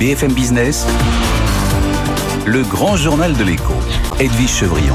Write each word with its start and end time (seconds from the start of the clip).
BFM 0.00 0.32
Business, 0.32 0.86
le 2.46 2.62
grand 2.62 2.96
journal 2.96 3.36
de 3.36 3.44
l'écho, 3.44 3.74
Edwige 4.18 4.48
Chevrillon. 4.48 4.94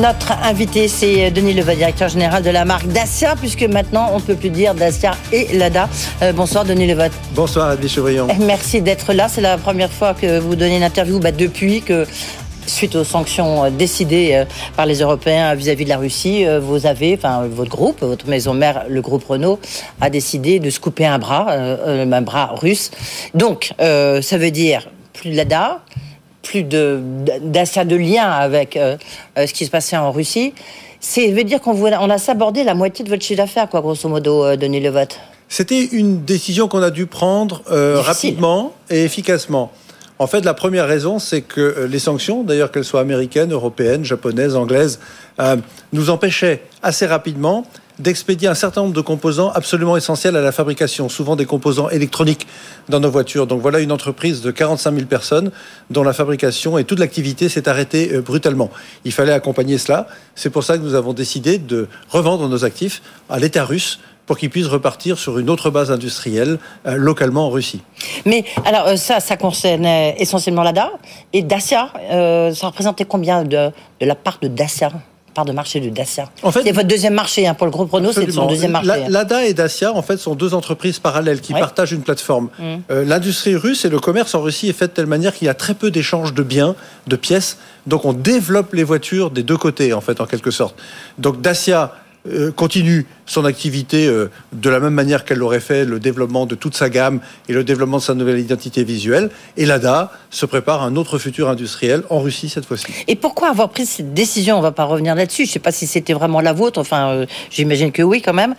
Notre 0.00 0.32
invité, 0.42 0.88
c'est 0.88 1.30
Denis 1.30 1.52
Leva, 1.52 1.74
directeur 1.74 2.08
général 2.08 2.42
de 2.42 2.48
la 2.48 2.64
marque 2.64 2.86
Dacia, 2.86 3.36
puisque 3.36 3.64
maintenant 3.64 4.08
on 4.14 4.16
ne 4.16 4.22
peut 4.22 4.34
plus 4.34 4.48
dire 4.48 4.74
Dacia 4.74 5.12
et 5.30 5.58
Lada. 5.58 5.90
Euh, 6.22 6.32
bonsoir 6.32 6.64
Denis 6.64 6.86
Levat. 6.86 7.10
Bonsoir 7.34 7.72
Edwige 7.72 7.92
Chevrillon. 7.92 8.28
Merci 8.40 8.80
d'être 8.80 9.12
là. 9.12 9.28
C'est 9.28 9.42
la 9.42 9.58
première 9.58 9.92
fois 9.92 10.14
que 10.14 10.38
vous 10.38 10.56
donnez 10.56 10.78
une 10.78 10.82
interview 10.82 11.20
bah, 11.20 11.32
depuis 11.32 11.82
que 11.82 12.06
suite 12.66 12.96
aux 12.96 13.04
sanctions 13.04 13.64
euh, 13.64 13.70
décidées 13.70 14.30
euh, 14.34 14.44
par 14.76 14.86
les 14.86 15.00
Européens 15.00 15.54
vis-à-vis 15.54 15.84
de 15.84 15.90
la 15.90 15.98
Russie, 15.98 16.44
vous 16.60 16.86
avez, 16.86 17.14
enfin 17.14 17.46
votre 17.46 17.70
groupe, 17.70 18.00
votre 18.00 18.28
maison 18.28 18.54
mère, 18.54 18.84
le 18.88 19.00
groupe 19.00 19.24
Renault, 19.24 19.58
a 20.00 20.10
décidé 20.10 20.58
de 20.58 20.70
se 20.70 20.80
couper 20.80 21.06
un 21.06 21.18
bras, 21.18 21.50
un 21.50 22.22
bras 22.22 22.54
russe. 22.54 22.90
Donc, 23.34 23.72
ça 23.78 24.38
veut 24.38 24.50
dire 24.50 24.88
plus 25.12 25.30
de 25.30 25.36
l'ADA, 25.36 25.80
plus 26.44 26.62
d'achat 26.62 27.84
de, 27.84 27.96
lien 27.96 28.30
avec 28.30 28.76
euh, 28.76 28.96
euh, 29.38 29.46
ce 29.46 29.52
qui 29.52 29.64
se 29.64 29.70
passait 29.70 29.96
en 29.96 30.12
Russie. 30.12 30.52
C'est 31.00 31.32
veut 31.32 31.44
dire 31.44 31.60
qu'on 31.60 31.74
on 31.74 32.10
a 32.10 32.18
sabordé 32.18 32.62
la 32.62 32.74
moitié 32.74 33.04
de 33.04 33.10
votre 33.10 33.22
chiffre 33.22 33.38
d'affaires, 33.38 33.68
quoi, 33.68 33.80
grosso 33.80 34.08
modo, 34.08 34.44
euh, 34.44 34.56
Denis 34.56 34.80
Levat. 34.80 35.08
C'était 35.48 35.84
une 35.84 36.24
décision 36.24 36.68
qu'on 36.68 36.82
a 36.82 36.90
dû 36.90 37.06
prendre 37.06 37.62
rapidement 37.66 38.72
et 38.90 39.04
efficacement. 39.04 39.70
En 40.18 40.26
fait, 40.26 40.44
la 40.44 40.54
première 40.54 40.86
raison, 40.86 41.18
c'est 41.18 41.42
que 41.42 41.86
les 41.90 41.98
sanctions, 41.98 42.44
d'ailleurs 42.44 42.70
qu'elles 42.70 42.84
soient 42.84 43.00
américaines, 43.00 43.52
européennes, 43.52 44.04
japonaises, 44.04 44.54
anglaises, 44.54 45.00
nous 45.92 46.08
empêchaient 46.08 46.62
assez 46.82 47.04
rapidement 47.04 47.66
d'expédier 47.98 48.48
un 48.48 48.54
certain 48.54 48.82
nombre 48.82 48.94
de 48.94 49.00
composants 49.00 49.50
absolument 49.52 49.96
essentiels 49.96 50.36
à 50.36 50.40
la 50.40 50.52
fabrication, 50.52 51.08
souvent 51.08 51.36
des 51.36 51.46
composants 51.46 51.88
électroniques 51.90 52.46
dans 52.88 53.00
nos 53.00 53.10
voitures. 53.10 53.46
Donc 53.46 53.60
voilà 53.60 53.80
une 53.80 53.92
entreprise 53.92 54.40
de 54.40 54.50
45 54.50 54.94
000 54.94 55.06
personnes 55.06 55.50
dont 55.90 56.02
la 56.02 56.12
fabrication 56.12 56.76
et 56.76 56.84
toute 56.84 56.98
l'activité 56.98 57.48
s'est 57.48 57.68
arrêtée 57.68 58.12
euh, 58.12 58.20
brutalement. 58.20 58.70
Il 59.04 59.12
fallait 59.12 59.32
accompagner 59.32 59.78
cela. 59.78 60.08
C'est 60.34 60.50
pour 60.50 60.64
ça 60.64 60.76
que 60.76 60.82
nous 60.82 60.94
avons 60.94 61.12
décidé 61.12 61.58
de 61.58 61.86
revendre 62.08 62.48
nos 62.48 62.64
actifs 62.64 63.02
à 63.30 63.38
l'État 63.38 63.64
russe 63.64 64.00
pour 64.26 64.38
qu'ils 64.38 64.50
puissent 64.50 64.66
repartir 64.66 65.18
sur 65.18 65.38
une 65.38 65.50
autre 65.50 65.70
base 65.70 65.90
industrielle 65.90 66.58
euh, 66.86 66.96
localement 66.96 67.46
en 67.46 67.50
Russie. 67.50 67.82
Mais 68.24 68.44
alors 68.64 68.86
euh, 68.88 68.96
ça, 68.96 69.20
ça 69.20 69.36
concernait 69.36 70.16
essentiellement 70.18 70.62
l'ADA 70.62 70.90
et 71.32 71.42
Dacia. 71.42 71.92
ça 72.10 72.66
représentait 72.66 73.04
combien 73.04 73.44
de, 73.44 73.70
de 74.00 74.06
la 74.06 74.14
part 74.14 74.38
de 74.40 74.48
Dacia 74.48 74.92
part 75.34 75.44
de 75.44 75.52
marché 75.52 75.80
de 75.80 75.90
Dacia. 75.90 76.30
En 76.42 76.50
fait, 76.50 76.62
c'est 76.62 76.72
votre 76.72 76.88
deuxième 76.88 77.12
marché 77.12 77.46
hein, 77.46 77.54
pour 77.54 77.66
le 77.66 77.70
groupe 77.70 77.90
Renault, 77.90 78.12
c'est 78.12 78.30
son 78.30 78.46
deuxième 78.46 78.70
marché. 78.70 78.90
Hein. 78.90 79.06
L'ADA 79.08 79.44
et 79.44 79.52
Dacia, 79.52 79.92
en 79.92 80.00
fait, 80.00 80.16
sont 80.16 80.34
deux 80.34 80.54
entreprises 80.54 80.98
parallèles 81.00 81.40
qui 81.40 81.52
partagent 81.52 81.92
une 81.92 82.02
plateforme. 82.02 82.48
Mm. 82.58 82.64
Euh, 82.90 83.04
l'industrie 83.04 83.56
russe 83.56 83.84
et 83.84 83.90
le 83.90 83.98
commerce 83.98 84.34
en 84.34 84.40
Russie 84.40 84.68
est 84.68 84.72
fait 84.72 84.88
de 84.88 84.92
telle 84.92 85.06
manière 85.06 85.34
qu'il 85.34 85.46
y 85.46 85.50
a 85.50 85.54
très 85.54 85.74
peu 85.74 85.90
d'échanges 85.90 86.32
de 86.32 86.42
biens, 86.42 86.74
de 87.08 87.16
pièces. 87.16 87.58
Donc, 87.86 88.06
on 88.06 88.14
développe 88.14 88.72
les 88.72 88.84
voitures 88.84 89.30
des 89.30 89.42
deux 89.42 89.58
côtés, 89.58 89.92
en 89.92 90.00
fait, 90.00 90.20
en 90.20 90.26
quelque 90.26 90.50
sorte. 90.50 90.76
Donc, 91.18 91.42
Dacia 91.42 91.82
euh, 91.82 92.03
continue 92.56 93.06
son 93.26 93.44
activité 93.44 94.06
euh, 94.06 94.30
de 94.52 94.70
la 94.70 94.80
même 94.80 94.94
manière 94.94 95.24
qu'elle 95.24 95.38
l'aurait 95.38 95.60
fait 95.60 95.84
le 95.84 96.00
développement 96.00 96.46
de 96.46 96.54
toute 96.54 96.74
sa 96.74 96.88
gamme 96.88 97.20
et 97.48 97.52
le 97.52 97.64
développement 97.64 97.98
de 97.98 98.02
sa 98.02 98.14
nouvelle 98.14 98.38
identité 98.38 98.82
visuelle. 98.82 99.30
Et 99.56 99.66
l'ADA 99.66 100.10
se 100.30 100.46
prépare 100.46 100.82
un 100.82 100.96
autre 100.96 101.18
futur 101.18 101.48
industriel 101.48 102.02
en 102.08 102.20
Russie 102.20 102.48
cette 102.48 102.64
fois-ci. 102.64 102.86
Et 103.08 103.16
pourquoi 103.16 103.50
avoir 103.50 103.68
pris 103.68 103.84
cette 103.84 104.14
décision? 104.14 104.56
On 104.56 104.58
ne 104.58 104.62
va 104.62 104.72
pas 104.72 104.84
revenir 104.84 105.14
là-dessus. 105.14 105.44
Je 105.44 105.50
ne 105.50 105.52
sais 105.52 105.58
pas 105.58 105.72
si 105.72 105.86
c'était 105.86 106.14
vraiment 106.14 106.40
la 106.40 106.54
vôtre. 106.54 106.80
Enfin, 106.80 107.10
euh, 107.10 107.26
j'imagine 107.50 107.92
que 107.92 108.02
oui 108.02 108.22
quand 108.22 108.34
même. 108.34 108.54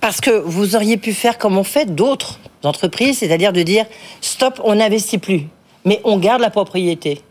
parce 0.00 0.20
que 0.20 0.30
vous 0.30 0.76
auriez 0.76 0.96
pu 0.96 1.12
faire 1.12 1.38
comme 1.38 1.58
ont 1.58 1.64
fait 1.64 1.94
d'autres 1.94 2.38
entreprises, 2.64 3.18
c'est-à-dire 3.18 3.52
de 3.52 3.62
dire 3.62 3.86
stop, 4.20 4.60
on 4.64 4.76
n'investit 4.76 5.18
plus, 5.18 5.46
mais 5.84 6.00
on 6.04 6.18
garde 6.18 6.40
la 6.40 6.50
propriété. 6.50 7.22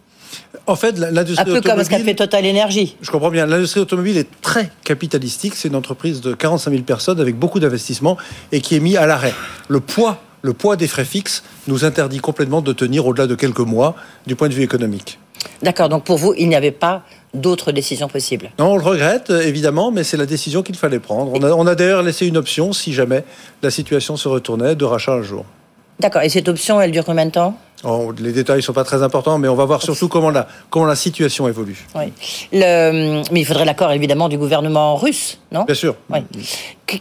En 0.67 0.75
fait, 0.75 0.97
l'industrie 0.97 1.43
automobile... 1.43 1.57
Un 1.57 1.61
peu 1.61 1.69
comme 1.69 1.83
ce 1.83 1.89
qu'a 1.89 1.99
fait 1.99 2.15
Total 2.15 2.45
Energy. 2.45 2.95
Je 3.01 3.11
comprends 3.11 3.31
bien. 3.31 3.45
L'industrie 3.45 3.79
automobile 3.79 4.17
est 4.17 4.27
très 4.41 4.69
capitalistique. 4.83 5.55
C'est 5.55 5.67
une 5.67 5.75
entreprise 5.75 6.21
de 6.21 6.33
45 6.33 6.71
000 6.71 6.83
personnes 6.83 7.19
avec 7.19 7.37
beaucoup 7.37 7.59
d'investissements 7.59 8.17
et 8.51 8.61
qui 8.61 8.75
est 8.75 8.79
mis 8.79 8.97
à 8.97 9.05
l'arrêt. 9.05 9.33
Le 9.67 9.79
poids, 9.79 10.21
le 10.41 10.53
poids 10.53 10.75
des 10.75 10.87
frais 10.87 11.05
fixes 11.05 11.43
nous 11.67 11.85
interdit 11.85 12.19
complètement 12.19 12.61
de 12.61 12.73
tenir 12.73 13.05
au-delà 13.07 13.27
de 13.27 13.35
quelques 13.35 13.59
mois 13.59 13.95
du 14.27 14.35
point 14.35 14.49
de 14.49 14.53
vue 14.53 14.63
économique. 14.63 15.19
D'accord. 15.63 15.89
Donc 15.89 16.03
pour 16.03 16.17
vous, 16.17 16.33
il 16.37 16.49
n'y 16.49 16.55
avait 16.55 16.71
pas 16.71 17.03
d'autres 17.33 17.71
décisions 17.71 18.07
possibles? 18.07 18.51
Non, 18.59 18.73
on 18.73 18.77
le 18.77 18.83
regrette, 18.83 19.29
évidemment, 19.29 19.91
mais 19.91 20.03
c'est 20.03 20.17
la 20.17 20.25
décision 20.25 20.63
qu'il 20.63 20.75
fallait 20.75 20.99
prendre. 20.99 21.31
On 21.33 21.43
a, 21.43 21.51
on 21.51 21.65
a 21.65 21.75
d'ailleurs 21.75 22.03
laissé 22.03 22.27
une 22.27 22.37
option, 22.37 22.73
si 22.73 22.93
jamais 22.93 23.23
la 23.63 23.71
situation 23.71 24.17
se 24.17 24.27
retournait, 24.27 24.75
de 24.75 24.85
rachat 24.85 25.13
un 25.13 25.21
jour. 25.21 25.45
D'accord. 25.99 26.23
Et 26.23 26.29
cette 26.29 26.49
option, 26.49 26.81
elle 26.81 26.91
dure 26.91 27.05
combien 27.05 27.25
de 27.25 27.31
temps? 27.31 27.57
Oh, 27.83 28.11
Les 28.19 28.31
détails 28.31 28.57
ne 28.57 28.61
sont 28.61 28.73
pas 28.73 28.83
très 28.83 29.03
importants, 29.03 29.37
mais 29.37 29.47
on 29.47 29.55
va 29.55 29.65
voir 29.65 29.81
surtout 29.81 30.07
comment 30.07 30.29
la, 30.29 30.47
comment 30.69 30.85
la 30.85 30.95
situation 30.95 31.47
évolue. 31.47 31.85
Oui. 31.95 32.13
mais 32.51 33.23
il 33.31 33.45
faudrait 33.45 33.65
l'accord, 33.65 33.91
évidemment, 33.91 34.29
du 34.29 34.37
gouvernement 34.37 34.95
russe, 34.95 35.39
non? 35.51 35.63
Bien 35.63 35.75
sûr. 35.75 35.95
Oui. 36.09 36.19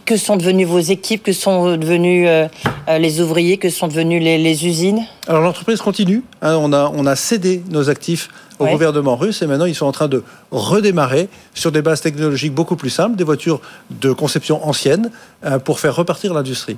Que, 0.04 0.16
sont 0.16 0.36
devenues 0.36 0.64
vos 0.64 0.78
équipes 0.78 1.22
Que 1.22 1.32
sont 1.32 1.76
devenus 1.76 2.26
euh, 2.28 2.48
euh, 2.88 2.98
les 2.98 3.20
ouvriers 3.20 3.58
Que 3.58 3.70
sont 3.70 3.88
devenues 3.88 4.18
les, 4.18 4.66
usines? 4.66 5.04
Alors 5.26 5.42
l'entreprise 5.42 5.80
continue. 5.80 6.22
Hein. 6.42 6.56
on, 6.60 6.72
a, 6.72 6.90
on 6.94 7.06
a 7.06 7.16
cédé 7.16 7.62
nos 7.70 7.90
actifs 7.90 8.28
au 8.60 8.66
gouvernement 8.66 9.16
russe 9.16 9.42
et 9.42 9.46
maintenant 9.46 9.64
ils 9.64 9.74
sont 9.74 9.86
en 9.86 9.92
train 9.92 10.08
de 10.08 10.22
redémarrer 10.50 11.28
sur 11.54 11.72
des 11.72 11.82
bases 11.82 12.00
technologiques 12.00 12.54
beaucoup 12.54 12.76
plus 12.76 12.90
simples, 12.90 13.16
des 13.16 13.24
voitures 13.24 13.60
de 13.90 14.12
conception 14.12 14.66
ancienne 14.66 15.10
euh, 15.44 15.58
pour 15.58 15.80
faire 15.80 15.96
repartir 15.96 16.34
l'industrie. 16.34 16.76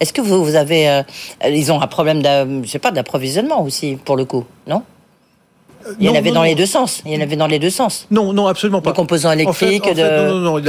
Est-ce 0.00 0.12
que 0.12 0.20
vous, 0.20 0.44
vous 0.44 0.54
avez, 0.54 0.88
euh, 0.88 1.02
ils 1.48 1.72
ont 1.72 1.80
un 1.80 1.86
problème, 1.86 2.22
je 2.62 2.68
sais 2.68 2.78
pas, 2.78 2.90
d'approvisionnement 2.90 3.62
aussi 3.62 3.96
pour 4.04 4.16
le 4.16 4.24
coup, 4.24 4.44
non? 4.66 4.82
Il 5.98 6.06
y 6.06 6.08
en 6.08 6.14
avait 6.14 6.30
dans 6.30 6.42
les 6.42 6.54
deux 6.54 6.66
sens. 6.66 7.02
Il 7.04 7.12
y 7.12 7.16
en 7.16 7.20
avait 7.20 7.36
dans 7.36 7.46
les 7.46 7.58
deux 7.58 7.70
sens. 7.70 8.06
Non, 8.10 8.32
non, 8.32 8.46
absolument 8.46 8.80
pas. 8.80 8.90
Des 8.90 8.96
composants 8.96 9.32
électriques. 9.32 9.86
non, 9.86 10.40
non, 10.40 10.60
non. 10.60 10.62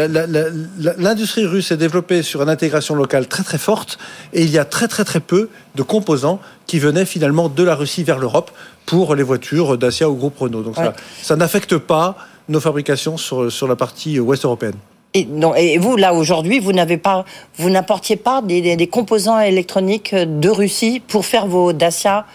L'industrie 0.98 1.46
russe 1.46 1.72
est 1.72 1.78
développée 1.78 2.24
sur 2.24 2.42
une 2.42 2.50
intégration 2.50 2.96
locale 2.96 3.28
très 3.28 3.44
très 3.44 3.58
forte, 3.58 3.98
et 4.34 4.42
il 4.42 4.50
y 4.50 4.58
a 4.58 4.66
très 4.66 4.88
très 4.88 5.04
très 5.04 5.20
peu 5.20 5.50
de 5.76 5.84
composants 5.84 6.40
qui 6.68 6.80
venaient 6.80 7.06
finalement 7.06 7.50
de 7.50 7.64
la 7.64 7.76
Russie 7.76 8.04
vers 8.04 8.20
l'Europe 8.20 8.52
pour 8.86 9.16
les 9.16 9.24
voitures 9.24 9.78
Dacia 9.78 10.10
ou 10.10 10.16
groupe 10.16 10.38
Renault. 10.40 10.64
Donc 10.64 10.76
ça, 10.76 10.94
ça 11.22 11.36
n'affecte 11.36 11.78
pas 11.78 12.18
nos 12.48 12.60
fabrications 12.60 13.18
sur, 13.18 13.52
sur 13.52 13.68
la 13.68 13.76
partie 13.76 14.20
ouest 14.20 14.44
européenne. 14.46 14.76
Et, 15.16 15.26
non, 15.26 15.56
et 15.56 15.80
vous, 15.80 15.96
là, 15.96 16.14
aujourd'hui, 16.14 16.60
vous 16.60 16.72
n'avez 16.72 16.98
pas, 16.98 17.26
vous 17.58 17.70
n'apportiez 17.72 18.16
pas 18.16 18.42
des, 18.44 18.76
des, 18.76 18.88
composants 18.88 19.40
électroniques 19.40 20.14
de 20.14 20.50
Russie 20.50 21.02
pour 21.08 21.26
faire 21.26 21.48
vos 21.48 21.74
Dacia 21.74 22.26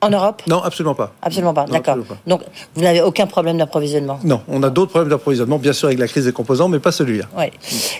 en 0.00 0.10
Europe 0.10 0.42
Non, 0.46 0.62
absolument 0.62 0.94
pas. 0.94 1.12
Absolument 1.22 1.54
pas, 1.54 1.64
d'accord. 1.64 1.96
Donc, 2.26 2.42
vous 2.74 2.82
n'avez 2.82 3.02
aucun 3.02 3.26
problème 3.26 3.58
d'approvisionnement 3.58 4.20
Non, 4.22 4.42
on 4.48 4.62
a 4.62 4.70
d'autres 4.70 4.90
problèmes 4.90 5.10
d'approvisionnement, 5.10 5.58
bien 5.58 5.72
sûr, 5.72 5.88
avec 5.88 5.98
la 5.98 6.06
crise 6.06 6.24
des 6.24 6.32
composants, 6.32 6.68
mais 6.68 6.78
pas 6.78 6.92
celui-là. 6.92 7.24
Oui. 7.36 7.46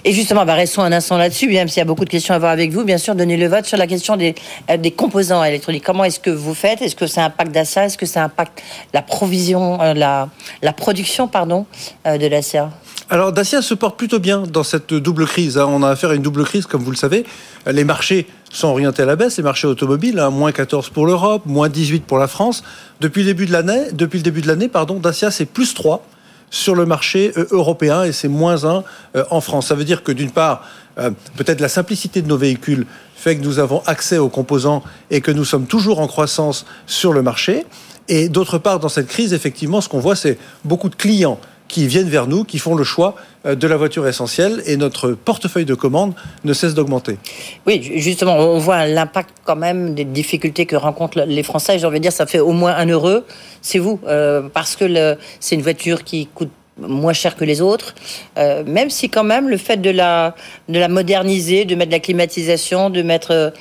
Et 0.04 0.12
justement, 0.12 0.44
bah, 0.44 0.54
restons 0.54 0.82
un 0.82 0.92
instant 0.92 1.18
là-dessus, 1.18 1.48
même 1.48 1.68
s'il 1.68 1.78
y 1.78 1.82
a 1.82 1.84
beaucoup 1.84 2.04
de 2.04 2.10
questions 2.10 2.34
à 2.34 2.38
voir 2.38 2.52
avec 2.52 2.72
vous. 2.72 2.84
Bien 2.84 2.98
sûr, 2.98 3.14
donnez 3.14 3.36
le 3.36 3.48
vote 3.48 3.64
sur 3.66 3.76
la 3.76 3.86
question 3.86 4.16
des, 4.16 4.34
euh, 4.70 4.76
des 4.76 4.92
composants 4.92 5.42
électroniques. 5.42 5.84
Comment 5.84 6.04
est-ce 6.04 6.20
que 6.20 6.30
vous 6.30 6.54
faites? 6.54 6.82
Est-ce 6.82 6.96
que 6.96 7.06
ça 7.06 7.24
impacte 7.24 7.50
d'ASA 7.52 7.86
Est-ce 7.86 7.98
que 7.98 8.06
ça 8.06 8.22
impacte 8.22 8.62
la 8.94 9.02
provision, 9.02 9.80
euh, 9.80 9.94
la, 9.94 10.28
la 10.62 10.72
production, 10.72 11.26
pardon, 11.26 11.66
euh, 12.06 12.18
de 12.18 12.26
l'ACA 12.26 12.70
alors 13.10 13.32
Dacia 13.32 13.62
se 13.62 13.72
porte 13.72 13.96
plutôt 13.96 14.18
bien 14.18 14.42
dans 14.42 14.62
cette 14.62 14.92
double 14.92 15.24
crise. 15.24 15.56
Hein. 15.56 15.66
On 15.66 15.82
a 15.82 15.88
affaire 15.88 16.10
à 16.10 16.14
une 16.14 16.20
double 16.20 16.44
crise, 16.44 16.66
comme 16.66 16.82
vous 16.82 16.90
le 16.90 16.96
savez. 16.96 17.24
Les 17.66 17.84
marchés 17.84 18.26
sont 18.50 18.68
orientés 18.68 19.02
à 19.02 19.06
la 19.06 19.16
baisse, 19.16 19.36
les 19.36 19.42
marchés 19.42 19.66
automobiles, 19.66 20.18
hein, 20.18 20.30
moins 20.30 20.52
14 20.52 20.90
pour 20.90 21.06
l'Europe, 21.06 21.42
moins 21.46 21.68
18 21.68 22.04
pour 22.04 22.18
la 22.18 22.28
France. 22.28 22.62
Depuis 23.00 23.22
le 23.22 23.32
début 23.32 23.46
de 23.46 24.46
l'année, 24.46 24.68
pardon, 24.68 24.98
Dacia 24.98 25.30
c'est 25.30 25.46
plus 25.46 25.74
3 25.74 26.04
sur 26.50 26.74
le 26.74 26.86
marché 26.86 27.32
euh, 27.36 27.46
européen 27.50 28.04
et 28.04 28.12
c'est 28.12 28.28
moins 28.28 28.64
1 28.64 28.84
euh, 29.16 29.24
en 29.30 29.40
France. 29.40 29.66
Ça 29.66 29.74
veut 29.74 29.84
dire 29.84 30.02
que 30.02 30.12
d'une 30.12 30.30
part, 30.30 30.64
euh, 30.98 31.10
peut-être 31.36 31.60
la 31.60 31.68
simplicité 31.68 32.22
de 32.22 32.28
nos 32.28 32.38
véhicules 32.38 32.86
fait 33.14 33.36
que 33.36 33.42
nous 33.42 33.58
avons 33.58 33.82
accès 33.86 34.18
aux 34.18 34.28
composants 34.28 34.82
et 35.10 35.20
que 35.20 35.30
nous 35.30 35.44
sommes 35.44 35.66
toujours 35.66 36.00
en 36.00 36.06
croissance 36.06 36.64
sur 36.86 37.12
le 37.12 37.22
marché. 37.22 37.66
Et 38.08 38.28
d'autre 38.28 38.58
part, 38.58 38.78
dans 38.78 38.88
cette 38.88 39.08
crise, 39.08 39.34
effectivement, 39.34 39.80
ce 39.80 39.88
qu'on 39.88 39.98
voit, 39.98 40.16
c'est 40.16 40.38
beaucoup 40.64 40.88
de 40.88 40.94
clients 40.94 41.38
qui 41.66 41.86
viennent 41.86 42.08
vers 42.08 42.26
nous, 42.26 42.44
qui 42.44 42.58
font 42.58 42.74
le 42.74 42.84
choix 42.84 43.14
de 43.54 43.66
la 43.66 43.76
voiture 43.76 44.06
essentielle 44.06 44.62
et 44.66 44.76
notre 44.76 45.12
portefeuille 45.12 45.64
de 45.64 45.74
commandes 45.74 46.14
ne 46.44 46.52
cesse 46.52 46.74
d'augmenter. 46.74 47.18
Oui, 47.66 47.80
justement, 47.96 48.36
on 48.36 48.58
voit 48.58 48.86
l'impact 48.86 49.30
quand 49.44 49.56
même 49.56 49.94
des 49.94 50.04
difficultés 50.04 50.66
que 50.66 50.76
rencontrent 50.76 51.20
les 51.20 51.42
Français. 51.42 51.78
J'ai 51.78 51.86
envie 51.86 51.98
de 51.98 52.02
dire, 52.02 52.12
ça 52.12 52.26
fait 52.26 52.40
au 52.40 52.52
moins 52.52 52.74
un 52.74 52.86
heureux, 52.86 53.24
c'est 53.62 53.78
vous, 53.78 54.00
euh, 54.06 54.42
parce 54.52 54.76
que 54.76 55.16
c'est 55.40 55.54
une 55.54 55.62
voiture 55.62 56.04
qui 56.04 56.26
coûte 56.26 56.50
moins 56.78 57.12
cher 57.12 57.34
que 57.34 57.44
les 57.44 57.60
autres, 57.60 57.94
euh, 58.38 58.62
même 58.64 58.88
si 58.88 59.10
quand 59.10 59.24
même 59.24 59.48
le 59.48 59.56
fait 59.56 59.78
de 59.78 59.90
la, 59.90 60.36
de 60.68 60.78
la 60.78 60.86
moderniser, 60.86 61.64
de 61.64 61.74
mettre 61.74 61.90
de 61.90 61.96
la 61.96 62.00
climatisation, 62.00 62.90
de 62.90 63.02
mettre 63.02 63.52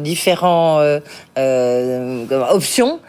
différentes 0.00 1.02
options, 2.50 3.00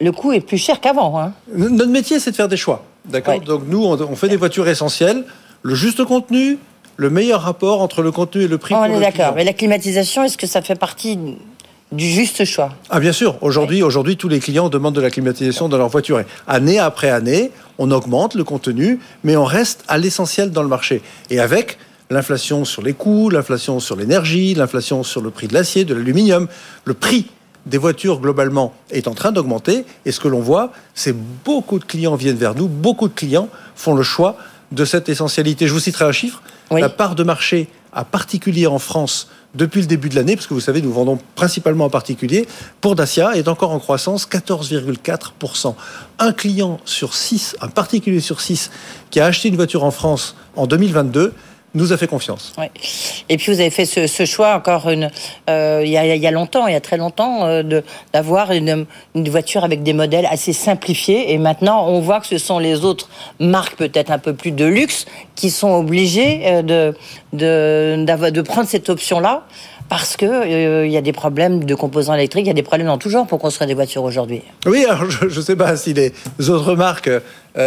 le 0.00 0.12
coût 0.12 0.32
est 0.32 0.40
plus 0.40 0.58
cher 0.58 0.80
qu'avant. 0.80 1.18
Hein. 1.18 1.32
Notre 1.52 1.90
métier, 1.90 2.18
c'est 2.18 2.30
de 2.30 2.36
faire 2.36 2.48
des 2.48 2.56
choix. 2.56 2.84
D'accord? 3.04 3.40
Donc 3.40 3.62
nous, 3.66 3.84
on, 3.84 4.16
fait 4.16 4.28
des 4.28 4.36
voitures 4.36 4.68
essentielles, 4.68 5.24
le 5.64 5.74
juste 5.74 6.04
contenu, 6.04 6.58
le 6.96 7.10
meilleur 7.10 7.40
rapport 7.40 7.80
entre 7.80 8.02
le 8.02 8.12
contenu 8.12 8.42
et 8.42 8.48
le 8.48 8.58
prix. 8.58 8.74
on 8.74 8.84
est 8.84 9.00
d'accord. 9.00 9.32
Mais 9.34 9.44
la 9.44 9.54
climatisation, 9.54 10.22
est-ce 10.22 10.36
que 10.36 10.46
ça 10.46 10.62
fait 10.62 10.76
partie 10.76 11.18
du 11.90 12.06
juste 12.06 12.44
choix. 12.44 12.70
Ah 12.90 12.98
bien 12.98 13.12
sûr, 13.12 13.36
aujourd'hui, 13.40 13.82
aujourd'hui 13.82 14.16
tous 14.16 14.28
les 14.28 14.40
clients 14.40 14.68
demandent 14.68 14.96
de 14.96 15.00
la 15.00 15.10
climatisation 15.10 15.68
dans 15.68 15.78
leur 15.78 15.88
voiture. 15.88 16.18
Et 16.18 16.26
année 16.48 16.80
après 16.80 17.08
année, 17.08 17.52
on 17.78 17.90
augmente 17.92 18.34
le 18.34 18.42
contenu, 18.42 18.98
mais 19.22 19.36
on 19.36 19.44
reste 19.44 19.84
à 19.86 19.96
l'essentiel 19.96 20.50
dans 20.50 20.62
le 20.62 20.68
marché. 20.68 21.02
Et 21.30 21.38
avec 21.38 21.78
l'inflation 22.10 22.64
sur 22.64 22.82
les 22.82 22.94
coûts, 22.94 23.30
l'inflation 23.30 23.78
sur 23.78 23.94
l'énergie, 23.94 24.54
l'inflation 24.54 25.04
sur 25.04 25.20
le 25.20 25.30
prix 25.30 25.46
de 25.46 25.54
l'acier, 25.54 25.84
de 25.84 25.94
l'aluminium, 25.94 26.48
le 26.84 26.94
prix 26.94 27.26
des 27.66 27.78
voitures 27.78 28.20
globalement 28.20 28.72
est 28.90 29.06
en 29.06 29.14
train 29.14 29.30
d'augmenter. 29.30 29.84
Et 30.04 30.10
ce 30.10 30.18
que 30.18 30.28
l'on 30.28 30.40
voit, 30.40 30.72
c'est 30.94 31.14
beaucoup 31.44 31.78
de 31.78 31.84
clients 31.84 32.16
viennent 32.16 32.36
vers 32.36 32.56
nous, 32.56 32.66
beaucoup 32.66 33.08
de 33.08 33.14
clients 33.14 33.48
font 33.76 33.94
le 33.94 34.02
choix 34.02 34.36
de 34.74 34.84
cette 34.84 35.08
essentialité. 35.08 35.66
Je 35.66 35.72
vous 35.72 35.80
citerai 35.80 36.04
un 36.04 36.12
chiffre. 36.12 36.42
La 36.70 36.88
part 36.88 37.14
de 37.14 37.22
marché 37.22 37.68
à 37.92 38.04
particulier 38.04 38.66
en 38.66 38.78
France 38.78 39.28
depuis 39.54 39.80
le 39.80 39.86
début 39.86 40.08
de 40.08 40.16
l'année, 40.16 40.34
parce 40.34 40.48
que 40.48 40.54
vous 40.54 40.60
savez, 40.60 40.82
nous 40.82 40.92
vendons 40.92 41.18
principalement 41.36 41.84
en 41.84 41.90
particulier, 41.90 42.48
pour 42.80 42.96
Dacia 42.96 43.36
est 43.36 43.46
encore 43.46 43.70
en 43.70 43.78
croissance 43.78 44.26
14,4%. 44.26 45.74
Un 46.18 46.32
client 46.32 46.80
sur 46.84 47.14
6, 47.14 47.56
un 47.60 47.68
particulier 47.68 48.20
sur 48.20 48.40
6, 48.40 48.70
qui 49.10 49.20
a 49.20 49.26
acheté 49.26 49.48
une 49.48 49.56
voiture 49.56 49.84
en 49.84 49.92
France 49.92 50.34
en 50.56 50.66
2022, 50.66 51.32
nous 51.74 51.92
a 51.92 51.96
fait 51.96 52.06
confiance. 52.06 52.52
Et 53.28 53.36
puis 53.36 53.52
vous 53.52 53.60
avez 53.60 53.70
fait 53.70 53.84
ce, 53.84 54.24
choix 54.24 54.54
encore 54.54 54.88
une, 54.88 55.10
euh, 55.50 55.82
il, 55.84 55.90
y 55.90 55.96
a, 55.98 56.30
longtemps, 56.30 56.66
il 56.66 56.72
y 56.72 56.76
a 56.76 56.80
très 56.80 56.96
longtemps, 56.96 57.46
euh, 57.46 57.82
d'avoir 58.12 58.52
une, 58.52 58.86
voiture 59.14 59.64
avec 59.64 59.82
des 59.82 59.92
modèles 59.92 60.26
assez 60.26 60.52
simplifiés. 60.52 61.32
Et 61.32 61.38
maintenant, 61.38 61.86
on 61.88 62.00
voit 62.00 62.20
que 62.20 62.26
ce 62.26 62.38
sont 62.38 62.58
les 62.58 62.84
autres 62.84 63.08
marques 63.40 63.76
peut-être 63.76 64.10
un 64.10 64.18
peu 64.18 64.34
plus 64.34 64.52
de 64.52 64.64
luxe 64.64 65.06
qui 65.34 65.50
sont 65.50 65.72
obligées 65.72 66.42
euh, 66.44 66.94
de, 67.32 68.30
de 68.30 68.42
prendre 68.42 68.68
cette 68.68 68.88
option-là 68.88 69.44
parce 69.88 70.16
que 70.16 70.84
il 70.86 70.90
y 70.90 70.96
a 70.96 71.02
des 71.02 71.12
problèmes 71.12 71.64
de 71.64 71.74
composants 71.74 72.14
électriques, 72.14 72.44
il 72.44 72.48
y 72.48 72.50
a 72.50 72.54
des 72.54 72.62
problèmes 72.62 72.88
dans 72.88 72.98
tout 72.98 73.10
genre 73.10 73.26
pour 73.26 73.38
construire 73.38 73.68
des 73.68 73.74
voitures 73.74 74.02
aujourd'hui. 74.02 74.42
Oui, 74.66 74.84
alors 74.84 75.10
je 75.10 75.26
ne 75.26 75.44
sais 75.44 75.56
pas 75.56 75.76
si 75.76 75.94
les 75.94 76.12
autres 76.48 76.74
marques 76.74 77.10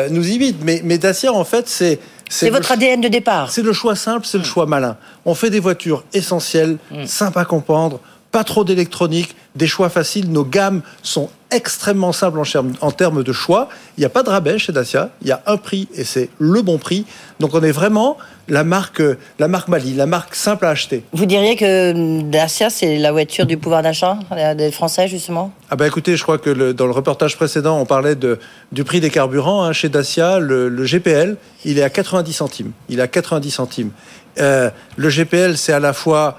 nous 0.09 0.27
imitent, 0.29 0.63
mais, 0.63 0.81
mais 0.83 0.97
Dacia, 0.97 1.31
en 1.31 1.45
fait, 1.45 1.67
c'est 1.67 1.99
c'est 2.29 2.49
votre 2.49 2.71
ADN 2.71 3.01
de 3.01 3.07
départ. 3.07 3.51
C'est 3.51 3.61
le 3.61 3.73
choix 3.73 3.95
simple, 3.95 4.25
c'est 4.25 4.37
le 4.37 4.43
choix 4.43 4.65
malin. 4.65 4.97
On 5.25 5.33
fait 5.33 5.49
des 5.49 5.59
voitures 5.59 6.03
essentielles, 6.13 6.77
mm. 6.91 7.05
simples 7.05 7.39
à 7.39 7.45
comprendre, 7.45 7.99
pas 8.31 8.43
trop 8.43 8.63
d'électronique, 8.63 9.35
des 9.55 9.67
choix 9.67 9.89
faciles. 9.89 10.31
Nos 10.31 10.43
gammes 10.43 10.81
sont 11.01 11.29
extrêmement 11.51 12.11
simples 12.11 12.39
en, 12.81 12.91
termes 12.91 13.23
de 13.23 13.33
choix. 13.33 13.69
Il 13.97 14.01
n'y 14.01 14.05
a 14.05 14.09
pas 14.09 14.23
de 14.23 14.29
rabais 14.29 14.59
chez 14.59 14.73
Dacia. 14.73 15.11
Il 15.21 15.27
y 15.27 15.31
a 15.31 15.41
un 15.45 15.57
prix 15.57 15.87
et 15.93 16.03
c'est 16.03 16.29
le 16.37 16.61
bon 16.61 16.77
prix. 16.77 17.05
Donc 17.39 17.53
on 17.53 17.63
est 17.63 17.71
vraiment 17.71 18.17
la 18.49 18.63
marque, 18.63 19.01
la 19.39 19.47
marque 19.47 19.67
Mali, 19.67 19.93
la 19.93 20.05
marque 20.05 20.35
simple 20.35 20.65
à 20.65 20.69
acheter. 20.69 21.03
Vous 21.13 21.25
diriez 21.25 21.55
que 21.55 22.21
Dacia, 22.21 22.69
c'est 22.69 22.97
la 22.97 23.11
voiture 23.11 23.45
du 23.45 23.57
pouvoir 23.57 23.81
d'achat 23.81 24.19
des 24.55 24.71
Français, 24.71 25.07
justement? 25.07 25.51
Ah 25.69 25.75
ben 25.75 25.85
écoutez, 25.85 26.15
je 26.15 26.23
crois 26.23 26.37
que 26.37 26.71
dans 26.71 26.85
le 26.85 26.91
reportage 26.91 27.35
précédent, 27.35 27.79
on 27.79 27.85
parlait 27.85 28.15
de, 28.15 28.39
du 28.71 28.83
prix 28.83 28.99
des 28.99 29.09
carburants. 29.09 29.63
Hein. 29.63 29.73
Chez 29.73 29.89
Dacia, 29.89 30.39
le, 30.39 30.69
GPL, 30.85 31.37
il 31.65 31.77
est 31.77 31.83
à 31.83 31.89
90 31.89 32.33
centimes. 32.33 32.71
Il 32.89 32.99
est 32.99 33.03
à 33.03 33.07
90 33.07 33.51
centimes. 33.51 33.91
Euh, 34.39 34.69
le 34.95 35.09
GPL, 35.09 35.57
c'est 35.57 35.73
à 35.73 35.79
la 35.79 35.93
fois 35.93 36.37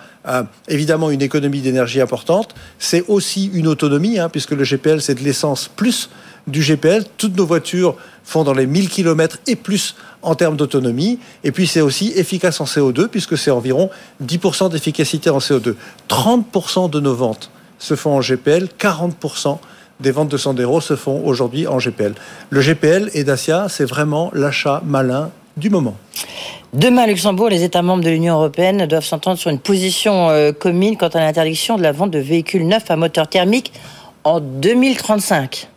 évidemment 0.69 1.11
une 1.11 1.23
économie 1.23 1.61
d'énergie 1.61 2.01
importante, 2.01 2.55
c'est 2.79 3.05
aussi 3.09 3.51
une 3.55 3.67
autonomie, 3.67 4.19
hein, 4.19 4.29
puisque 4.29 4.51
le 4.51 4.65
GPL, 4.65 5.01
c'est 5.01 5.15
de 5.15 5.25
l'essence 5.25 5.69
plus 5.69 6.11
du 6.47 6.61
GPL. 6.61 7.05
Toutes 7.17 7.37
nos 7.37 7.47
voitures 7.47 7.97
font 8.29 8.45
dans 8.45 8.53
les 8.53 8.67
1000 8.67 8.91
km 8.91 9.39
et 9.47 9.57
plus 9.57 9.95
en 10.21 10.35
termes 10.35 10.57
d'autonomie. 10.57 11.19
Et 11.45 11.51
puis 11.51 11.67
c'est 11.67 11.81
aussi 11.81 12.13
efficace 12.15 12.61
en 12.61 12.65
CO2, 12.65 13.09
puisque 13.09 13.39
c'est 13.39 13.51
environ 13.51 13.89
10% 14.23 14.71
d'efficacité 14.71 15.31
en 15.31 15.39
CO2. 15.39 15.75
30% 16.11 16.91
de 16.91 17.01
nos 17.01 17.15
ventes 17.15 17.51
se 17.79 17.97
font 17.97 18.17
en 18.17 18.21
GPL, 18.21 18.69
40% 18.79 19.59
des 20.01 20.11
ventes 20.11 20.29
de 20.29 20.37
Sandero 20.37 20.81
se 20.81 20.95
font 20.95 21.23
aujourd'hui 21.25 21.67
en 21.67 21.79
GPL. 21.79 22.15
Le 22.51 22.61
GPL 22.61 23.11
et 23.15 23.25
Dacia, 23.25 23.67
c'est 23.69 23.87
vraiment 23.87 24.31
l'achat 24.35 24.83
malin 24.85 25.31
du 25.57 25.71
moment. 25.71 25.97
Demain, 26.75 27.05
à 27.05 27.07
Luxembourg, 27.07 27.49
les 27.49 27.65
États 27.65 27.81
membres 27.81 28.05
de 28.05 28.11
l'Union 28.11 28.35
européenne 28.35 28.85
doivent 28.87 29.05
s'entendre 29.05 29.39
sur 29.39 29.51
une 29.51 29.59
position 29.59 30.29
euh, 30.29 30.53
commune 30.53 30.99
quant 30.99 31.09
à 31.09 31.21
l'interdiction 31.21 31.79
de 31.79 31.83
la 31.83 31.93
vente 31.93 32.11
de 32.11 32.19
véhicules 32.19 32.67
neufs 32.67 32.91
à 32.91 32.97
moteur 32.97 33.27
thermique 33.27 33.73
en 34.23 34.39
2035. 34.41 35.69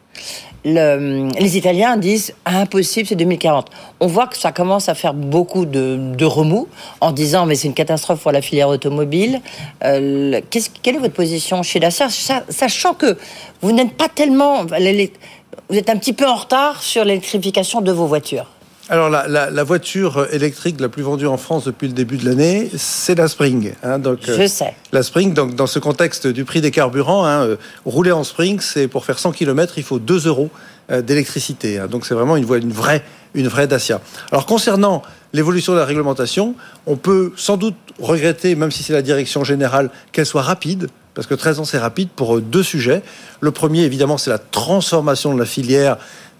Les 0.63 1.57
Italiens 1.57 1.97
disent 1.97 2.33
impossible, 2.45 3.07
c'est 3.07 3.15
2040. 3.15 3.67
On 3.99 4.07
voit 4.07 4.27
que 4.27 4.37
ça 4.37 4.51
commence 4.51 4.89
à 4.89 4.93
faire 4.93 5.13
beaucoup 5.13 5.65
de, 5.65 6.23
remous 6.23 6.67
en 7.01 7.11
disant 7.11 7.45
mais 7.45 7.55
c'est 7.55 7.67
une 7.67 7.73
catastrophe 7.73 8.21
pour 8.21 8.31
la 8.31 8.41
filière 8.41 8.69
automobile. 8.69 9.41
Euh, 9.83 10.39
quelle 10.83 10.95
est 10.95 10.99
votre 10.99 11.13
position 11.13 11.63
chez 11.63 11.79
Dacia, 11.79 12.07
sachant 12.49 12.93
que 12.93 13.17
vous 13.61 13.71
n'êtes 13.71 13.93
pas 13.93 14.07
tellement, 14.07 14.65
vous 14.65 15.77
êtes 15.77 15.89
un 15.89 15.97
petit 15.97 16.13
peu 16.13 16.27
en 16.27 16.35
retard 16.35 16.83
sur 16.83 17.05
l'électrification 17.05 17.81
de 17.81 17.91
vos 17.91 18.05
voitures 18.05 18.47
alors 18.91 19.09
la, 19.09 19.63
voiture 19.63 20.27
électrique 20.31 20.81
la 20.81 20.89
plus 20.89 21.01
vendue 21.01 21.25
en 21.25 21.37
France 21.37 21.63
depuis 21.63 21.87
le 21.87 21.93
début 21.93 22.17
de 22.17 22.25
l'année, 22.25 22.69
c'est 22.75 23.15
la 23.15 23.29
Spring. 23.29 23.71
Hein, 23.83 23.99
donc, 23.99 24.19
Je 24.21 24.45
sais. 24.45 24.75
La 24.91 25.01
Spring, 25.01 25.33
donc, 25.33 25.55
dans 25.55 25.65
ce 25.65 25.79
contexte 25.79 26.27
du 26.27 26.43
prix 26.43 26.59
des 26.59 26.71
carburants, 26.71 27.23
hein, 27.25 27.45
euh, 27.45 27.55
rouler 27.85 28.11
en 28.11 28.25
Spring, 28.25 28.59
c'est 28.59 28.89
pour 28.89 29.05
faire 29.05 29.17
100 29.17 29.31
km, 29.31 29.75
il 29.77 29.83
faut 29.83 29.97
2 29.97 30.27
euros 30.27 30.49
euh, 30.91 31.01
d'électricité. 31.01 31.79
Hein. 31.79 31.87
donc 31.87 32.05
c'est 32.05 32.13
vraiment 32.13 32.35
une, 32.35 32.45
une 32.53 32.73
vraie, 32.73 33.01
une 33.33 33.47
vraie 33.47 33.65
Dacia. 33.65 34.01
Alors 34.29 34.45
concernant 34.45 35.03
l'évolution 35.31 35.71
de 35.71 35.77
la 35.77 35.85
réglementation, 35.85 36.55
on 36.85 36.97
peut 36.97 37.31
sans 37.37 37.55
doute 37.55 37.75
regretter, 37.97 38.55
même 38.55 38.71
si 38.71 38.83
c'est 38.83 38.91
la 38.91 39.01
direction 39.01 39.45
générale, 39.45 39.89
qu'elle 40.11 40.25
soit 40.25 40.41
rapide 40.41 40.89
parce 41.13 41.27
que 41.27 41.33
13 41.33 41.59
ans 41.59 41.65
c'est 41.65 41.77
rapide 41.77 42.09
pour 42.15 42.37
euh, 42.37 42.41
deux 42.41 42.63
sujets. 42.63 43.01
Le 43.39 43.51
premier, 43.51 43.81
évidemment, 43.81 44.17
c'est 44.17 44.29
la 44.29 44.39
transformation 44.39 45.33
de 45.33 45.39
la 45.39 45.45
filière 45.45 45.97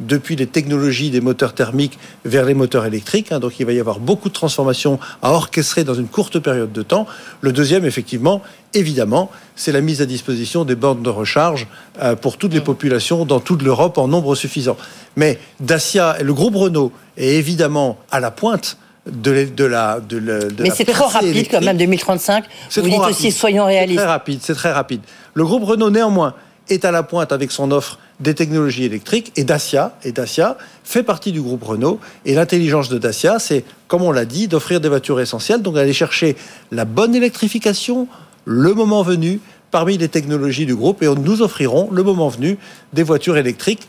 depuis 0.07 0.35
les 0.35 0.47
technologies 0.47 1.09
des 1.09 1.21
moteurs 1.21 1.53
thermiques 1.53 1.97
vers 2.25 2.45
les 2.45 2.53
moteurs 2.53 2.85
électriques. 2.85 3.31
Hein. 3.31 3.39
donc 3.39 3.59
il 3.59 3.65
va 3.65 3.73
y 3.73 3.79
avoir 3.79 3.99
beaucoup 3.99 4.29
de 4.29 4.33
transformations 4.33 4.99
à 5.21 5.31
orchestrer 5.31 5.83
dans 5.83 5.93
une 5.93 6.07
courte 6.07 6.39
période 6.39 6.71
de 6.71 6.81
temps. 6.81 7.07
Le 7.41 7.51
deuxième, 7.51 7.85
effectivement, 7.85 8.41
évidemment, 8.73 9.31
c'est 9.55 9.71
la 9.71 9.81
mise 9.81 10.01
à 10.01 10.05
disposition 10.05 10.65
des 10.65 10.75
bornes 10.75 11.03
de 11.03 11.09
recharge 11.09 11.67
euh, 12.01 12.15
pour 12.15 12.37
toutes 12.37 12.53
les 12.53 12.61
populations 12.61 13.25
dans 13.25 13.39
toute 13.39 13.61
l'Europe 13.61 13.97
en 13.97 14.07
nombre 14.07 14.35
suffisant. 14.35 14.77
Mais 15.15 15.39
Dacia 15.59 16.19
et 16.19 16.23
le 16.23 16.33
groupe 16.33 16.55
Renault 16.55 16.91
est 17.17 17.35
évidemment 17.35 17.97
à 18.11 18.19
la 18.19 18.31
pointe 18.31 18.77
de, 19.05 19.45
de, 19.45 19.63
la 19.63 19.99
de, 19.99 20.19
Mais 20.59 20.69
c'est 20.69 20.85
trop 20.85 21.07
rapide 21.07 21.47
quand 21.49 21.61
même 21.61 21.77
2035. 21.77 22.45
Vous 22.75 22.81
dites 22.81 22.99
aussi 22.99 23.31
soyons 23.31 23.65
réalistes. 23.65 23.99
C'est 23.99 24.05
très 24.05 24.11
rapide, 24.11 24.39
c'est 24.41 24.55
très 24.55 24.71
rapide. 24.71 25.01
Le 25.33 25.43
groupe 25.43 25.63
Renault 25.63 25.89
néanmoins 25.89 26.35
est 26.69 26.85
à 26.85 26.91
la 26.91 27.03
pointe 27.03 27.31
avec 27.31 27.51
son 27.51 27.71
offre 27.71 27.99
des 28.19 28.35
technologies 28.35 28.85
électriques 28.85 29.31
et 29.35 29.43
Dacia 29.43 29.97
et 30.03 30.11
Dacia 30.11 30.57
fait 30.83 31.03
partie 31.03 31.31
du 31.31 31.41
groupe 31.41 31.63
Renault 31.63 31.99
et 32.25 32.35
l'intelligence 32.35 32.89
de 32.89 32.97
Dacia 32.97 33.39
c'est 33.39 33.65
comme 33.87 34.03
on 34.03 34.11
l'a 34.11 34.25
dit 34.25 34.47
d'offrir 34.47 34.79
des 34.79 34.89
voitures 34.89 35.19
essentielles 35.19 35.61
donc 35.61 35.75
d'aller 35.75 35.93
chercher 35.93 36.35
la 36.71 36.85
bonne 36.85 37.15
électrification 37.15 38.07
le 38.45 38.73
moment 38.73 39.03
venu 39.03 39.39
parmi 39.71 39.97
les 39.97 40.09
technologies 40.09 40.65
du 40.65 40.75
groupe 40.75 41.01
et 41.01 41.07
nous 41.07 41.41
offrirons 41.41 41.89
le 41.91 42.03
moment 42.03 42.27
venu 42.27 42.57
des 42.93 43.03
voitures 43.03 43.37
électriques 43.37 43.87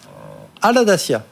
à 0.63 0.73
la 0.73 0.85
Dacia. 0.85 1.25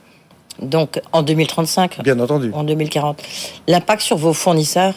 Donc 0.60 1.00
en 1.12 1.22
2035 1.22 2.02
Bien 2.02 2.18
entendu. 2.18 2.50
En 2.52 2.64
2040. 2.64 3.22
L'impact 3.68 4.02
sur 4.02 4.16
vos 4.16 4.34
fournisseurs? 4.34 4.94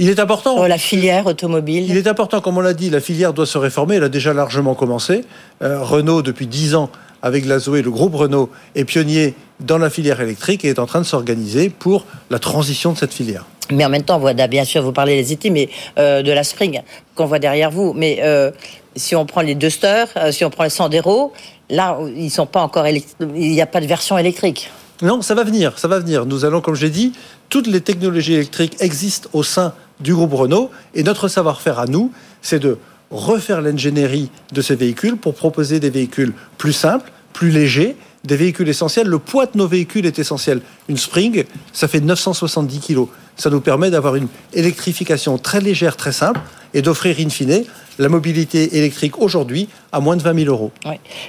Il 0.00 0.08
est 0.08 0.18
important. 0.18 0.54
Sur 0.56 0.66
la 0.66 0.78
filière 0.78 1.26
automobile. 1.26 1.84
Il 1.86 1.96
est 1.96 2.06
important, 2.06 2.40
comme 2.40 2.56
on 2.56 2.62
l'a 2.62 2.72
dit, 2.72 2.88
la 2.88 3.00
filière 3.00 3.34
doit 3.34 3.44
se 3.44 3.58
réformer. 3.58 3.96
Elle 3.96 4.04
a 4.04 4.08
déjà 4.08 4.32
largement 4.32 4.74
commencé. 4.74 5.24
Euh, 5.62 5.82
Renault, 5.82 6.22
depuis 6.22 6.46
10 6.46 6.74
ans, 6.74 6.88
avec 7.20 7.44
la 7.44 7.58
Zoé, 7.58 7.82
le 7.82 7.90
groupe 7.90 8.14
Renault 8.14 8.48
est 8.74 8.86
pionnier 8.86 9.34
dans 9.60 9.76
la 9.76 9.90
filière 9.90 10.18
électrique 10.22 10.64
et 10.64 10.68
est 10.68 10.78
en 10.78 10.86
train 10.86 11.00
de 11.00 11.06
s'organiser 11.06 11.68
pour 11.68 12.06
la 12.30 12.38
transition 12.38 12.92
de 12.92 12.98
cette 12.98 13.12
filière. 13.12 13.44
Mais 13.70 13.84
en 13.84 13.90
même 13.90 14.02
temps, 14.02 14.16
on 14.16 14.20
voit, 14.20 14.32
bien 14.32 14.64
sûr, 14.64 14.82
vous 14.82 14.92
parlez 14.92 15.22
des 15.22 15.34
IT, 15.34 15.50
mais 15.52 15.68
euh, 15.98 16.22
de 16.22 16.32
la 16.32 16.44
Spring 16.44 16.80
qu'on 17.14 17.26
voit 17.26 17.38
derrière 17.38 17.70
vous. 17.70 17.92
Mais 17.92 18.20
euh, 18.22 18.50
si 18.96 19.14
on 19.14 19.26
prend 19.26 19.42
les 19.42 19.54
Duster, 19.54 20.04
si 20.30 20.46
on 20.46 20.50
prend 20.50 20.64
les 20.64 20.70
Sandero, 20.70 21.34
là, 21.68 21.98
ils 22.16 22.30
sont 22.30 22.46
pas 22.46 22.62
encore 22.62 22.86
il 22.88 23.02
n'y 23.34 23.60
a 23.60 23.66
pas 23.66 23.82
de 23.82 23.86
version 23.86 24.16
électrique. 24.16 24.70
Non, 25.02 25.20
ça 25.20 25.34
va 25.34 25.44
venir, 25.44 25.78
ça 25.78 25.88
va 25.88 25.98
venir. 25.98 26.24
Nous 26.24 26.44
allons, 26.46 26.60
comme 26.62 26.74
j'ai 26.74 26.90
dit, 26.90 27.12
toutes 27.48 27.66
les 27.66 27.80
technologies 27.80 28.34
électriques 28.34 28.76
existent 28.80 29.28
au 29.32 29.42
sein 29.42 29.74
du 30.00 30.14
groupe 30.14 30.34
Renault 30.34 30.70
et 30.94 31.02
notre 31.02 31.28
savoir-faire 31.28 31.78
à 31.78 31.86
nous, 31.86 32.12
c'est 32.42 32.58
de 32.58 32.78
refaire 33.10 33.60
l'ingénierie 33.60 34.30
de 34.52 34.62
ces 34.62 34.76
véhicules 34.76 35.16
pour 35.16 35.34
proposer 35.34 35.80
des 35.80 35.90
véhicules 35.90 36.32
plus 36.58 36.72
simples, 36.72 37.10
plus 37.32 37.50
légers, 37.50 37.96
des 38.24 38.36
véhicules 38.36 38.68
essentiels. 38.68 39.06
Le 39.06 39.18
poids 39.18 39.46
de 39.46 39.56
nos 39.56 39.66
véhicules 39.66 40.06
est 40.06 40.18
essentiel. 40.18 40.60
Une 40.88 40.96
Spring, 40.96 41.44
ça 41.72 41.88
fait 41.88 42.00
970 42.00 42.80
kg. 42.80 43.06
Ça 43.36 43.50
nous 43.50 43.60
permet 43.60 43.90
d'avoir 43.90 44.16
une 44.16 44.28
électrification 44.52 45.38
très 45.38 45.60
légère, 45.60 45.96
très 45.96 46.12
simple, 46.12 46.40
et 46.74 46.82
d'offrir 46.82 47.16
in 47.18 47.30
fine 47.30 47.64
la 47.98 48.08
mobilité 48.08 48.78
électrique 48.78 49.18
aujourd'hui 49.18 49.68
à 49.92 50.00
moins 50.00 50.16
de 50.16 50.22
20 50.22 50.44
000 50.44 50.54
euros. 50.54 50.70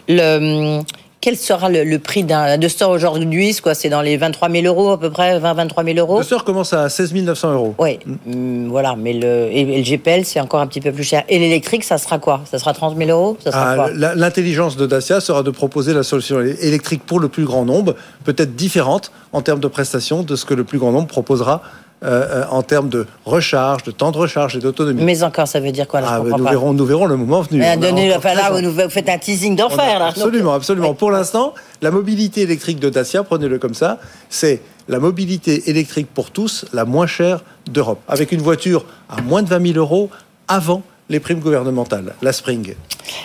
Le, 0.08 0.82
quel 1.22 1.38
sera 1.38 1.70
le, 1.70 2.00
prix 2.00 2.24
d'un 2.24 2.58
Duster 2.58 2.86
aujourd'hui 2.86 3.56
C'est 3.74 3.90
dans 3.90 4.02
les 4.02 4.18
23 4.18 4.50
000 4.50 4.66
euros 4.66 4.92
à 4.92 5.00
peu 5.00 5.12
près, 5.12 5.40
20-23 5.40 5.94
000 5.94 6.00
euros 6.00 6.20
Duster 6.20 6.38
commence 6.44 6.74
à 6.74 6.90
16 6.90 7.14
900 7.14 7.54
euros. 7.54 7.76
Oui, 7.78 8.00
mm, 8.26 8.68
voilà, 8.70 8.96
mais 8.98 9.14
le, 9.14 9.48
et, 9.52 9.64
le 9.64 9.84
GPL, 9.84 10.26
c'est 10.26 10.40
encore 10.40 10.62
un 10.62 10.68
petit 10.68 10.82
peu 10.82 10.92
plus 10.92 11.04
cher. 11.04 11.24
Et 11.30 11.38
l'électrique, 11.38 11.84
ça 11.84 12.00
sera 12.00 12.18
quoi? 12.18 12.42
Ça 12.50 12.58
sera 12.58 12.74
30 12.74 12.98
000 12.98 13.12
euros? 13.12 13.38
Ah, 13.54 13.88
L'intelligence 13.94 14.76
de 14.76 14.88
Dacia 14.88 15.22
sera 15.22 15.44
de 15.44 15.52
proposer 15.52 15.94
la 15.94 16.04
solution 16.04 16.42
électrique 16.42 17.04
pour 17.06 17.20
le 17.20 17.30
plus 17.30 17.46
grand 17.46 17.66
nombre, 17.66 17.96
peut-être 18.24 18.56
différente 18.56 19.12
en 19.32 19.42
termes 19.42 19.60
de 19.60 19.68
prestations 19.68 20.24
de 20.24 20.36
ce 20.36 20.46
que 20.46 20.56
le 20.56 20.64
plus 20.64 20.80
grand 20.80 20.92
nombre 20.92 21.08
proposera 21.08 21.62
euh, 22.04 22.42
euh, 22.42 22.46
en 22.50 22.64
termes 22.64 22.90
de 22.90 23.06
recharge, 23.26 23.84
de 23.84 23.92
temps 23.92 24.12
de 24.12 24.18
recharge 24.18 24.56
et 24.56 24.60
d'autonomie. 24.60 25.04
Mais 25.04 25.22
encore, 25.22 25.48
ça 25.48 25.60
veut 25.60 25.72
dire 25.72 25.88
quoi 25.88 26.02
ah, 26.04 26.20
nous, 26.20 26.44
Verrons, 26.44 26.74
nous 26.74 26.86
verrons 26.86 27.06
le 27.06 27.16
moment 27.16 27.42
venu. 27.42 27.60
là, 27.60 27.76
vous, 27.76 28.90
faites 28.90 29.08
un 29.08 29.20
teasing 29.20 29.56
d'enfer. 29.56 30.02
Absolument, 30.02 30.54
absolument. 30.54 30.96
Pour 30.96 31.12
l'instant, 31.12 31.54
la 31.82 31.92
mobilité 31.92 32.42
électrique 32.42 32.80
de 32.80 32.90
Dacia, 32.90 33.24
prenez-le 33.24 33.60
comme 33.60 33.76
ça, 33.76 34.00
c'est 34.30 34.62
la 34.88 34.98
mobilité 34.98 35.70
électrique 35.70 36.08
pour 36.12 36.32
tous 36.32 36.66
la 36.74 36.86
moins 36.86 37.06
chère 37.06 37.44
d'Europe. 37.70 38.00
Avec 38.08 38.32
une 38.32 38.42
voiture 38.42 38.84
à 39.08 39.22
moins 39.22 39.44
de 39.44 39.50
20 39.50 39.74
000 39.74 39.78
euros 39.78 40.10
avant 40.48 40.82
les 41.12 41.20
primes 41.20 41.40
gouvernementales, 41.40 42.16
la 42.22 42.32
Spring. 42.32 42.74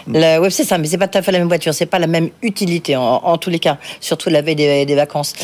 Oui, 0.09 0.51
c'est 0.51 0.65
ça, 0.65 0.77
mais 0.77 0.89
c'est 0.89 0.99
pas 0.99 1.07
tout 1.07 1.19
à 1.19 1.23
fait 1.23 1.33
la 1.33 1.39
même 1.39 1.49
voiture, 1.49 1.73
c'est 1.73 1.87
pas 1.87 2.01
la 2.01 2.09
même 2.09 2.31
utilité 2.43 2.97
en, 2.97 3.39
tous 3.39 3.49
les 3.49 3.61
cas, 3.61 3.79
surtout 4.01 4.29
la 4.29 4.43
veille 4.43 4.57
des, 4.57 4.95
vacances. 4.95 5.35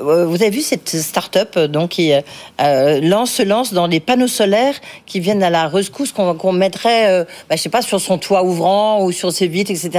Euh, 0.00 0.24
vous 0.24 0.36
avez 0.36 0.50
vu 0.50 0.62
cette 0.62 0.88
start-up 0.88 1.54
euh, 1.56 1.68
donc 1.68 1.90
qui 1.90 2.12
euh, 2.12 3.00
lance 3.00 3.32
se 3.32 3.42
lance 3.42 3.72
dans 3.72 3.86
les 3.86 4.00
panneaux 4.00 4.28
solaires 4.28 4.74
qui 5.06 5.20
viennent 5.20 5.42
à 5.42 5.50
la 5.50 5.68
rescousse 5.68 6.12
qu'on 6.12 6.52
mettrait, 6.52 7.26
bah, 7.48 7.56
je 7.56 7.62
sais 7.62 7.68
pas, 7.68 7.82
sur 7.82 8.00
son 8.00 8.18
toit 8.18 8.44
ouvrant 8.44 9.04
ou 9.04 9.12
sur 9.12 9.30
ses 9.32 9.46
vitres, 9.46 9.70
etc. 9.70 9.90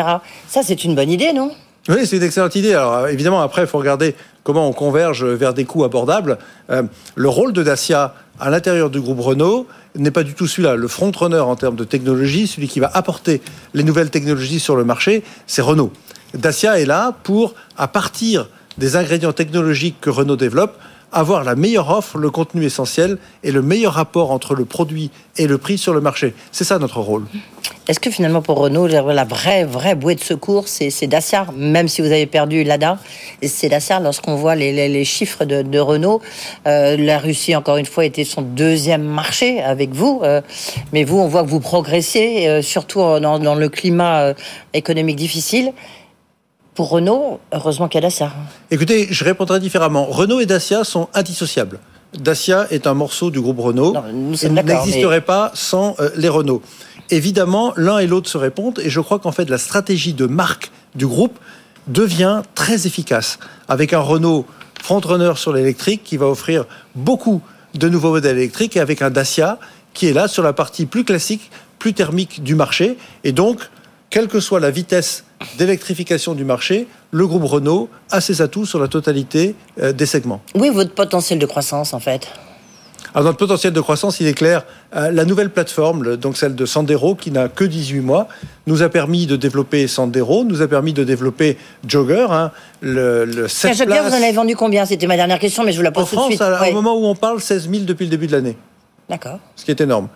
Ça, 0.48 0.62
c'est 0.64 0.84
une 0.84 0.96
bonne 0.96 1.12
idée, 1.12 1.34
non? 1.34 1.52
Oui, 1.88 2.06
c'est 2.06 2.18
une 2.18 2.24
excellente 2.24 2.56
idée. 2.56 2.74
Alors 2.74 3.08
évidemment, 3.08 3.42
après, 3.42 3.62
il 3.62 3.68
faut 3.68 3.78
regarder 3.78 4.16
comment 4.46 4.70
on 4.70 4.72
converge 4.72 5.26
vers 5.26 5.54
des 5.54 5.66
coûts 5.66 5.84
abordables. 5.84 6.38
le 6.70 7.28
rôle 7.28 7.52
de 7.52 7.64
Dacia 7.64 8.14
à 8.40 8.50
l'intérieur 8.50 8.90
du 8.90 9.02
groupe 9.02 9.20
Renault 9.20 9.68
n'est 9.96 10.12
pas 10.12 10.24
du 10.24 10.34
tout 10.34 10.48
celui-là. 10.48 10.76
Le 10.76 10.88
front-runner 10.88 11.40
en 11.40 11.56
termes 11.56 11.76
de 11.76 11.84
technologie, 11.84 12.48
celui 12.48 12.68
qui 12.68 12.80
va 12.80 12.92
apporter 12.94 13.42
les 13.74 13.84
nouvelles 13.84 14.10
technologies 14.10 14.60
sur 14.60 14.76
le 14.76 14.84
marché, 14.84 15.24
c'est 15.48 15.62
Renault. 15.62 15.92
Dacia 16.34 16.80
est 16.80 16.86
là 16.86 17.14
pour, 17.24 17.56
à 17.78 17.88
partir 17.88 18.48
des 18.78 18.96
ingrédients 18.96 19.34
technologiques 19.34 19.98
que 20.02 20.10
Renault 20.10 20.36
développe, 20.36 20.78
avoir 21.16 21.44
la 21.44 21.56
meilleure 21.56 21.90
offre, 21.90 22.18
le 22.18 22.30
contenu 22.30 22.66
essentiel 22.66 23.18
et 23.44 23.52
le 23.52 23.62
meilleur 23.62 23.94
rapport 23.94 24.32
entre 24.32 24.54
le 24.54 24.66
produit 24.66 25.10
et 25.38 25.48
le 25.48 25.58
prix 25.58 25.78
sur 25.78 25.94
le 25.94 26.02
marché. 26.02 26.34
C'est 26.52 26.66
ça 26.66 26.78
notre 26.78 27.00
rôle. 27.00 27.24
Est-ce 27.88 28.00
que 28.00 28.10
finalement 28.10 28.42
pour 28.42 28.58
Renault, 28.58 28.88
la 28.88 29.24
vraie, 29.24 29.64
vraie 29.64 29.96
bouée 29.96 30.16
de 30.16 30.20
secours, 30.20 30.68
c'est 30.68 31.08
Dacia, 31.08 31.48
même 31.56 31.88
si 31.88 32.02
vous 32.02 32.08
avez 32.08 32.26
perdu 32.26 32.64
l'ADA, 32.64 32.98
c'est 33.44 33.70
Dacia 33.70 34.00
lorsqu'on 34.00 34.36
voit 34.36 34.56
les, 34.56 35.06
chiffres 35.06 35.46
de, 35.46 35.80
Renault. 35.80 36.22
Euh, 36.68 36.98
la 36.98 37.20
Russie, 37.20 37.56
encore 37.56 37.78
une 37.78 37.86
fois, 37.86 38.06
était 38.06 38.24
son 38.24 38.42
deuxième 38.42 39.04
marché 39.04 39.62
avec 39.62 39.92
vous, 39.92 40.22
euh, 40.24 40.42
mais 40.94 41.04
vous, 41.04 41.20
on 41.20 41.28
voit 41.28 41.44
que 41.44 41.50
vous 41.50 41.60
progressez, 41.60 42.48
euh, 42.48 42.62
surtout 42.62 43.00
dans, 43.00 43.40
dans, 43.40 43.56
le 43.56 43.70
climat 43.70 44.34
économique 44.74 45.16
difficile. 45.16 45.72
Pour 46.76 46.90
Renault, 46.90 47.40
heureusement 47.54 47.88
qu'il 47.88 48.02
y 48.02 48.04
a 48.04 48.08
Dacia. 48.08 48.32
Écoutez, 48.70 49.08
je 49.10 49.24
répondrai 49.24 49.60
différemment. 49.60 50.06
Renault 50.06 50.42
et 50.42 50.46
Dacia 50.46 50.84
sont 50.84 51.08
indissociables. 51.14 51.80
Dacia 52.20 52.68
est 52.70 52.86
un 52.86 52.94
morceau 52.94 53.32
du 53.32 53.42
groupe 53.42 53.60
Renault. 53.60 53.96
Il 54.44 54.54
n'existerait 54.54 55.22
pas 55.22 55.52
sans 55.54 55.96
euh, 56.00 56.10
les 56.16 56.30
Renault. 56.30 56.62
Évidemment, 57.12 57.74
l'un 57.78 58.00
et 58.00 58.08
l'autre 58.08 58.30
se 58.30 58.38
répondent 58.38 58.80
et 58.84 58.90
je 58.90 59.00
crois 59.00 59.20
qu'en 59.20 59.32
fait, 59.32 59.50
la 59.50 59.58
stratégie 59.58 60.14
de 60.14 60.26
marque 60.26 60.72
du 60.96 61.08
groupe 61.08 61.38
devient 61.88 62.42
très 62.56 62.88
efficace 62.88 63.40
avec 63.68 63.94
un 63.94 64.00
Renault 64.00 64.46
frontrunner 64.82 65.34
sur 65.36 65.54
l'électrique 65.54 66.04
qui 66.04 66.18
va 66.18 66.28
offrir 66.28 66.66
beaucoup 66.96 67.42
de 67.74 67.90
nouveaux 67.90 68.12
modèles 68.12 68.38
électriques 68.38 68.76
et 68.76 68.80
avec 68.80 69.02
un 69.02 69.10
Dacia 69.10 69.60
qui 69.94 70.08
est 70.08 70.14
là 70.14 70.28
sur 70.28 70.44
la 70.44 70.54
partie 70.54 70.86
plus 70.86 71.04
classique, 71.04 71.52
plus 71.80 71.94
thermique 71.94 72.44
du 72.44 72.56
marché. 72.56 72.98
Et 73.24 73.32
donc, 73.32 73.62
quelle 74.10 74.28
que 74.28 74.40
soit 74.40 74.60
la 74.60 74.72
vitesse 74.72 75.25
d'électrification 75.58 76.34
du 76.34 76.46
marché, 76.46 76.88
le 77.12 77.28
groupe 77.28 77.44
Renault 77.44 77.90
a 78.12 78.22
ses 78.22 78.42
atouts 78.42 78.66
sur 78.66 78.80
la 78.80 78.88
totalité 78.88 79.56
euh, 79.82 79.92
des 79.92 80.06
segments. 80.06 80.42
Oui, 80.56 80.70
votre 80.70 80.94
potentiel 80.94 81.40
de 81.40 81.46
croissance, 81.46 81.94
en 81.94 82.00
fait 82.00 82.28
alors, 83.14 83.28
notre 83.28 83.38
potentiel 83.38 83.72
de 83.72 83.80
croissance, 83.80 84.20
il 84.20 84.28
est 84.28 84.34
clair. 84.34 84.66
Euh, 84.94 85.10
la 85.10 85.24
nouvelle 85.24 85.50
plateforme, 85.50 86.18
donc 86.18 86.36
celle 86.36 86.54
de 86.54 86.66
Sandero, 86.66 87.16
qui 87.16 87.32
n'a 87.32 87.48
que 87.48 87.64
18 87.64 88.02
mois, 88.02 88.28
nous 88.68 88.82
a 88.82 88.90
permis 88.90 89.26
de 89.26 89.38
développer 89.38 89.88
Sandero, 89.88 90.44
nous 90.44 90.62
a 90.62 90.68
permis 90.68 90.92
de 90.92 91.06
développer 91.06 91.58
Jogger, 91.88 92.28
hein, 92.30 92.52
le, 92.82 93.24
le 93.24 93.48
7 93.48 93.74
Jogger, 93.78 94.02
vous 94.04 94.12
en 94.14 94.22
avez 94.22 94.34
vendu 94.34 94.58
combien? 94.58 94.86
C'était 94.86 95.08
ma 95.08 95.16
dernière 95.16 95.40
question, 95.40 95.64
mais 95.64 95.72
je 95.72 95.78
vous 95.78 95.84
la 95.84 95.94
pose 95.94 96.10
tout 96.10 96.18
de 96.18 96.22
suite. 96.24 96.42
En 96.42 96.56
France, 96.56 96.68
au 96.70 96.74
moment 96.74 96.98
où 97.00 97.06
on 97.06 97.16
parle, 97.16 97.40
16 97.40 97.70
000 97.72 97.84
depuis 97.86 98.04
le 98.04 98.10
début 98.10 98.28
de 98.28 98.34
l'année. 98.34 98.58
D'accord. 99.10 99.40
Ce 99.56 99.66
qui 99.66 99.72
est 99.72 99.82
énorme. 99.82 100.08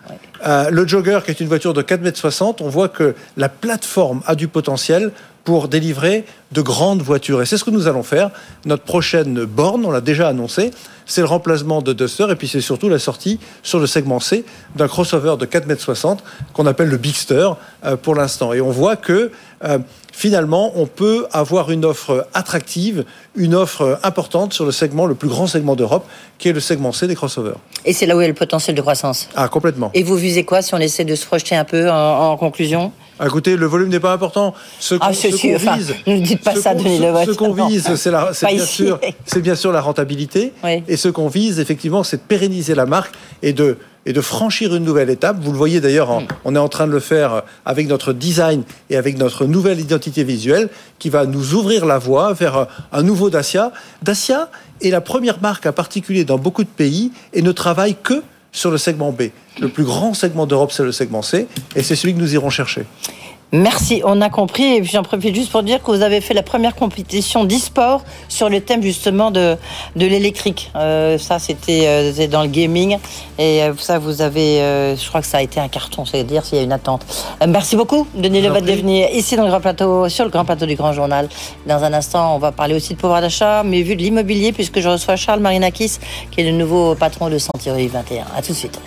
Euh, 0.46 0.68
le 0.70 0.86
Jogger, 0.86 1.20
qui 1.24 1.30
est 1.30 1.40
une 1.40 1.46
voiture 1.46 1.74
de 1.74 1.82
4,60 1.82 2.48
m, 2.48 2.54
on 2.60 2.68
voit 2.68 2.88
que 2.88 3.14
la 3.36 3.48
plateforme 3.48 4.22
a 4.26 4.34
du 4.34 4.48
potentiel 4.48 5.12
pour 5.44 5.68
délivrer 5.68 6.24
de 6.52 6.60
grandes 6.60 7.02
voitures. 7.02 7.40
Et 7.40 7.46
c'est 7.46 7.56
ce 7.56 7.64
que 7.64 7.70
nous 7.70 7.88
allons 7.88 8.02
faire. 8.02 8.30
Notre 8.66 8.82
prochaine 8.82 9.44
borne, 9.44 9.84
on 9.84 9.90
l'a 9.90 10.00
déjà 10.00 10.28
annoncé, 10.28 10.70
c'est 11.06 11.20
le 11.20 11.26
remplacement 11.26 11.82
de 11.82 11.92
Duster 11.92 12.26
et 12.30 12.36
puis 12.36 12.48
c'est 12.48 12.60
surtout 12.60 12.88
la 12.88 12.98
sortie 12.98 13.40
sur 13.62 13.78
le 13.78 13.86
segment 13.86 14.20
C 14.20 14.44
d'un 14.76 14.88
crossover 14.88 15.36
de 15.38 15.46
4,60 15.46 16.10
m 16.10 16.16
qu'on 16.52 16.66
appelle 16.66 16.88
le 16.88 16.96
Bigster 16.98 17.48
euh, 17.84 17.96
pour 17.96 18.14
l'instant. 18.14 18.52
Et 18.52 18.60
on 18.60 18.70
voit 18.70 18.96
que 18.96 19.30
euh, 19.64 19.78
finalement, 20.12 20.72
on 20.76 20.86
peut 20.86 21.26
avoir 21.32 21.70
une 21.70 21.84
offre 21.84 22.26
attractive, 22.34 23.04
une 23.36 23.54
offre 23.54 23.98
importante 24.02 24.52
sur 24.52 24.64
le 24.64 24.72
segment, 24.72 25.06
le 25.06 25.14
plus 25.14 25.28
grand 25.28 25.46
segment 25.46 25.76
d'Europe, 25.76 26.06
qui 26.38 26.48
est 26.48 26.52
le 26.52 26.60
segment 26.60 26.92
C 26.92 27.06
des 27.06 27.14
crossovers. 27.14 27.58
Et 27.84 27.92
c'est 27.92 28.06
là 28.06 28.16
où 28.16 28.20
est 28.20 28.28
le 28.28 28.34
potentiel 28.34 28.76
de 28.76 28.80
croissance. 28.80 29.28
Ah, 29.34 29.48
complètement. 29.48 29.90
Et 29.94 30.02
vous 30.02 30.16
visez 30.16 30.44
quoi 30.44 30.62
si 30.62 30.74
on 30.74 30.78
essaie 30.78 31.04
de 31.04 31.14
se 31.14 31.26
projeter 31.26 31.56
un 31.56 31.64
peu 31.64 31.90
en, 31.90 32.36
conclusion? 32.36 32.92
Ah, 33.18 33.26
Écoutez, 33.26 33.56
le 33.56 33.66
volume 33.66 33.88
n'est 33.88 34.00
pas 34.00 34.12
important. 34.12 34.54
Ce 34.78 34.94
ah, 35.00 35.10
qu'on 35.10 35.74
vise, 35.76 35.94
ne 36.06 36.20
dites 36.20 36.42
pas 36.42 36.54
ça, 36.54 36.74
Denis 36.74 36.98
Ce, 36.98 37.32
qu'on 37.32 37.52
vise, 37.52 37.94
c'est 37.96 38.10
bien, 38.46 38.64
sûr, 38.64 39.00
bien 39.36 39.54
sûr 39.54 39.72
la 39.72 39.80
rentabilité. 39.80 40.52
Et 40.88 40.96
ce 40.96 41.08
qu'on 41.08 41.28
vise, 41.28 41.60
effectivement, 41.60 42.02
c'est 42.02 42.16
de 42.18 42.22
pérenniser 42.22 42.74
la 42.74 42.86
marque 42.86 43.14
et 43.42 43.52
de 43.52 43.78
et 44.06 44.12
de 44.12 44.20
franchir 44.20 44.74
une 44.74 44.84
nouvelle 44.84 45.10
étape. 45.10 45.38
Vous 45.40 45.52
le 45.52 45.58
voyez 45.58 45.80
d'ailleurs, 45.80 46.20
mm. 46.20 46.26
on 46.44 46.54
est 46.54 46.58
en 46.58 46.68
train 46.68 46.86
de 46.86 46.92
le 46.92 47.00
faire 47.00 47.42
avec 47.64 47.86
notre 47.88 48.12
design 48.12 48.62
et 48.88 48.96
avec 48.96 49.18
notre 49.18 49.46
nouvelle 49.46 49.80
identité 49.80 50.24
visuelle 50.24 50.68
qui 50.98 51.10
va 51.10 51.26
nous 51.26 51.54
ouvrir 51.54 51.86
la 51.86 51.98
voie 51.98 52.32
vers 52.32 52.66
un 52.92 53.02
nouveau 53.02 53.30
Dacia. 53.30 53.72
Dacia 54.02 54.50
est 54.82 54.90
la 54.90 55.00
première 55.00 55.40
marque 55.40 55.66
à 55.66 55.72
particulier 55.72 56.24
dans 56.24 56.38
beaucoup 56.38 56.64
de 56.64 56.68
pays 56.68 57.12
et 57.32 57.42
ne 57.42 57.52
travaille 57.52 57.96
que 58.02 58.22
sur 58.52 58.70
le 58.70 58.78
segment 58.78 59.12
B. 59.12 59.24
Le 59.60 59.68
plus 59.68 59.84
grand 59.84 60.14
segment 60.14 60.46
d'Europe, 60.46 60.72
c'est 60.72 60.82
le 60.82 60.92
segment 60.92 61.22
C, 61.22 61.46
et 61.76 61.82
c'est 61.82 61.96
celui 61.96 62.14
que 62.14 62.18
nous 62.18 62.34
irons 62.34 62.50
chercher. 62.50 62.84
Merci, 63.52 64.00
on 64.04 64.20
a 64.20 64.30
compris. 64.30 64.76
Et 64.76 64.80
puis 64.80 64.90
j'en 64.90 65.02
profite 65.02 65.34
juste 65.34 65.50
pour 65.50 65.62
dire 65.62 65.82
que 65.82 65.90
vous 65.90 66.02
avez 66.02 66.20
fait 66.20 66.34
la 66.34 66.42
première 66.42 66.74
compétition 66.76 67.44
d'e-sport 67.44 68.02
sur 68.28 68.48
le 68.48 68.60
thème 68.60 68.82
justement 68.82 69.30
de, 69.30 69.56
de 69.96 70.06
l'électrique. 70.06 70.70
Euh, 70.76 71.18
ça, 71.18 71.38
c'était 71.38 71.82
euh, 71.86 72.26
dans 72.28 72.42
le 72.42 72.48
gaming. 72.48 72.98
Et 73.38 73.62
euh, 73.62 73.74
ça, 73.76 73.98
vous 73.98 74.22
avez, 74.22 74.58
je 74.96 75.08
crois 75.08 75.20
que 75.20 75.26
ça 75.26 75.38
a 75.38 75.42
été 75.42 75.58
un 75.58 75.68
carton, 75.68 76.04
c'est-à-dire 76.04 76.44
s'il 76.44 76.58
y 76.58 76.60
a 76.60 76.64
une 76.64 76.72
attente. 76.72 77.04
merci 77.46 77.76
beaucoup, 77.76 78.06
Denis 78.14 78.40
Levat, 78.40 78.60
de 78.60 78.72
venir 78.72 79.08
ici 79.12 79.36
dans 79.36 79.44
le 79.44 79.50
grand 79.50 79.60
plateau, 79.60 80.08
sur 80.08 80.24
le 80.24 80.30
grand 80.30 80.44
plateau 80.44 80.66
du 80.66 80.76
Grand 80.76 80.92
Journal. 80.92 81.28
Dans 81.66 81.82
un 81.82 81.92
instant, 81.92 82.36
on 82.36 82.38
va 82.38 82.52
parler 82.52 82.74
aussi 82.74 82.94
de 82.94 82.98
pouvoir 82.98 83.20
d'achat, 83.20 83.62
mais 83.64 83.82
vu 83.82 83.96
de 83.96 84.02
l'immobilier, 84.02 84.52
puisque 84.52 84.80
je 84.80 84.88
reçois 84.88 85.16
Charles 85.16 85.40
Marinakis, 85.40 85.98
qui 86.30 86.40
est 86.40 86.44
le 86.44 86.56
nouveau 86.56 86.94
patron 86.94 87.28
de 87.28 87.38
Century 87.38 87.88
21. 87.88 88.24
À 88.36 88.42
tout 88.42 88.52
de 88.52 88.56
suite. 88.56 88.80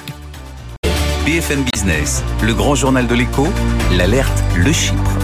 BFM 1.25 1.63
Business, 1.72 2.22
le 2.42 2.53
grand 2.53 2.75
journal 2.75 3.08
de 3.08 3.15
l'écho, 3.15 3.48
l'alerte, 3.96 4.44
le 4.58 4.74
Chypre. 4.74 5.18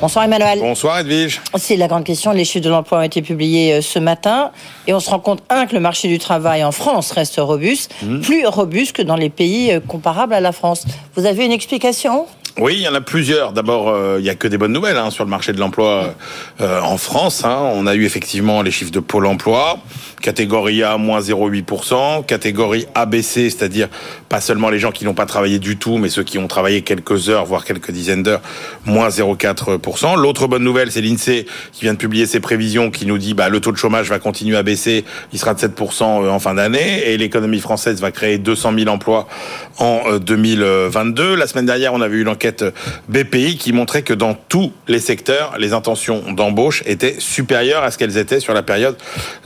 Bonsoir 0.00 0.24
Emmanuel. 0.24 0.58
Bonsoir 0.58 0.98
Edwige. 0.98 1.40
C'est 1.54 1.76
la 1.76 1.86
grande 1.86 2.02
question. 2.02 2.32
Les 2.32 2.44
chiffres 2.44 2.64
de 2.64 2.70
l'emploi 2.70 2.98
ont 2.98 3.02
été 3.02 3.22
publiés 3.22 3.74
euh, 3.74 3.80
ce 3.80 4.00
matin 4.00 4.50
et 4.88 4.92
on 4.92 4.98
se 4.98 5.08
rend 5.08 5.20
compte, 5.20 5.44
un, 5.50 5.66
que 5.66 5.74
le 5.74 5.80
marché 5.80 6.08
du 6.08 6.18
travail 6.18 6.64
en 6.64 6.72
France 6.72 7.12
reste 7.12 7.36
robuste, 7.38 7.94
mmh. 8.02 8.20
plus 8.22 8.44
robuste 8.44 8.96
que 8.96 9.02
dans 9.02 9.14
les 9.14 9.30
pays 9.30 9.70
euh, 9.70 9.78
comparables 9.78 10.34
à 10.34 10.40
la 10.40 10.50
France. 10.50 10.84
Vous 11.14 11.24
avez 11.24 11.44
une 11.44 11.52
explication? 11.52 12.26
Oui, 12.58 12.74
il 12.76 12.82
y 12.82 12.88
en 12.88 12.94
a 12.94 13.00
plusieurs. 13.00 13.52
D'abord, 13.52 13.88
euh, 13.88 14.16
il 14.18 14.26
y 14.26 14.30
a 14.30 14.34
que 14.34 14.46
des 14.46 14.58
bonnes 14.58 14.72
nouvelles 14.72 14.98
hein, 14.98 15.10
sur 15.10 15.24
le 15.24 15.30
marché 15.30 15.52
de 15.54 15.58
l'emploi 15.58 16.14
euh, 16.60 16.80
en 16.80 16.98
France. 16.98 17.44
Hein. 17.44 17.56
On 17.74 17.86
a 17.86 17.94
eu 17.94 18.04
effectivement 18.04 18.60
les 18.60 18.70
chiffres 18.70 18.90
de 18.90 19.00
Pôle 19.00 19.26
Emploi, 19.26 19.78
catégorie 20.20 20.82
A 20.82 20.98
moins 20.98 21.20
0,8%, 21.20 22.26
catégorie 22.26 22.86
ABC, 22.94 23.48
c'est-à-dire 23.48 23.88
pas 24.32 24.40
seulement 24.40 24.70
les 24.70 24.78
gens 24.78 24.92
qui 24.92 25.04
n'ont 25.04 25.12
pas 25.12 25.26
travaillé 25.26 25.58
du 25.58 25.76
tout, 25.76 25.98
mais 25.98 26.08
ceux 26.08 26.22
qui 26.22 26.38
ont 26.38 26.48
travaillé 26.48 26.80
quelques 26.80 27.28
heures, 27.28 27.44
voire 27.44 27.66
quelques 27.66 27.90
dizaines 27.90 28.22
d'heures, 28.22 28.40
moins 28.86 29.10
0,4%. 29.10 30.18
L'autre 30.18 30.46
bonne 30.46 30.64
nouvelle, 30.64 30.90
c'est 30.90 31.02
l'Insee 31.02 31.44
qui 31.70 31.82
vient 31.82 31.92
de 31.92 31.98
publier 31.98 32.24
ses 32.24 32.40
prévisions, 32.40 32.90
qui 32.90 33.04
nous 33.04 33.18
dit 33.18 33.34
bah 33.34 33.50
le 33.50 33.60
taux 33.60 33.72
de 33.72 33.76
chômage 33.76 34.08
va 34.08 34.18
continuer 34.18 34.56
à 34.56 34.62
baisser, 34.62 35.04
il 35.34 35.38
sera 35.38 35.52
de 35.52 35.60
7% 35.60 36.24
euh, 36.24 36.30
en 36.30 36.38
fin 36.38 36.54
d'année, 36.54 37.10
et 37.10 37.18
l'économie 37.18 37.60
française 37.60 38.00
va 38.00 38.10
créer 38.10 38.38
200 38.38 38.72
000 38.78 38.88
emplois 38.88 39.28
en 39.76 40.16
2022. 40.16 41.34
La 41.34 41.46
semaine 41.46 41.66
dernière, 41.66 41.92
on 41.92 42.00
avait 42.00 42.16
eu 42.16 42.24
l'enquête 42.24 42.62
enquête 42.62 42.74
BPI 43.10 43.58
qui 43.58 43.74
montrait 43.74 44.00
que 44.00 44.14
dans 44.14 44.32
tous 44.32 44.72
les 44.88 44.98
secteurs, 44.98 45.56
les 45.58 45.74
intentions 45.74 46.32
d'embauche 46.32 46.82
étaient 46.86 47.16
supérieures 47.18 47.82
à 47.82 47.90
ce 47.90 47.98
qu'elles 47.98 48.16
étaient 48.16 48.40
sur 48.40 48.54
la 48.54 48.62
période 48.62 48.96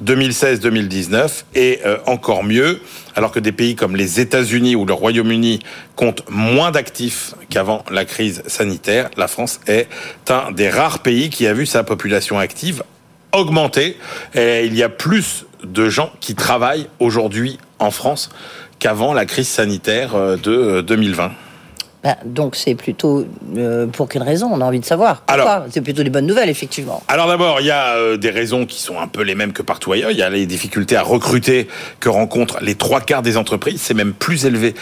2016-2019 0.04 1.44
et 1.56 1.80
euh, 1.84 1.98
encore 2.06 2.44
mieux, 2.44 2.80
alors 3.16 3.32
que 3.32 3.40
des 3.40 3.52
pays 3.52 3.74
comme 3.74 3.96
les 3.96 4.20
États-Unis 4.20 4.76
ou 4.76 4.84
le 4.84 4.92
Royaume-Uni 4.92 5.60
comptent 5.96 6.22
moins 6.28 6.70
d'actifs 6.70 7.34
qu'avant 7.48 7.84
la 7.90 8.04
crise 8.04 8.42
sanitaire, 8.46 9.10
la 9.16 9.26
France 9.26 9.60
est 9.66 9.88
un 10.28 10.52
des 10.52 10.68
rares 10.68 11.00
pays 11.00 11.30
qui 11.30 11.46
a 11.46 11.54
vu 11.54 11.66
sa 11.66 11.82
population 11.82 12.38
active 12.38 12.84
augmenter. 13.32 13.96
Et 14.34 14.66
il 14.66 14.74
y 14.76 14.82
a 14.82 14.88
plus 14.88 15.46
de 15.64 15.88
gens 15.88 16.12
qui 16.20 16.34
travaillent 16.34 16.88
aujourd'hui 17.00 17.58
en 17.78 17.90
France 17.90 18.30
qu'avant 18.78 19.14
la 19.14 19.24
crise 19.24 19.48
sanitaire 19.48 20.14
euh, 20.14 20.36
de 20.36 20.80
2020. 20.82 21.32
Euh, 22.06 22.10
ben, 22.10 22.16
donc 22.24 22.56
c'est 22.56 22.74
plutôt 22.74 23.26
euh, 23.56 23.86
pour 23.86 24.08
quelle 24.08 24.22
raison? 24.22 24.48
On 24.52 24.60
a 24.60 24.64
envie 24.64 24.80
de 24.80 24.84
savoir. 24.84 25.22
Alors, 25.26 25.64
c'est 25.70 25.80
plutôt 25.80 26.02
des 26.02 26.10
bonnes 26.10 26.26
nouvelles, 26.26 26.48
effectivement. 26.48 27.02
Alors 27.08 27.26
d'abord, 27.26 27.60
il 27.60 27.66
y 27.66 27.70
a 27.70 28.16
des 28.16 28.30
raisons 28.30 28.66
qui 28.66 28.80
sont 28.80 29.00
un 29.00 29.08
peu 29.08 29.22
les 29.22 29.34
mêmes 29.34 29.52
que 29.52 29.62
partout 29.62 29.92
ailleurs. 29.92 30.10
Il 30.10 30.18
y 30.18 30.22
a 30.22 30.30
les 30.30 30.46
difficultés 30.46 30.96
à 30.96 31.02
recruter 31.02 31.68
que 32.00 32.08
rencontrent 32.08 32.58
les 32.62 32.74
trois 32.74 33.00
quarts 33.00 33.22
des 33.22 33.36
entreprises. 33.36 33.80
C'est 33.80 33.94
même 33.94 34.12
plus 34.12 34.46
élevé 34.46 34.74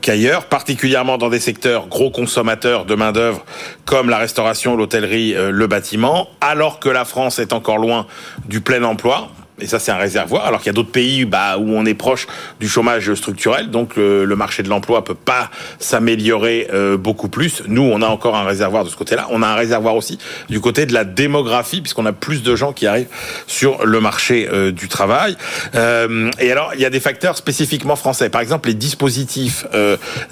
qu'ailleurs, 0.00 0.46
particulièrement 0.46 1.18
dans 1.18 1.28
des 1.28 1.40
secteurs 1.40 1.88
gros 1.88 2.10
consommateurs 2.10 2.84
de 2.84 2.94
main 2.94 3.12
d'œuvre 3.12 3.44
comme 3.84 4.08
la 4.08 4.18
restauration, 4.18 4.76
l'hôtellerie, 4.76 5.34
le 5.34 5.66
bâtiment. 5.66 6.28
Alors 6.40 6.80
que 6.80 6.88
la 6.88 7.04
France 7.04 7.38
est 7.38 7.52
encore 7.52 7.78
loin 7.78 8.06
du 8.46 8.60
plein 8.60 8.82
emploi 8.82 9.30
et 9.60 9.66
ça 9.66 9.78
c'est 9.78 9.92
un 9.92 9.96
réservoir, 9.96 10.46
alors 10.46 10.60
qu'il 10.60 10.66
y 10.66 10.70
a 10.70 10.74
d'autres 10.74 10.90
pays 10.90 11.24
bah, 11.24 11.58
où 11.58 11.70
on 11.70 11.86
est 11.86 11.94
proche 11.94 12.26
du 12.60 12.68
chômage 12.68 13.14
structurel, 13.14 13.70
donc 13.70 13.96
le, 13.96 14.34
marché 14.34 14.64
de 14.64 14.68
l'emploi 14.68 15.04
peut 15.04 15.14
pas 15.14 15.48
s'améliorer 15.78 16.68
euh, 16.72 16.96
beaucoup 16.96 17.28
plus. 17.28 17.62
Nous, 17.68 17.82
on 17.82 18.02
a 18.02 18.06
encore 18.06 18.34
un 18.34 18.44
réservoir 18.44 18.84
de 18.84 18.88
ce 18.88 18.96
côté-là. 18.96 19.28
On 19.30 19.42
a 19.42 19.46
un 19.46 19.54
réservoir 19.54 19.94
aussi 19.94 20.18
du 20.48 20.60
côté 20.60 20.86
de 20.86 20.92
la 20.92 21.04
démographie, 21.04 21.80
puisqu'on 21.80 22.04
a 22.04 22.12
plus 22.12 22.42
de 22.42 22.56
gens 22.56 22.72
qui 22.72 22.88
arrivent 22.88 23.06
sur 23.46 23.86
le 23.86 24.00
marché 24.00 24.48
euh, 24.52 24.72
du 24.72 24.88
travail. 24.88 25.36
Euh, 25.76 26.30
et 26.40 26.50
alors, 26.50 26.72
il 26.74 26.80
y 26.80 26.84
a 26.84 26.90
des 26.90 26.98
facteurs 26.98 27.36
spécifiquement 27.36 27.94
français. 27.94 28.28
Par 28.28 28.40
exemple, 28.40 28.68
les 28.68 28.74
dispositifs 28.74 29.66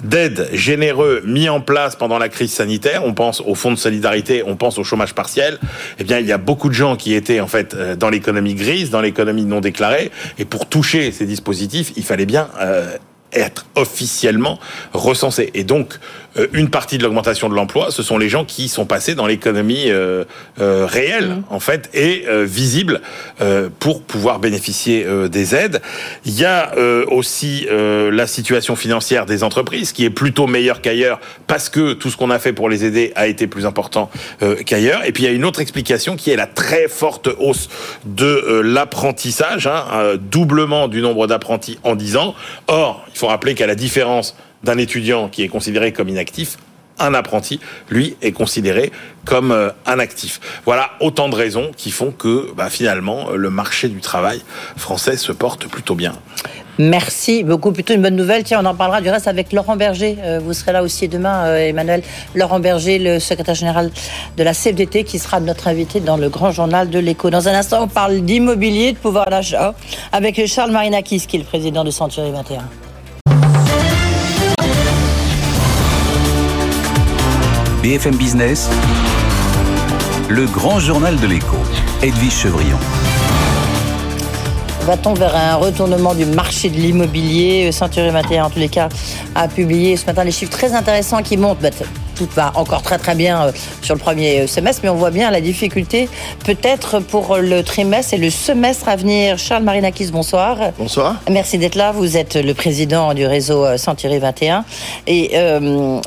d'aide 0.03 0.49
généreux 0.51 1.21
mis 1.25 1.47
en 1.47 1.61
place 1.61 1.95
pendant 1.95 2.17
la 2.17 2.27
crise 2.27 2.51
sanitaire. 2.51 3.03
On 3.05 3.13
pense 3.13 3.41
au 3.41 3.55
fonds 3.55 3.71
de 3.71 3.77
solidarité, 3.77 4.43
on 4.45 4.57
pense 4.57 4.77
au 4.77 4.83
chômage 4.83 5.13
partiel. 5.13 5.59
Eh 5.99 6.03
bien, 6.03 6.19
il 6.19 6.25
y 6.25 6.33
a 6.33 6.37
beaucoup 6.37 6.67
de 6.67 6.73
gens 6.73 6.97
qui 6.97 7.13
étaient 7.13 7.39
en 7.39 7.47
fait 7.47 7.75
dans 7.97 8.09
l'économie 8.09 8.55
grise, 8.55 8.89
dans 8.89 9.01
les 9.01 9.12
non 9.45 9.61
déclarée. 9.61 10.11
Et 10.37 10.45
pour 10.45 10.67
toucher 10.67 11.11
ces 11.11 11.25
dispositifs, 11.25 11.93
il 11.95 12.03
fallait 12.03 12.25
bien 12.25 12.49
euh, 12.59 12.97
être 13.33 13.65
officiellement 13.75 14.59
recensé. 14.93 15.51
Et 15.53 15.63
donc, 15.63 15.99
une 16.53 16.69
partie 16.69 16.97
de 16.97 17.03
l'augmentation 17.03 17.49
de 17.49 17.55
l'emploi, 17.55 17.91
ce 17.91 18.01
sont 18.01 18.17
les 18.17 18.29
gens 18.29 18.45
qui 18.45 18.67
sont 18.67 18.85
passés 18.85 19.15
dans 19.15 19.27
l'économie 19.27 19.85
euh, 19.89 20.23
euh 20.59 20.85
réelle, 20.85 21.29
mmh. 21.29 21.43
en 21.49 21.59
fait, 21.59 21.89
et 21.93 22.25
euh, 22.27 22.43
visible 22.43 23.01
pour 23.79 24.03
pouvoir 24.03 24.39
bénéficier 24.39 25.05
des 25.29 25.55
aides. 25.55 25.81
Il 26.25 26.37
y 26.37 26.45
a 26.45 26.73
aussi 27.07 27.67
la 27.69 28.27
situation 28.27 28.75
financière 28.75 29.25
des 29.25 29.43
entreprises 29.43 29.91
qui 29.91 30.05
est 30.05 30.09
plutôt 30.09 30.47
meilleure 30.47 30.81
qu'ailleurs 30.81 31.19
parce 31.47 31.69
que 31.69 31.93
tout 31.93 32.09
ce 32.09 32.17
qu'on 32.17 32.29
a 32.29 32.39
fait 32.39 32.53
pour 32.53 32.69
les 32.69 32.85
aider 32.85 33.11
a 33.15 33.27
été 33.27 33.47
plus 33.47 33.65
important 33.65 34.09
qu'ailleurs. 34.65 35.05
Et 35.05 35.11
puis 35.11 35.23
il 35.23 35.25
y 35.25 35.29
a 35.29 35.33
une 35.33 35.45
autre 35.45 35.61
explication 35.61 36.15
qui 36.15 36.31
est 36.31 36.35
la 36.35 36.47
très 36.47 36.87
forte 36.87 37.29
hausse 37.39 37.69
de 38.05 38.61
l'apprentissage, 38.63 39.67
hein, 39.67 40.15
doublement 40.19 40.87
du 40.87 41.01
nombre 41.01 41.27
d'apprentis 41.27 41.79
en 41.83 41.95
10 41.95 42.17
ans. 42.17 42.35
Or, 42.67 43.05
il 43.13 43.17
faut 43.17 43.27
rappeler 43.27 43.55
qu'à 43.55 43.67
la 43.67 43.75
différence 43.75 44.35
d'un 44.63 44.77
étudiant 44.77 45.29
qui 45.29 45.43
est 45.43 45.47
considéré 45.49 45.91
comme 45.91 46.09
inactif, 46.09 46.57
un 46.99 47.13
apprenti, 47.13 47.59
lui, 47.89 48.15
est 48.21 48.31
considéré 48.31 48.91
comme 49.25 49.51
euh, 49.51 49.69
un 49.85 49.99
actif. 49.99 50.39
Voilà 50.65 50.91
autant 50.99 51.29
de 51.29 51.35
raisons 51.35 51.71
qui 51.75 51.91
font 51.91 52.11
que 52.11 52.51
bah, 52.55 52.69
finalement 52.69 53.31
le 53.31 53.49
marché 53.49 53.89
du 53.89 53.99
travail 53.99 54.41
français 54.77 55.17
se 55.17 55.31
porte 55.31 55.67
plutôt 55.67 55.95
bien. 55.95 56.13
Merci 56.79 57.43
beaucoup. 57.43 57.71
Plutôt 57.71 57.93
une 57.93 58.01
bonne 58.01 58.15
nouvelle. 58.15 58.43
Tiens, 58.43 58.59
on 58.63 58.65
en 58.65 58.73
parlera 58.73 58.99
du 58.99 59.09
reste 59.09 59.27
avec 59.27 59.53
Laurent 59.53 59.75
Berger. 59.75 60.17
Euh, 60.23 60.39
vous 60.43 60.53
serez 60.53 60.71
là 60.71 60.81
aussi 60.81 61.07
demain, 61.07 61.45
euh, 61.45 61.57
Emmanuel. 61.67 62.01
Laurent 62.33 62.59
Berger, 62.59 62.97
le 62.97 63.19
secrétaire 63.19 63.53
général 63.53 63.91
de 64.37 64.43
la 64.43 64.53
CFDT, 64.53 65.03
qui 65.03 65.19
sera 65.19 65.39
notre 65.39 65.67
invité 65.67 65.99
dans 65.99 66.17
le 66.17 66.29
grand 66.29 66.51
journal 66.51 66.89
de 66.89 66.97
l'écho. 66.97 67.29
Dans 67.29 67.47
un 67.47 67.53
instant, 67.53 67.83
on 67.83 67.87
parle 67.87 68.21
d'immobilier, 68.21 68.93
de 68.93 68.97
pouvoir 68.97 69.29
d'achat, 69.29 69.75
avec 70.11 70.43
Charles 70.47 70.71
Marinakis, 70.71 71.27
qui 71.27 71.35
est 71.35 71.39
le 71.39 71.45
président 71.45 71.83
de 71.83 71.91
Century 71.91 72.31
21. 72.31 72.63
BFM 77.83 78.15
Business, 78.15 78.69
le 80.29 80.45
grand 80.45 80.79
journal 80.79 81.19
de 81.19 81.27
l'écho, 81.27 81.57
Edwige 82.01 82.31
Chevrillon. 82.31 82.77
Va-t-on 84.85 85.13
vers 85.13 85.35
un 85.35 85.55
retournement 85.55 86.15
du 86.15 86.25
marché 86.25 86.69
de 86.69 86.77
l'immobilier? 86.77 87.73
Century 87.73 88.09
21, 88.09 88.45
en 88.45 88.49
tous 88.49 88.59
les 88.59 88.69
cas, 88.69 88.87
a 89.35 89.49
publié 89.49 89.97
ce 89.97 90.05
matin 90.05 90.23
des 90.23 90.31
chiffres 90.31 90.53
très 90.53 90.73
intéressants 90.73 91.21
qui 91.21 91.35
montrent 91.35 91.59
bah, 91.59 91.71
tout 92.15 92.27
va 92.35 92.51
encore 92.55 92.81
très 92.81 92.97
très 92.97 93.15
bien 93.15 93.47
euh, 93.47 93.51
sur 93.81 93.95
le 93.95 93.99
premier 93.99 94.41
euh, 94.41 94.47
semestre, 94.47 94.81
mais 94.83 94.89
on 94.89 94.95
voit 94.95 95.11
bien 95.11 95.31
la 95.31 95.41
difficulté 95.41 96.09
peut-être 96.45 96.99
pour 96.99 97.37
le 97.37 97.63
trimestre 97.63 98.13
et 98.13 98.17
le 98.17 98.29
semestre 98.29 98.87
à 98.87 98.95
venir. 98.95 99.37
Charles 99.37 99.63
Marinakis, 99.63 100.11
bonsoir. 100.11 100.57
Bonsoir. 100.77 101.15
Merci 101.29 101.57
d'être 101.57 101.75
là. 101.75 101.91
Vous 101.91 102.17
êtes 102.17 102.35
le 102.35 102.53
président 102.53 103.13
du 103.13 103.25
réseau 103.25 103.77
Century 103.77 104.17
euh, 104.17 104.19
21. 104.19 104.65
Et 105.07 105.31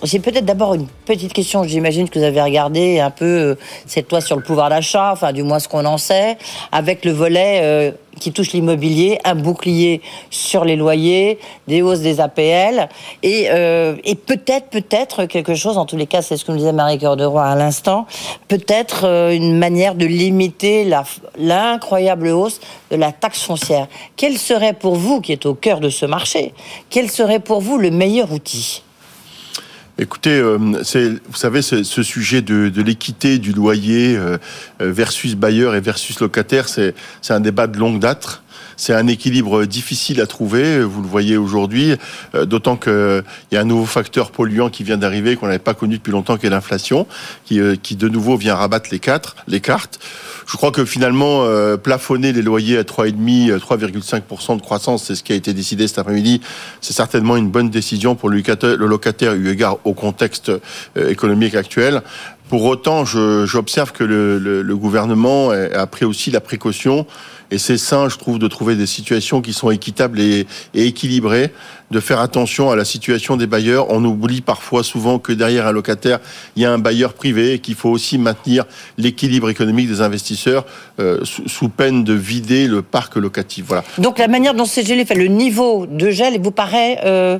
j'ai 0.03 0.19
peut-être 0.19 0.45
d'abord 0.45 0.75
une 0.75 0.87
petite 1.05 1.33
question. 1.33 1.65
J'imagine 1.65 2.09
que 2.09 2.19
vous 2.19 2.25
avez 2.25 2.41
regardé 2.41 3.01
un 3.01 3.11
peu 3.11 3.57
cette 3.87 4.11
loi 4.11 4.21
sur 4.21 4.37
le 4.37 4.43
pouvoir 4.43 4.71
d'achat, 4.71 5.11
enfin 5.13 5.33
du 5.33 5.43
moins 5.43 5.59
ce 5.59 5.69
qu'on 5.69 5.85
en 5.85 5.99
sait, 5.99 6.37
avec 6.73 7.05
le 7.05 7.13
volet 7.13 7.95
qui 8.19 8.33
touche 8.33 8.53
l'immobilier, 8.53 9.19
un 9.25 9.35
bouclier 9.35 10.01
sur 10.31 10.65
les 10.65 10.77
loyers, 10.77 11.39
des 11.69 11.83
hausses 11.83 12.01
des 12.01 12.21
APL 12.21 12.89
et, 13.23 13.49
et 14.05 14.15
peut-être 14.15 14.69
peut-être 14.69 15.27
quelque 15.27 15.55
chose 15.55 15.79
en 15.79 15.85
tout 15.85 15.96
les 15.97 16.07
cas, 16.07 16.23
c'est 16.23 16.37
ce 16.37 16.45
que 16.45 16.53
nous 16.53 16.59
disait 16.59 16.73
Marie-Cœur 16.73 17.17
de 17.17 17.25
Roy 17.25 17.45
à 17.45 17.55
l'instant, 17.55 18.07
peut-être 18.49 19.05
euh, 19.05 19.31
une 19.31 19.59
manière 19.59 19.95
de 19.95 20.07
limiter 20.07 20.89
l'incroyable 21.39 22.29
hausse 22.29 22.61
de 22.91 22.97
la 22.97 23.13
taxe 23.13 23.43
foncière. 23.43 23.89
Quel 24.17 24.39
serait 24.39 24.75
pour 24.75 24.97
vous, 24.97 25.21
qui 25.21 25.33
est 25.33 25.47
au 25.47 25.55
cœur 25.55 25.81
de 25.81 25.91
ce 25.91 26.07
marché, 26.07 26.55
quel 26.91 27.11
serait 27.11 27.41
pour 27.41 27.61
vous 27.61 27.79
le 27.79 27.91
meilleur 27.91 28.33
outil? 28.33 28.83
Écoutez, 29.99 30.39
euh, 30.39 30.59
vous 30.59 31.37
savez, 31.37 31.63
ce, 31.63 31.83
sujet 32.03 32.43
de, 32.43 32.83
l'équité 32.83 33.39
du 33.39 33.53
loyer 33.53 34.15
euh, 34.17 34.37
versus 34.79 35.35
bailleur 35.37 35.75
et 35.75 35.81
versus 35.81 36.21
locataire, 36.21 36.69
c'est 36.69 36.95
un 37.31 37.41
débat 37.41 37.67
de 37.67 37.79
longue 37.79 37.99
date. 37.99 38.43
C'est 38.77 38.93
un 38.93 39.07
équilibre 39.07 39.65
difficile 39.65 40.21
à 40.21 40.27
trouver, 40.27 40.81
vous 40.81 41.01
le 41.01 41.09
voyez 41.09 41.39
aujourd'hui, 41.39 41.95
euh, 42.35 42.45
d'autant 42.45 42.77
qu'il 42.77 43.25
y 43.51 43.57
a 43.57 43.61
un 43.61 43.65
nouveau 43.65 43.87
facteur 43.87 44.31
polluant 44.31 44.69
qui 44.69 44.85
vient 44.85 44.99
d'arriver, 44.99 45.37
qu'on 45.37 45.47
n'avait 45.47 45.59
pas 45.59 45.73
connu 45.73 45.97
depuis 45.97 46.13
longtemps, 46.13 46.37
qui 46.37 46.47
est 46.47 46.51
l'inflation, 46.51 47.07
qui, 47.47 47.59
euh, 47.59 47.77
qui 47.83 47.97
de 47.97 48.09
nouveau 48.09 48.37
vient 48.37 48.55
rabattre 48.55 48.91
les, 48.93 48.99
quatre, 48.99 49.37
les 49.49 49.61
cartes. 49.61 49.99
Je 50.47 50.57
crois 50.59 50.73
que 50.73 50.85
finalement, 50.85 51.45
euh, 51.45 51.79
plafonner 51.79 52.33
les 52.33 52.43
loyers 52.43 52.77
à 52.77 52.85
3,5, 52.85 53.57
3,5% 53.59 54.57
de 54.57 54.63
croissance, 54.63 55.05
c'est 55.05 55.15
ce 55.15 55.23
qui 55.23 55.33
a 55.33 55.37
été 55.37 55.55
décidé 55.55 55.89
cet 55.89 55.99
après-midi. 55.99 56.43
C'est 56.83 56.93
certainement 56.93 57.37
une 57.37 57.51
bonne 57.51 57.71
décision 57.71 58.15
pour 58.15 58.29
le 58.29 58.37
locataire, 58.37 59.35
eu 59.35 59.49
égard 59.49 59.79
au 59.85 59.95
contexte 59.95 60.53
économique 60.97 61.55
actuel. 61.55 62.03
Pour 62.49 62.65
autant, 62.65 63.05
j'observe 63.05 63.91
que 63.91 64.05
le, 64.05 64.39
le, 64.39 64.63
le, 64.63 64.77
gouvernement 64.77 65.51
a 65.51 65.87
pris 65.89 66.05
aussi 66.05 66.31
la 66.31 66.41
précaution 66.41 67.05
et 67.51 67.59
c'est 67.59 67.79
sain, 67.79 68.09
je 68.09 68.17
trouve, 68.17 68.39
de 68.39 68.49
trouver 68.49 68.77
des 68.77 68.87
situations 68.87 69.41
qui 69.41 69.53
sont 69.53 69.71
équitables 69.71 70.21
et, 70.21 70.47
équilibrées, 70.75 71.53
de 71.91 72.01
faire 72.01 72.21
attention 72.21 72.71
à 72.71 72.77
la 72.77 72.85
situation 72.85 73.37
des 73.37 73.47
bailleurs. 73.47 73.91
On 73.91 74.05
oublie 74.05 74.41
parfois 74.41 74.83
souvent 74.83 75.19
que 75.19 75.33
derrière 75.33 75.67
un 75.67 75.73
locataire, 75.73 76.19
il 76.57 76.63
y 76.63 76.67
a 76.67 76.73
un 76.73 76.79
bailleur 76.79 77.15
privé 77.15 77.55
et 77.55 77.59
qu'il 77.61 77.75
faut 77.75 77.91
aussi 77.91 78.19
maintenir 78.19 78.65
l'équilibre 78.99 79.49
économique 79.49 79.89
des 79.89 80.01
investisseurs 80.01 80.67
euh, 80.99 81.21
sous, 81.25 81.69
peine 81.69 82.05
de 82.05 82.15
vider 82.15 82.67
le 82.67 82.83
parc 82.83 83.17
locatif. 83.17 83.67
Voilà. 83.69 83.85
Donc 83.99 84.19
la 84.19 84.29
manière 84.29 84.55
dont 84.55 84.65
c'est 84.65 84.85
gelé, 84.85 85.05
le 85.15 85.27
niveau 85.27 85.87
de 85.87 86.11
gel, 86.11 86.41
vous 86.41 86.51
paraît 86.51 87.01
euh, 87.05 87.39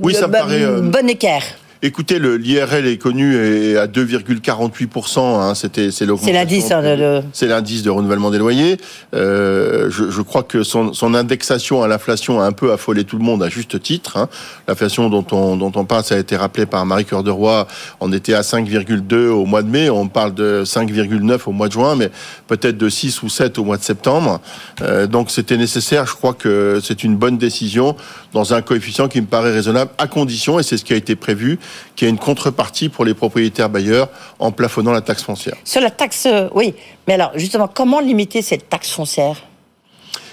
oui, 0.00 0.14
ça 0.14 0.26
me 0.26 0.32
paraît 0.32 0.62
euh, 0.62 0.80
bon 0.80 1.08
équerre. 1.08 1.42
Écoutez, 1.82 2.18
l'IRL 2.18 2.86
est 2.86 2.98
connu 2.98 3.38
à 3.78 3.86
2,48%. 3.86 5.18
Hein, 5.18 5.54
C'était 5.54 5.90
c'est 5.90 6.04
l'indice. 6.04 6.70
Hein, 6.70 7.22
c'est 7.32 7.46
l'indice 7.46 7.82
de 7.82 7.88
renouvellement 7.88 8.30
des 8.30 8.36
loyers. 8.36 8.76
Euh, 9.14 9.88
je, 9.90 10.10
je, 10.10 10.20
crois 10.20 10.42
que 10.42 10.62
son, 10.62 10.92
son 10.92 11.14
indexation 11.14 11.82
à 11.82 11.88
l'inflation 11.88 12.38
a 12.38 12.44
un 12.44 12.52
peu 12.52 12.70
affolé 12.70 13.04
tout 13.04 13.16
le 13.16 13.24
monde 13.24 13.42
à 13.42 13.48
juste 13.48 13.80
titre. 13.80 14.18
Hein. 14.18 14.28
L'inflation 14.68 15.08
dont 15.08 15.24
on 15.32 15.56
dont 15.56 15.72
on 15.74 15.86
parle, 15.86 16.04
ça 16.04 16.16
a 16.16 16.18
été 16.18 16.36
rappelé 16.36 16.66
par 16.66 16.84
Marie 16.84 17.06
Cœur 17.06 17.22
de 17.22 17.30
Roy. 17.30 17.66
On 18.00 18.12
était 18.12 18.34
à 18.34 18.42
5,2 18.42 19.28
au 19.28 19.46
mois 19.46 19.62
de 19.62 19.70
mai. 19.70 19.88
On 19.88 20.08
parle 20.08 20.34
de 20.34 20.64
5,9 20.66 21.40
au 21.46 21.52
mois 21.52 21.68
de 21.68 21.72
juin, 21.72 21.96
mais 21.96 22.10
peut-être 22.46 22.76
de 22.76 22.90
6 22.90 23.22
ou 23.22 23.30
7 23.30 23.58
au 23.58 23.64
mois 23.64 23.78
de 23.78 23.84
septembre. 23.84 24.42
Euh, 24.82 25.06
donc 25.06 25.30
c'était 25.30 25.56
nécessaire. 25.56 26.04
Je 26.04 26.14
crois 26.14 26.34
que 26.34 26.78
c'est 26.82 27.04
une 27.04 27.16
bonne 27.16 27.38
décision 27.38 27.96
dans 28.34 28.52
un 28.54 28.62
coefficient 28.62 29.08
qui 29.08 29.20
me 29.20 29.26
paraît 29.26 29.52
raisonnable, 29.52 29.90
à 29.98 30.06
condition, 30.06 30.60
et 30.60 30.62
c'est 30.62 30.76
ce 30.76 30.84
qui 30.84 30.92
a 30.92 30.96
été 30.96 31.16
prévu, 31.16 31.58
qui 31.96 32.04
a 32.04 32.08
une 32.08 32.18
contrepartie 32.18 32.88
pour 32.88 33.04
les 33.04 33.14
propriétaires 33.14 33.68
bailleurs 33.68 34.08
en 34.38 34.52
plafonnant 34.52 34.92
la 34.92 35.00
taxe 35.00 35.22
foncière. 35.22 35.56
Sur 35.64 35.80
la 35.80 35.90
taxe, 35.90 36.26
euh, 36.26 36.48
oui. 36.54 36.74
Mais 37.06 37.14
alors, 37.14 37.32
justement, 37.34 37.68
comment 37.68 38.00
limiter 38.00 38.42
cette 38.42 38.68
taxe 38.68 38.90
foncière? 38.90 39.42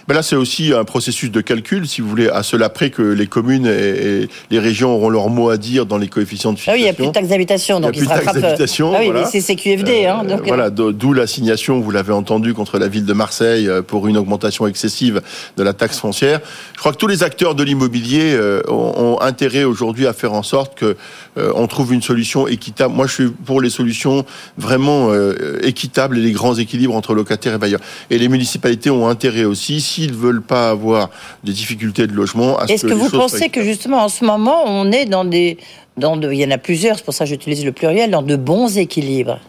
Mais 0.08 0.14
là, 0.14 0.24
c'est 0.24 0.38
aussi 0.38 0.74
un 0.74 0.86
processus 0.86 1.32
de 1.32 1.42
calcul, 1.42 1.86
si 1.88 2.00
vous 2.00 2.08
voulez, 2.08 2.30
à 2.30 2.42
cela 2.42 2.70
près 2.70 2.90
que 2.90 3.02
les 3.02 3.28
communes 3.28 3.68
et, 3.68 4.30
les 4.50 4.60
régions 4.60 4.96
auront 4.96 5.10
leur 5.10 5.28
mot 5.30 5.50
à 5.50 5.58
dire 5.58 5.86
dans 5.86 5.98
les 5.98 6.08
coefficients 6.08 6.54
de 6.54 6.58
fixation. 6.58 6.72
Ah 6.72 6.76
oui, 6.76 6.82
il 6.82 6.84
n'y 6.84 6.90
a 6.90 6.94
plus 6.94 7.08
de 7.08 7.12
taxe 7.12 7.28
d'habitation, 7.28 7.80
donc 7.82 7.96
il, 7.96 8.04
il, 8.04 8.06
se 8.06 8.10
rattrape. 8.10 8.38
Euh, 8.38 8.56
ah 8.58 8.98
oui, 9.00 9.06
voilà. 9.12 9.26
c'est 9.26 9.42
CQFD. 9.42 10.06
Hein, 10.06 10.24
donc... 10.24 10.48
Voilà, 10.48 10.70
d'où 10.70 11.12
l'assignation, 11.12 11.82
vous 11.82 11.92
l'avez 11.92 12.14
entendu, 12.14 12.54
contre 12.54 12.78
la 12.78 12.88
ville 12.88 13.06
de 13.06 13.14
Marseille 13.14 13.70
pour 13.88 14.08
une 14.08 14.18
augmentation 14.18 14.66
excessive 14.66 15.22
de 15.58 15.64
la 15.64 15.74
taxe 15.74 16.00
foncière. 16.00 16.40
Je 16.74 16.80
crois 16.80 16.94
que 16.94 16.98
tous 16.98 17.08
les 17.08 17.24
acteurs 17.24 17.56
de 17.56 17.64
l'immobilier 17.64 18.38
ont, 18.70 19.18
intérêt 19.20 19.64
aujourd'hui 19.64 20.08
à 20.08 20.14
faire 20.14 20.34
en 20.34 20.44
sorte 20.44 20.78
que 20.78 20.96
on 21.36 21.68
trouve 21.68 21.94
une 21.94 22.02
solution 22.02 22.48
équitable. 22.48 22.94
Moi, 22.94 23.08
je 23.08 23.14
suis 23.14 23.28
pour 23.28 23.62
les 23.62 23.70
solutions 23.70 24.26
vraiment 24.58 25.10
équitables 25.64 26.18
et 26.18 26.22
les 26.22 26.32
grands 26.32 26.56
équilibres 26.56 26.96
entre 26.96 27.14
locataires 27.14 27.56
et 27.56 27.58
bailleurs. 27.58 27.82
Et 28.10 28.18
les 28.18 28.30
municipalités 28.30 28.90
ont 28.90 29.08
intérêt 29.08 29.44
aussi 29.44 29.82
s'ils 29.98 30.14
veulent 30.14 30.44
pas 30.44 30.70
avoir 30.70 31.10
des 31.44 31.54
difficultés 31.54 32.06
de 32.06 32.14
logement. 32.14 32.60
Est-ce 32.66 32.86
que, 32.86 32.94
vous 32.94 33.10
pensez 33.10 33.50
que 33.50 33.64
justement 33.64 34.04
en 34.04 34.10
ce 34.10 34.24
moment 34.24 34.64
on 34.66 34.92
est 34.92 35.06
dans 35.06 35.26
des, 35.26 35.58
dans 35.98 36.18
de, 36.18 36.32
il 36.32 36.40
y 36.40 36.46
en 36.46 36.52
a 36.52 36.60
plusieurs, 36.60 36.98
c'est 36.98 37.06
pour 37.06 37.14
ça 37.14 37.26
que 37.26 37.30
j'utilise 37.32 37.66
le 37.66 37.72
pluriel, 37.72 38.12
dans 38.12 38.22
de 38.22 38.36
bons 38.36 38.78
équilibres? 38.78 39.40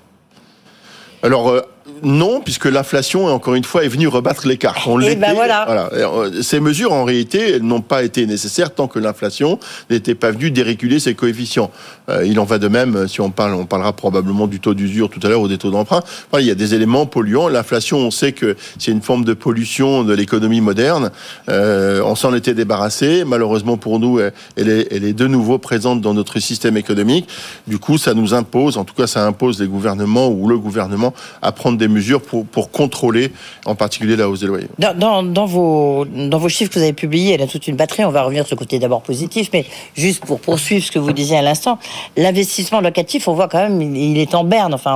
Alors. 1.22 1.62
Euh, 1.98 2.06
non, 2.06 2.40
puisque 2.40 2.66
l'inflation, 2.66 3.26
encore 3.26 3.54
une 3.54 3.64
fois, 3.64 3.84
est 3.84 3.88
venue 3.88 4.08
rebattre. 4.08 4.46
On 4.87 5.00
eh 5.00 5.16
ben 5.16 5.34
voilà. 5.34 5.90
Euh, 5.92 6.42
ces 6.42 6.61
mesures, 6.61 6.92
en 6.92 7.04
réalité, 7.04 7.61
n'ont 7.61 7.80
pas 7.80 8.02
été 8.02 8.26
nécessaires 8.26 8.74
tant 8.74 8.87
que 8.87 8.98
l'inflation 8.98 9.58
n'était 9.90 10.14
pas 10.14 10.30
venue 10.30 10.50
déréguler 10.50 10.98
ses 10.98 11.14
coefficients. 11.14 11.70
Euh, 12.08 12.24
il 12.24 12.38
en 12.40 12.44
va 12.44 12.58
de 12.58 12.68
même, 12.68 13.08
si 13.08 13.20
on 13.20 13.30
parle, 13.30 13.54
on 13.54 13.66
parlera 13.66 13.92
probablement 13.92 14.46
du 14.46 14.61
taux 14.61 14.74
d'usure 14.74 15.11
tout 15.11 15.20
à 15.22 15.28
l'heure 15.28 15.40
ou 15.40 15.48
des 15.48 15.58
taux 15.58 15.70
d'emprunt. 15.70 16.02
il 16.38 16.46
y 16.46 16.50
a 16.50 16.54
des 16.54 16.74
éléments 16.74 17.06
polluants. 17.06 17.48
L'inflation, 17.48 17.98
on 17.98 18.11
sait 18.11 18.32
que 18.32 18.56
c'est 18.78 18.92
une 18.92 19.02
forme 19.02 19.24
de 19.24 19.34
pollution 19.34 20.04
de 20.04 20.14
l'économie 20.14 20.61
moderne. 20.61 21.11
Euh, 21.48 22.00
on 22.04 22.14
s'en 22.14 22.34
était 22.34 22.54
débarrassé. 22.54 23.24
Malheureusement 23.26 23.76
pour 23.76 23.98
nous, 23.98 24.20
elle 24.20 24.68
est, 24.68 24.88
elle 24.90 25.04
est 25.04 25.12
de 25.12 25.26
nouveau 25.26 25.58
présente 25.58 26.00
dans 26.00 26.14
notre 26.14 26.38
système 26.38 26.76
économique. 26.76 27.28
Du 27.66 27.78
coup, 27.78 27.98
ça 27.98 28.14
nous 28.14 28.34
impose, 28.34 28.78
en 28.78 28.84
tout 28.84 28.94
cas, 28.94 29.06
ça 29.06 29.26
impose 29.26 29.61
les 29.61 29.66
gouvernements 29.66 30.28
ou 30.28 30.48
le 30.48 30.58
gouvernement 30.58 31.12
à 31.42 31.52
prendre 31.52 31.78
des 31.78 31.88
mesures 31.88 32.22
pour, 32.22 32.46
pour 32.46 32.70
contrôler 32.70 33.33
en 33.66 33.74
particulier 33.74 34.16
la 34.16 34.29
hausse 34.29 34.40
des 34.40 34.46
loyers. 34.46 34.68
Dans, 34.79 35.22
dans, 35.22 35.46
vos, 35.46 36.05
dans 36.05 36.38
vos 36.38 36.48
chiffres 36.48 36.70
que 36.70 36.79
vous 36.79 36.85
avez 36.85 36.92
publiés, 36.92 37.35
il 37.35 37.40
y 37.40 37.42
a 37.42 37.46
toute 37.46 37.66
une 37.66 37.77
batterie, 37.77 38.05
on 38.05 38.11
va 38.11 38.22
revenir 38.22 38.46
sur 38.46 38.51
ce 38.51 38.55
côté 38.55 38.79
d'abord 38.79 39.03
positif, 39.03 39.51
mais 39.53 39.64
juste 39.96 40.24
pour 40.24 40.40
poursuivre 40.40 40.85
ce 40.85 40.90
que 40.90 40.98
vous 40.98 41.12
disiez 41.12 41.38
à 41.38 41.42
l'instant, 41.42 41.79
l'investissement 42.16 42.81
locatif, 42.81 43.29
on 43.29 43.35
voit 43.35 43.48
quand 43.48 43.59
même, 43.59 43.81
il 43.81 44.18
est 44.18 44.35
en 44.35 44.44
berne, 44.44 44.74
enfin, 44.74 44.94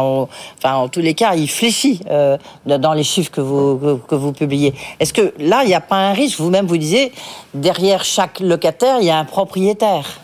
enfin 0.59 0.74
en 0.74 0.88
tous 0.88 1.00
les 1.00 1.14
cas, 1.14 1.35
il 1.35 1.48
fléchit 1.48 2.00
euh, 2.11 2.37
dans 2.66 2.94
les 2.94 3.05
chiffres 3.05 3.31
que 3.31 3.40
vous, 3.40 3.98
que, 4.09 4.14
vous 4.14 4.33
publiez. 4.33 4.74
Est-ce 5.00 5.12
que 5.12 5.33
là, 5.38 5.62
il 5.64 5.68
n'y 5.68 5.74
a 5.74 5.81
pas 5.81 5.96
un 5.96 6.12
risque? 6.12 6.38
Vous-même, 6.38 6.66
vous 6.66 6.76
disiez, 6.76 7.12
derrière 7.55 8.05
chaque 8.05 8.40
locataire, 8.40 8.98
il 9.00 9.07
y 9.07 9.11
a 9.11 9.18
un 9.18 9.24
propriétaire. 9.24 10.20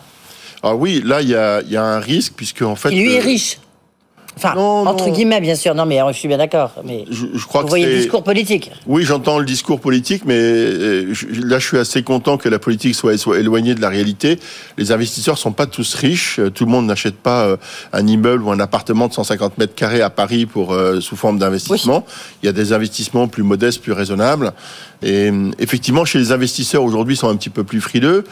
Ah 0.61 0.75
oui, 0.75 1.01
là, 1.05 1.21
il 1.21 1.29
y 1.29 1.35
a, 1.35 1.61
il 1.61 1.71
y 1.71 1.77
a 1.77 1.83
un 1.83 1.99
risque, 1.99 2.33
puisque 2.35 2.61
en 2.61 2.75
fait... 2.75 2.89
Il 2.91 3.01
lui 3.01 3.13
est 3.13 3.19
riche 3.19 3.59
Enfin, 4.37 4.55
entre 4.55 5.09
guillemets, 5.09 5.41
bien 5.41 5.55
sûr. 5.55 5.75
Non, 5.75 5.85
mais 5.85 5.99
je 6.07 6.17
suis 6.17 6.27
bien 6.27 6.37
d'accord. 6.37 6.71
Mais 6.85 7.05
je, 7.09 7.45
crois 7.45 7.61
vous 7.61 7.67
voyez 7.67 7.85
le 7.85 7.97
discours 7.97 8.23
politique. 8.23 8.71
Oui, 8.87 9.03
j'entends 9.03 9.39
le 9.39 9.45
discours 9.45 9.79
politique, 9.81 10.23
mais 10.25 10.37
euh, 10.37 11.13
là, 11.43 11.59
je 11.59 11.67
suis 11.67 11.77
assez 11.77 12.03
content 12.03 12.37
que 12.37 12.47
la 12.47 12.59
politique 12.59 12.95
soit, 12.95 13.17
soit 13.17 13.39
éloignée 13.39 13.75
de 13.75 13.81
la 13.81 13.89
réalité. 13.89 14.39
Les 14.77 14.91
investisseurs 14.91 15.37
sont 15.37 15.51
pas 15.51 15.65
tous 15.65 15.93
riches. 15.93 16.39
Euh, 16.39 16.49
tout 16.49 16.65
le 16.65 16.71
monde 16.71 16.85
n'achète 16.85 17.15
pas 17.15 17.45
euh, 17.45 17.57
un 17.91 18.07
immeuble 18.07 18.43
ou 18.43 18.51
un 18.51 18.59
appartement 18.59 19.07
de 19.07 19.13
150 19.13 19.57
mètres 19.57 19.75
carrés 19.75 20.01
à 20.01 20.09
Paris 20.09 20.45
pour 20.45 20.75
sous 21.01 21.15
forme 21.15 21.39
d'investissement. 21.39 22.05
Il 22.41 22.45
y 22.45 22.49
a 22.49 22.53
des 22.53 22.73
investissements 22.73 23.27
plus 23.27 23.43
modestes, 23.43 23.81
plus 23.81 23.91
raisonnables. 23.91 24.53
Et 25.01 25.31
effectivement, 25.59 26.03
chez 26.03 26.19
les 26.19 26.31
investisseurs 26.31 26.83
aujourd'hui, 26.83 27.15
sont 27.15 27.29
un 27.29 27.35
petit 27.35 27.49
peu 27.49 27.63
plus 27.63 27.79
frileux. 27.79 28.25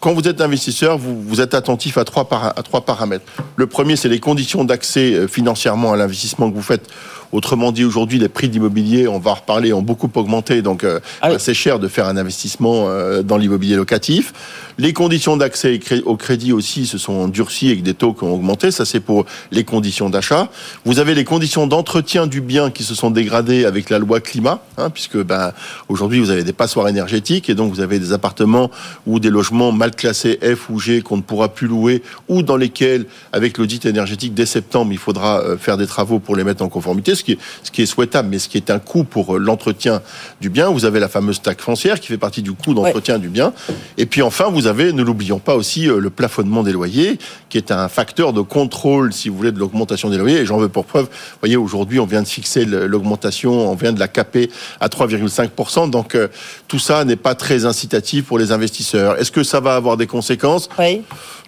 Quand 0.00 0.12
vous 0.12 0.28
êtes 0.28 0.40
investisseur, 0.40 0.98
vous, 0.98 1.40
êtes 1.40 1.54
attentif 1.54 1.96
à 1.96 2.04
trois, 2.04 2.28
à 2.30 2.62
trois 2.62 2.82
paramètres. 2.82 3.24
Le 3.56 3.66
premier, 3.66 3.96
c'est 3.96 4.08
les 4.08 4.20
conditions 4.20 4.64
d'accès 4.64 5.26
financièrement 5.26 5.92
à 5.92 5.96
l'investissement 5.96 6.50
que 6.50 6.54
vous 6.54 6.62
faites 6.62 6.88
Autrement 7.32 7.72
dit, 7.72 7.84
aujourd'hui, 7.84 8.18
les 8.18 8.28
prix 8.28 8.50
d'immobilier, 8.50 9.08
on 9.08 9.18
va 9.18 9.30
en 9.30 9.34
reparler, 9.34 9.72
ont 9.72 9.80
beaucoup 9.80 10.10
augmenté. 10.14 10.60
Donc, 10.60 10.84
euh, 10.84 11.00
ah 11.22 11.38
c'est 11.38 11.54
cher 11.54 11.78
de 11.78 11.88
faire 11.88 12.06
un 12.06 12.18
investissement 12.18 12.88
euh, 12.88 13.22
dans 13.22 13.38
l'immobilier 13.38 13.74
locatif. 13.74 14.34
Les 14.76 14.92
conditions 14.92 15.38
d'accès 15.38 15.80
au 16.04 16.16
crédit 16.16 16.52
aussi 16.52 16.86
se 16.86 16.98
sont 16.98 17.28
durcies 17.28 17.68
avec 17.68 17.82
des 17.82 17.94
taux 17.94 18.12
qui 18.12 18.24
ont 18.24 18.34
augmenté. 18.34 18.70
Ça, 18.70 18.84
c'est 18.84 19.00
pour 19.00 19.24
les 19.50 19.64
conditions 19.64 20.10
d'achat. 20.10 20.50
Vous 20.84 20.98
avez 20.98 21.14
les 21.14 21.24
conditions 21.24 21.66
d'entretien 21.66 22.26
du 22.26 22.42
bien 22.42 22.70
qui 22.70 22.82
se 22.82 22.94
sont 22.94 23.10
dégradées 23.10 23.64
avec 23.64 23.88
la 23.88 23.98
loi 23.98 24.20
climat, 24.20 24.62
hein, 24.76 24.90
puisque 24.90 25.16
ben, 25.16 25.52
aujourd'hui, 25.88 26.20
vous 26.20 26.30
avez 26.30 26.44
des 26.44 26.52
passoires 26.52 26.88
énergétiques 26.88 27.48
et 27.48 27.54
donc 27.54 27.72
vous 27.72 27.80
avez 27.80 27.98
des 27.98 28.12
appartements 28.12 28.70
ou 29.06 29.20
des 29.20 29.30
logements 29.30 29.72
mal 29.72 29.92
classés 29.92 30.38
F 30.42 30.68
ou 30.68 30.78
G 30.78 31.00
qu'on 31.00 31.16
ne 31.16 31.22
pourra 31.22 31.48
plus 31.48 31.66
louer 31.66 32.02
ou 32.28 32.42
dans 32.42 32.56
lesquels, 32.56 33.06
avec 33.32 33.56
l'audit 33.56 33.86
énergétique 33.86 34.34
dès 34.34 34.46
septembre, 34.46 34.92
il 34.92 34.98
faudra 34.98 35.40
euh, 35.40 35.56
faire 35.56 35.78
des 35.78 35.86
travaux 35.86 36.18
pour 36.18 36.36
les 36.36 36.44
mettre 36.44 36.62
en 36.62 36.68
conformité 36.68 37.14
ce 37.22 37.70
qui, 37.70 37.82
est, 37.82 37.86
souhaitable, 37.86 38.28
mais 38.28 38.38
ce 38.38 38.48
qui 38.48 38.56
est 38.56 38.70
un 38.70 38.78
coût 38.78 39.04
pour 39.04 39.36
euh, 39.36 39.38
l'entretien 39.38 40.02
du 40.40 40.50
bien. 40.50 40.68
Vous 40.68 40.84
avez 40.84 41.00
la 41.00 41.08
fameuse 41.08 41.40
taxe 41.40 41.62
foncière 41.62 42.00
qui 42.00 42.08
fait 42.08 42.18
partie 42.18 42.42
du 42.42 42.52
coût 42.52 42.74
d'entretien 42.74 43.18
du 43.18 43.28
bien. 43.28 43.52
Et 43.98 44.06
puis 44.06 44.22
enfin, 44.22 44.50
vous 44.50 44.66
avez, 44.66 44.92
ne 44.92 45.02
l'oublions 45.02 45.38
pas 45.38 45.54
aussi, 45.54 45.88
euh, 45.88 45.98
le 45.98 46.10
plafonnement 46.10 46.62
des 46.62 46.72
loyers, 46.72 47.18
qui 47.48 47.58
est 47.58 47.70
un 47.70 47.88
facteur 47.88 48.32
de 48.32 48.40
contrôle, 48.40 49.12
si 49.12 49.28
vous 49.28 49.36
voulez, 49.36 49.52
de 49.52 49.58
l'augmentation 49.58 50.10
des 50.10 50.18
loyers. 50.18 50.38
Et 50.38 50.46
j'en 50.46 50.58
veux 50.58 50.68
pour 50.68 50.84
preuve, 50.84 51.04
vous 51.04 51.38
voyez, 51.40 51.56
aujourd'hui, 51.56 52.00
on 52.00 52.06
vient 52.06 52.22
de 52.22 52.28
fixer 52.28 52.64
l'augmentation, 52.64 53.70
on 53.70 53.74
vient 53.74 53.92
de 53.92 54.00
la 54.00 54.08
caper 54.08 54.50
à 54.80 54.88
3,5%. 54.88 55.90
Donc 55.90 56.14
euh, 56.14 56.28
tout 56.68 56.78
ça 56.78 57.04
n'est 57.04 57.16
pas 57.16 57.34
très 57.34 57.64
incitatif 57.64 58.26
pour 58.26 58.38
les 58.38 58.52
investisseurs. 58.52 59.18
Est-ce 59.18 59.30
que 59.30 59.42
ça 59.42 59.60
va 59.60 59.76
avoir 59.76 59.96
des 59.96 60.06
conséquences? 60.06 60.68
Oui. 60.78 61.02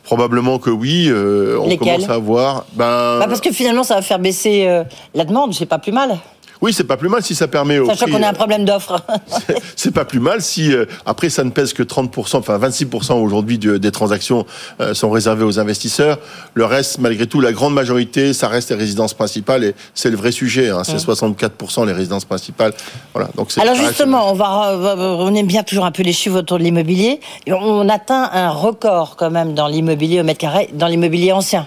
Probablement 0.05 0.59
que 0.59 0.71
oui. 0.71 1.07
Euh, 1.09 1.59
on 1.59 1.77
commence 1.77 2.09
à 2.09 2.19
voir. 2.19 2.67
Ben... 2.75 3.19
Bah 3.19 3.27
parce 3.27 3.40
que 3.40 3.53
finalement, 3.53 3.85
ça 3.85 3.95
va 3.95 4.03
faire 4.03 4.19
baisser 4.19 4.67
euh, 4.67 4.85
la 5.14 5.25
demande. 5.25 5.55
C'est 5.55 5.67
pas 5.67 5.79
plus 5.79 5.93
mal. 5.93 6.19
Oui, 6.64 6.72
c'est 6.72 6.85
pas 6.85 6.96
plus 6.96 7.11
mal 7.11 7.22
si 7.22 7.35
ça 7.35 7.46
permet 7.46 7.79
au 7.79 7.85
Sachant 7.85 8.07
qu'on 8.07 8.22
a 8.22 8.29
un 8.31 8.33
problème 8.33 8.64
d'offre. 8.64 8.98
c'est 9.77 9.90
pas 9.90 10.07
plus 10.07 10.18
mal 10.18 10.40
si 10.40 10.72
euh, 10.72 10.87
après 11.05 11.29
ça 11.29 11.44
ne 11.44 11.50
pèse 11.50 11.74
que 11.74 11.83
30%, 11.83 12.37
enfin 12.38 12.59
26% 12.59 13.20
aujourd'hui 13.22 13.59
des 13.59 13.90
transactions 13.90 14.46
euh, 14.81 14.94
sont 14.94 15.11
réservées 15.11 15.44
aux 15.44 15.61
investisseurs. 15.61 16.18
Le 16.55 16.64
reste, 16.64 17.00
malgré 17.00 17.27
tout, 17.27 17.42
la 17.42 17.53
grande 17.53 17.74
majorité, 17.74 18.33
ça 18.33 18.48
reste 18.48 18.70
les 18.70 18.77
résidences 18.77 19.12
principales 19.12 19.62
et 19.62 19.74
c'est 19.92 20.09
le 20.09 20.16
vrai 20.16 20.33
sujet. 20.33 20.70
Hein, 20.70 20.85
c'est 20.85 20.96
64% 20.96 21.87
les 21.87 21.92
résidences 21.92 22.24
principales. 22.24 22.72
Voilà. 23.12 23.29
Donc 23.37 23.50
alors 23.61 23.74
justement, 23.74 24.31
on 24.31 24.35
va 24.35 24.74
on 25.18 25.35
aime 25.35 25.46
bien 25.46 25.64
toujours 25.64 25.85
un 25.85 25.92
peu 25.92 26.03
les 26.03 26.14
chiffres 26.14 26.38
autour 26.38 26.57
de 26.57 26.62
l'immobilier. 26.62 27.20
On 27.46 27.90
atteint 27.90 28.31
un 28.33 28.48
record 28.48 29.16
quand 29.16 29.31
même 29.31 29.53
dans 29.53 29.68
l'immobilier 29.68 30.22
au 30.22 30.24
mètre 30.24 30.40
carré, 30.40 30.70
dans 30.72 30.87
l'immobilier 30.87 31.33
ancien. 31.33 31.66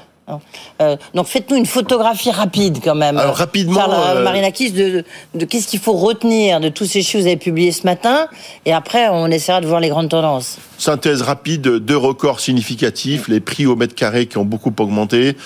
Euh, 0.82 0.98
donc 1.14 1.28
faites-nous 1.28 1.56
une 1.56 1.66
photographie 1.66 2.32
rapide 2.32 2.80
quand 2.84 2.96
même. 2.96 3.18
Alors 3.18 3.36
rapidement, 3.36 3.80
Charles, 3.80 4.18
euh, 4.18 5.04
de, 5.34 5.46
qu'est-ce 5.46 5.68
qu'il 5.68 5.80
faut 5.80 5.94
retenir 5.94 6.60
de 6.60 6.68
tous 6.70 6.86
ces 6.86 7.02
chiffres 7.02 7.20
que 7.20 7.22
vous 7.22 7.28
avez 7.28 7.38
publiés 7.38 7.72
ce 7.72 7.84
matin, 7.86 8.28
et 8.66 8.74
après 8.74 9.08
on 9.10 9.28
essaiera 9.28 9.62
de 9.62 9.68
voir 9.68 9.80
les 9.80 9.90
grandes 9.90 10.10
tendances. 10.10 10.58
Synthèse 10.78 11.22
rapide, 11.22 11.62
deux 11.62 11.98
records 11.98 12.42
significatifs, 12.42 13.28
les 13.30 13.40
prix 13.40 13.66
au 13.66 13.76
mètre 13.76 13.96
carré 13.96 14.26
qui 14.26 14.38
ont 14.38 14.46
beaucoup 14.46 14.74
augmenté. 14.80 15.38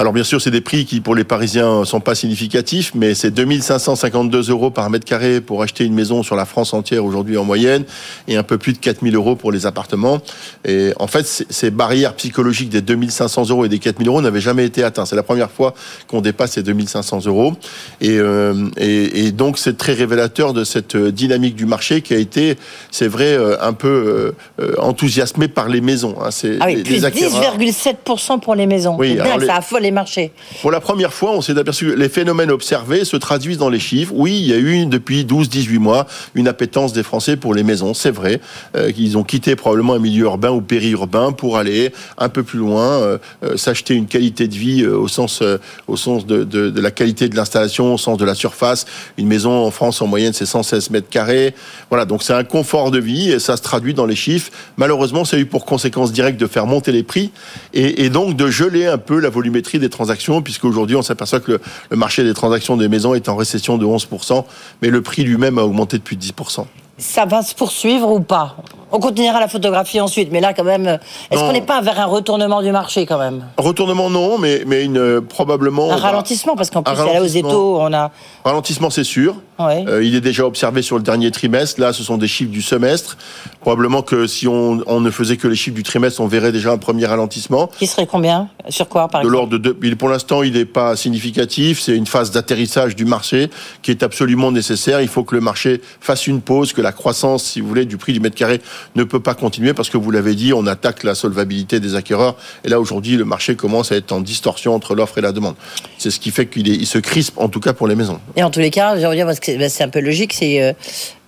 Alors 0.00 0.14
bien 0.14 0.24
sûr, 0.24 0.40
c'est 0.40 0.50
des 0.50 0.62
prix 0.62 0.86
qui 0.86 1.02
pour 1.02 1.14
les 1.14 1.24
Parisiens 1.24 1.84
sont 1.84 2.00
pas 2.00 2.14
significatifs, 2.14 2.92
mais 2.94 3.14
c'est 3.14 3.30
2552 3.30 4.48
euros 4.48 4.70
par 4.70 4.88
mètre 4.88 5.04
carré 5.04 5.42
pour 5.42 5.62
acheter 5.62 5.84
une 5.84 5.92
maison 5.92 6.22
sur 6.22 6.36
la 6.36 6.46
France 6.46 6.72
entière 6.72 7.04
aujourd'hui 7.04 7.36
en 7.36 7.44
moyenne, 7.44 7.84
et 8.26 8.38
un 8.38 8.42
peu 8.42 8.56
plus 8.56 8.72
de 8.72 8.78
4000 8.78 9.14
euros 9.14 9.36
pour 9.36 9.52
les 9.52 9.66
appartements. 9.66 10.22
Et 10.64 10.94
en 10.98 11.06
fait, 11.06 11.26
ces 11.26 11.70
barrières 11.70 12.14
psychologiques 12.14 12.70
des 12.70 12.80
2500 12.80 13.50
euros 13.50 13.66
et 13.66 13.68
des 13.68 13.78
4000 13.78 14.08
euros 14.08 14.22
n'avaient 14.22 14.40
jamais 14.40 14.64
été 14.64 14.82
atteintes. 14.82 15.06
C'est 15.06 15.16
la 15.16 15.22
première 15.22 15.50
fois 15.50 15.74
qu'on 16.06 16.22
dépasse 16.22 16.52
ces 16.52 16.62
2500 16.62 17.26
euros. 17.26 17.52
Et, 18.00 18.16
euh, 18.16 18.70
et, 18.78 19.26
et 19.26 19.32
donc 19.32 19.58
c'est 19.58 19.76
très 19.76 19.92
révélateur 19.92 20.54
de 20.54 20.64
cette 20.64 20.96
dynamique 20.96 21.56
du 21.56 21.66
marché 21.66 22.00
qui 22.00 22.14
a 22.14 22.18
été, 22.18 22.56
c'est 22.90 23.06
vrai, 23.06 23.34
euh, 23.34 23.58
un 23.60 23.74
peu 23.74 24.32
euh, 24.60 24.74
enthousiasmé 24.78 25.48
par 25.48 25.68
les 25.68 25.82
maisons. 25.82 26.16
Hein. 26.22 26.30
C'est 26.30 26.56
ah 26.58 26.68
oui, 26.68 26.82
plus 26.84 27.02
10,7% 27.02 28.40
pour 28.40 28.54
les 28.54 28.64
maisons. 28.64 28.96
Oui, 28.98 29.18
alors 29.18 29.42
ça 29.42 29.56
affole 29.56 29.89
marchés. 29.90 30.32
Pour 30.62 30.70
la 30.70 30.80
première 30.80 31.12
fois, 31.12 31.32
on 31.32 31.40
s'est 31.40 31.56
aperçu 31.58 31.86
que 31.86 31.92
les 31.92 32.08
phénomènes 32.08 32.50
observés 32.50 33.04
se 33.04 33.16
traduisent 33.16 33.58
dans 33.58 33.68
les 33.68 33.80
chiffres. 33.80 34.12
Oui, 34.14 34.38
il 34.40 34.48
y 34.48 34.52
a 34.52 34.58
eu 34.58 34.86
depuis 34.86 35.24
12-18 35.24 35.78
mois 35.78 36.06
une 36.34 36.48
appétence 36.48 36.92
des 36.92 37.02
Français 37.02 37.36
pour 37.36 37.54
les 37.54 37.62
maisons, 37.62 37.94
c'est 37.94 38.10
vrai, 38.10 38.40
euh, 38.76 38.92
qu'ils 38.92 39.18
ont 39.18 39.24
quitté 39.24 39.56
probablement 39.56 39.94
un 39.94 39.98
milieu 39.98 40.24
urbain 40.24 40.50
ou 40.50 40.60
périurbain 40.60 41.32
pour 41.32 41.58
aller 41.58 41.92
un 42.18 42.28
peu 42.28 42.42
plus 42.42 42.58
loin, 42.58 43.00
euh, 43.00 43.18
euh, 43.44 43.56
s'acheter 43.56 43.94
une 43.94 44.06
qualité 44.06 44.48
de 44.48 44.54
vie 44.54 44.82
euh, 44.82 44.96
au 44.96 45.08
sens, 45.08 45.42
au 45.86 45.96
sens 45.96 46.26
de 46.26 46.80
la 46.80 46.90
qualité 46.90 47.28
de 47.28 47.36
l'installation, 47.36 47.94
au 47.94 47.98
sens 47.98 48.18
de 48.18 48.24
la 48.24 48.34
surface. 48.34 48.86
Une 49.18 49.26
maison 49.26 49.50
en 49.50 49.70
France, 49.70 50.00
en 50.02 50.06
moyenne, 50.06 50.32
c'est 50.32 50.46
116 50.46 50.90
mètres 50.90 51.08
carrés. 51.08 51.54
Voilà, 51.88 52.04
donc 52.04 52.22
c'est 52.22 52.32
un 52.32 52.44
confort 52.44 52.90
de 52.90 52.98
vie 52.98 53.30
et 53.30 53.38
ça 53.38 53.56
se 53.56 53.62
traduit 53.62 53.94
dans 53.94 54.06
les 54.06 54.16
chiffres. 54.16 54.50
Malheureusement, 54.76 55.24
ça 55.24 55.36
a 55.36 55.40
eu 55.40 55.46
pour 55.46 55.64
conséquence 55.64 56.12
directe 56.12 56.40
de 56.40 56.46
faire 56.46 56.66
monter 56.66 56.92
les 56.92 57.02
prix 57.02 57.30
et, 57.74 58.04
et 58.04 58.10
donc 58.10 58.36
de 58.36 58.48
geler 58.48 58.86
un 58.86 58.98
peu 58.98 59.18
la 59.18 59.28
volumétrie 59.28 59.78
des 59.80 59.88
transactions, 59.90 60.42
puisque 60.42 60.64
aujourd'hui 60.64 60.96
on 60.96 61.02
s'aperçoit 61.02 61.40
que 61.40 61.52
le, 61.52 61.60
le 61.90 61.96
marché 61.96 62.22
des 62.22 62.34
transactions 62.34 62.76
des 62.76 62.88
maisons 62.88 63.14
est 63.14 63.28
en 63.28 63.36
récession 63.36 63.78
de 63.78 63.84
11%, 63.86 64.44
mais 64.82 64.88
le 64.88 65.02
prix 65.02 65.22
lui-même 65.24 65.58
a 65.58 65.62
augmenté 65.62 65.98
depuis 65.98 66.16
10%. 66.16 66.64
Ça 66.98 67.24
va 67.24 67.42
se 67.42 67.54
poursuivre 67.54 68.10
ou 68.12 68.20
pas? 68.20 68.56
On 68.92 68.98
continuera 69.00 69.40
la 69.40 69.48
photographie 69.48 70.00
ensuite, 70.02 70.30
mais 70.32 70.40
là 70.40 70.52
quand 70.52 70.64
même, 70.64 70.98
est-ce 71.30 71.40
qu'on 71.40 71.52
n'est 71.52 71.62
pas 71.62 71.80
vers 71.80 71.98
un 71.98 72.04
retournement 72.04 72.60
du 72.60 72.72
marché 72.72 73.06
quand 73.06 73.18
même? 73.18 73.42
Retournement 73.56 74.10
non, 74.10 74.36
mais, 74.36 74.64
mais 74.66 74.84
une, 74.84 74.98
euh, 74.98 75.20
probablement... 75.22 75.90
Un 75.92 75.96
va- 75.96 76.08
ralentissement, 76.08 76.56
parce 76.56 76.68
qu'en 76.68 76.82
plus, 76.82 76.92
il 76.92 76.98
y 76.98 77.00
a 77.00 77.04
la 77.14 77.22
hausse 77.22 77.32
des 77.32 77.40
ralentissement. 77.40 77.50
taux, 77.50 77.80
on 77.80 77.92
a... 77.94 78.10
Ralentissement, 78.44 78.90
c'est 78.90 79.04
sûr. 79.04 79.36
Ouais. 79.66 79.84
Euh, 79.88 80.02
il 80.04 80.14
est 80.14 80.20
déjà 80.20 80.46
observé 80.46 80.82
sur 80.82 80.96
le 80.96 81.02
dernier 81.02 81.30
trimestre. 81.30 81.80
Là, 81.80 81.92
ce 81.92 82.02
sont 82.02 82.16
des 82.16 82.28
chiffres 82.28 82.50
du 82.50 82.62
semestre. 82.62 83.16
Probablement 83.60 84.02
que 84.02 84.26
si 84.26 84.48
on, 84.48 84.82
on 84.86 85.00
ne 85.00 85.10
faisait 85.10 85.36
que 85.36 85.46
les 85.48 85.56
chiffres 85.56 85.76
du 85.76 85.82
trimestre, 85.82 86.20
on 86.20 86.26
verrait 86.26 86.52
déjà 86.52 86.72
un 86.72 86.78
premier 86.78 87.06
ralentissement. 87.06 87.68
Qui 87.78 87.86
serait 87.86 88.06
combien 88.06 88.48
Sur 88.68 88.88
quoi, 88.88 89.08
par 89.08 89.20
De 89.20 89.26
exemple 89.26 89.32
l'ordre 89.32 89.52
de 89.52 89.58
deux. 89.58 89.76
il- 89.82 89.96
Pour 89.96 90.08
l'instant, 90.08 90.42
il 90.42 90.54
n'est 90.54 90.64
pas 90.64 90.96
significatif. 90.96 91.80
C'est 91.80 91.96
une 91.96 92.06
phase 92.06 92.30
d'atterrissage 92.30 92.96
du 92.96 93.04
marché 93.04 93.50
qui 93.82 93.90
est 93.90 94.02
absolument 94.02 94.50
nécessaire. 94.52 95.00
Il 95.02 95.08
faut 95.08 95.24
que 95.24 95.34
le 95.34 95.40
marché 95.40 95.80
fasse 96.00 96.26
une 96.26 96.40
pause, 96.40 96.72
que 96.72 96.80
la 96.80 96.92
croissance, 96.92 97.44
si 97.44 97.60
vous 97.60 97.68
voulez, 97.68 97.84
du 97.84 97.96
prix 97.98 98.12
du 98.12 98.20
mètre 98.20 98.36
carré 98.36 98.60
ne 98.96 99.04
peut 99.04 99.20
pas 99.20 99.34
continuer 99.34 99.74
parce 99.74 99.90
que 99.90 99.98
vous 99.98 100.10
l'avez 100.10 100.34
dit, 100.34 100.52
on 100.54 100.66
attaque 100.66 101.02
la 101.04 101.14
solvabilité 101.14 101.80
des 101.80 101.94
acquéreurs. 101.94 102.36
Et 102.64 102.68
là, 102.68 102.80
aujourd'hui, 102.80 103.16
le 103.16 103.24
marché 103.24 103.56
commence 103.56 103.92
à 103.92 103.96
être 103.96 104.12
en 104.12 104.20
distorsion 104.20 104.74
entre 104.74 104.94
l'offre 104.94 105.18
et 105.18 105.20
la 105.20 105.32
demande. 105.32 105.54
C'est 106.00 106.10
ce 106.10 106.18
qui 106.18 106.30
fait 106.30 106.46
qu'il 106.46 106.86
se 106.86 106.96
crispe, 106.96 107.36
en 107.36 107.50
tout 107.50 107.60
cas 107.60 107.74
pour 107.74 107.86
les 107.86 107.94
maisons. 107.94 108.20
Et 108.34 108.42
en 108.42 108.50
tous 108.50 108.60
les 108.60 108.70
cas, 108.70 108.96
je 108.96 109.58
ben, 109.58 109.68
c'est 109.68 109.84
un 109.84 109.90
peu 109.90 110.00
logique, 110.00 110.32
c'est 110.32 110.62
euh, 110.62 110.72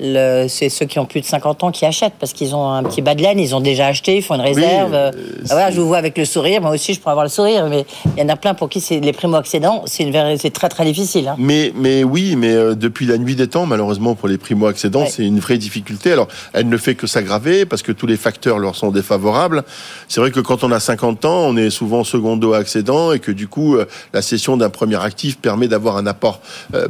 le- 0.02 0.46
c'est 0.48 0.68
ceux 0.68 0.84
qui 0.86 0.98
ont 0.98 1.06
plus 1.06 1.20
de 1.20 1.26
50 1.26 1.62
ans 1.64 1.70
qui 1.70 1.86
achètent, 1.86 2.14
parce 2.18 2.32
qu'ils 2.32 2.54
ont 2.54 2.68
un 2.70 2.82
petit 2.82 3.00
bas 3.00 3.14
de 3.14 3.22
laine, 3.22 3.38
ils 3.38 3.54
ont 3.54 3.60
déjà 3.60 3.86
acheté, 3.86 4.16
ils 4.16 4.22
font 4.22 4.34
une 4.34 4.40
réserve. 4.40 4.92
euh, 4.94 5.10
euh, 5.14 5.32
ah, 5.44 5.52
voilà, 5.52 5.70
je 5.70 5.80
vous 5.80 5.86
vois 5.86 5.98
avec 5.98 6.18
le 6.18 6.24
sourire, 6.24 6.60
moi 6.60 6.70
aussi 6.72 6.92
je 6.94 7.00
pourrais 7.00 7.12
avoir 7.12 7.24
le 7.24 7.30
sourire, 7.30 7.66
mais 7.68 7.86
il 8.16 8.20
y 8.22 8.24
en 8.24 8.28
a 8.28 8.36
plein 8.36 8.54
pour 8.54 8.68
qui 8.68 8.80
c'est 8.80 9.00
les 9.00 9.12
primo-accédants, 9.12 9.82
c'est 9.86 10.02
une 10.02 10.10
véri- 10.12 10.38
c'est 10.38 10.50
très 10.52 10.68
très 10.68 10.84
difficile. 10.84 11.28
hein. 11.28 11.36
Mais, 11.38 11.72
mais 11.76 12.02
oui, 12.04 12.34
mais 12.36 12.52
euh, 12.52 12.74
depuis 12.74 13.06
la 13.06 13.16
nuit 13.16 13.36
des 13.36 13.46
temps, 13.46 13.64
malheureusement 13.66 14.14
pour 14.14 14.28
les 14.28 14.38
primo-accédants, 14.38 15.02
Ouais. 15.02 15.08
c'est 15.10 15.24
une 15.24 15.38
vraie 15.38 15.58
difficulté. 15.58 16.12
Alors, 16.12 16.28
elle 16.52 16.68
ne 16.68 16.76
fait 16.76 16.94
que 16.96 17.06
s'aggraver 17.06 17.64
parce 17.64 17.82
que 17.82 17.92
tous 17.92 18.06
les 18.06 18.16
facteurs 18.16 18.58
leur 18.58 18.74
sont 18.74 18.90
défavorables. 18.90 19.62
C'est 20.08 20.20
vrai 20.20 20.30
que 20.32 20.40
quand 20.40 20.64
on 20.64 20.72
a 20.72 20.80
50 20.80 21.24
ans, 21.24 21.44
on 21.46 21.56
est 21.56 21.70
souvent 21.70 22.02
secondo-accédant 22.04 23.12
et 23.12 23.18
que 23.20 23.30
du 23.30 23.46
coup, 23.48 23.76
euh, 23.76 23.84
la 24.12 24.22
cession 24.22 24.56
d'un 24.56 24.70
premier 24.70 24.96
actif 25.02 25.38
permet 25.38 25.68
d'avoir 25.68 25.96
un 25.96 26.06
apport 26.06 26.40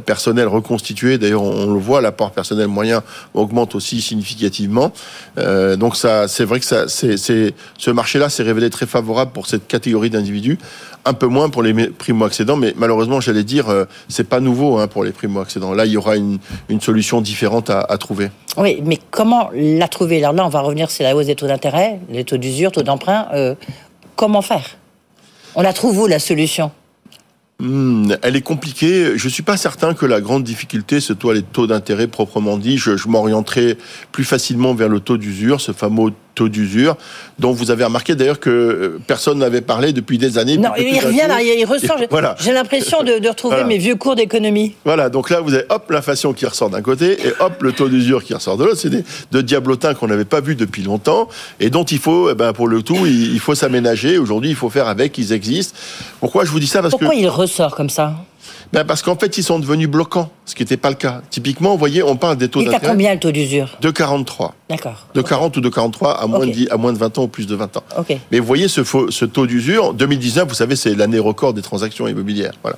personnel 0.05 0.47
reconstitué. 0.47 1.17
D'ailleurs, 1.17 1.43
on, 1.43 1.63
on 1.69 1.73
le 1.73 1.79
voit, 1.79 2.01
l'apport 2.01 2.31
personnel 2.31 2.67
moyen 2.67 3.02
augmente 3.33 3.75
aussi 3.75 4.01
significativement. 4.01 4.91
Euh, 5.37 5.75
donc, 5.75 5.95
ça, 5.95 6.27
c'est 6.27 6.45
vrai 6.45 6.59
que 6.59 6.65
ça, 6.65 6.87
c'est, 6.87 7.17
ce 7.17 7.91
marché-là 7.91 8.29
s'est 8.29 8.43
révélé 8.43 8.69
très 8.69 8.85
favorable 8.85 9.31
pour 9.31 9.47
cette 9.47 9.67
catégorie 9.67 10.09
d'individus 10.09 10.57
un 11.05 11.13
peu 11.13 11.27
moins 11.27 11.49
pour 11.49 11.63
les 11.63 11.73
mé- 11.73 11.91
primo-accédants, 11.91 12.55
mais 12.55 12.73
malheureusement, 12.77 13.19
j'allais 13.19 13.43
dire, 13.43 13.69
euh, 13.69 13.85
c'est 14.07 14.27
pas 14.27 14.39
nouveau 14.39 14.77
hein, 14.77 14.87
pour 14.87 15.03
les 15.03 15.11
primo-accédants. 15.11 15.73
Là, 15.73 15.85
il 15.85 15.91
y 15.91 15.97
aura 15.97 16.15
une, 16.15 16.39
solution 16.79 17.21
différente 17.21 17.69
à, 17.69 17.97
trouver. 17.97 18.29
Oui, 18.57 18.81
mais 18.83 18.99
comment 19.11 19.49
la 19.53 19.87
trouver? 19.87 20.19
Là, 20.19 20.33
on 20.33 20.49
va 20.49 20.61
revenir, 20.61 20.89
c'est 20.91 21.03
la 21.03 21.15
hausse 21.15 21.27
des 21.27 21.35
taux 21.35 21.47
d'intérêt, 21.47 21.99
les 22.09 22.23
taux 22.23 22.37
d'usure, 22.37 22.71
taux 22.71 22.83
d'emprunt. 22.83 23.27
euh, 23.33 23.55
comment 24.15 24.41
faire? 24.41 24.77
On 25.55 25.61
la 25.61 25.71
trouve 25.71 25.99
où 25.99 26.07
la 26.07 26.19
solution? 26.19 26.71
Hmm, 27.63 28.15
elle 28.21 28.35
est 28.35 28.41
compliquée. 28.41 29.17
Je 29.17 29.29
suis 29.29 29.41
pas 29.41 29.55
certain 29.55 29.93
que 29.93 30.05
la 30.05 30.19
grande 30.19 30.43
difficulté 30.43 30.99
ce 30.99 31.13
soit 31.17 31.33
les 31.33 31.43
taux 31.43 31.65
d'intérêt 31.65 32.07
proprement 32.07 32.57
dit. 32.57 32.77
Je, 32.77 32.97
je 32.97 33.07
m'orienterai 33.07 33.77
plus 34.11 34.25
facilement 34.25 34.73
vers 34.73 34.89
le 34.89 34.99
taux 34.99 35.15
d'usure, 35.15 35.61
ce 35.61 35.71
fameux 35.71 36.11
taux 36.35 36.49
d'usure, 36.49 36.97
dont 37.39 37.51
vous 37.51 37.71
avez 37.71 37.83
remarqué 37.83 38.15
d'ailleurs 38.15 38.39
que 38.39 38.49
euh, 38.49 38.99
personne 39.07 39.39
n'avait 39.39 39.61
parlé 39.61 39.93
depuis 39.93 40.17
des 40.17 40.37
années. 40.37 40.57
Non, 40.57 40.69
il 40.77 40.99
revient 40.99 41.25
là, 41.27 41.41
il 41.41 41.65
ressort. 41.65 41.97
J'ai 41.99 42.07
Voilà. 42.11 42.35
j'ai 42.39 42.51
l'impression 42.53 43.03
de, 43.03 43.19
de 43.19 43.27
retrouver 43.29 43.55
Voilà. 43.55 43.67
mes 43.67 43.77
vieux 43.77 43.95
cours 43.95 44.15
d'économie. 44.15 44.75
Voilà, 44.85 45.09
donc 45.09 45.29
là, 45.29 45.41
vous 45.41 45.53
avez 45.53 45.65
hop 45.69 45.89
l'inflation 45.91 46.33
qui 46.33 46.45
ressort 46.45 46.69
d'un 46.69 46.81
côté 46.81 47.17
et 47.27 47.33
hop 47.39 47.61
le 47.61 47.71
taux 47.71 47.87
d'usure 47.89 48.23
qui 48.23 48.33
ressort 48.33 48.57
de 48.57 48.63
l'autre. 48.65 48.77
C'est 48.77 48.89
des 48.89 49.03
de 49.31 49.41
diablotins 49.41 49.93
qu'on 49.93 50.07
n'avait 50.07 50.25
pas 50.25 50.41
vus 50.41 50.55
depuis 50.55 50.83
longtemps 50.83 51.27
et 51.59 51.69
dont 51.69 51.83
il 51.83 51.99
faut, 51.99 52.29
eh 52.29 52.35
ben, 52.35 52.53
pour 52.53 52.67
le 52.67 52.81
tout, 52.81 53.05
il, 53.05 53.33
il 53.33 53.39
faut 53.39 53.55
s'aménager. 53.55 54.17
Aujourd'hui, 54.17 54.49
il 54.49 54.55
faut 54.55 54.69
faire 54.69 54.87
avec. 54.87 55.17
Ils 55.17 55.33
existent. 55.33 55.77
Pourquoi 56.19 56.45
je 56.45 56.51
vous 56.51 56.59
dis 56.59 56.67
ça? 56.67 56.81
Parce 56.81 56.91
Pourquoi 56.91 57.09
que 57.09 57.15
il 57.15 57.27
ressort 57.27 57.75
comme 57.75 57.89
ça? 57.89 58.15
Ben, 58.73 58.83
parce 58.85 59.01
qu'en 59.03 59.15
fait, 59.15 59.37
ils 59.37 59.43
sont 59.43 59.59
devenus 59.59 59.87
bloquants, 59.87 60.31
ce 60.45 60.55
qui 60.55 60.63
n'était 60.63 60.77
pas 60.77 60.89
le 60.89 60.95
cas. 60.95 61.21
Typiquement, 61.29 61.71
vous 61.71 61.77
voyez, 61.77 62.01
on 62.03 62.15
parle 62.17 62.37
des 62.37 62.49
taux 62.49 62.59
Il 62.61 62.65
est 62.65 62.69
à 62.69 62.71
d'intérêt 62.73 62.91
combien 62.93 63.13
le 63.13 63.19
taux 63.19 63.31
d'usure? 63.31 63.77
De 63.81 63.91
43, 63.91 64.55
D'accord. 64.69 65.07
de 65.13 65.21
40 65.21 65.55
ou 65.57 65.61
de 65.61 65.69
43 65.69 66.19
à 66.21 66.25
moins, 66.27 66.45
de 66.47 66.51
10 66.51 66.67
à 66.71 66.77
moins 66.77 66.91
de 66.91 66.97
20 66.97 67.17
ans 67.19 67.23
ou 67.23 67.27
plus 67.27 67.45
de 67.47 67.55
20 67.55 67.77
ans. 67.77 67.83
Ok. 67.97 68.17
Mais 68.31 68.39
vous 68.39 68.45
voyez 68.47 68.67
ce, 68.67 68.83
faux- 68.83 69.11
ce 69.11 69.25
taux 69.25 69.45
d'usure, 69.47 69.93
2019, 69.93 70.47
vous 70.49 70.55
savez, 70.55 70.75
c'est 70.75 70.95
l'année 70.95 71.19
record 71.19 71.53
des 71.53 71.61
transactions 71.61 72.07
immobilières. 72.07 72.53
Voilà. 72.63 72.77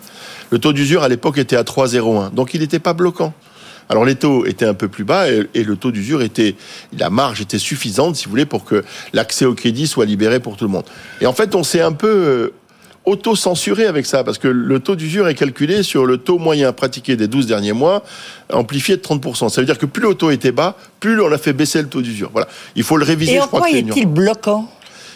Le 0.51 0.59
taux 0.59 0.73
d'usure 0.73 1.01
à 1.01 1.07
l'époque 1.07 1.37
était 1.37 1.55
à 1.55 1.63
3,01, 1.63 2.33
donc 2.33 2.53
il 2.53 2.59
n'était 2.61 2.79
pas 2.79 2.93
bloquant. 2.93 3.33
Alors 3.87 4.03
les 4.03 4.15
taux 4.15 4.45
étaient 4.47 4.65
un 4.65 4.73
peu 4.73 4.87
plus 4.87 5.03
bas 5.03 5.29
et, 5.31 5.47
et 5.53 5.63
le 5.63 5.75
taux 5.77 5.91
d'usure 5.91 6.23
était, 6.23 6.55
la 6.97 7.09
marge 7.11 7.39
était 7.41 7.59
suffisante, 7.59 8.15
si 8.15 8.25
vous 8.25 8.31
voulez, 8.31 8.45
pour 8.47 8.65
que 8.65 8.83
l'accès 9.13 9.45
au 9.45 9.53
crédit 9.53 9.85
soit 9.87 10.05
libéré 10.05 10.39
pour 10.39 10.57
tout 10.57 10.65
le 10.65 10.71
monde. 10.71 10.85
Et 11.21 11.27
en 11.27 11.33
fait, 11.33 11.53
on 11.53 11.61
s'est 11.63 11.81
un 11.81 11.91
peu 11.91 12.07
euh, 12.09 12.53
auto-censuré 13.05 13.85
avec 13.85 14.05
ça, 14.05 14.23
parce 14.23 14.37
que 14.37 14.47
le 14.47 14.79
taux 14.79 14.95
d'usure 14.95 15.27
est 15.27 15.35
calculé 15.35 15.83
sur 15.83 16.05
le 16.05 16.17
taux 16.17 16.37
moyen 16.37 16.71
pratiqué 16.73 17.15
des 17.15 17.27
12 17.27 17.47
derniers 17.47 17.73
mois, 17.73 18.03
amplifié 18.51 18.97
de 18.97 19.01
30%. 19.01 19.49
Ça 19.49 19.61
veut 19.61 19.65
dire 19.65 19.77
que 19.77 19.85
plus 19.85 20.01
le 20.01 20.15
taux 20.15 20.31
était 20.31 20.51
bas, 20.51 20.75
plus 20.99 21.19
on 21.21 21.31
a 21.31 21.37
fait 21.37 21.53
baisser 21.53 21.81
le 21.81 21.87
taux 21.87 22.01
d'usure. 22.01 22.29
Voilà. 22.31 22.47
Il 22.75 22.83
faut 22.83 22.97
le 22.97 23.05
réviser, 23.05 23.33
Et 23.33 23.37
je 23.37 23.41
en 23.41 23.47
crois 23.47 23.61
quoi 23.61 23.69
est-il 23.71 24.07
bloquant? 24.07 24.69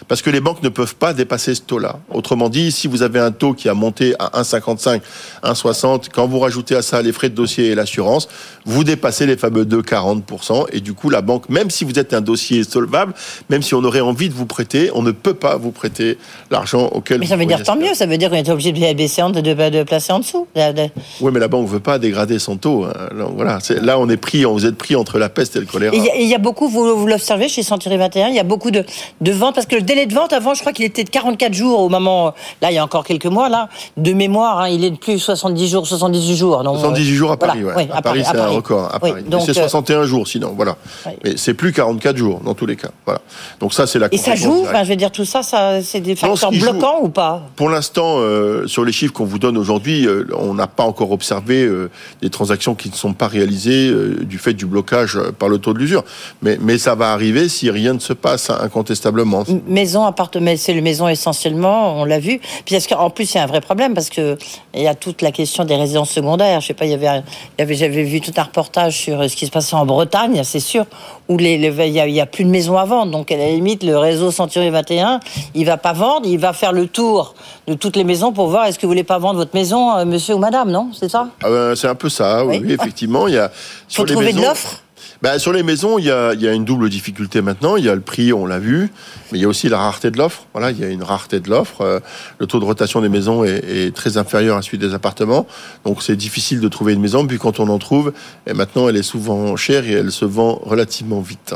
Parce 0.10 0.22
que 0.22 0.30
les 0.30 0.42
banques 0.42 0.62
ne 0.64 0.68
peuvent 0.70 0.96
pas 0.96 1.14
dépasser 1.14 1.56
ce 1.56 1.62
taux-là. 1.62 2.00
Autrement 2.14 2.50
dit, 2.50 2.72
si 2.74 2.88
vous 2.90 3.02
avez 3.04 3.20
un 3.20 3.32
taux 3.32 3.54
qui 3.54 3.70
a 3.70 3.74
monté 3.74 4.14
à 4.20 4.42
1,55, 4.42 5.00
1,60, 5.44 6.08
quand 6.14 6.28
vous 6.28 6.40
rajoutez 6.40 6.76
à 6.76 6.82
ça 6.82 7.02
les 7.02 7.14
frais 7.14 7.30
de 7.30 7.36
dossier 7.36 7.68
et 7.68 7.76
l'assurance, 7.76 8.28
vous 8.66 8.84
dépassez 8.84 9.26
les 9.26 9.38
fameux 9.38 9.64
2,40%. 9.66 10.66
Et 10.74 10.82
du 10.82 10.94
coup, 10.94 11.10
la 11.10 11.22
banque, 11.22 11.48
même 11.50 11.70
si 11.70 11.86
vous 11.86 11.98
êtes 12.00 12.14
un 12.14 12.22
dossier 12.22 12.64
solvable, 12.64 13.14
même 13.50 13.62
si 13.62 13.74
on 13.76 13.84
aurait 13.84 14.00
envie 14.02 14.30
de 14.30 14.34
vous 14.34 14.46
prêter, 14.46 14.90
on 14.94 15.02
ne 15.02 15.12
peut 15.12 15.34
pas 15.34 15.56
vous 15.58 15.72
prêter 15.72 16.18
l'argent 16.52 16.88
auquel 16.88 17.20
Mais 17.20 17.26
vous 17.26 17.30
ça 17.30 17.38
veut 17.38 17.46
dire 17.46 17.64
tant 17.64 17.76
mieux, 17.76 17.94
ça 17.94 18.06
veut 18.06 18.18
dire 18.18 18.30
qu'on 18.30 18.36
est 18.36 18.50
obligé 18.50 18.72
de 18.72 18.94
baisser, 18.94 19.22
de, 19.22 19.42
de, 19.42 19.70
de 19.70 19.84
placer 19.84 20.12
en 20.12 20.20
dessous. 20.20 20.48
De- 20.56 20.72
de- 20.74 20.90
Oui, 21.22 21.32
mais 21.34 21.40
la 21.40 21.48
banque 21.48 21.66
ne 21.68 21.72
veut 21.72 21.80
pas 21.80 22.00
dégrader 22.00 22.40
son 22.40 22.58
taux. 22.58 22.86
hein. 22.86 22.94
Alors, 23.12 23.32
voilà, 23.34 23.60
là, 23.82 24.00
on 24.00 24.10
est 24.10 24.18
pris, 24.18 24.44
vous 24.44 24.66
êtes 24.66 24.76
pris 24.78 24.96
entre 24.96 25.20
la 25.20 25.30
peste 25.30 25.56
et 25.56 25.60
le 25.60 25.66
choléra. 25.66 25.96
Il 25.96 26.04
y, 26.04 26.10
a- 26.10 26.16
il 26.16 26.28
y 26.28 26.36
a 26.36 26.40
beaucoup, 26.40 26.68
vous, 26.68 26.98
vous 26.98 27.08
l'observez 27.08 27.48
chez 27.48 27.64
Century 27.64 27.98
21, 27.98 28.30
il 28.30 28.36
y 28.36 28.40
a 28.40 28.44
beaucoup 28.44 28.72
de, 28.72 28.84
de 29.22 29.32
ventes, 29.32 29.56
parce 29.56 29.68
que 29.68 29.76
le 29.76 29.82
délai 29.82 29.99
de 30.06 30.14
vente, 30.14 30.34
avant, 30.34 30.54
je 30.54 30.62
crois 30.62 30.72
qu'il 30.74 30.86
était 30.86 31.04
de 31.04 31.10
44 31.10 31.54
jours 31.54 31.80
au 31.82 31.90
moment, 31.90 32.34
là, 32.62 32.72
il 32.72 32.76
y 32.76 32.78
a 32.78 32.84
encore 32.84 33.04
quelques 33.04 33.26
mois, 33.26 33.50
là, 33.50 33.70
de 33.98 34.14
mémoire, 34.14 34.60
hein, 34.60 34.70
il 34.70 34.84
est 34.84 34.92
de 34.92 34.98
plus 34.98 35.20
70 35.20 35.68
jours, 35.70 35.88
78 35.88 36.36
jours. 36.36 36.64
Donc, 36.64 36.76
78 36.78 37.06
jours 37.14 37.32
à 37.32 37.36
voilà, 37.36 37.54
Paris, 37.54 37.64
ouais. 37.66 37.74
oui, 37.78 37.88
à, 37.94 38.02
Paris, 38.02 38.24
c'est 38.26 38.38
un 38.38 38.48
record. 38.48 38.98
Oui. 39.02 39.12
Mais 39.30 39.40
c'est 39.42 39.52
euh, 39.52 39.62
61 39.62 40.04
jours, 40.06 40.28
sinon, 40.28 40.54
voilà. 40.56 40.76
Mais 41.24 41.38
c'est 41.38 41.54
plus 41.54 41.72
44 41.72 42.18
jours, 42.18 42.40
dans 42.44 42.54
tous 42.54 42.66
les 42.66 42.76
cas. 42.76 42.90
Voilà. 43.06 43.22
Donc 43.60 43.74
ça, 43.74 43.88
c'est 43.88 44.00
la 44.00 44.08
Et 44.14 44.18
ça 44.18 44.36
joue, 44.36 44.62
enfin, 44.64 44.84
je 44.84 44.90
veux 44.90 44.96
dire, 44.96 45.12
tout 45.12 45.26
ça, 45.26 45.44
ça 45.44 45.82
c'est 45.82 46.00
des 46.02 46.12
Non, 46.12 46.36
facteurs 46.36 46.52
joue- 46.54 46.60
bloquants 46.72 47.00
ou 47.02 47.10
pas? 47.10 47.44
Pour 47.56 47.70
l'instant, 47.70 48.16
euh, 48.20 48.68
sur 48.68 48.86
les 48.86 48.92
chiffres 48.92 49.14
qu'on 49.14 49.26
vous 49.26 49.40
donne 49.40 49.58
aujourd'hui, 49.58 50.06
euh, 50.08 50.26
on 50.38 50.54
n'a 50.54 50.68
pas 50.68 50.84
encore 50.84 51.12
observé 51.12 51.64
euh, 51.64 51.90
des 52.22 52.30
transactions 52.30 52.76
qui 52.76 52.90
ne 52.90 52.96
sont 52.96 53.14
pas 53.14 53.28
réalisées 53.28 53.90
euh, 53.90 54.18
du 54.24 54.38
fait 54.38 54.54
du 54.54 54.66
blocage 54.66 55.16
euh, 55.18 55.32
par 55.32 55.50
le 55.50 55.58
taux 55.58 55.74
de 55.74 55.80
l'usure. 55.80 56.04
Mais, 56.42 56.58
mais 56.62 56.78
ça 56.78 56.96
va 56.96 57.12
arriver 57.12 57.50
si 57.50 57.70
rien 57.70 57.94
ne 57.94 58.00
se 58.00 58.14
passe, 58.14 58.50
hein, 58.50 58.58
incontestablement. 58.62 59.44
M- 59.48 59.62
Maison, 59.90 60.06
appartement, 60.06 60.54
c'est 60.56 60.74
le 60.74 60.82
maison 60.82 61.08
essentiellement, 61.08 61.96
on 62.00 62.06
l'a 62.06 62.20
vu. 62.20 62.40
Puis 62.64 62.76
parce 62.76 62.86
qu'en 62.86 63.10
plus, 63.10 63.34
il 63.34 63.38
y 63.38 63.40
a 63.40 63.44
un 63.44 63.48
vrai 63.48 63.60
problème 63.60 63.96
parce 63.96 64.12
que 64.12 64.38
il 64.76 64.84
y 64.84 64.88
a 64.88 64.94
toute 64.94 65.24
la 65.24 65.32
question 65.32 65.64
des 65.66 65.76
résidences 65.76 66.12
secondaires. 66.12 66.62
Je 66.62 66.68
sais 66.68 66.74
pas, 66.76 66.86
il 66.86 66.92
y 66.92 66.94
avait, 66.94 67.24
y 67.58 67.74
j'avais 67.76 68.04
vu 68.04 68.22
tout 68.22 68.32
un 68.38 68.44
reportage 68.44 68.96
sur 68.96 69.20
euh, 69.20 69.28
ce 69.28 69.36
qui 69.36 69.48
se 69.48 69.52
passait 69.52 69.76
en 69.76 69.88
Bretagne, 69.88 70.42
c'est 70.44 70.60
sûr, 70.60 70.86
où 71.28 71.38
les, 71.40 71.58
les- 71.58 71.88
il 71.88 71.94
y, 71.94 72.00
a, 72.00 72.06
il 72.08 72.14
y 72.14 72.22
a 72.22 72.28
plus 72.28 72.44
de 72.44 72.52
maisons 72.52 72.78
à 72.78 72.86
vendre. 72.86 73.12
Donc 73.12 73.32
à 73.32 73.38
la 73.38 73.48
limite, 73.50 73.82
le 73.84 73.98
réseau 73.98 74.30
Century 74.30 74.70
21, 74.70 75.20
il 75.56 75.66
va 75.66 75.78
pas 75.78 75.94
vendre, 75.94 76.28
il 76.28 76.38
va 76.38 76.54
faire 76.54 76.72
le 76.72 76.86
tour 76.86 77.34
de 77.68 77.74
toutes 77.74 77.96
les 77.96 78.04
maisons 78.04 78.32
pour 78.32 78.48
voir 78.50 78.66
est-ce 78.68 78.78
que 78.78 78.86
vous 78.86 78.92
voulez 78.92 79.04
pas 79.04 79.18
vendre 79.18 79.38
votre 79.40 79.56
maison, 79.56 79.98
euh, 79.98 80.06
monsieur 80.06 80.36
ou 80.36 80.40
madame, 80.40 80.70
non? 80.70 80.92
C'est 80.94 81.10
ça? 81.10 81.30
Ah 81.44 81.50
ben, 81.50 81.76
c'est 81.76 81.88
un 81.88 81.96
peu 81.96 82.10
ça, 82.10 82.46
oui, 82.46 82.62
effectivement. 82.70 83.28
Il 83.28 83.34
y 83.34 83.38
a, 83.40 83.50
Faut 83.50 83.56
sur 83.88 84.06
les 84.06 84.12
trouver 84.14 84.34
de 84.34 84.38
maisons- 84.38 84.50
l'offre? 84.50 84.84
Bah, 85.22 85.38
sur 85.38 85.52
les 85.52 85.64
maisons, 85.64 86.00
il 86.00 86.06
y, 86.06 86.12
a, 86.12 86.54
une 86.54 86.64
double 86.64 86.90
difficulté 86.90 87.42
maintenant. 87.42 87.76
Il 87.76 87.84
y 87.84 87.90
a 87.90 87.96
le 87.96 88.00
prix, 88.00 88.32
on 88.32 88.46
l'a 88.46 88.60
vu, 88.60 88.90
mais 89.32 89.38
il 89.38 89.42
y 89.42 89.46
a 89.46 89.50
aussi 89.50 89.68
la 89.68 89.78
rareté 89.78 90.12
de 90.12 90.18
l'offre. 90.18 90.46
Voilà, 90.54 90.72
il 90.72 90.80
y 90.80 90.84
a 90.86 90.88
une 90.88 91.04
rareté 91.04 91.42
de 91.42 91.50
l'offre. 91.50 91.82
Euh, 91.82 92.00
le 92.38 92.48
taux 92.48 92.62
de 92.62 92.64
rotation 92.64 93.02
des 93.02 93.10
maisons 93.10 93.44
est, 93.44 93.94
très 93.94 94.16
inférieur 94.16 94.56
à 94.56 94.62
celui 94.62 94.78
des 94.78 94.94
appartements. 94.94 95.46
Donc 95.84 96.04
c'est 96.04 96.16
difficile 96.16 96.62
de 96.62 96.68
trouver 96.70 96.94
une 96.94 97.02
maison. 97.02 97.28
Puis 97.28 97.38
quand 97.38 97.60
on 97.60 97.68
en 97.68 97.80
trouve, 97.80 98.14
et 98.48 98.54
maintenant 98.54 98.88
elle 98.88 98.96
est 98.96 99.04
souvent 99.04 99.58
chère 99.58 99.86
et 99.86 99.92
elle 99.92 100.12
se 100.12 100.24
vend 100.24 100.62
relativement 100.64 101.20
vite. 101.20 101.54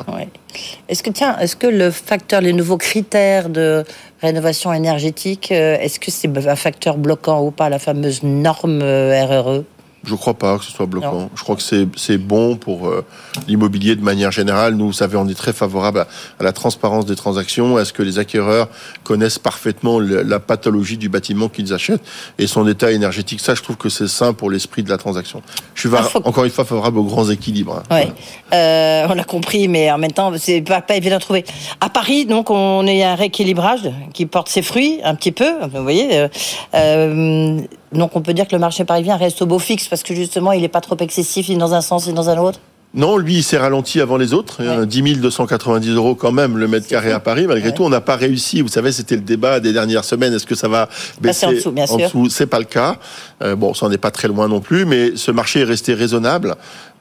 Est-ce 0.89 1.01
que 1.01 1.09
tiens, 1.09 1.37
est-ce 1.39 1.55
que 1.55 1.67
le 1.67 1.89
facteur, 1.89 2.41
les 2.41 2.53
nouveaux 2.53 2.77
critères 2.77 3.47
de 3.47 3.85
rénovation 4.21 4.73
énergétique, 4.73 5.53
euh, 5.53 5.77
est-ce 5.79 6.01
que 6.01 6.11
c'est 6.11 6.29
un 6.47 6.55
facteur 6.57 6.97
bloquant 6.97 7.41
ou 7.41 7.51
pas 7.51 7.69
la 7.69 7.79
fameuse 7.79 8.23
norme 8.23 8.81
euh, 8.81 9.25
RRE 9.25 9.63
Je 10.05 10.15
crois 10.15 10.33
pas 10.33 10.57
que 10.57 10.65
ce 10.65 10.71
soit 10.71 10.85
bloquant. 10.85 11.29
Je 11.35 11.43
crois 11.43 11.55
que 11.55 11.61
c'est 11.61 11.87
c'est 11.95 12.17
bon 12.17 12.55
pour 12.57 12.87
euh, 12.87 13.05
l'immobilier 13.47 13.95
de 13.95 14.01
manière 14.03 14.31
générale. 14.31 14.75
Nous, 14.75 14.87
vous 14.87 14.93
savez, 14.93 15.15
on 15.17 15.27
est 15.29 15.33
très 15.33 15.53
favorable 15.53 15.99
à, 15.99 16.07
à 16.39 16.43
la 16.43 16.51
transparence 16.51 17.05
des 17.05 17.15
transactions, 17.15 17.77
à 17.77 17.85
ce 17.85 17.93
que 17.93 18.03
les 18.03 18.19
acquéreurs 18.19 18.67
connaissent 19.03 19.39
parfaitement 19.39 19.99
le- 19.99 20.21
la 20.23 20.39
pathologie 20.39 20.97
du 20.97 21.07
bâtiment 21.09 21.47
qu'ils 21.47 21.73
achètent 21.73 22.03
et 22.37 22.47
son 22.47 22.67
état 22.67 22.91
énergétique. 22.91 23.39
Ça, 23.39 23.55
je 23.55 23.61
trouve 23.61 23.77
que 23.77 23.87
c'est 23.89 24.07
sain 24.09 24.33
pour 24.33 24.49
l'esprit 24.51 24.83
de 24.83 24.89
la 24.89 24.97
transaction. 24.97 25.41
Je 25.73 25.87
suis 25.87 25.89
Ah, 25.97 26.03
faut- 26.03 26.19
encore 26.25 26.43
une 26.43 26.51
fois 26.51 26.65
favorable 26.65 26.97
aux 26.99 27.03
grands 27.05 27.29
équilibres. 27.29 27.81
hein. 27.89 28.03
Oui, 28.05 28.11
euh, 28.53 29.07
on 29.09 29.13
l'a 29.13 29.23
compris, 29.23 29.67
mais 29.69 29.89
en 29.91 29.97
même 29.97 30.11
temps, 30.11 30.31
c'est 30.37 30.61
pas, 30.61 30.81
pas 30.81 30.95
évident 30.95 31.15
à 31.15 31.19
trouver. 31.19 31.45
À 31.79 31.89
Paris, 31.89 32.25
donc, 32.25 32.49
on 32.49 32.85
est 32.87 33.03
un 33.03 33.15
rééquilibrage 33.15 33.89
qui 34.13 34.25
porte 34.25 34.49
ses 34.49 34.61
fruits 34.61 34.99
un 35.03 35.15
petit 35.15 35.31
peu. 35.31 35.49
Vous 35.73 35.81
voyez, 35.81 36.17
euh, 36.17 36.27
euh, 36.75 37.61
donc 37.93 38.15
on 38.15 38.21
peut 38.21 38.33
dire 38.33 38.47
que 38.47 38.55
le 38.55 38.59
marché 38.59 38.85
parisien 38.85 39.15
reste 39.17 39.41
au 39.41 39.45
beau 39.45 39.59
fixe 39.59 39.87
parce 39.87 40.03
que 40.03 40.13
justement, 40.15 40.51
il 40.51 40.61
n'est 40.61 40.67
pas 40.67 40.81
trop 40.81 40.97
excessif 40.99 41.49
ni 41.49 41.57
dans 41.57 41.73
un 41.73 41.81
sens 41.81 42.07
ni 42.07 42.13
dans 42.13 42.29
un 42.29 42.37
autre. 42.37 42.59
Non, 42.95 43.17
lui, 43.17 43.37
il 43.37 43.43
s'est 43.43 43.57
ralenti 43.57 43.99
avant 44.01 44.17
les 44.17 44.33
autres. 44.35 44.61
Ouais. 44.63 44.85
10 44.85 45.17
290 45.19 45.89
euros 45.95 46.13
quand 46.13 46.31
même 46.31 46.59
le 46.59 46.67
mètre 46.67 46.87
carré 46.87 47.11
à 47.11 47.19
Paris. 47.19 47.47
Malgré 47.47 47.69
Ouais. 47.69 47.73
tout, 47.73 47.83
on 47.83 47.89
n'a 47.89 48.01
pas 48.01 48.15
réussi. 48.15 48.61
Vous 48.61 48.67
savez, 48.67 48.91
c'était 48.91 49.15
le 49.15 49.21
débat 49.23 49.59
des 49.59 49.73
dernières 49.73 50.05
semaines. 50.05 50.31
Est-ce 50.31 50.45
que 50.45 50.53
ça 50.53 50.67
va 50.67 50.87
baisser 51.19 51.47
en 51.47 51.53
dessous, 51.53 51.71
bien 51.71 51.87
sûr. 51.87 51.97
dessous? 51.97 52.29
C'est 52.29 52.45
pas 52.45 52.59
le 52.59 52.65
cas. 52.65 52.97
Euh, 53.41 53.55
bon, 53.55 53.73
ça 53.73 53.89
n'est 53.89 53.97
pas 53.97 54.11
très 54.11 54.27
loin 54.27 54.47
non 54.47 54.59
plus, 54.59 54.85
mais 54.85 55.13
ce 55.15 55.31
marché 55.31 55.61
est 55.61 55.63
resté 55.63 55.95
raisonnable. 55.95 56.53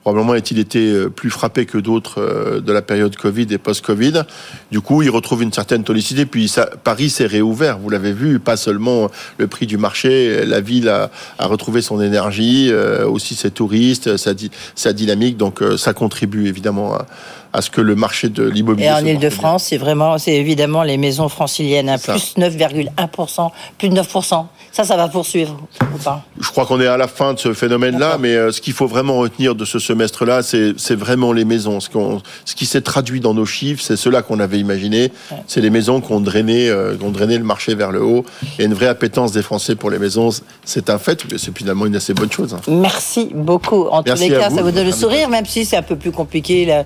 Probablement 0.02 0.32
a-t-il 0.32 0.58
été 0.58 0.80
euh, 0.80 1.08
plus 1.08 1.30
frappé 1.30 1.64
que 1.64 1.78
d'autres 1.78 2.20
euh, 2.20 2.60
de 2.60 2.72
la 2.72 2.82
période 2.82 3.14
Covid 3.14 3.46
et 3.50 3.58
post-Covid. 3.58 4.24
Du 4.72 4.80
coup, 4.80 5.02
il 5.02 5.10
retrouve 5.10 5.42
une 5.42 5.52
certaine 5.52 5.84
tonicité. 5.84 6.26
Puis 6.26 6.48
ça, 6.48 6.68
Paris 6.82 7.08
s'est 7.08 7.26
réouvert. 7.26 7.78
Vous 7.78 7.88
l'avez 7.88 8.12
vu, 8.12 8.40
pas 8.40 8.56
seulement 8.56 9.08
le 9.38 9.46
prix 9.46 9.66
du 9.66 9.76
marché. 9.76 10.44
La 10.44 10.60
ville 10.60 10.88
a, 10.88 11.10
a 11.38 11.46
retrouvé 11.46 11.82
son 11.82 12.00
énergie, 12.00 12.68
euh, 12.70 13.06
aussi 13.06 13.36
ses 13.36 13.52
touristes, 13.52 14.16
sa, 14.16 14.92
dynamique. 14.92 15.36
Donc 15.36 15.62
euh, 15.62 15.76
ça 15.76 15.92
contribue 15.92 16.48
évidemment 16.48 16.94
à, 16.94 17.06
à 17.52 17.62
ce 17.62 17.70
que 17.70 17.80
le 17.80 17.94
marché 17.94 18.28
de 18.28 18.42
l'immobilier. 18.42 18.88
Et 18.88 18.92
en 18.92 19.04
Ile-de-France, 19.04 19.64
c'est 19.64 19.76
vraiment, 19.76 20.18
c'est 20.18 20.34
évidemment 20.34 20.82
les 20.82 20.96
maisons 20.96 21.28
franciliennes, 21.28 21.88
hein, 21.88 21.98
Ça. 21.98 22.12
plus 22.12 22.34
9,1%, 22.36 23.50
plus 23.78 23.88
de 23.88 23.94
9%. 23.94 24.46
Ça, 24.72 24.84
ça 24.84 24.96
va 24.96 25.06
poursuivre 25.06 25.60
ou 25.94 25.98
pas 25.98 26.24
Je 26.40 26.48
crois 26.48 26.64
qu'on 26.64 26.80
est 26.80 26.86
à 26.86 26.96
la 26.96 27.06
fin 27.06 27.34
de 27.34 27.38
ce 27.38 27.52
phénomène-là, 27.52 28.16
mais 28.18 28.34
euh, 28.34 28.52
ce 28.52 28.62
qu'il 28.62 28.72
faut 28.72 28.86
vraiment 28.86 29.18
retenir 29.18 29.54
de 29.54 29.66
ce 29.66 29.78
semestre-là, 29.78 30.42
c'est 30.42 30.94
vraiment 30.94 31.34
les 31.34 31.44
maisons. 31.44 31.78
Ce, 31.80 32.54
qui 32.54 32.64
s'est 32.64 32.80
traduit 32.80 33.20
dans 33.20 33.34
nos 33.34 33.44
chiffres, 33.44 33.82
c'est 33.84 33.96
cela 33.98 34.22
qu'on 34.22 34.40
avait 34.40 34.58
imaginé. 34.58 35.12
C'est 35.46 35.60
les 35.60 35.68
maisons 35.68 36.00
qui 36.00 36.10
ont, 36.12 36.20
drainé, 36.20 36.70
euh, 36.70 36.96
qui 36.96 37.04
ont 37.04 37.10
drainé 37.10 37.36
le 37.36 37.44
marché 37.44 37.74
vers 37.74 37.92
le 37.92 38.02
haut. 38.02 38.24
Il 38.42 38.60
y 38.60 38.62
a 38.62 38.64
une 38.64 38.74
vraie 38.74 38.88
appétence 38.88 39.32
des 39.32 39.42
Français 39.42 39.74
pour 39.76 39.90
les 39.90 39.98
maisons. 39.98 40.30
C'est 40.64 40.88
un 40.88 40.98
fait, 40.98 41.22
mais 41.30 41.36
c'est 41.36 41.56
finalement 41.56 41.84
une 41.84 41.96
assez 41.96 42.14
bonne 42.14 42.32
chose. 42.32 42.54
hein. 42.54 42.60
Merci 42.66 43.28
beaucoup. 43.34 43.88
En 43.88 44.02
Merci 44.06 44.24
tous 44.24 44.32
les 44.32 44.38
cas, 44.38 44.48
vous. 44.48 44.56
ça 44.56 44.62
vous 44.62 44.70
donne 44.70 44.86
le 44.86 44.92
sourire, 44.92 45.28
même 45.28 45.44
si 45.44 45.66
c'est 45.66 45.76
un 45.76 45.82
peu 45.82 45.96
plus 45.96 46.12
compliqué 46.12 46.64
là, 46.64 46.84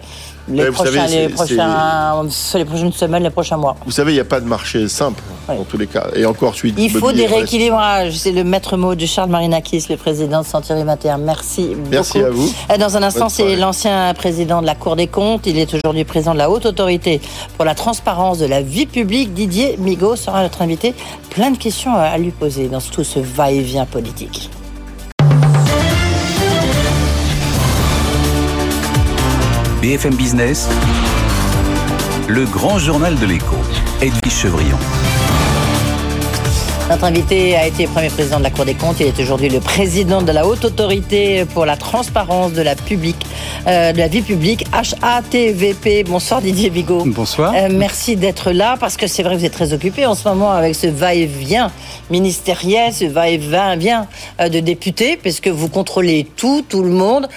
les, 0.49 0.63
Ouais, 0.65 0.71
prochains, 0.71 0.93
savez, 0.93 1.23
les, 1.27 1.29
prochains, 1.29 2.23
les 2.55 2.65
prochaines 2.65 2.93
semaines, 2.93 3.23
les 3.25 3.31
prochains 3.31 3.57
mois. 3.57 3.77
Vous 3.85 3.91
savez, 3.93 4.13
il 4.13 4.15
n'y 4.15 4.21
a 4.21 4.25
pas 4.25 4.41
de 4.41 4.47
marché 4.47 4.89
simple, 4.89 5.23
Ouais. 5.49 5.57
dans 5.57 5.65
tous 5.65 5.77
les 5.79 5.87
cas. 5.87 6.07
Et 6.15 6.25
encore, 6.25 6.53
de 6.53 6.73
Il 6.79 6.91
faut 6.91 7.13
des 7.13 7.27
rééquilibrages. 7.27 8.17
C'est 8.17 8.33
le 8.33 8.45
maître 8.45 8.77
mot 8.77 8.95
de 8.95 9.07
Charles 9.07 9.31
Marinakis, 9.31 9.87
le 9.91 9.97
président 9.97 10.43
de 10.43 10.47
Sentieri 10.47 10.85
Mater. 10.85 11.15
Merci 11.19 11.71
Merci 11.91 12.19
beaucoup. 12.19 12.27
à 12.27 12.31
vous. 12.31 12.53
Euh, 12.71 12.77
Dans 12.79 12.97
un 12.97 13.03
instant, 13.03 13.29
c'est 13.29 13.57
l'ancien 13.57 14.13
président 14.15 14.61
de 14.61 14.67
la 14.67 14.75
Cour 14.75 14.97
des 14.97 15.07
comptes. 15.09 15.47
Il 15.47 15.59
est 15.59 15.73
aujourd'hui 15.75 16.05
président 16.05 16.33
de 16.33 16.39
la 16.39 16.51
Haute 16.51 16.67
Autorité 16.67 17.21
pour 17.57 17.65
la 17.65 17.75
transparence 17.75 18.39
de 18.39 18.47
la 18.47 18.63
vie 18.63 18.87
publique. 18.87 19.35
Didier 19.35 19.77
Migaud 19.79 20.17
sera 20.17 20.43
notre 20.43 20.63
invité. 20.63 20.95
Plein 21.31 21.51
de 21.51 21.59
questions 21.59 21.95
à 21.95 22.17
lui 22.19 22.31
poser 22.31 22.69
dans 22.69 22.81
tout 22.81 23.05
ce 23.05 23.19
va-et-vient 23.21 23.85
politique. 23.87 24.51
BFM 29.87 30.17
Business, 30.17 30.69
le 32.27 32.45
grand 32.45 32.77
journal 32.77 33.17
de 33.21 33.25
l'écho, 33.25 33.55
Edwige 34.03 34.33
Chevrillon. 34.33 34.77
Notre 36.91 37.05
invité 37.05 37.57
a 37.57 37.67
été 37.67 37.87
premier 37.87 38.11
président 38.11 38.39
de 38.39 38.45
la 38.45 38.51
Cour 38.51 38.65
des 38.65 38.75
comptes. 38.75 38.99
Il 39.01 39.07
est 39.07 39.21
aujourd'hui 39.21 39.49
le 39.49 39.59
président 39.59 40.23
de 40.23 40.31
la 40.33 40.47
Haute 40.47 40.65
Autorité 40.65 41.45
pour 41.53 41.67
la 41.67 41.77
transparence 41.77 42.53
de 42.53 42.63
la, 42.63 42.77
publique, 42.77 43.27
euh, 43.67 43.93
de 43.93 43.99
la 43.99 44.07
vie 44.07 44.23
publique, 44.23 44.65
HATVP. 44.73 46.05
Bonsoir 46.05 46.41
Didier 46.41 46.71
Bigot. 46.71 47.03
Bonsoir. 47.07 47.55
Euh, 47.57 47.69
merci 47.71 48.15
d'être 48.15 48.53
là 48.53 48.77
parce 48.79 48.97
que 48.97 49.09
c'est 49.09 49.25
vrai 49.25 49.35
que 49.35 49.41
vous 49.41 49.45
êtes 49.45 49.53
très 49.53 49.73
occupé 49.73 50.07
en 50.07 50.15
ce 50.15 50.29
moment 50.29 50.53
avec 50.53 50.77
ce 50.77 50.87
va-et-vient 50.87 51.73
ministériel, 52.09 52.93
ce 52.93 53.05
va-et-vient 53.05 54.07
euh, 54.41 54.49
de 54.49 54.61
députés, 54.61 55.17
parce 55.17 55.41
que 55.41 55.51
vous 55.51 55.69
contrôlez 55.69 56.25
tout, 56.37 56.65
tout 56.69 56.83
le 56.85 56.91
monde. 56.91 57.29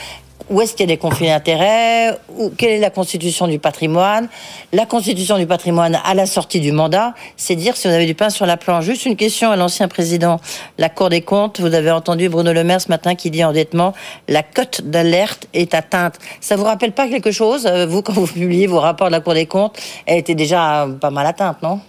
Où 0.50 0.62
est-ce 0.62 0.72
qu'il 0.72 0.82
y 0.82 0.92
a 0.92 0.96
des 0.96 0.98
conflits 0.98 1.28
d'intérêts 1.28 2.18
Quelle 2.58 2.72
est 2.72 2.80
la 2.80 2.90
constitution 2.90 3.48
du 3.48 3.60
patrimoine 3.60 4.28
La 4.74 4.88
constitution 4.88 5.38
du 5.38 5.46
patrimoine 5.46 6.00
à 6.04 6.16
la 6.16 6.26
sortie 6.26 6.60
du 6.60 6.72
mandat, 6.72 7.14
c'est 7.38 7.56
dire 7.56 7.78
si 7.78 7.88
vous 7.88 7.94
avez 7.94 8.08
du 8.08 8.16
pain 8.16 8.32
sur 8.32 8.48
la 8.48 8.58
planche. 8.58 8.86
Juste 8.86 9.06
une 9.06 9.16
question 9.16 9.52
à 9.52 9.56
l'ancien 9.56 9.88
président 9.88 10.38
de 10.38 10.82
la 10.82 10.90
Cour 10.90 11.10
des 11.10 11.22
comptes. 11.22 11.60
Vous 11.60 11.76
avez 11.76 11.92
entendu 11.92 12.30
Bruno 12.30 12.52
Le 12.52 12.64
Maire 12.64 12.82
ce 12.82 12.90
matin 12.90 13.14
qui 13.14 13.30
dit 13.30 13.44
endettement, 13.44 13.94
la 14.28 14.42
cote 14.42 14.82
d'alerte 14.82 15.48
est 15.54 15.76
atteinte. 15.76 16.16
Ça 16.42 16.56
vous 16.56 16.64
rappelle 16.64 16.94
pas 16.94 17.08
quelque 17.08 17.32
chose 17.32 17.68
euh, 17.68 17.86
Vous, 17.86 18.02
quand 18.02 18.14
vous 18.14 18.26
publiez 18.26 18.66
vos 18.66 18.80
rapports 18.80 19.08
de 19.08 19.12
la 19.12 19.20
Cour 19.20 19.36
des 19.36 19.46
comptes, 19.46 19.78
elle 20.08 20.18
était 20.18 20.36
déjà 20.36 20.86
euh, 20.86 20.94
pas 20.94 21.12
mal 21.12 21.28
atteinte, 21.28 21.62
non? 21.62 21.80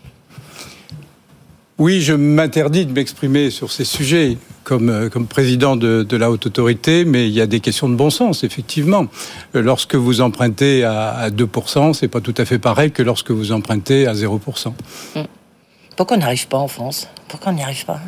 Oui, 1.79 2.03
je 2.03 2.13
m'interdis 2.13 2.85
de 2.85 2.93
m'exprimer 2.93 3.49
sur 3.49 3.73
ces 3.73 3.87
sujets 3.87 4.37
comme, 4.71 4.89
euh, 4.89 5.09
comme 5.09 5.27
président 5.27 5.75
de, 5.75 6.17
la 6.17 6.31
haute 6.31 6.47
autorité, 6.47 7.05
mais 7.05 7.27
il 7.27 7.33
y 7.33 7.41
a 7.41 7.49
des 7.49 7.59
questions 7.59 7.89
de 7.89 7.97
bon 7.97 8.09
sens, 8.09 8.45
effectivement. 8.45 9.07
Euh, 9.57 9.63
Lorsque 9.63 9.97
vous 9.97 10.21
empruntez 10.21 10.85
à, 10.85 11.11
à 11.11 11.31
2%, 11.31 11.93
c'est 11.93 12.07
pas 12.07 12.21
tout 12.21 12.35
à 12.37 12.45
fait 12.45 12.61
pareil 12.61 12.93
que 12.93 13.03
lorsque 13.03 13.33
vous 13.33 13.51
empruntez 13.51 14.07
à 14.07 14.15
0%. 14.15 14.73
Pourquoi 15.97 16.17
on 16.17 16.21
n'arrive 16.21 16.47
pas 16.47 16.59
en 16.59 16.69
France? 16.69 17.09
Pourquoi 17.27 17.51
on 17.51 17.57
n'y 17.57 17.65
arrive 17.65 17.85
pas? 17.85 18.01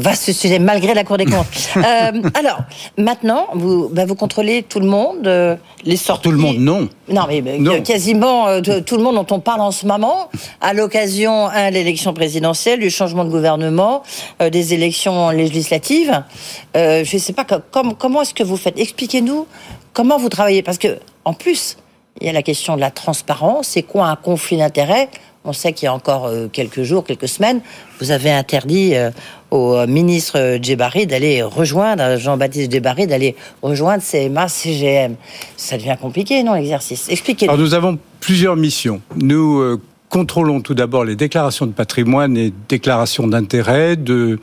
Vaste 0.00 0.32
sujet, 0.32 0.58
malgré 0.58 0.94
la 0.94 1.04
Cour 1.04 1.16
des 1.16 1.24
comptes. 1.26 1.46
Euh, 1.76 2.22
alors, 2.34 2.58
maintenant, 2.96 3.46
vous, 3.54 3.88
bah, 3.92 4.04
vous 4.04 4.14
contrôlez 4.14 4.62
tout 4.62 4.80
le 4.80 4.86
monde, 4.86 5.26
euh, 5.26 5.56
les 5.84 5.96
sorties. 5.96 6.22
Tout 6.24 6.30
le 6.32 6.38
monde, 6.38 6.58
non. 6.58 6.88
Non, 7.08 7.22
mais 7.28 7.40
Non. 7.58 7.80
quasiment 7.82 8.48
euh, 8.48 8.60
tout 8.84 8.96
le 8.96 9.02
monde 9.02 9.14
dont 9.14 9.34
on 9.34 9.40
parle 9.40 9.60
en 9.60 9.70
ce 9.70 9.86
moment, 9.86 10.28
à 10.60 10.72
l'occasion 10.74 11.46
un, 11.48 11.68
de 11.70 11.74
l'élection 11.74 12.12
présidentielle, 12.14 12.80
du 12.80 12.90
changement 12.90 13.24
de 13.24 13.30
gouvernement, 13.30 14.02
euh, 14.42 14.50
des 14.50 14.74
élections 14.74 15.30
législatives. 15.30 16.22
Euh, 16.76 17.04
je 17.04 17.16
ne 17.16 17.20
sais 17.20 17.32
pas 17.32 17.44
co- 17.44 17.56
comme- 17.70 17.94
comment 17.94 18.22
est-ce 18.22 18.34
que 18.34 18.42
vous 18.44 18.56
faites? 18.56 18.78
Expliquez-nous 18.78 19.46
comment 19.92 20.18
vous 20.18 20.28
travaillez, 20.28 20.62
parce 20.62 20.78
que 20.78 20.98
en 21.24 21.32
plus, 21.34 21.76
il 22.20 22.26
y 22.26 22.30
a 22.30 22.32
la 22.32 22.42
question 22.42 22.74
de 22.76 22.80
la 22.80 22.90
transparence. 22.90 23.68
C'est 23.68 23.82
quoi 23.82 24.06
un 24.06 24.16
conflit 24.16 24.56
d'intérêts? 24.58 25.08
On 25.44 25.52
sait 25.52 25.72
qu'il 25.72 25.86
y 25.86 25.88
a 25.88 25.94
encore 25.94 26.26
euh, 26.26 26.48
quelques 26.52 26.82
jours, 26.82 27.04
quelques 27.04 27.28
semaines, 27.28 27.60
vous 28.00 28.10
avez 28.10 28.30
interdit 28.30 28.94
au 29.50 29.86
ministre 29.86 30.58
Djebari 30.60 31.06
d'aller 31.06 31.42
rejoindre, 31.42 32.16
Jean-Baptiste 32.18 32.70
Djebari, 32.70 33.06
d'aller 33.06 33.34
rejoindre 33.62 34.02
CMA, 34.02 34.48
CGM. 34.48 35.16
Ça 35.56 35.76
devient 35.78 35.96
compliqué, 36.00 36.42
non, 36.42 36.54
l'exercice? 36.54 37.08
Expliquez-nous. 37.08 37.52
Alors 37.52 37.64
nous 37.64 37.74
avons 37.74 37.98
plusieurs 38.20 38.56
missions. 38.56 39.00
Nous 39.16 39.58
euh, 39.60 39.80
contrôlons 40.08 40.60
tout 40.60 40.74
d'abord 40.74 41.04
les 41.04 41.16
déclarations 41.16 41.66
de 41.66 41.72
patrimoine 41.72 42.36
et 42.36 42.52
déclarations 42.68 43.26
d'intérêt 43.26 43.96
de 43.96 44.38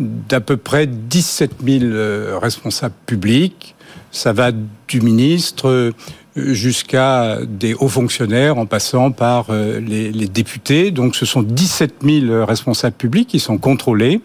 d'à 0.00 0.40
peu 0.40 0.56
près 0.56 0.88
17 0.88 1.52
000 1.64 1.84
euh, 1.84 2.38
responsables 2.40 2.94
publics. 3.06 3.76
Ça 4.10 4.32
va 4.32 4.50
du 4.52 5.00
ministre 5.00 5.92
jusqu'à 6.36 7.38
des 7.46 7.74
hauts 7.74 7.88
fonctionnaires 7.88 8.58
en 8.58 8.66
passant 8.66 9.12
par 9.12 9.46
euh, 9.50 9.78
les, 9.80 10.10
députés. 10.28 10.90
Donc 10.90 11.14
ce 11.14 11.26
sont 11.26 11.42
17 11.42 11.96
000 12.02 12.44
responsables 12.44 12.96
publics 12.96 13.28
qui 13.28 13.40
sont 13.40 13.58
contrôlés. 13.58 14.20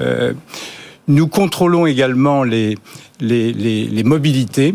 Euh, 0.00 0.34
nous 1.08 1.26
contrôlons 1.28 1.86
également 1.86 2.44
les, 2.44 2.76
les, 3.20 4.02
mobilités 4.04 4.74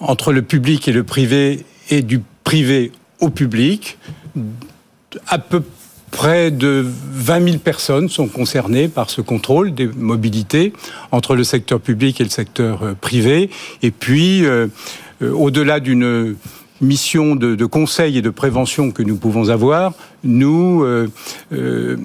entre 0.00 0.32
le 0.32 0.42
public 0.42 0.88
et 0.88 0.92
le 0.92 1.04
privé 1.04 1.64
et 1.90 2.02
du 2.02 2.20
privé 2.42 2.92
au 3.20 3.28
public. 3.28 3.98
À 5.26 5.38
peu 5.38 5.62
près 6.10 6.50
de 6.50 6.84
20 7.12 7.44
000 7.44 7.58
personnes 7.58 8.08
sont 8.08 8.28
concernées 8.28 8.88
par 8.88 9.10
ce 9.10 9.20
contrôle 9.20 9.74
des 9.74 9.86
mobilités 9.86 10.72
entre 11.12 11.36
le 11.36 11.44
secteur 11.44 11.80
public 11.80 12.20
et 12.20 12.24
le 12.24 12.30
secteur 12.30 12.82
euh, 12.82 12.94
privé. 12.94 13.50
Et 13.82 13.90
puis, 13.90 14.44
au-delà 15.20 15.80
d'une 15.80 16.36
mission 16.80 17.36
de, 17.36 17.64
conseil 17.64 18.18
et 18.18 18.22
de 18.22 18.30
prévention 18.30 18.90
que 18.90 19.02
nous 19.02 19.16
pouvons 19.16 19.48
avoir, 19.48 19.92
nous 20.24 20.82
euh, 20.82 21.08
euh, 21.52 21.96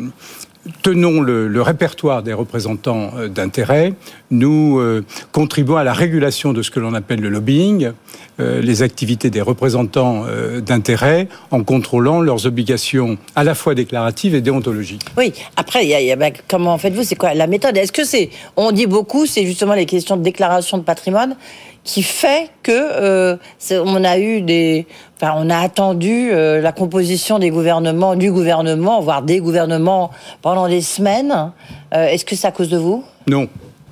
tenons 0.82 1.22
le, 1.22 1.62
répertoire 1.62 2.24
des 2.24 2.34
représentants 2.34 3.14
d'intérêt, 3.34 3.94
nous 4.32 4.80
euh, 4.80 5.04
contribuons 5.32 5.76
à 5.76 5.84
la 5.84 5.94
régulation 5.94 6.54
de 6.54 6.62
ce 6.62 6.72
que 6.72 6.80
l'on 6.80 6.94
appelle 6.94 7.22
le 7.22 7.30
lobbying, 7.30 7.86
euh, 7.86 7.92
les 8.40 8.82
activités 8.82 9.30
des 9.30 9.42
représentants 9.42 10.24
euh, 10.28 10.62
d'intérêt, 10.62 11.28
en 11.52 11.64
contrôlant 11.64 12.22
leurs 12.22 12.46
obligations 12.46 13.18
à 13.36 13.44
la 13.44 13.56
fois 13.56 13.76
déclaratives 13.76 14.36
et 14.36 14.42
déontologiques. 14.42 15.06
Oui, 15.18 15.34
après, 15.56 15.86
y 15.86 15.94
a, 15.94 16.02
y 16.02 16.12
a, 16.12 16.16
bah, 16.16 16.32
comment 16.48 16.78
faites-vous? 16.78 17.04
C'est 17.04 17.16
quoi 17.16 17.34
la 17.34 17.48
méthode? 17.48 17.78
Est-ce 17.78 17.92
que 17.92 18.04
c'est, 18.04 18.30
on 18.58 18.72
dit 18.72 18.88
beaucoup, 18.88 19.26
c'est 19.26 19.46
justement 19.46 19.74
les 19.74 19.86
questions 19.86 20.18
de 20.18 20.24
déclaration 20.24 20.78
de 20.78 20.84
patrimoine 20.84 21.36
qui 21.84 22.02
fait 22.02 22.50
que 22.64 22.72
euh, 22.72 23.36
on 23.72 24.04
a 24.04 24.18
eu 24.18 24.42
des, 24.42 24.88
enfin, 25.18 25.34
on 25.38 25.50
a 25.50 25.58
attendu 25.58 26.32
euh, 26.32 26.62
la 26.62 26.72
composition 26.72 27.40
des 27.40 27.50
gouvernements, 27.50 28.16
du 28.16 28.32
gouvernement, 28.32 29.02
voire 29.02 29.22
des 29.22 29.40
gouvernements 29.40 30.10
pendant 30.42 30.68
des 30.68 30.82
semaines. 30.82 31.52
Euh, 31.94 32.08
Est-ce 32.08 32.24
que 32.26 32.36
c'est 32.36 32.48
à 32.48 32.52
cause 32.52 32.70
de 32.70 32.78
vous? 32.78 33.04
Non. 33.28 33.48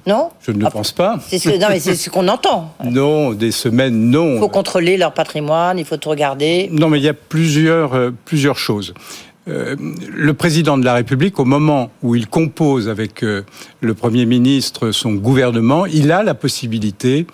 Non 0.07 0.29
Je 0.41 0.51
ne 0.51 0.65
ah, 0.65 0.71
pense 0.71 0.91
pas. 0.91 1.19
Ce, 1.29 1.59
non, 1.59 1.67
mais 1.69 1.79
c'est 1.79 1.95
ce 1.95 2.09
qu'on 2.09 2.27
entend. 2.27 2.73
non, 2.83 3.33
des 3.33 3.51
semaines, 3.51 4.09
non. 4.09 4.35
Il 4.35 4.39
faut 4.39 4.49
contrôler 4.49 4.97
leur 4.97 5.13
patrimoine, 5.13 5.77
il 5.77 5.85
faut 5.85 5.97
tout 5.97 6.09
regarder. 6.09 6.69
Non, 6.71 6.89
mais 6.89 6.99
il 6.99 7.03
y 7.03 7.09
a 7.09 7.13
plusieurs, 7.13 7.93
euh, 7.93 8.11
plusieurs 8.25 8.57
choses. 8.57 8.93
Euh, 9.47 9.75
le 10.15 10.33
président 10.33 10.77
de 10.77 10.85
la 10.85 10.93
République, 10.93 11.39
au 11.39 11.45
moment 11.45 11.89
où 12.03 12.15
il 12.15 12.27
compose 12.27 12.87
avec 12.89 13.23
euh, 13.23 13.43
le 13.79 13.93
Premier 13.95 14.25
ministre 14.27 14.91
son 14.91 15.13
gouvernement, 15.13 15.87
il 15.87 16.11
a 16.11 16.21
la 16.21 16.35
possibilité 16.35 17.25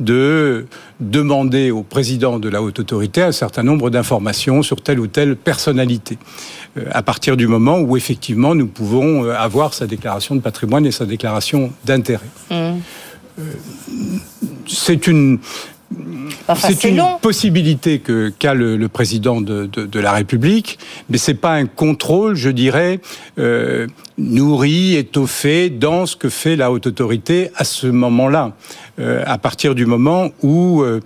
de 0.00 0.66
demander 1.00 1.70
au 1.70 1.82
président 1.82 2.38
de 2.38 2.48
la 2.48 2.62
haute 2.62 2.80
autorité 2.80 3.22
un 3.22 3.32
certain 3.32 3.62
nombre 3.62 3.90
d'informations 3.90 4.62
sur 4.62 4.80
telle 4.80 4.98
ou 4.98 5.06
telle 5.06 5.36
personnalité. 5.36 6.18
Euh, 6.76 6.84
à 6.90 7.02
partir 7.02 7.36
du 7.36 7.46
moment 7.46 7.78
où 7.78 7.96
effectivement 7.96 8.54
nous 8.54 8.66
pouvons 8.66 9.24
euh, 9.24 9.34
avoir 9.34 9.72
sa 9.72 9.86
déclaration 9.86 10.34
de 10.34 10.40
patrimoine 10.40 10.84
et 10.86 10.90
sa 10.90 11.06
déclaration 11.06 11.72
d'intérêt. 11.84 12.26
Mmh. 12.50 12.54
Euh, 12.54 13.42
c'est 14.66 15.06
une 15.06 15.38
Enfin, 16.48 16.68
c'est 16.68 16.88
une 16.88 16.98
long. 16.98 17.18
possibilité 17.20 17.98
que 18.00 18.32
qu'a 18.38 18.54
le, 18.54 18.76
le, 18.76 18.88
président 18.88 19.40
de, 19.40 19.66
de, 19.66 19.86
de, 19.86 20.00
la 20.00 20.12
République, 20.12 20.78
mais 21.08 21.18
c'est 21.18 21.34
pas 21.34 21.54
un 21.54 21.66
contrôle, 21.66 22.34
je 22.34 22.50
dirais, 22.50 23.00
euh, 23.38 23.86
nourri, 24.18 24.96
étoffé 24.96 25.70
dans 25.70 26.06
ce 26.06 26.16
que 26.16 26.28
fait 26.28 26.56
la 26.56 26.70
haute 26.70 26.86
autorité 26.86 27.50
à 27.56 27.64
ce 27.64 27.86
moment-là, 27.86 28.56
euh, 28.98 29.22
à 29.26 29.38
partir 29.38 29.74
du 29.74 29.86
moment 29.86 30.30
où 30.42 30.82
euh, 30.82 31.00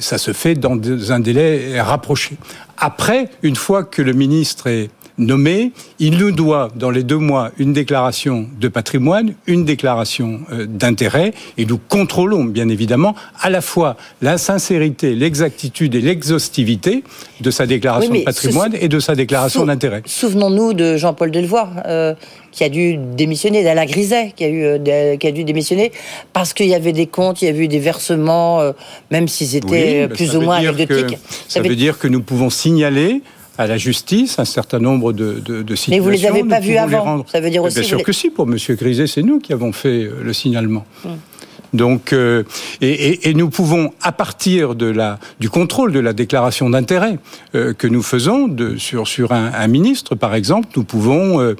ça 0.00 0.18
se 0.18 0.32
fait 0.32 0.54
dans 0.54 0.78
un 1.12 1.20
délai 1.20 1.80
rapproché. 1.80 2.36
Après, 2.78 3.30
une 3.42 3.56
fois 3.56 3.84
que 3.84 4.02
le 4.02 4.12
ministre 4.12 4.68
est 4.68 4.90
nommé, 5.18 5.72
il 5.98 6.18
nous 6.18 6.30
doit 6.30 6.70
dans 6.74 6.90
les 6.90 7.02
deux 7.02 7.18
mois 7.18 7.50
une 7.58 7.72
déclaration 7.72 8.46
de 8.58 8.68
patrimoine, 8.68 9.34
une 9.46 9.64
déclaration 9.64 10.40
euh, 10.52 10.66
d'intérêt, 10.66 11.32
et 11.56 11.66
nous 11.66 11.78
contrôlons 11.78 12.44
bien 12.44 12.68
évidemment 12.68 13.14
à 13.40 13.50
la 13.50 13.60
fois 13.60 13.96
la 14.22 14.38
sincérité, 14.38 15.14
l'exactitude 15.14 15.94
et 15.94 16.00
l'exhaustivité 16.00 17.04
de 17.40 17.50
sa 17.50 17.66
déclaration 17.66 18.12
oui, 18.12 18.20
de 18.20 18.24
patrimoine 18.24 18.74
et 18.80 18.88
de 18.88 19.00
sa 19.00 19.14
déclaration 19.14 19.66
d'intérêt. 19.66 20.02
Souvenons-nous 20.06 20.72
de 20.72 20.96
Jean-Paul 20.96 21.30
Delevoye. 21.30 21.68
Euh, 21.86 22.14
qui 22.58 22.64
a 22.64 22.68
dû 22.68 22.96
démissionner, 22.96 23.62
d'Alain 23.62 23.86
Griset 23.86 24.32
qui 24.34 24.44
a, 24.44 24.48
eu, 24.48 24.64
euh, 24.64 25.16
qui 25.16 25.26
a 25.26 25.30
dû 25.30 25.44
démissionner 25.44 25.92
parce 26.32 26.52
qu'il 26.52 26.66
y 26.66 26.74
avait 26.74 26.92
des 26.92 27.06
comptes, 27.06 27.42
il 27.42 27.44
y 27.44 27.48
avait 27.48 27.64
eu 27.64 27.68
des 27.68 27.78
versements, 27.78 28.60
euh, 28.60 28.72
même 29.10 29.28
s'ils 29.28 29.54
étaient 29.54 30.08
oui, 30.08 30.16
plus 30.16 30.34
ou 30.34 30.40
moins 30.40 30.56
anecdotiques. 30.56 31.18
Ça, 31.46 31.60
ça 31.60 31.68
veut 31.68 31.76
dire 31.76 31.98
que 31.98 32.08
nous 32.08 32.22
pouvons 32.22 32.50
signaler 32.50 33.22
à 33.58 33.66
la 33.66 33.76
justice 33.76 34.38
un 34.38 34.44
certain 34.44 34.78
nombre 34.78 35.12
de, 35.12 35.40
de, 35.44 35.62
de 35.62 35.74
situations. 35.74 35.90
Mais 35.90 35.98
vous 35.98 36.10
les 36.10 36.26
avez 36.26 36.44
pas 36.44 36.60
vus 36.60 36.76
avant. 36.76 37.26
Ça 37.26 37.40
veut 37.40 37.50
dire 37.50 37.62
aussi. 37.62 37.80
Bien 37.80 37.88
sûr 37.88 37.98
les... 37.98 38.04
que 38.04 38.12
si. 38.12 38.30
Pour 38.30 38.46
Monsieur 38.46 38.76
Griset, 38.76 39.08
c'est 39.08 39.22
nous 39.22 39.40
qui 39.40 39.52
avons 39.52 39.72
fait 39.72 40.04
euh, 40.04 40.20
le 40.22 40.32
signalement. 40.32 40.86
Hum. 41.04 41.18
Donc, 41.74 42.12
euh, 42.12 42.44
et, 42.80 42.88
et, 42.88 43.28
et, 43.28 43.34
nous 43.34 43.50
pouvons, 43.50 43.92
à 44.02 44.12
partir 44.12 44.74
de 44.74 44.86
la, 44.86 45.18
du 45.38 45.50
contrôle 45.50 45.92
de 45.92 46.00
la 46.00 46.12
déclaration 46.12 46.70
d'intérêt 46.70 47.18
euh, 47.54 47.74
que 47.74 47.86
nous 47.86 48.02
faisons 48.02 48.48
de, 48.48 48.76
sur, 48.76 49.06
sur 49.06 49.32
un, 49.32 49.52
un, 49.52 49.66
ministre, 49.66 50.14
par 50.14 50.34
exemple, 50.34 50.68
nous 50.76 50.84
pouvons 50.84 51.40
euh, 51.40 51.54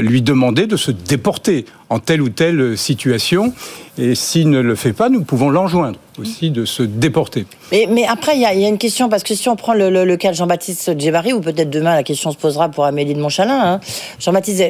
lui 0.00 0.22
demander 0.22 0.66
de 0.66 0.76
se 0.76 0.90
déporter 0.90 1.66
en 1.92 1.98
telle 1.98 2.22
ou 2.22 2.28
telle 2.28 2.76
situation. 2.78 3.52
Et 3.98 4.14
s'il 4.14 4.48
ne 4.48 4.60
le 4.60 4.74
fait 4.74 4.94
pas, 4.94 5.10
nous 5.10 5.22
pouvons 5.22 5.50
l'enjoindre 5.50 5.98
aussi 6.18 6.50
de 6.50 6.64
se 6.64 6.82
déporter. 6.82 7.44
Mais, 7.72 8.06
après, 8.08 8.36
il 8.36 8.40
y, 8.40 8.46
a 8.46 8.68
une 8.68 8.78
question, 8.78 9.10
parce 9.10 9.22
que 9.22 9.34
si 9.34 9.50
on 9.50 9.56
prend 9.56 9.74
le, 9.74 9.90
le, 9.90 10.16
cas 10.16 10.30
de 10.30 10.36
Jean-Baptiste 10.36 10.98
Djebari, 10.98 11.34
ou 11.34 11.40
peut-être 11.40 11.68
demain 11.68 11.94
la 11.94 12.02
question 12.02 12.30
se 12.30 12.38
posera 12.38 12.70
pour 12.70 12.86
Amélie 12.86 13.14
de 13.14 13.20
Montchalin, 13.20 13.74
hein, 13.74 13.80
Jean-Baptiste 14.18 14.62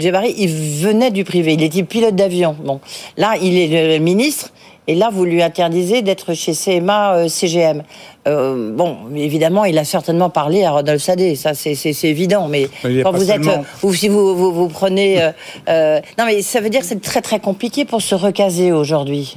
Djebari, 0.00 0.34
il 0.38 0.48
venait 0.48 1.10
du 1.10 1.24
privé, 1.24 1.52
il 1.52 1.62
était 1.62 1.82
pilote 1.82 2.16
d'avion. 2.16 2.56
Bon, 2.64 2.80
là, 3.18 3.34
il 3.42 3.56
est 3.58 3.98
ministre, 3.98 4.50
et 4.88 4.94
là, 4.94 5.10
vous 5.12 5.24
lui 5.24 5.42
interdisez 5.42 6.02
d'être 6.02 6.34
chez 6.34 6.52
CMA 6.52 7.16
euh, 7.16 7.28
CGM. 7.28 7.82
Euh, 8.26 8.72
bon, 8.72 8.96
évidemment, 9.14 9.64
il 9.64 9.78
a 9.78 9.84
certainement 9.84 10.30
parlé 10.30 10.64
à 10.64 10.72
Rodolphe 10.72 11.02
Sadé, 11.02 11.36
ça 11.36 11.54
c'est 11.54 11.76
évident. 12.04 12.48
Mais 12.48 12.68
quand 13.02 13.12
vous 13.12 13.30
êtes, 13.30 13.48
ou 13.82 13.94
si 13.94 14.08
vous, 14.08 14.34
vous, 14.36 14.52
vous 14.52 14.68
prenez, 14.68 15.22
euh, 15.22 15.30
euh, 15.68 16.00
non, 16.18 16.24
mais 16.26 16.42
ça 16.42 16.60
veut 16.60 16.70
dire 16.70 16.80
que 16.80 16.86
c'est 16.86 17.00
très 17.00 17.22
très 17.22 17.38
compliqué 17.38 17.84
pour 17.84 18.02
se 18.02 18.14
recaser 18.14 18.72
aujourd'hui. 18.72 19.36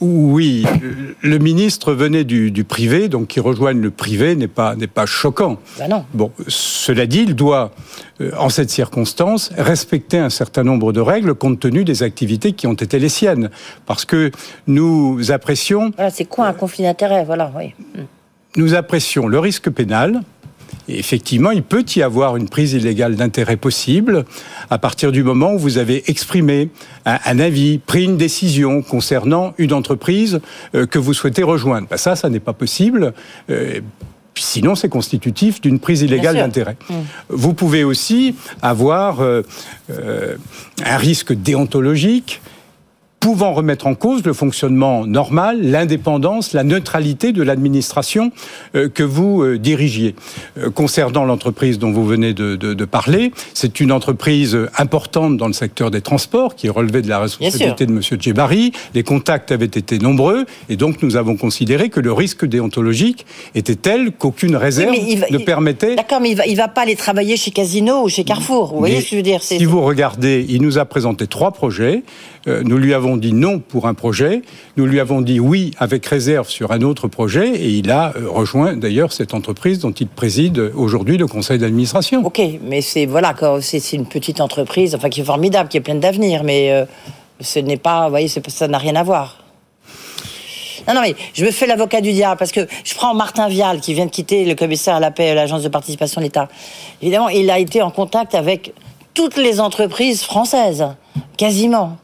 Oui, 0.00 0.64
le 1.22 1.38
ministre 1.38 1.92
venait 1.92 2.24
du, 2.24 2.50
du, 2.50 2.64
privé, 2.64 3.08
donc 3.08 3.28
qui 3.28 3.40
rejoigne 3.40 3.80
le 3.80 3.90
privé 3.90 4.34
n'est 4.34 4.48
pas 4.48 4.74
n'est 4.74 4.88
pas 4.88 5.06
choquant. 5.06 5.58
Ben 5.78 5.88
non. 5.88 6.04
Bon, 6.12 6.32
cela 6.48 7.06
dit, 7.06 7.22
il 7.22 7.34
doit, 7.34 7.70
euh, 8.20 8.32
en 8.36 8.48
cette 8.48 8.70
circonstance, 8.70 9.50
respecter 9.56 10.18
un 10.18 10.30
certain 10.30 10.64
nombre 10.64 10.92
de 10.92 11.00
règles 11.00 11.34
compte 11.34 11.60
tenu 11.60 11.84
des 11.84 12.02
activités 12.02 12.52
qui 12.52 12.66
ont 12.66 12.74
été 12.74 12.98
les 12.98 13.08
siennes, 13.08 13.50
parce 13.86 14.04
que 14.04 14.30
nous 14.66 15.30
apprécions. 15.30 15.92
Voilà, 15.94 16.10
c'est 16.10 16.24
quoi 16.24 16.46
un 16.46 16.52
conflit 16.52 16.82
d'intérêt 16.82 17.24
Voilà, 17.24 17.52
oui. 17.56 17.72
Nous 18.56 18.74
apprécions 18.74 19.26
le 19.28 19.38
risque 19.38 19.70
pénal, 19.70 20.22
et 20.88 20.98
effectivement, 20.98 21.50
il 21.50 21.62
peut 21.62 21.84
y 21.96 22.02
avoir 22.02 22.36
une 22.36 22.48
prise 22.48 22.74
illégale 22.74 23.16
d'intérêt 23.16 23.56
possible 23.56 24.24
à 24.70 24.78
partir 24.78 25.12
du 25.12 25.22
moment 25.22 25.54
où 25.54 25.58
vous 25.58 25.78
avez 25.78 26.08
exprimé 26.10 26.68
un, 27.06 27.18
un 27.24 27.38
avis, 27.38 27.78
pris 27.78 28.04
une 28.04 28.16
décision 28.16 28.82
concernant 28.82 29.54
une 29.58 29.72
entreprise 29.72 30.40
euh, 30.74 30.86
que 30.86 30.98
vous 30.98 31.14
souhaitez 31.14 31.42
rejoindre. 31.42 31.88
Ben 31.88 31.96
ça, 31.96 32.16
ça 32.16 32.28
n'est 32.28 32.40
pas 32.40 32.52
possible. 32.52 33.14
Euh, 33.50 33.80
Sinon, 34.36 34.74
c'est 34.74 34.88
constitutif 34.88 35.60
d'une 35.60 35.78
prise 35.78 36.02
illégale 36.02 36.36
d'intérêt. 36.36 36.76
Mmh. 36.90 36.94
Vous 37.28 37.54
pouvez 37.54 37.84
aussi 37.84 38.34
avoir 38.62 39.20
euh, 39.20 39.42
euh, 39.90 40.36
un 40.84 40.96
risque 40.96 41.32
déontologique 41.32 42.40
pouvant 43.24 43.54
remettre 43.54 43.86
en 43.86 43.94
cause 43.94 44.22
le 44.22 44.34
fonctionnement 44.34 45.06
normal, 45.06 45.62
l'indépendance, 45.62 46.52
la 46.52 46.62
neutralité 46.62 47.32
de 47.32 47.42
l'administration 47.42 48.32
euh, 48.74 48.90
que 48.90 49.02
vous 49.02 49.42
euh, 49.42 49.58
dirigiez. 49.58 50.14
Euh, 50.58 50.68
concernant 50.68 51.24
l'entreprise 51.24 51.78
dont 51.78 51.90
vous 51.90 52.04
venez 52.04 52.34
de, 52.34 52.54
de, 52.54 52.74
de 52.74 52.84
parler, 52.84 53.32
c'est 53.54 53.80
une 53.80 53.92
entreprise 53.92 54.58
importante 54.76 55.38
dans 55.38 55.46
le 55.46 55.54
secteur 55.54 55.90
des 55.90 56.02
transports 56.02 56.54
qui 56.54 56.66
est 56.66 56.70
relevée 56.70 57.00
de 57.00 57.08
la 57.08 57.18
responsabilité 57.18 57.86
de 57.86 57.92
M. 57.92 58.02
Djebari. 58.20 58.72
Les 58.92 59.04
contacts 59.04 59.52
avaient 59.52 59.64
été 59.64 59.98
nombreux 59.98 60.44
et 60.68 60.76
donc 60.76 61.02
nous 61.02 61.16
avons 61.16 61.38
considéré 61.38 61.88
que 61.88 62.00
le 62.00 62.12
risque 62.12 62.44
déontologique 62.44 63.24
était 63.54 63.74
tel 63.74 64.12
qu'aucune 64.12 64.54
réserve 64.54 64.90
oui, 64.90 65.16
va, 65.16 65.28
ne 65.30 65.38
permettait. 65.38 65.96
D'accord, 65.96 66.20
mais 66.20 66.32
il 66.32 66.36
va, 66.36 66.46
il 66.46 66.56
va 66.56 66.68
pas 66.68 66.82
aller 66.82 66.94
travailler 66.94 67.38
chez 67.38 67.52
Casino 67.52 68.02
ou 68.02 68.10
chez 68.10 68.24
Carrefour. 68.24 68.74
Vous 68.74 68.82
mais 68.82 68.90
voyez 68.90 68.96
ce 68.96 69.04
que 69.04 69.10
je 69.12 69.16
veux 69.16 69.22
dire 69.22 69.42
Si 69.42 69.64
vous 69.64 69.80
regardez, 69.80 70.44
il 70.46 70.60
nous 70.60 70.76
a 70.76 70.84
présenté 70.84 71.26
trois 71.26 71.52
projets. 71.52 72.02
Euh, 72.46 72.62
nous 72.64 72.76
lui 72.76 72.92
avons 72.92 73.16
dit 73.16 73.32
non 73.32 73.58
pour 73.58 73.86
un 73.86 73.94
projet, 73.94 74.42
nous 74.76 74.84
lui 74.84 75.00
avons 75.00 75.22
dit 75.22 75.40
oui 75.40 75.72
avec 75.78 76.04
réserve 76.04 76.48
sur 76.48 76.72
un 76.72 76.82
autre 76.82 77.08
projet, 77.08 77.48
et 77.48 77.70
il 77.70 77.90
a 77.90 78.12
euh, 78.16 78.28
rejoint 78.28 78.76
d'ailleurs 78.76 79.12
cette 79.12 79.32
entreprise 79.32 79.78
dont 79.78 79.92
il 79.92 80.08
préside 80.08 80.58
aujourd'hui 80.74 81.16
le 81.16 81.26
conseil 81.26 81.58
d'administration. 81.58 82.24
Ok, 82.24 82.40
mais 82.62 82.82
c'est 82.82 83.06
voilà, 83.06 83.34
c'est 83.60 83.92
une 83.92 84.06
petite 84.06 84.40
entreprise, 84.40 84.94
enfin 84.94 85.08
qui 85.08 85.22
est 85.22 85.24
formidable, 85.24 85.68
qui 85.70 85.78
est 85.78 85.80
pleine 85.80 86.00
d'avenir, 86.00 86.44
mais 86.44 86.70
euh, 86.70 86.84
ce 87.40 87.58
n'est 87.58 87.78
pas, 87.78 88.04
vous 88.04 88.10
voyez, 88.10 88.28
ça 88.28 88.68
n'a 88.68 88.78
rien 88.78 88.96
à 88.96 89.02
voir. 89.02 89.38
Non, 90.86 90.94
non, 90.94 91.00
mais 91.00 91.14
je 91.32 91.46
me 91.46 91.50
fais 91.50 91.66
l'avocat 91.66 92.02
du 92.02 92.12
diable 92.12 92.36
parce 92.38 92.52
que 92.52 92.66
je 92.84 92.94
prends 92.94 93.14
Martin 93.14 93.48
Vial 93.48 93.80
qui 93.80 93.94
vient 93.94 94.04
de 94.04 94.10
quitter 94.10 94.44
le 94.44 94.54
commissaire 94.54 94.96
à 94.96 95.00
la 95.00 95.10
paix, 95.10 95.34
l'agence 95.34 95.62
de 95.62 95.68
participation 95.68 96.20
de 96.20 96.26
l'État. 96.26 96.48
Évidemment, 97.00 97.30
il 97.30 97.50
a 97.50 97.58
été 97.58 97.80
en 97.80 97.90
contact 97.90 98.34
avec 98.34 98.74
toutes 99.14 99.38
les 99.38 99.60
entreprises 99.60 100.22
françaises, 100.22 100.84
quasiment. 101.38 101.96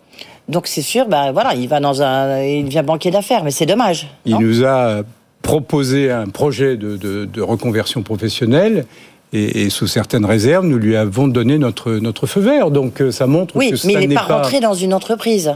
Donc 0.51 0.67
c'est 0.67 0.83
sûr, 0.83 1.07
ben 1.07 1.33
voilà, 1.33 1.55
il 1.55 1.69
va 1.69 1.81
dans 1.81 2.03
un, 2.03 2.43
il 2.43 2.65
devient 2.65 2.83
banquier 2.85 3.11
d'affaires, 3.11 3.45
mais 3.45 3.51
c'est 3.51 3.67
dommage. 3.67 4.09
Il 4.25 4.37
nous 4.39 4.65
a 4.65 5.03
proposé 5.43 6.11
un 6.11 6.27
projet 6.27 6.77
de, 6.77 6.97
de, 6.97 7.25
de, 7.25 7.41
reconversion 7.41 8.03
professionnelle. 8.03 8.85
et, 9.33 9.63
et, 9.63 9.71
sous 9.71 9.87
certaines 9.87 10.25
réserves, 10.25 10.67
nous 10.67 10.79
lui 10.79 10.97
avons 10.97 11.29
donné 11.29 11.57
notre, 11.57 11.93
notre 11.93 12.27
feu 12.27 12.41
vert. 12.41 12.71
Donc 12.71 13.03
ça 13.11 13.27
montre 13.27 13.57
oui, 13.57 13.71
que 13.71 13.77
ça 13.77 13.87
mais 13.87 13.95
il 13.95 14.09
n'est 14.09 14.15
pas, 14.15 14.25
pas 14.25 14.37
rentré 14.39 14.61
dans 14.61 14.75
une 14.75 14.93
entreprise. 14.93 15.55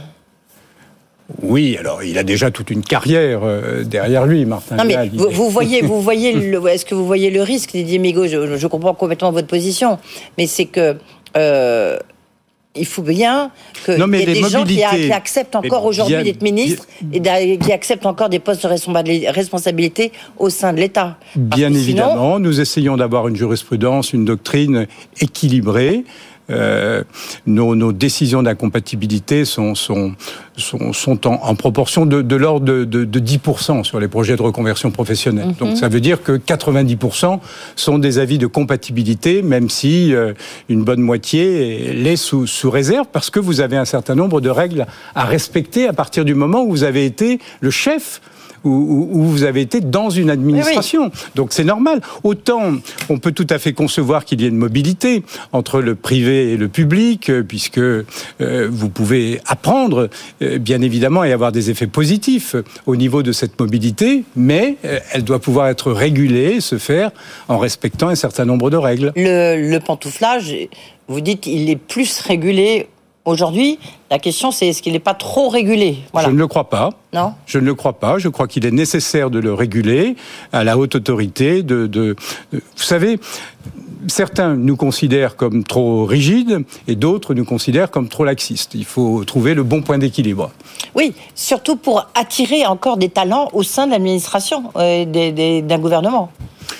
Oui, 1.42 1.76
alors 1.78 2.02
il 2.02 2.18
a 2.18 2.22
déjà 2.22 2.50
toute 2.50 2.70
une 2.70 2.82
carrière 2.82 3.40
euh, 3.44 3.82
derrière 3.82 4.26
lui, 4.26 4.44
Martin. 4.44 4.76
Non, 4.76 4.84
mais 4.84 5.08
vous, 5.08 5.30
vous, 5.30 5.48
voyez, 5.48 5.80
vous 5.82 6.00
voyez, 6.00 6.30
est-ce 6.30 6.84
que 6.84 6.94
vous 6.94 7.06
voyez 7.06 7.30
le 7.30 7.42
risque, 7.42 7.72
Didier 7.72 7.98
Migaud 7.98 8.26
je, 8.26 8.56
je, 8.56 8.66
comprends 8.66 8.94
complètement 8.94 9.32
votre 9.32 9.46
position, 9.46 9.98
mais 10.36 10.46
c'est 10.46 10.66
que 10.66 10.96
euh, 11.36 11.98
il 12.76 12.86
faut 12.86 13.02
bien 13.02 13.50
qu'il 13.84 13.98
y 13.98 14.22
ait 14.22 14.26
des 14.26 14.48
gens 14.48 14.64
qui, 14.64 14.76
qui, 14.76 15.12
acceptent 15.12 15.54
encore 15.54 15.84
aujourd'hui 15.84 16.22
d'être 16.24 16.42
ministres 16.42 16.86
et 17.12 17.58
qui 17.58 17.72
acceptent 17.72 18.06
encore 18.06 18.28
des 18.28 18.40
postes 18.40 18.64
de 18.64 19.30
responsabilité 19.30 20.12
au 20.38 20.50
sein 20.50 20.72
de 20.72 20.78
l'État. 20.78 21.16
Bien 21.36 21.72
évidemment, 21.72 22.38
nous 22.38 22.60
essayons 22.60 22.96
d'avoir 22.96 23.28
une 23.28 23.36
jurisprudence, 23.36 24.12
une 24.12 24.24
doctrine 24.24 24.86
équilibrée. 25.20 26.04
Euh, 26.50 27.02
nos, 27.46 27.74
nos, 27.74 27.92
décisions 27.92 28.42
d'incompatibilité 28.42 29.46
sont, 29.46 29.74
sont, 29.74 30.12
sont, 30.58 30.92
sont 30.92 31.26
en, 31.26 31.34
en, 31.42 31.54
proportion 31.54 32.04
de, 32.04 32.20
de 32.20 32.36
l'ordre 32.36 32.66
de, 32.66 32.84
de, 32.84 33.04
de, 33.04 33.20
10% 33.20 33.82
sur 33.82 33.98
les 33.98 34.08
projets 34.08 34.36
de 34.36 34.42
reconversion 34.42 34.90
professionnelle. 34.90 35.48
Mm 35.48 35.52
-hmm. 35.52 35.58
Donc 35.58 35.76
ça 35.78 35.88
veut 35.88 36.00
dire 36.00 36.22
que 36.22 36.32
90% 36.32 37.40
sont 37.76 37.98
des 37.98 38.18
avis 38.18 38.36
de 38.38 38.46
compatibilité, 38.46 39.42
même 39.42 39.70
si 39.70 40.14
euh, 40.14 40.34
une 40.68 40.84
bonne 40.84 41.00
moitié 41.00 41.94
l'est 41.94 42.16
sous, 42.16 42.46
sous 42.46 42.70
réserve, 42.70 43.06
parce 43.10 43.30
que 43.30 43.40
vous 43.40 43.60
avez 43.60 43.78
un 43.78 43.86
certain 43.86 44.14
nombre 44.14 44.40
de 44.42 44.50
règles 44.50 44.86
à 45.14 45.24
respecter 45.24 45.88
à 45.88 45.92
partir 45.92 46.24
du 46.24 46.34
moment 46.34 46.60
où 46.64 46.70
vous 46.70 46.84
avez 46.84 47.06
été 47.06 47.38
le 47.60 47.70
chef 47.70 48.20
où, 48.64 49.08
où, 49.10 49.22
vous 49.24 49.44
avez 49.44 49.60
été 49.60 49.80
dans 49.80 50.10
une 50.10 50.30
administration. 50.30 51.04
Oui, 51.04 51.10
oui. 51.12 51.30
Donc 51.34 51.52
c'est 51.52 51.64
normal. 51.64 52.00
Autant 52.22 52.74
on 53.08 53.18
peut 53.18 53.32
tout 53.32 53.46
à 53.50 53.58
fait 53.58 53.72
concevoir 53.72 54.24
qu'il 54.24 54.40
y 54.40 54.44
ait 54.44 54.48
une 54.48 54.56
mobilité 54.56 55.22
entre 55.52 55.80
le 55.80 55.94
privé 55.94 56.52
et 56.52 56.56
le 56.56 56.68
public, 56.68 57.30
euh, 57.30 57.42
puisque 57.42 57.78
euh, 57.78 58.04
vous 58.40 58.88
pouvez 58.88 59.40
apprendre, 59.46 60.08
euh, 60.42 60.58
bien 60.58 60.80
évidemment, 60.82 61.24
et 61.24 61.32
avoir 61.32 61.52
des 61.52 61.70
effets 61.70 61.86
positifs 61.86 62.56
au 62.86 62.96
niveau 62.96 63.22
de 63.22 63.32
cette 63.32 63.58
mobilité, 63.58 64.24
mais 64.36 64.76
euh, 64.84 64.98
elle 65.12 65.24
doit 65.24 65.40
pouvoir 65.40 65.68
être 65.68 65.92
régulée, 65.92 66.60
se 66.60 66.78
faire 66.78 67.10
en 67.48 67.58
respectant 67.58 68.08
un 68.08 68.14
certain 68.14 68.44
nombre 68.44 68.70
de 68.70 68.76
règles. 68.76 69.12
Le, 69.16 69.70
le 69.70 69.80
pantouflage, 69.80 70.54
vous 71.08 71.20
dites, 71.20 71.46
il 71.46 71.70
est 71.70 71.76
plus 71.76 72.20
régulé 72.20 72.88
Aujourd'hui, 73.24 73.78
la 74.10 74.18
question 74.18 74.50
c'est 74.50 74.68
est-ce 74.68 74.82
qu'il 74.82 74.92
n'est 74.92 74.98
pas 74.98 75.14
trop 75.14 75.48
régulé? 75.48 75.98
Voilà. 76.12 76.28
Je 76.28 76.34
ne 76.34 76.38
le 76.38 76.46
crois 76.46 76.68
pas. 76.68 76.90
Non? 77.14 77.32
Je 77.46 77.58
ne 77.58 77.64
le 77.64 77.74
crois 77.74 77.94
pas. 77.94 78.18
Je 78.18 78.28
crois 78.28 78.46
qu'il 78.46 78.66
est 78.66 78.70
nécessaire 78.70 79.30
de 79.30 79.38
le 79.38 79.54
réguler 79.54 80.16
à 80.52 80.62
la 80.62 80.76
haute 80.76 80.96
autorité. 80.96 81.62
De, 81.62 81.86
de, 81.86 82.16
de... 82.52 82.62
Vous 82.76 82.82
savez, 82.82 83.18
certains 84.08 84.56
nous 84.56 84.76
considèrent 84.76 85.36
comme 85.36 85.64
trop 85.64 86.04
rigides 86.04 86.64
et 86.86 86.96
d'autres 86.96 87.32
nous 87.32 87.46
considèrent 87.46 87.90
comme 87.90 88.08
trop 88.08 88.24
laxistes. 88.24 88.74
Il 88.74 88.84
faut 88.84 89.24
trouver 89.24 89.54
le 89.54 89.62
bon 89.62 89.80
point 89.80 89.96
d'équilibre. 89.96 90.50
Oui, 90.94 91.14
surtout 91.34 91.76
pour 91.76 92.06
attirer 92.14 92.66
encore 92.66 92.98
des 92.98 93.08
talents 93.08 93.48
au 93.54 93.62
sein 93.62 93.86
de 93.86 93.92
l'administration 93.92 94.64
euh, 94.76 95.62
d'un 95.62 95.78
gouvernement. 95.78 96.30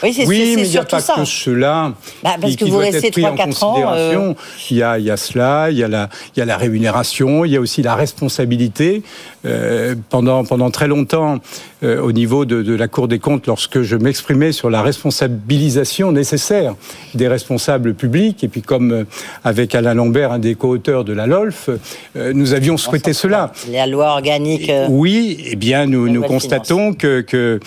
Oui, 0.03 0.13
c'est 0.13 0.27
oui, 0.27 0.55
mais 0.57 0.67
il 0.67 0.71
n'y 0.71 0.79
a 0.79 0.85
pas 0.85 1.01
ça. 1.01 1.15
que 1.15 1.25
cela 1.25 1.93
bah, 2.23 2.37
parce 2.41 2.53
qui, 2.53 2.57
que 2.57 2.65
vous 2.65 2.71
doit 2.73 2.81
restez 2.81 3.09
être 3.09 3.13
pris 3.13 3.27
en 3.27 3.35
3, 3.35 3.47
considération. 3.47 4.31
Ans, 4.31 4.31
euh... 4.31 4.69
il, 4.71 4.77
y 4.77 4.83
a, 4.83 4.99
il 4.99 5.05
y 5.05 5.11
a 5.11 5.17
cela, 5.17 5.71
il 5.71 5.79
y 5.79 5.85
a 5.85 5.89
la, 5.89 6.09
il 6.35 6.41
y 6.41 6.43
a 6.43 6.47
la 6.47 6.57
rémunération, 6.57 7.45
il 7.45 7.53
y 7.53 7.57
a 7.57 7.61
aussi 7.61 7.83
la 7.83 7.95
responsabilité. 7.95 9.03
Euh, 9.47 9.95
pendant, 10.09 10.43
pendant 10.45 10.71
très 10.71 10.89
longtemps, 10.89 11.39
euh, 11.83 12.01
au 12.01 12.13
niveau 12.13 12.47
de, 12.47 12.63
de, 12.63 12.75
la 12.75 12.89
Cour 12.89 13.09
des 13.09 13.19
comptes, 13.19 13.47
lorsque 13.47 13.83
je 13.83 13.95
m'exprimais 13.95 14.53
sur 14.53 14.71
la 14.71 14.81
responsabilisation 14.81 16.13
nécessaire 16.13 16.77
des 17.15 17.29
responsables 17.29 17.93
publics, 17.93 18.43
et 18.43 18.49
puis 18.49 18.63
comme 18.63 18.93
euh, 18.93 19.05
avec 19.45 19.75
Alain 19.75 19.93
Lambert, 19.93 20.33
un 20.33 20.39
des 20.39 20.55
co-auteurs 20.55 21.05
de 21.05 21.13
la 21.13 21.27
LOLF, 21.27 21.69
nous 22.15 22.55
avions 22.55 22.79
souhaité 22.79 23.13
cela. 23.13 23.53
La 23.71 23.87
loi 23.87 24.13
organique. 24.13 24.73
Oui, 24.89 25.37
eh 25.45 25.57
bien, 25.57 25.85
nous, 25.87 26.09
nous 26.09 26.23
constatons 26.23 26.95
que, 26.95 27.21
que 27.21 27.61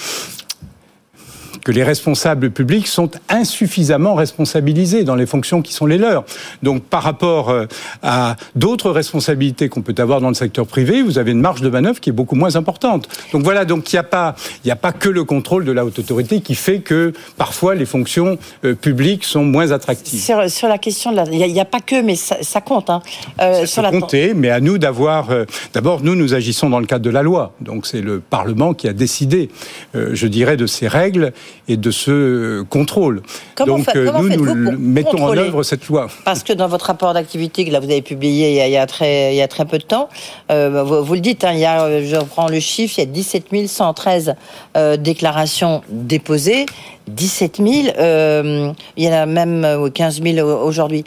que 1.68 1.74
les 1.74 1.84
responsables 1.84 2.50
publics 2.50 2.88
sont 2.88 3.12
insuffisamment 3.28 4.16
responsabilisés 4.16 5.04
dans 5.04 5.16
les 5.16 5.26
fonctions 5.26 5.62
qui 5.62 5.74
sont 5.74 5.86
les 5.86 5.98
leurs. 5.98 6.24
Donc 6.64 6.84
par 6.84 7.04
rapport 7.04 7.50
euh, 7.50 7.66
à 8.02 8.38
d'autres 8.56 8.90
responsabilités 8.90 9.68
qu'on 9.68 9.82
peut 9.82 9.94
avoir 9.98 10.22
dans 10.22 10.30
le 10.30 10.34
secteur 10.34 10.66
privé, 10.66 11.02
vous 11.02 11.18
avez 11.18 11.32
une 11.32 11.42
marge 11.42 11.60
de 11.60 11.68
manœuvre 11.68 12.00
qui 12.00 12.10
est 12.10 12.14
beaucoup 12.14 12.36
moins 12.36 12.56
importante. 12.56 13.10
Donc 13.34 13.44
voilà, 13.44 13.66
donc 13.66 13.92
il 13.92 13.96
n'y 13.96 14.00
a 14.00 14.04
pas 14.04 14.38
il 14.64 14.68
n'y 14.68 14.72
a 14.72 14.78
pas 14.78 14.94
que 14.94 15.10
le 15.10 15.26
contrôle 15.26 15.66
de 15.66 15.74
la 15.74 15.84
haute 15.84 16.00
autorité 16.00 16.40
qui 16.40 16.56
fait 16.56 16.80
que 16.80 17.12
parfois 17.36 17.76
les 17.76 17.86
fonctions 17.86 18.38
euh, 18.64 18.74
publiques 18.74 19.26
sont 19.26 19.44
moins 19.44 19.72
attractives. 19.72 20.22
Sur, 20.22 20.50
sur 20.50 20.70
la 20.70 20.78
question 20.78 21.12
de 21.12 21.18
la 21.18 21.26
il 21.26 21.52
n'y 21.52 21.60
a, 21.60 21.64
a, 21.64 21.66
pas 21.66 21.82
que 21.82 22.02
mais 22.02 22.16
ça, 22.16 22.38
ça 22.44 22.62
compte 22.62 22.90
hein. 22.90 23.02
Euh, 23.42 23.66
ça 23.66 23.68
sur 23.68 23.82
la 23.82 23.92
compter, 23.92 24.34
mais 24.34 24.52
à 24.52 24.62
nous 24.62 24.78
d'avoir 24.78 25.32
euh, 25.32 25.44
d'abord 25.74 26.02
nous 26.02 26.16
nous 26.16 26.34
agissons 26.34 26.70
dans 26.70 26.80
le 26.80 26.86
cadre 26.86 27.04
de 27.04 27.10
la 27.10 27.24
loi. 27.24 27.52
Donc 27.60 27.88
c'est 27.88 28.00
le 28.00 28.22
Parlement 28.22 28.74
qui 28.74 28.88
a 28.88 28.94
décidé 28.94 29.50
euh, 29.98 30.12
je 30.14 30.28
dirais 30.28 30.56
de 30.56 30.66
ces 30.66 30.88
règles 30.88 31.34
et 31.68 31.78
de 31.78 31.92
ce 31.92 32.62
contrôle. 32.64 33.22
Comment 33.56 33.78
Donc 33.78 33.92
fait, 33.92 34.06
nous, 34.06 34.30
nous 34.30 34.78
mettons 34.78 35.24
en 35.24 35.36
œuvre 35.36 35.64
cette 35.64 35.88
loi. 35.88 36.08
Parce 36.26 36.44
que 36.44 36.54
dans 36.54 36.68
votre 36.68 36.86
rapport 36.86 37.14
d'activité 37.14 37.66
que 37.66 37.72
là 37.72 37.80
vous 37.80 37.90
avez 37.90 38.02
publié 38.02 38.52
il 38.52 38.56
y 38.56 38.62
a, 38.62 38.68
il 38.68 38.74
y 38.74 38.78
a, 38.78 38.86
très, 38.86 39.34
il 39.34 39.38
y 39.38 39.42
a 39.42 39.48
très 39.48 39.66
peu 39.66 39.78
de 39.78 39.84
temps, 39.84 40.10
euh, 40.52 40.84
vous, 40.84 41.04
vous, 41.04 41.14
le 41.14 41.20
dites, 41.20 41.44
hein, 41.44 41.52
il 41.54 41.60
y 41.60 41.66
a, 41.66 42.04
je 42.04 42.16
reprends 42.16 42.48
le 42.48 42.60
chiffre, 42.60 42.96
il 42.98 43.02
y 43.02 43.04
a 43.04 43.12
17 43.12 43.68
113 43.68 44.36
euh, 44.76 44.98
déclarations 44.98 45.82
déposées, 45.90 46.66
17 47.08 47.58
000, 47.58 47.88
euh, 47.98 48.72
il 48.96 49.04
y 49.04 49.10
en 49.10 49.14
a 49.14 49.26
même 49.26 49.90
15 49.94 50.22
000 50.22 50.48
aujourd'hui. 50.48 51.04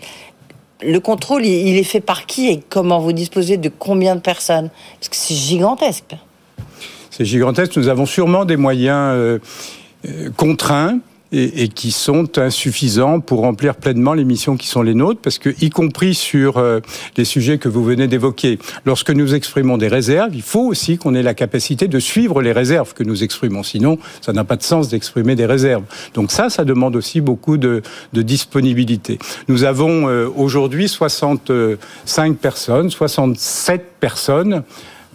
Le 0.82 0.98
contrôle, 0.98 1.44
il 1.44 1.76
est 1.76 1.84
fait 1.84 2.01
par 2.01 2.24
qui 2.24 2.48
et 2.48 2.61
comment 2.68 3.01
vous 3.01 3.12
disposez 3.12 3.59
de 3.59 3.68
combien 3.68 4.16
de 4.16 4.20
personnes? 4.20 4.70
Parce 4.98 5.11
que 5.11 5.16
c'est 5.16 5.34
gigantesque. 5.34 6.16
C'est 7.11 7.24
gigantesque. 7.26 7.76
Nous 7.76 7.88
avons 7.88 8.07
sûrement 8.07 8.44
des 8.44 8.57
moyens 8.57 9.12
euh, 9.14 9.38
contraints 10.36 10.98
et, 11.32 11.62
et, 11.62 11.68
qui 11.68 11.90
sont 11.92 12.38
insuffisants 12.38 13.20
pour 13.20 13.40
remplir 13.40 13.76
pleinement 13.76 14.14
les 14.14 14.24
missions 14.24 14.57
qui 14.57 14.66
sont 14.66 14.82
les 14.82 14.94
nôtres, 14.94 15.20
parce 15.20 15.38
que, 15.38 15.51
y 15.61 15.70
compris 15.70 16.14
sur 16.14 16.59
euh, 16.59 16.80
les 17.16 17.24
sujets 17.24 17.59
que 17.59 17.68
vous 17.68 17.84
venez 17.84 18.09
d'évoquer, 18.09 18.59
lorsque 18.84 19.11
nous 19.11 19.34
exprimons 19.34 19.78
des 19.78 19.88
réserves, 19.88 20.34
il 20.34 20.42
faut 20.42 20.66
aussi 20.66 20.98
qu'on 20.98 21.14
ait 21.14 21.22
la 21.22 21.34
capacité 21.34 21.88
de 21.88 21.98
suivre 21.98 22.42
les 22.42 22.53
réserves 22.53 22.94
que 22.94 23.05
nous 23.05 23.22
exprimons. 23.22 23.62
Sinon, 23.62 23.98
ça 24.20 24.32
n'a 24.32 24.44
pas 24.44 24.57
de 24.57 24.62
sens 24.62 24.88
d'exprimer 24.88 25.36
des 25.36 25.46
réserves. 25.46 25.84
Donc 26.14 26.32
ça, 26.32 26.51
ça 26.51 26.64
demande 26.64 26.96
aussi 26.96 27.20
beaucoup 27.20 27.57
de, 27.57 27.82
de 28.12 28.22
disponibilité. 28.22 29.18
Nous 29.48 29.64
avons 29.64 30.09
euh, 30.09 30.28
aujourd'hui 30.36 30.88
65 30.88 32.36
personnes, 32.38 32.90
67 32.90 33.84
personnes 34.01 34.64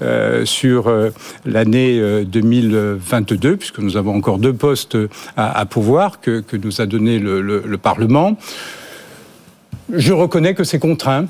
euh, 0.02 0.46
sur 0.46 0.88
euh, 0.88 1.10
l'année 1.46 2.00
euh, 2.00 2.24
2022, 2.24 3.58
puisque 3.58 3.80
nous 3.80 3.98
avons 3.98 4.16
encore 4.16 4.40
deux 4.40 4.54
postes 4.54 4.98
à, 5.38 5.66
pouvoir 5.66 6.20
que, 6.22 6.44
nous 6.62 6.82
a 6.82 6.86
donné 6.86 7.20
le, 7.20 7.42
le, 7.42 7.64
le 7.66 7.78
Parlement. 7.78 8.38
Je 9.94 10.14
reconnais 10.14 10.54
que 10.54 10.64
c'est 10.64 10.80
contraint. 10.80 11.28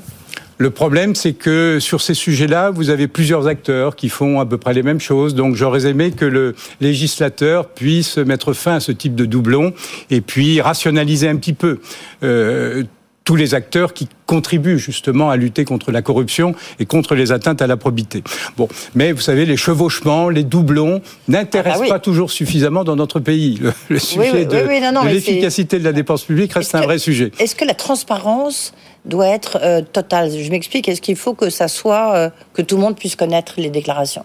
Le 0.58 0.70
problème, 0.70 1.14
c'est 1.14 1.34
que 1.34 1.78
sur 1.80 2.00
ces 2.00 2.14
sujets-là, 2.14 2.70
vous 2.70 2.88
avez 2.88 3.08
plusieurs 3.08 3.46
acteurs 3.46 3.94
qui 3.94 4.08
font 4.08 4.40
à 4.40 4.46
peu 4.46 4.56
près 4.56 4.72
les 4.72 4.82
mêmes 4.82 5.00
choses. 5.00 5.34
Donc, 5.34 5.54
j'aurais 5.54 5.84
aimé 5.86 6.12
que 6.12 6.24
le 6.24 6.54
législateur 6.80 7.68
puisse 7.68 8.16
mettre 8.16 8.54
fin 8.54 8.76
à 8.76 8.80
ce 8.80 8.90
type 8.90 9.14
de 9.14 9.26
doublon 9.26 9.74
et 10.08 10.22
puis 10.22 10.62
rationaliser 10.62 11.28
un 11.28 11.36
petit 11.36 11.52
peu 11.52 11.80
euh, 12.22 12.84
tous 13.24 13.36
les 13.36 13.54
acteurs 13.54 13.92
qui 13.92 14.08
contribuent 14.26 14.78
justement 14.78 15.30
à 15.30 15.36
lutter 15.36 15.64
contre 15.64 15.92
la 15.92 16.02
corruption 16.02 16.54
et 16.78 16.86
contre 16.86 17.14
les 17.14 17.32
atteintes 17.32 17.62
à 17.62 17.66
la 17.66 17.76
probité. 17.76 18.22
Bon, 18.56 18.68
mais 18.94 19.12
vous 19.12 19.20
savez, 19.20 19.46
les 19.46 19.56
chevauchements, 19.56 20.28
les 20.28 20.44
doublons 20.44 21.00
n'intéressent 21.28 21.76
ah 21.76 21.78
bah 21.78 21.84
oui. 21.84 21.88
pas 21.90 21.98
toujours 22.00 22.30
suffisamment 22.30 22.84
dans 22.84 22.96
notre 22.96 23.20
pays. 23.20 23.58
Le, 23.60 23.72
le 23.88 23.98
sujet 23.98 24.20
oui, 24.20 24.38
oui, 24.40 24.46
de, 24.46 25.04
de 25.04 25.08
l'efficacité 25.08 25.78
de 25.78 25.84
la 25.84 25.92
dépense 25.92 26.24
publique 26.24 26.52
reste 26.52 26.74
un 26.74 26.80
que, 26.80 26.84
vrai 26.84 26.98
sujet. 26.98 27.30
Est-ce 27.38 27.54
que 27.54 27.64
la 27.64 27.74
transparence 27.74 28.74
doit 29.04 29.28
être 29.28 29.58
euh, 29.62 29.82
totale? 29.82 30.30
Je 30.30 30.50
m'explique. 30.50 30.88
Est-ce 30.88 31.00
qu'il 31.00 31.16
faut 31.16 31.34
que 31.34 31.48
ça 31.50 31.68
soit 31.68 32.14
euh, 32.14 32.30
que 32.52 32.62
tout 32.62 32.76
le 32.76 32.82
monde 32.82 32.96
puisse 32.96 33.16
connaître 33.16 33.54
les 33.58 33.70
déclarations? 33.70 34.24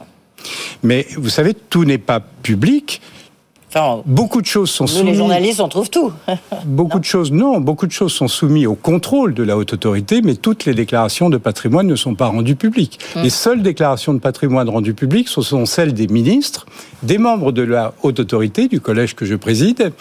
Mais 0.81 1.05
vous 1.15 1.29
savez, 1.29 1.53
tout 1.53 1.85
n'est 1.85 1.99
pas 1.99 2.19
public. 2.19 3.01
Enfin, 3.73 4.03
beaucoup 4.05 4.41
de 4.41 4.45
choses 4.45 4.69
sont 4.69 4.83
nous, 4.83 4.89
soumises. 4.89 5.11
les 5.11 5.17
journalistes, 5.17 5.61
on 5.61 5.69
trouve 5.69 5.89
tout. 5.89 6.11
beaucoup 6.65 6.99
de 6.99 7.05
choses, 7.05 7.31
non, 7.31 7.61
beaucoup 7.61 7.87
de 7.87 7.91
choses 7.93 8.11
sont 8.11 8.27
soumises 8.27 8.67
au 8.67 8.75
contrôle 8.75 9.33
de 9.33 9.43
la 9.43 9.55
haute 9.55 9.71
autorité, 9.71 10.21
mais 10.21 10.35
toutes 10.35 10.65
les 10.65 10.73
déclarations 10.73 11.29
de 11.29 11.37
patrimoine 11.37 11.87
ne 11.87 11.95
sont 11.95 12.13
pas 12.13 12.27
rendues 12.27 12.57
publiques. 12.57 12.99
Mmh. 13.15 13.21
Les 13.21 13.29
seules 13.29 13.61
déclarations 13.61 14.13
de 14.13 14.19
patrimoine 14.19 14.69
rendues 14.69 14.93
publiques, 14.93 15.29
ce 15.29 15.41
sont 15.41 15.65
celles 15.65 15.93
des 15.93 16.07
ministres, 16.07 16.65
des 17.01 17.17
membres 17.17 17.53
de 17.53 17.61
la 17.61 17.93
haute 18.03 18.19
autorité, 18.19 18.67
du 18.67 18.81
collège 18.81 19.15
que 19.15 19.23
je 19.23 19.35
préside. 19.35 19.93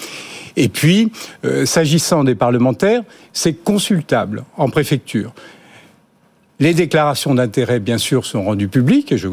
Et 0.56 0.68
puis, 0.68 1.12
euh, 1.44 1.64
s'agissant 1.64 2.24
des 2.24 2.34
parlementaires, 2.34 3.02
c'est 3.32 3.54
consultable 3.54 4.42
en 4.56 4.68
préfecture. 4.68 5.32
Les 6.58 6.74
déclarations 6.74 7.36
d'intérêt, 7.36 7.78
bien 7.78 7.98
sûr, 7.98 8.26
sont 8.26 8.42
rendues 8.42 8.68
publiques, 8.68 9.12
et 9.12 9.16
je 9.18 9.28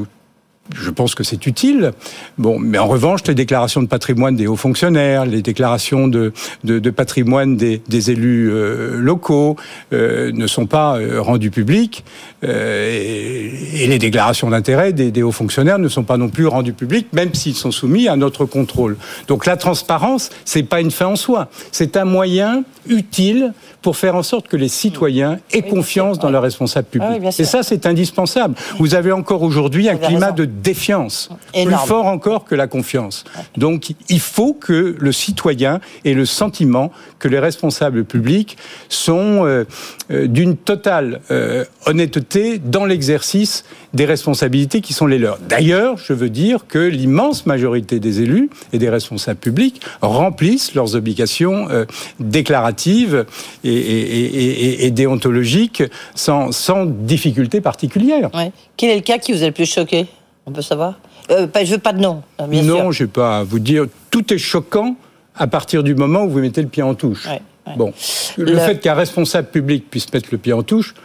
je 0.74 0.89
pense 0.89 1.15
que 1.15 1.24
c'est 1.24 1.45
utile. 1.47 1.91
Bon, 2.38 2.59
mais 2.59 2.78
en 2.78 2.88
revanche, 2.88 3.22
les 3.28 3.36
déclarations 3.36 3.82
de 3.82 3.88
patrimoine 3.88 4.36
des 4.36 4.47
hauts 4.47 4.55
fonctionnaires, 4.55 5.26
les 5.26 5.41
déclarations 5.41 6.07
de, 6.07 6.34
de, 6.63 6.80
de 6.80 6.89
patrimoine 6.89 7.57
des, 7.57 7.82
des 7.88 8.11
élus 8.11 8.49
euh, 8.51 8.97
locaux 8.97 9.55
euh, 9.93 10.32
ne 10.34 10.47
sont 10.47 10.65
pas 10.65 10.97
euh, 10.97 11.22
rendues 11.22 11.51
publiques 11.51 12.03
euh, 12.43 12.91
et, 12.91 13.84
et, 13.84 13.88
les 13.88 13.99
déclarations 13.99 14.49
d'intérêt 14.49 14.93
des, 14.93 15.11
des, 15.11 15.24
hauts 15.24 15.32
fonctionnaires 15.32 15.80
ne 15.80 15.88
sont 15.88 16.03
pas 16.03 16.18
non 16.18 16.30
plus 16.30 16.47
rendues 16.47 16.74
publiques, 16.74 17.07
même 17.13 17.34
s'ils 17.34 17.55
sont 17.55 17.72
soumis 17.72 18.07
à 18.07 18.15
notre 18.15 18.45
contrôle. 18.45 18.97
Donc 19.28 19.45
la 19.45 19.57
transparence, 19.57 20.30
c'est 20.45 20.63
pas 20.63 20.82
une 20.82 20.91
fin 20.91 21.07
en 21.07 21.15
soi, 21.15 21.49
c'est 21.72 21.97
un 21.97 22.05
moyen 22.05 22.63
utile 22.88 23.53
pour 23.82 23.97
faire 23.97 24.15
en 24.15 24.24
sorte 24.24 24.47
que 24.47 24.57
les 24.57 24.68
citoyens 24.68 25.39
aient 25.51 25.63
oui, 25.63 25.70
confiance 25.70 26.20
dans 26.20 26.30
leurs 26.30 26.41
responsables 26.41 26.88
publics. 26.88 27.09
Ah 27.09 27.18
oui, 27.22 27.30
et 27.39 27.45
ça, 27.45 27.63
c'est 27.63 27.86
indispensable. 27.86 28.55
Vous 28.80 28.95
avez 28.95 29.11
encore 29.11 29.43
aujourd'hui 29.43 29.89
un 29.89 29.95
climat 29.95 30.32
raison. 30.32 30.36
de 30.36 30.45
défiance, 30.62 31.30
Énorme. 31.53 31.78
plus 31.78 31.88
fort 31.88 32.05
encore 32.08 32.45
que 32.45 32.55
la 32.55 32.68
confiance. 32.68 33.24
Donc, 33.55 33.93
il 34.10 34.20
faut 34.20 34.53
que 34.53 34.95
le 34.99 35.12
citoyen 35.12 35.80
ait 36.05 36.14
le 36.14 36.26
sentiment 36.26 36.91
que 37.20 37.28
les 37.28 37.39
responsables 37.39 38.03
publics 38.05 38.58
sont 38.89 39.45
euh, 39.45 39.66
euh, 40.12 40.28
d'une 40.28 40.55
totale 40.55 41.22
euh, 41.32 41.66
honnêteté 41.86 42.60
dans 42.60 42.86
l'exercice 42.86 43.66
des 43.93 44.05
responsabilités 44.05 44.82
qui 44.82 44.93
sont 44.93 45.08
les 45.08 45.18
leurs. 45.18 45.39
D'ailleurs, 45.39 45.97
je 45.97 46.14
veux 46.14 46.30
dire 46.30 46.66
que 46.68 46.80
l'immense 46.80 47.45
majorité 47.45 47.99
des 47.99 48.22
élus 48.22 48.49
et 48.74 48.78
des 48.78 48.89
responsables 48.89 49.39
publics 49.39 49.82
remplissent 50.01 50.76
leurs 50.76 50.95
obligations 50.95 51.68
euh, 51.70 51.86
déclaratives 52.20 53.26
et, 53.64 53.70
et, 53.70 54.26
et, 54.26 54.86
et, 54.86 54.91
déontologiques 54.91 55.84
sans, 56.16 56.51
sans 56.51 56.86
difficulté 56.86 57.62
particulière. 57.62 58.30
Ouais. 58.34 58.51
Quel 58.78 58.91
est 58.91 58.95
le 58.95 59.01
cas 59.01 59.18
qui 59.18 59.34
vous 59.34 59.43
a 59.43 59.47
le 59.47 59.51
plus 59.51 59.66
choqué? 59.66 60.08
On 60.48 60.52
peut 60.52 60.62
savoir 60.62 60.98
euh, 61.30 61.45
Je 61.62 61.74
veux 61.74 61.78
pas 61.78 61.91
de 61.91 62.00
nom. 62.00 62.24
Bien 62.48 62.64
non, 62.64 62.91
je 62.91 63.04
ne 63.04 63.08
vais 63.08 63.12
pas 63.12 63.43
vous 63.43 63.60
dire. 63.60 63.86
Tout 64.10 64.34
est 64.34 64.38
choquant 64.38 64.95
à 65.36 65.45
partir 65.45 65.84
du 65.84 65.93
moment 65.93 66.24
où 66.24 66.30
vous 66.30 66.39
mettez 66.39 66.62
le 66.62 66.70
pied 66.70 66.82
en 66.82 66.95
touche. 66.95 67.26
Ouais, 67.26 67.41
ouais. 67.68 67.74
Bon, 67.76 67.93
le, 68.38 68.54
le... 68.54 68.58
fait 68.60 68.80
qu'un 68.80 68.93
responsable 68.93 69.50
public 69.50 69.89
puisse 69.91 70.12
mettre 70.14 70.30
le 70.32 70.38
pied 70.38 70.54
en 70.54 70.64
touche, 70.64 70.95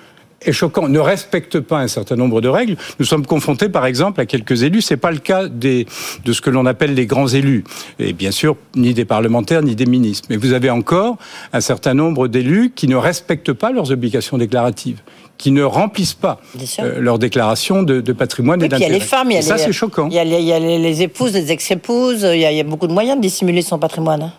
est 0.44 0.52
choquant, 0.52 0.88
ne 0.88 0.98
respecte 0.98 1.60
pas 1.60 1.78
un 1.78 1.88
certain 1.88 2.16
nombre 2.16 2.40
de 2.40 2.48
règles. 2.48 2.76
Nous 2.98 3.04
sommes 3.04 3.26
confrontés, 3.26 3.68
par 3.68 3.86
exemple, 3.86 4.20
à 4.20 4.26
quelques 4.26 4.62
élus. 4.62 4.82
C'est 4.82 4.96
pas 4.96 5.10
le 5.10 5.18
cas 5.18 5.48
des, 5.48 5.86
de 6.24 6.32
ce 6.32 6.40
que 6.40 6.50
l'on 6.50 6.66
appelle 6.66 6.94
les 6.94 7.06
grands 7.06 7.28
élus. 7.28 7.64
Et 7.98 8.12
bien 8.12 8.30
sûr, 8.30 8.56
ni 8.76 8.94
des 8.94 9.04
parlementaires, 9.04 9.62
ni 9.62 9.74
des 9.74 9.86
ministres. 9.86 10.28
Mais 10.30 10.36
vous 10.36 10.52
avez 10.52 10.70
encore 10.70 11.18
un 11.52 11.60
certain 11.60 11.94
nombre 11.94 12.28
d'élus 12.28 12.72
qui 12.74 12.88
ne 12.88 12.96
respectent 12.96 13.52
pas 13.52 13.72
leurs 13.72 13.90
obligations 13.92 14.38
déclaratives 14.38 15.00
qui 15.38 15.50
ne 15.50 15.64
remplissent 15.64 16.14
pas 16.14 16.40
euh, 16.78 17.00
leur 17.00 17.18
déclaration 17.18 17.82
de, 17.82 18.00
de 18.00 18.12
patrimoine 18.12 18.60
oui, 18.60 18.66
et 18.66 18.68
d'intérêt. 18.68 18.90
Il 18.90 18.92
y 18.92 18.96
a 18.96 18.98
les 18.98 19.04
femmes, 19.04 19.30
il 19.30 19.34
y 19.34 19.38
a 19.38 19.42
ça 19.42 19.56
les, 19.56 19.62
c'est 19.62 19.72
choquant. 19.72 20.06
Il 20.08 20.14
y, 20.14 20.18
a 20.20 20.24
les, 20.24 20.38
il 20.38 20.44
y 20.44 20.52
a 20.52 20.60
les 20.60 21.02
épouses, 21.02 21.32
les 21.32 21.50
ex-épouses, 21.50 22.22
il, 22.22 22.36
il, 22.36 22.40
y 22.40 22.60
a 22.60 22.62
beaucoup 22.62 22.86
de 22.86 22.92
moyens 22.92 23.16
de 23.16 23.22
dissimuler 23.22 23.62
son 23.62 23.78
patrimoine. 23.78 24.30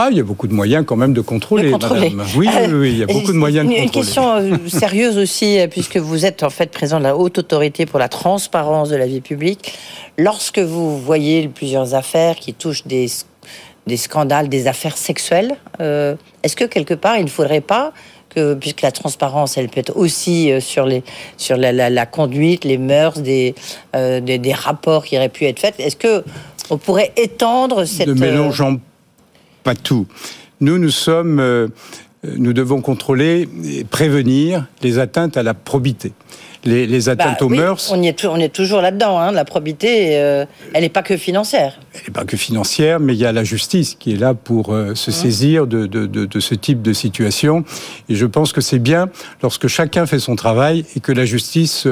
Ah, 0.00 0.08
il 0.12 0.16
y 0.16 0.20
a 0.20 0.22
beaucoup 0.22 0.46
de 0.46 0.54
moyens 0.54 0.84
quand 0.86 0.94
même 0.94 1.12
de 1.12 1.20
contrôler, 1.20 1.68
de 1.68 1.72
contrôler. 1.72 2.10
madame. 2.10 2.30
Oui, 2.36 2.48
oui, 2.48 2.72
oui, 2.72 2.90
il 2.92 2.98
y 2.98 3.02
a 3.02 3.06
beaucoup 3.06 3.32
de 3.32 3.36
moyens 3.36 3.66
de 3.66 3.70
contrôler. 3.70 3.84
Une 3.84 3.90
question 3.90 4.30
euh, 4.36 4.56
sérieuse 4.68 5.18
aussi, 5.18 5.58
puisque 5.70 5.96
vous 5.96 6.24
êtes 6.24 6.44
en 6.44 6.50
fait 6.50 6.70
président 6.70 6.98
de 6.98 7.04
la 7.04 7.16
haute 7.16 7.38
autorité 7.38 7.84
pour 7.84 7.98
la 7.98 8.08
transparence 8.08 8.90
de 8.90 8.96
la 8.96 9.06
vie 9.06 9.20
publique. 9.20 9.76
Lorsque 10.16 10.60
vous 10.60 10.98
voyez 11.00 11.48
plusieurs 11.48 11.94
affaires 11.94 12.36
qui 12.36 12.54
touchent 12.54 12.86
des, 12.86 13.08
des 13.88 13.96
scandales, 13.96 14.48
des 14.48 14.68
affaires 14.68 14.96
sexuelles, 14.96 15.56
euh, 15.80 16.14
est-ce 16.44 16.54
que 16.54 16.64
quelque 16.64 16.94
part 16.94 17.16
il 17.16 17.24
ne 17.24 17.30
faudrait 17.30 17.60
pas 17.60 17.92
que, 18.28 18.54
puisque 18.54 18.82
la 18.82 18.92
transparence, 18.92 19.56
elle 19.56 19.68
peut 19.68 19.80
être 19.80 19.96
aussi 19.96 20.52
euh, 20.52 20.60
sur, 20.60 20.86
les, 20.86 21.02
sur 21.36 21.56
la, 21.56 21.72
la, 21.72 21.90
la 21.90 22.06
conduite, 22.06 22.64
les 22.64 22.78
mœurs, 22.78 23.18
des, 23.20 23.54
euh, 23.96 24.20
des, 24.20 24.38
des, 24.38 24.52
rapports 24.52 25.04
qui 25.04 25.16
auraient 25.16 25.28
pu 25.28 25.46
être 25.46 25.58
faits. 25.58 25.74
Est-ce 25.78 25.96
que 25.96 26.22
on 26.70 26.76
pourrait 26.76 27.12
étendre 27.16 27.84
cette... 27.86 28.08
pas 29.68 29.74
tout. 29.74 30.06
Nous, 30.60 30.78
nous 30.78 30.90
sommes... 30.90 31.40
Euh, 31.40 31.68
nous 32.36 32.52
devons 32.52 32.80
contrôler 32.80 33.48
et 33.64 33.84
prévenir 33.84 34.66
les 34.82 34.98
atteintes 34.98 35.36
à 35.36 35.44
la 35.44 35.54
probité. 35.54 36.12
Les, 36.64 36.84
les 36.84 37.08
atteintes 37.08 37.38
bah, 37.38 37.46
aux 37.46 37.48
oui, 37.48 37.58
mœurs. 37.58 37.92
On, 37.92 38.02
y 38.02 38.08
est, 38.08 38.24
on 38.24 38.38
est 38.38 38.52
toujours 38.52 38.80
là-dedans. 38.80 39.20
Hein. 39.20 39.30
La 39.30 39.44
probité, 39.44 40.18
euh, 40.18 40.44
elle 40.74 40.82
n'est 40.82 40.88
pas 40.88 41.04
que 41.04 41.16
financière. 41.16 41.78
Elle 41.94 42.00
n'est 42.08 42.12
pas 42.12 42.24
que 42.24 42.36
financière, 42.36 42.98
mais 42.98 43.14
il 43.14 43.20
y 43.20 43.24
a 43.24 43.30
la 43.30 43.44
justice 43.44 43.94
qui 43.94 44.14
est 44.14 44.16
là 44.16 44.34
pour 44.34 44.74
euh, 44.74 44.96
se 44.96 45.10
mmh. 45.10 45.14
saisir 45.14 45.66
de, 45.68 45.86
de, 45.86 46.06
de, 46.06 46.26
de, 46.26 46.40
ce 46.40 46.56
type 46.56 46.82
de 46.82 46.92
situation. 46.92 47.62
Et 48.08 48.16
je 48.16 48.26
pense 48.26 48.52
que 48.52 48.60
c'est 48.60 48.80
bien 48.80 49.10
lorsque 49.40 49.68
chacun 49.68 50.04
fait 50.06 50.18
son 50.18 50.34
travail 50.34 50.84
et 50.96 51.00
que 51.00 51.12
la 51.12 51.24
justice 51.24 51.86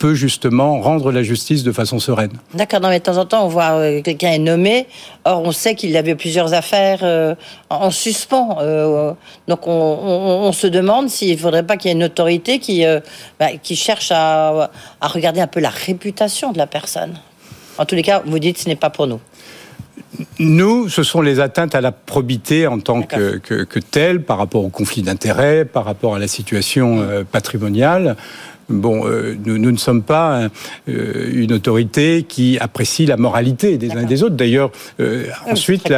peut 0.00 0.14
justement 0.14 0.80
rendre 0.80 1.12
la 1.12 1.22
justice 1.22 1.62
de 1.62 1.72
façon 1.72 1.98
sereine. 1.98 2.32
D'accord, 2.54 2.80
mais 2.80 2.98
de 2.98 3.04
temps 3.04 3.18
en 3.18 3.26
temps, 3.26 3.44
on 3.44 3.48
voit 3.48 3.72
euh, 3.72 4.00
quelqu'un 4.00 4.30
est 4.30 4.38
nommé, 4.38 4.86
or 5.26 5.42
on 5.44 5.52
sait 5.52 5.74
qu'il 5.74 5.94
avait 5.94 6.14
plusieurs 6.14 6.54
affaires 6.54 7.00
euh, 7.02 7.34
en 7.68 7.90
suspens. 7.90 8.56
Euh, 8.62 9.12
donc 9.46 9.66
on, 9.66 9.70
on, 9.70 10.48
on, 10.48 10.52
se 10.52 10.66
demande 10.66 11.10
s'il 11.10 11.36
ne 11.36 11.40
faudrait 11.40 11.66
pas 11.66 11.76
qu'il 11.76 11.90
y 11.90 11.92
ait 11.92 11.96
une 11.96 12.04
autorité 12.04 12.58
qui, 12.58 12.82
bah, 13.38 13.48
qui 13.62 13.76
cherche 13.76 14.10
à, 14.10 14.70
à 15.02 15.08
regarder 15.08 15.42
un 15.42 15.46
peu 15.46 15.60
la 15.60 15.68
réputation 15.68 16.50
de 16.50 16.58
la 16.58 16.66
personne. 16.66 17.18
En 17.76 17.84
tous 17.84 17.94
les 17.94 18.02
cas, 18.02 18.22
vous 18.24 18.38
dites 18.38 18.56
que 18.56 18.62
ce 18.62 18.68
n'est 18.68 18.76
pas 18.76 18.90
pour 18.90 19.06
nous. 19.06 19.20
Nous, 20.38 20.88
ce 20.88 21.02
sont 21.02 21.22
les 21.22 21.40
atteintes 21.40 21.74
à 21.74 21.80
la 21.80 21.92
probité 21.92 22.66
en 22.66 22.80
tant 22.80 23.02
que, 23.02 23.38
que, 23.38 23.64
que 23.64 23.78
telle, 23.78 24.22
par 24.22 24.38
rapport 24.38 24.64
au 24.64 24.68
conflit 24.68 25.02
d'intérêts, 25.02 25.64
par 25.64 25.84
rapport 25.84 26.14
à 26.14 26.18
la 26.18 26.26
situation 26.26 27.00
euh, 27.00 27.22
patrimoniale. 27.24 28.16
Bon, 28.70 29.04
euh, 29.04 29.36
nous, 29.44 29.58
nous, 29.58 29.72
ne 29.72 29.76
sommes 29.76 30.02
pas 30.02 30.48
euh, 30.88 31.30
une 31.32 31.52
autorité 31.52 32.22
qui 32.22 32.58
apprécie 32.58 33.04
la 33.04 33.16
moralité 33.16 33.76
des 33.78 33.90
uns 33.92 34.02
et 34.02 34.06
des 34.06 34.22
autres. 34.22 34.36
D'ailleurs, 34.36 34.70
euh, 35.00 35.26
Ah, 35.46 35.52
ensuite, 35.52 35.92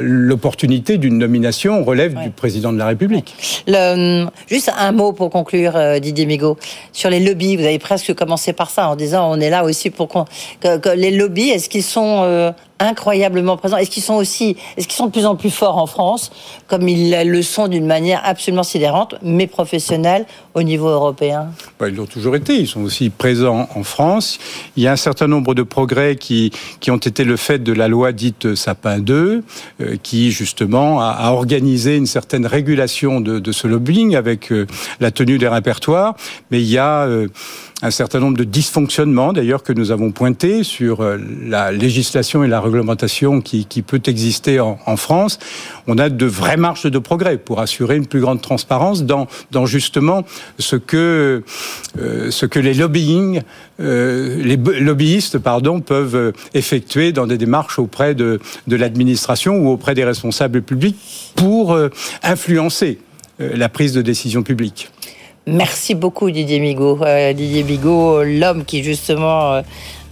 l'opportunité 0.00 0.98
d'une 0.98 1.18
nomination 1.18 1.84
relève 1.84 2.16
ouais. 2.16 2.24
du 2.24 2.30
président 2.30 2.72
de 2.72 2.78
la 2.78 2.86
République. 2.86 3.34
Le, 3.66 4.26
juste 4.46 4.72
un 4.76 4.92
mot 4.92 5.12
pour 5.12 5.30
conclure, 5.30 6.00
Didier 6.00 6.26
Migaud. 6.26 6.56
Sur 6.92 7.10
les 7.10 7.20
lobbies, 7.20 7.56
vous 7.56 7.64
avez 7.64 7.78
presque 7.78 8.14
commencé 8.14 8.52
par 8.52 8.70
ça 8.70 8.88
en 8.88 8.96
disant 8.96 9.30
on 9.30 9.40
est 9.40 9.50
là 9.50 9.64
aussi 9.64 9.90
pour 9.90 10.08
que, 10.08 10.78
que 10.78 10.88
les 10.88 11.10
lobbies, 11.10 11.50
est-ce 11.50 11.68
qu'ils 11.68 11.82
sont 11.82 12.54
incroyablement 12.78 13.56
présents. 13.56 13.76
Est-ce 13.76 13.90
qu'ils 13.90 14.02
sont 14.02 14.14
aussi, 14.14 14.56
est-ce 14.76 14.86
qu'ils 14.86 14.96
sont 14.96 15.06
de 15.06 15.12
plus 15.12 15.26
en 15.26 15.36
plus 15.36 15.50
forts 15.50 15.78
en 15.78 15.86
France, 15.86 16.30
comme 16.66 16.88
ils 16.88 17.10
le 17.24 17.42
sont 17.42 17.68
d'une 17.68 17.86
manière 17.86 18.20
absolument 18.24 18.62
sidérante, 18.62 19.14
mais 19.22 19.46
professionnelle 19.46 20.26
au 20.54 20.62
niveau 20.62 20.88
européen? 20.88 21.48
Bah, 21.78 21.88
Ils 21.88 21.94
l'ont 21.94 22.06
toujours 22.06 22.36
été. 22.36 22.58
Ils 22.58 22.66
sont 22.66 22.82
aussi 22.82 23.10
présents 23.10 23.68
en 23.74 23.82
France. 23.82 24.38
Il 24.76 24.82
y 24.82 24.86
a 24.86 24.92
un 24.92 24.96
certain 24.96 25.26
nombre 25.26 25.54
de 25.54 25.62
progrès 25.62 26.16
qui, 26.16 26.52
qui 26.80 26.90
ont 26.90 26.96
été 26.96 27.24
le 27.24 27.36
fait 27.36 27.62
de 27.62 27.72
la 27.72 27.88
loi 27.88 28.12
dite 28.12 28.54
Sapin 28.54 28.98
2, 28.98 29.42
euh, 29.80 29.96
qui 30.02 30.30
justement 30.30 31.00
a, 31.00 31.30
organisé 31.30 31.96
une 31.96 32.06
certaine 32.06 32.46
régulation 32.46 33.20
de, 33.20 33.52
ce 33.52 33.66
lobbying 33.66 34.16
avec 34.16 34.52
euh, 34.52 34.66
la 35.00 35.10
tenue 35.10 35.38
des 35.38 35.48
répertoires. 35.48 36.14
Mais 36.50 36.60
il 36.60 36.68
y 36.68 36.78
a 36.78 37.04
euh, 37.04 37.28
un 37.82 37.90
certain 37.90 38.20
nombre 38.20 38.38
de 38.38 38.44
dysfonctionnements, 38.44 39.32
d'ailleurs, 39.32 39.62
que 39.62 39.72
nous 39.72 39.90
avons 39.90 40.10
pointés 40.10 40.62
sur 40.62 41.04
la 41.46 41.72
législation 41.72 42.42
et 42.42 42.48
la 42.48 42.60
réglementation 42.66 43.40
qui, 43.40 43.64
peut 43.82 44.02
exister 44.06 44.60
en, 44.60 44.96
France. 44.96 45.38
On 45.86 45.98
a 45.98 46.08
de 46.08 46.26
vraies 46.26 46.56
marges 46.56 46.90
de 46.90 46.98
progrès 46.98 47.38
pour 47.38 47.60
assurer 47.60 47.96
une 47.96 48.06
plus 48.06 48.20
grande 48.20 48.40
transparence 48.40 49.04
dans, 49.04 49.26
justement 49.66 50.24
ce 50.58 50.76
que, 50.76 51.42
euh, 51.98 52.30
ce 52.30 52.46
que 52.46 52.58
les 52.58 52.74
lobbying, 52.74 53.42
euh, 53.80 54.42
les 54.42 54.56
lobbyistes, 54.56 55.38
pardon, 55.38 55.80
peuvent 55.80 56.32
effectuer 56.54 57.12
dans 57.12 57.26
des 57.26 57.38
démarches 57.38 57.78
auprès 57.78 58.14
de, 58.14 58.40
de 58.66 58.76
l'administration 58.76 59.56
ou 59.58 59.68
auprès 59.68 59.94
des 59.94 60.04
responsables 60.04 60.62
publics 60.62 60.96
pour 61.34 61.72
euh, 61.72 61.88
influencer 62.22 62.98
la 63.38 63.68
prise 63.68 63.92
de 63.92 64.00
décision 64.00 64.42
publique. 64.42 64.88
Merci 65.46 65.94
beaucoup 65.94 66.30
Didier 66.30 66.58
Migaud. 66.58 66.98
Didier 67.34 67.62
Migaud, 67.62 68.24
l'homme 68.24 68.64
qui 68.64 68.82
justement 68.82 69.62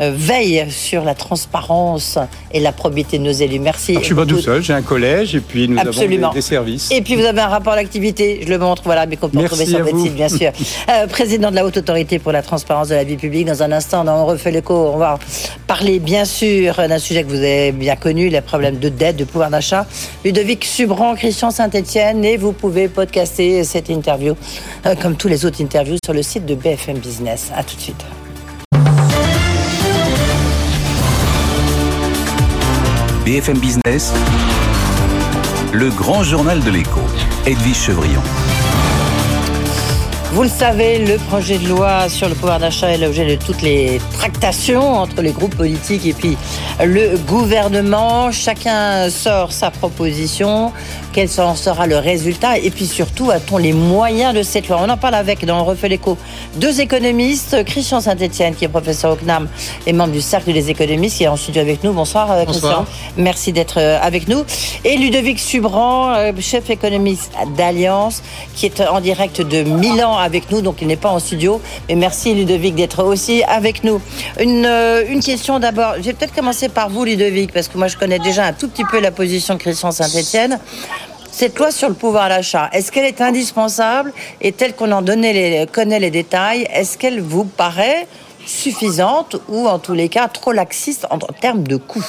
veille 0.01 0.67
sur 0.71 1.05
la 1.05 1.15
transparence 1.15 2.19
et 2.53 2.61
la 2.61 2.73
probité 2.73 3.19
de 3.19 3.25
nos 3.25 3.33
élus. 3.33 3.59
Merci. 3.59 3.93
Alors, 3.93 4.03
je 4.03 4.07
suis 4.07 4.15
pas 4.15 4.27
tout 4.27 4.41
seul, 4.41 4.63
j'ai 4.63 4.73
un 4.73 4.83
collège 4.83 5.35
et 5.35 5.41
puis 5.41 5.69
nous 5.69 5.79
Absolument. 5.79 6.29
avons 6.29 6.35
des, 6.35 6.41
des, 6.41 6.47
services. 6.47 6.91
Et 6.91 7.01
puis 7.03 7.17
vous 7.17 7.25
avez 7.25 7.41
un 7.41 7.49
rapport 7.49 7.75
d'activité, 7.75 8.41
je 8.45 8.49
le 8.49 8.59
montre, 8.59 8.83
voilà, 8.85 9.07
mais 9.07 9.17
qu'on 9.17 9.29
peut 9.29 9.39
retrouver 9.41 9.67
sur 9.67 9.85
votre 9.85 10.01
site, 10.01 10.15
bien 10.15 10.29
sûr. 10.29 10.51
euh, 10.89 11.07
président 11.07 11.51
de 11.51 11.57
la 11.57 11.65
Haute 11.65 11.77
Autorité 11.77 12.19
pour 12.19 12.33
la 12.33 12.43
transparence 12.43 12.89
de 12.89 12.95
la 12.95 13.05
vie 13.05 13.17
publique. 13.17 13.47
Dans 13.47 13.63
un 13.63 13.73
instant, 13.73 14.05
on 14.07 14.27
refait 14.27 14.51
l'écho, 14.51 14.75
on 14.75 14.97
va 14.97 15.19
parler 15.67 15.99
bien 15.99 16.25
sûr 16.25 16.75
d'un 16.77 16.99
sujet 16.99 17.23
que 17.25 17.29
vous 17.29 17.37
avez 17.37 17.73
bien 17.73 17.97
connu, 17.97 18.29
les 18.29 18.41
problèmes 18.41 18.79
de 18.79 18.89
dette, 18.89 19.17
de 19.17 19.25
pouvoir 19.25 19.51
d'achat. 19.51 19.87
Ludovic 20.25 20.65
Subran, 20.65 21.15
Christian 21.15 21.51
Saint-Etienne, 21.51 22.25
et 22.25 22.37
vous 22.37 22.53
pouvez 22.53 22.89
podcaster 22.89 23.65
cette 23.65 23.89
interview, 23.89 24.35
euh, 24.87 24.95
comme 24.95 25.17
tous 25.17 25.29
les 25.29 25.45
autres 25.45 25.63
interviews, 25.63 25.97
sur 26.05 26.15
le 26.15 26.23
site 26.23 26.47
de 26.47 26.55
BFM 26.55 26.99
Business. 26.99 27.51
À 27.55 27.63
tout 27.63 27.77
de 27.77 27.81
suite. 27.81 28.05
BFM 33.25 33.59
Business, 33.59 34.13
le 35.73 35.89
grand 35.89 36.23
journal 36.23 36.63
de 36.63 36.71
l'écho, 36.71 37.01
Edwige 37.47 37.77
Chevrillon. 37.77 38.21
Vous 40.35 40.43
le 40.43 40.49
savez, 40.49 40.99
le 40.99 41.17
projet 41.17 41.59
de 41.59 41.69
loi 41.69 42.09
sur 42.09 42.29
le 42.29 42.35
pouvoir 42.35 42.59
d'achat 42.59 42.91
est 42.91 42.99
l'objet 42.99 43.25
de 43.25 43.41
toutes 43.41 43.63
les 43.63 44.01
tractations 44.15 44.95
entre 44.95 45.23
les 45.23 45.31
groupes 45.31 45.55
politiques 45.55 46.05
et 46.07 46.13
puis 46.13 46.37
le 46.85 47.17
gouvernement. 47.19 48.33
Chacun 48.33 49.11
sort 49.11 49.53
sa 49.53 49.71
proposition. 49.71 50.73
Quel 51.13 51.29
sera 51.29 51.87
le 51.87 51.99
résultat? 51.99 52.59
Et 52.59 52.73
puis 52.73 52.87
surtout, 52.87 53.31
a-t-on 53.31 53.59
les 53.59 53.73
moyens 53.73 54.35
de 54.35 54.43
cette 54.43 54.69
loi? 54.69 54.81
On 54.83 54.89
en 54.89 54.97
parle 54.97 55.15
avec, 55.15 55.47
dans 55.47 55.65
Refait 55.65 55.89
l'écho, 55.89 56.19
deux 56.57 56.81
économistes. 56.81 57.65
Christian 57.65 58.01
Saint-Etienne, 58.01 58.57
qui 58.57 58.65
est 58.65 58.69
professeur 58.69 59.13
au 59.13 59.15
CNAM 59.15 59.47
et 59.87 59.93
membre 59.93 60.13
du 60.13 60.21
Cercle 60.21 60.53
des 60.53 60.69
économistes, 60.69 61.19
qui 61.19 61.23
est 61.23 61.29
en 61.29 61.37
studio 61.37 61.63
avec 61.63 61.85
nous. 61.85 61.93
Bonsoir, 61.93 62.33
euh, 62.33 62.45
Christian. 62.45 62.87
Merci 63.17 63.53
d'être 63.53 63.79
euh, 63.79 64.01
avec 64.03 64.27
nous. 64.27 64.43
Et 64.85 64.97
Ludovic 64.97 65.39
Subran, 65.39 66.13
euh, 66.15 66.33
chef 66.41 66.71
économiste 66.71 67.31
d'Alliance, 67.57 68.25
qui 68.57 68.67
est 68.67 68.81
en 68.81 69.01
direct 69.01 69.41
de 69.41 69.63
Milan 69.63 70.24
avec 70.25 70.51
nous, 70.51 70.61
donc 70.61 70.77
il 70.81 70.89
n'est 70.89 70.97
pas 70.97 71.11
en 71.11 71.19
studio. 71.19 71.61
Mais 71.89 71.95
merci 71.95 72.35
Ludovic 72.35 72.75
d'être 72.75 73.05
aussi 73.05 73.43
avec 73.45 73.85
nous. 73.85 74.01
Une, 74.41 74.67
une 75.09 75.21
question 75.21 75.59
d'abord. 75.59 75.95
Je 75.99 76.03
vais 76.03 76.13
peut-être 76.13 76.35
commencer 76.35 76.69
par 76.69 76.89
vous, 76.89 77.05
Ludovic, 77.05 77.53
parce 77.53 77.69
que 77.69 77.79
moi 77.79 77.89
je 77.89 77.97
connais 77.97 78.19
déjà 78.19 78.45
un 78.45 78.53
tout 78.53 78.69
petit 78.69 78.85
peu 78.85 79.01
la 79.01 79.11
position 79.11 79.55
de 79.55 79.61
Christian 79.61 79.93
Saint-Etienne. 79.93 80.59
Cette 81.37 81.59
loi 81.59 81.73
sur 81.73 81.89
le 81.89 81.97
pouvoir 81.97 82.29
d'achat, 82.29 82.71
est-ce 82.73 82.93
qu'elle 82.93 83.07
est 83.07 83.21
indispensable 83.21 84.13
et 84.41 84.53
telle 84.53 84.73
qu'on 84.77 84.93
en 84.93 85.01
les, 85.01 85.67
connaît 85.73 85.99
les 85.99 86.13
détails, 86.13 86.69
est-ce 86.73 86.97
qu'elle 86.97 87.21
vous 87.21 87.45
paraît 87.45 88.07
suffisante 88.47 89.35
ou 89.49 89.67
en 89.67 89.81
tous 89.81 89.95
les 89.95 90.09
cas 90.09 90.29
trop 90.29 90.53
laxiste 90.53 91.09
en, 91.11 91.19
termes 91.19 91.65
de 91.65 91.77
coûts 91.77 92.07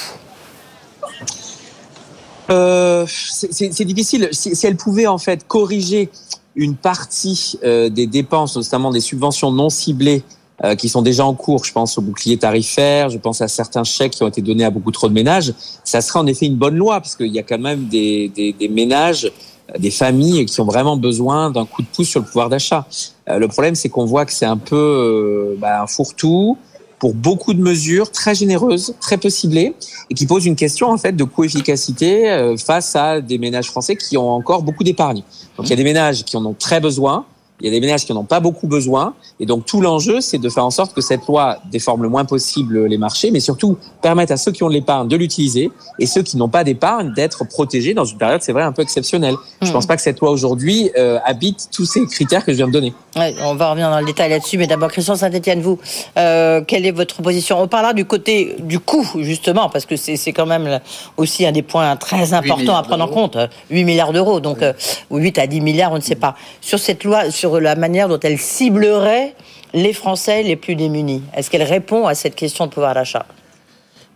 euh, 2.50 3.04
C'est 3.08 3.84
difficile. 3.84 4.28
Si, 4.30 4.54
elle 4.62 4.76
pouvait 4.76 5.08
en 5.08 5.18
fait 5.18 5.44
corriger 5.48 6.08
une 6.56 6.74
partie 6.74 7.58
euh, 7.62 7.88
des 7.88 8.06
dépenses, 8.06 8.56
notamment 8.56 8.90
des 8.90 9.00
subventions 9.00 9.52
non 9.52 9.68
ciblées 9.68 10.24
euh, 10.64 10.74
qui 10.74 10.88
sont 10.88 11.02
déjà 11.02 11.24
en 11.24 11.34
cours. 11.34 11.64
Je 11.64 11.72
pense 11.72 11.98
au 11.98 12.00
bouclier 12.00 12.38
tarifaire, 12.38 13.10
je 13.10 13.18
pense 13.18 13.42
à 13.42 13.48
certains 13.48 13.84
chèques 13.84 14.12
qui 14.12 14.22
ont 14.22 14.28
été 14.28 14.40
donnés 14.40 14.64
à 14.64 14.70
beaucoup 14.70 14.90
trop 14.90 15.08
de 15.08 15.12
ménages. 15.12 15.52
Ça 15.84 16.00
serait 16.00 16.18
en 16.18 16.26
effet 16.26 16.46
une 16.46 16.56
bonne 16.56 16.76
loi, 16.76 17.00
parce 17.00 17.14
qu'il 17.14 17.32
y 17.32 17.38
a 17.38 17.42
quand 17.42 17.58
même 17.58 17.86
des, 17.88 18.32
des, 18.34 18.54
des 18.54 18.68
ménages, 18.68 19.30
euh, 19.70 19.78
des 19.78 19.90
familles 19.90 20.46
qui 20.46 20.58
ont 20.60 20.64
vraiment 20.64 20.96
besoin 20.96 21.50
d'un 21.50 21.66
coup 21.66 21.82
de 21.82 21.88
pouce 21.88 22.08
sur 22.08 22.20
le 22.20 22.26
pouvoir 22.26 22.48
d'achat. 22.48 22.86
Le 23.28 23.48
problème, 23.48 23.74
c'est 23.74 23.88
qu'on 23.88 24.04
voit 24.04 24.24
que 24.24 24.32
c'est 24.32 24.46
un 24.46 24.56
peu 24.56 25.56
bah, 25.58 25.82
un 25.82 25.88
fourre-tout 25.88 26.56
pour 26.98 27.14
beaucoup 27.14 27.54
de 27.54 27.60
mesures 27.60 28.10
très 28.10 28.34
généreuses, 28.34 28.94
très 29.00 29.18
peu 29.18 29.30
ciblées, 29.30 29.74
et 30.10 30.14
qui 30.14 30.26
posent 30.26 30.46
une 30.46 30.56
question 30.56 30.90
en 30.90 30.96
fait 30.96 31.12
de 31.12 31.24
coefficacité 31.24 32.54
face 32.64 32.96
à 32.96 33.20
des 33.20 33.38
ménages 33.38 33.68
français 33.68 33.96
qui 33.96 34.16
ont 34.16 34.30
encore 34.30 34.62
beaucoup 34.62 34.84
d'épargne. 34.84 35.22
Donc 35.56 35.66
il 35.66 35.70
y 35.70 35.72
a 35.72 35.76
des 35.76 35.84
ménages 35.84 36.24
qui 36.24 36.36
en 36.36 36.44
ont 36.46 36.54
très 36.58 36.80
besoin, 36.80 37.26
il 37.60 37.66
y 37.66 37.68
a 37.68 37.72
des 37.72 37.80
ménages 37.80 38.04
qui 38.04 38.12
n'en 38.12 38.20
ont 38.20 38.24
pas 38.24 38.40
beaucoup 38.40 38.66
besoin. 38.66 39.14
Et 39.40 39.46
donc, 39.46 39.64
tout 39.64 39.80
l'enjeu, 39.80 40.20
c'est 40.20 40.38
de 40.38 40.48
faire 40.48 40.64
en 40.64 40.70
sorte 40.70 40.94
que 40.94 41.00
cette 41.00 41.26
loi 41.26 41.58
déforme 41.70 42.02
le 42.02 42.08
moins 42.08 42.24
possible 42.24 42.86
les 42.86 42.98
marchés, 42.98 43.30
mais 43.30 43.40
surtout 43.40 43.78
permette 44.02 44.30
à 44.30 44.36
ceux 44.36 44.52
qui 44.52 44.62
ont 44.62 44.68
de 44.68 44.74
l'épargne 44.74 45.08
de 45.08 45.16
l'utiliser 45.16 45.70
et 45.98 46.06
ceux 46.06 46.22
qui 46.22 46.36
n'ont 46.36 46.48
pas 46.48 46.64
d'épargne 46.64 47.12
d'être 47.14 47.46
protégés 47.48 47.94
dans 47.94 48.04
une 48.04 48.18
période, 48.18 48.42
c'est 48.42 48.52
vrai, 48.52 48.62
un 48.62 48.72
peu 48.72 48.82
exceptionnelle. 48.82 49.34
Je 49.60 49.66
Je 49.66 49.70
hmm. 49.70 49.74
pense 49.74 49.86
pas 49.86 49.96
que 49.96 50.02
cette 50.02 50.20
loi 50.20 50.30
aujourd'hui 50.30 50.90
euh, 50.98 51.18
habite 51.24 51.68
tous 51.72 51.86
ces 51.86 52.04
critères 52.06 52.44
que 52.44 52.52
je 52.52 52.58
viens 52.58 52.66
de 52.66 52.72
donner. 52.72 52.94
Ouais, 53.16 53.34
on 53.42 53.54
va 53.54 53.70
revenir 53.70 53.90
dans 53.90 54.00
le 54.00 54.06
détail 54.06 54.30
là-dessus, 54.30 54.58
mais 54.58 54.66
d'abord, 54.66 54.90
Christian 54.90 55.16
Saint-Etienne, 55.16 55.60
vous, 55.62 55.78
euh, 56.18 56.60
quelle 56.66 56.84
est 56.84 56.90
votre 56.90 57.22
position? 57.22 57.60
On 57.60 57.68
parlera 57.68 57.94
du 57.94 58.04
côté 58.04 58.56
du 58.60 58.78
coût, 58.78 59.06
justement, 59.20 59.70
parce 59.70 59.86
que 59.86 59.96
c'est 59.96 60.32
quand 60.32 60.46
même 60.46 60.80
aussi 61.16 61.46
un 61.46 61.52
des 61.52 61.62
points 61.62 61.96
très 61.96 62.34
importants 62.34 62.76
à 62.76 62.82
prendre 62.82 63.04
en 63.04 63.08
compte. 63.08 63.38
8 63.70 63.84
milliards 63.84 64.12
d'euros, 64.12 64.40
donc, 64.40 64.62
euh, 64.62 64.72
ou 65.10 65.18
8 65.18 65.38
à 65.38 65.46
10 65.46 65.60
milliards, 65.62 65.92
on 65.92 65.96
ne 65.96 66.00
sait 66.00 66.14
pas. 66.14 66.36
Sur 66.60 66.78
cette 66.78 67.04
loi, 67.04 67.30
sur 67.30 67.45
sur 67.46 67.60
la 67.60 67.76
manière 67.76 68.08
dont 68.08 68.18
elle 68.20 68.38
ciblerait 68.38 69.34
les 69.72 69.92
Français 69.92 70.42
les 70.42 70.56
plus 70.56 70.74
démunis. 70.74 71.22
Est-ce 71.36 71.48
qu'elle 71.48 71.62
répond 71.62 72.06
à 72.06 72.14
cette 72.14 72.34
question 72.34 72.66
de 72.66 72.72
pouvoir 72.72 72.94
d'achat? 72.94 73.26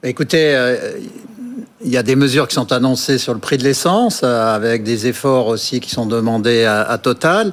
Écoutez, 0.03 0.55
euh, 0.55 0.99
il 1.85 1.91
y 1.91 1.97
a 1.97 2.03
des 2.03 2.17
mesures 2.17 2.49
qui 2.49 2.55
sont 2.55 2.73
annoncées 2.73 3.19
sur 3.19 3.33
le 3.33 3.39
prix 3.39 3.57
de 3.57 3.63
l'essence, 3.63 4.23
euh, 4.25 4.55
avec 4.55 4.83
des 4.83 5.07
efforts 5.07 5.47
aussi 5.47 5.79
qui 5.79 5.91
sont 5.91 6.07
demandés 6.07 6.65
à, 6.65 6.99
Total. 6.99 7.53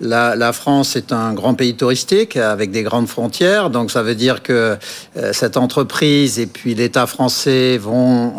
La, 0.00 0.52
France 0.52 0.94
est 0.94 1.10
un 1.10 1.32
grand 1.32 1.54
pays 1.54 1.74
touristique 1.74 2.36
avec 2.36 2.70
des 2.70 2.82
grandes 2.82 3.08
frontières, 3.08 3.70
donc 3.70 3.90
ça 3.90 4.02
veut 4.02 4.14
dire 4.14 4.42
que 4.42 4.76
euh, 5.16 5.32
cette 5.32 5.56
entreprise 5.56 6.38
et 6.38 6.46
puis 6.46 6.74
l'État 6.74 7.06
français 7.06 7.78
vont 7.78 8.34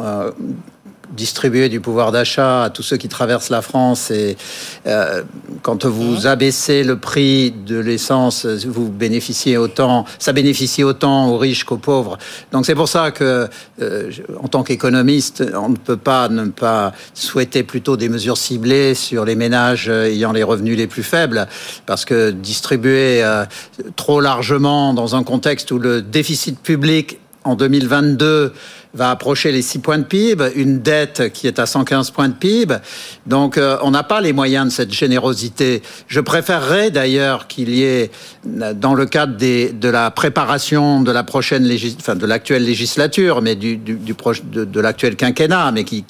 distribuer 1.11 1.69
du 1.69 1.79
pouvoir 1.79 2.11
d'achat 2.11 2.63
à 2.63 2.69
tous 2.69 2.83
ceux 2.83 2.97
qui 2.97 3.07
traversent 3.07 3.49
la 3.49 3.61
France. 3.61 4.11
Et 4.11 4.37
euh, 4.85 5.23
quand 5.61 5.85
vous 5.85 6.23
mmh. 6.23 6.27
abaissez 6.27 6.83
le 6.83 6.97
prix 6.97 7.51
de 7.51 7.77
l'essence, 7.77 8.45
vous 8.45 8.89
bénéficiez 8.89 9.57
autant, 9.57 10.05
ça 10.19 10.33
bénéficie 10.33 10.83
autant 10.83 11.29
aux 11.29 11.37
riches 11.37 11.63
qu'aux 11.63 11.77
pauvres. 11.77 12.17
Donc 12.51 12.65
c'est 12.65 12.75
pour 12.75 12.89
ça 12.89 13.11
que, 13.11 13.47
euh, 13.81 14.11
en 14.41 14.47
tant 14.47 14.63
qu'économiste, 14.63 15.43
on 15.55 15.69
ne 15.69 15.77
peut 15.77 15.97
pas 15.97 16.29
ne 16.29 16.45
pas 16.45 16.93
souhaiter 17.13 17.63
plutôt 17.63 17.97
des 17.97 18.09
mesures 18.09 18.37
ciblées 18.37 18.95
sur 18.95 19.25
les 19.25 19.35
ménages 19.35 19.89
ayant 19.89 20.31
les 20.31 20.43
revenus 20.43 20.77
les 20.77 20.87
plus 20.87 21.03
faibles, 21.03 21.47
parce 21.85 22.05
que 22.05 22.31
distribuer 22.31 23.23
euh, 23.23 23.45
trop 23.95 24.21
largement 24.21 24.93
dans 24.93 25.15
un 25.15 25.23
contexte 25.23 25.71
où 25.71 25.79
le 25.79 26.01
déficit 26.01 26.59
public 26.59 27.19
en 27.43 27.55
2022 27.55 28.53
va 28.97 29.11
approcher 29.11 29.51
les 29.51 29.61
6 29.61 29.79
points 29.79 29.99
de 29.99 30.03
PIB, 30.03 30.43
une 30.55 30.79
dette 30.79 31.31
qui 31.31 31.47
est 31.47 31.59
à 31.59 31.65
115 31.65 32.11
points 32.11 32.27
de 32.27 32.33
PIB. 32.33 32.75
Donc 33.25 33.57
euh, 33.57 33.77
on 33.83 33.91
n'a 33.91 34.03
pas 34.03 34.19
les 34.19 34.33
moyens 34.33 34.67
de 34.67 34.71
cette 34.71 34.91
générosité. 34.91 35.81
Je 36.07 36.19
préférerais 36.19 36.91
d'ailleurs 36.91 37.47
qu'il 37.47 37.69
y 37.69 37.83
ait, 37.83 38.11
dans 38.45 38.93
le 38.93 39.05
cadre 39.05 39.37
des, 39.37 39.71
de 39.71 39.87
la 39.89 40.11
préparation 40.11 41.01
de 41.01 41.11
la 41.11 41.23
prochaine 41.23 41.63
légis, 41.63 41.95
enfin, 41.99 42.15
de 42.15 42.25
l'actuelle 42.25 42.65
législature, 42.65 43.41
mais 43.41 43.55
du, 43.55 43.77
du, 43.77 43.95
du 43.95 44.15
de, 44.51 44.65
de 44.65 44.79
l'actuel 44.79 45.15
quinquennat, 45.15 45.71
mais 45.71 45.83
qui, 45.83 46.03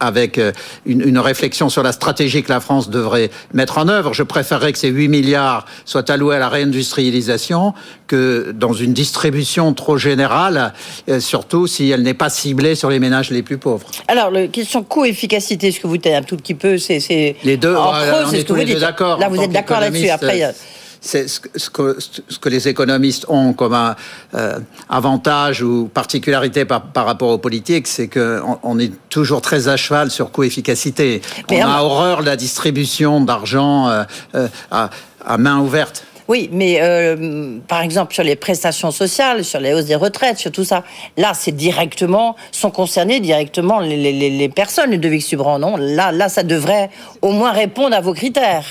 avec 0.00 0.38
euh, 0.38 0.52
une, 0.86 1.02
une, 1.02 1.18
réflexion 1.18 1.68
sur 1.68 1.82
la 1.82 1.92
stratégie 1.92 2.42
que 2.42 2.50
la 2.50 2.60
France 2.60 2.90
devrait 2.90 3.30
mettre 3.54 3.78
en 3.78 3.88
œuvre, 3.88 4.12
je 4.12 4.22
préférerais 4.24 4.72
que 4.72 4.78
ces 4.78 4.88
8 4.88 5.08
milliards 5.08 5.66
soient 5.84 6.10
alloués 6.10 6.36
à 6.36 6.38
la 6.38 6.48
réindustrialisation 6.48 7.74
que 8.08 8.52
dans 8.52 8.72
une 8.72 8.92
distribution 8.92 9.72
trop 9.74 9.98
générale, 9.98 10.72
euh, 11.08 11.20
surtout 11.20 11.66
si 11.66 11.90
elle 11.90 12.02
n'est 12.02 12.07
pas 12.14 12.30
ciblée 12.30 12.74
sur 12.74 12.90
les 12.90 12.98
ménages 12.98 13.30
les 13.30 13.42
plus 13.42 13.58
pauvres. 13.58 13.86
Alors, 14.06 14.30
la 14.30 14.46
question 14.48 14.82
coût-efficacité, 14.82 15.72
ce 15.72 15.80
que 15.80 15.86
vous 15.86 15.96
dites 15.96 16.12
un 16.12 16.22
tout 16.22 16.36
petit 16.36 16.54
peu, 16.54 16.78
c'est... 16.78 17.36
Les 17.44 17.56
deux, 17.56 17.74
en 17.74 17.92
c'est 18.30 18.40
ce 18.40 18.44
que 18.44 18.52
vous 18.52 18.64
dites. 18.64 18.78
Là, 18.78 19.28
vous 19.28 19.40
êtes 19.40 19.52
d'accord 19.52 19.80
là-dessus. 19.80 20.08
Après, 20.08 20.54
c'est 21.00 21.28
ce 21.28 21.40
que, 21.70 21.96
ce 22.00 22.38
que, 22.38 22.48
les 22.48 22.68
économistes 22.68 23.26
ont 23.28 23.52
comme 23.52 23.74
un 23.74 23.94
euh, 24.34 24.58
avantage 24.88 25.62
ou 25.62 25.88
particularité 25.92 26.64
par, 26.64 26.82
par 26.82 27.06
rapport 27.06 27.30
aux 27.30 27.38
politiques, 27.38 27.86
c'est 27.86 28.08
qu'on 28.08 28.58
on 28.62 28.78
est 28.78 28.92
toujours 29.08 29.40
très 29.40 29.68
à 29.68 29.76
cheval 29.76 30.10
sur 30.10 30.32
coût-efficacité. 30.32 31.22
On 31.50 31.62
a 31.62 31.82
horreur 31.82 32.22
de 32.22 32.26
la 32.26 32.36
distribution 32.36 33.20
d'argent 33.20 33.88
euh, 33.88 34.48
à, 34.70 34.90
à 35.24 35.38
main 35.38 35.60
ouverte. 35.60 36.04
Oui, 36.28 36.50
mais 36.52 36.78
euh, 36.82 37.58
par 37.66 37.80
exemple 37.80 38.12
sur 38.12 38.22
les 38.22 38.36
prestations 38.36 38.90
sociales, 38.90 39.44
sur 39.44 39.60
les 39.60 39.72
hausses 39.72 39.86
des 39.86 39.94
retraites, 39.94 40.38
sur 40.38 40.52
tout 40.52 40.64
ça, 40.64 40.84
là 41.16 41.32
c'est 41.34 41.52
directement 41.52 42.36
sont 42.52 42.70
concernées 42.70 43.20
directement 43.20 43.80
les, 43.80 43.96
les, 43.96 44.30
les 44.30 44.48
personnes 44.50 44.94
de 44.94 45.08
Vic 45.08 45.22
Subran, 45.22 45.58
non? 45.58 45.76
Là, 45.76 46.12
là, 46.12 46.28
ça 46.28 46.42
devrait 46.42 46.90
au 47.22 47.32
moins 47.32 47.52
répondre 47.52 47.96
à 47.96 48.00
vos 48.00 48.12
critères. 48.12 48.66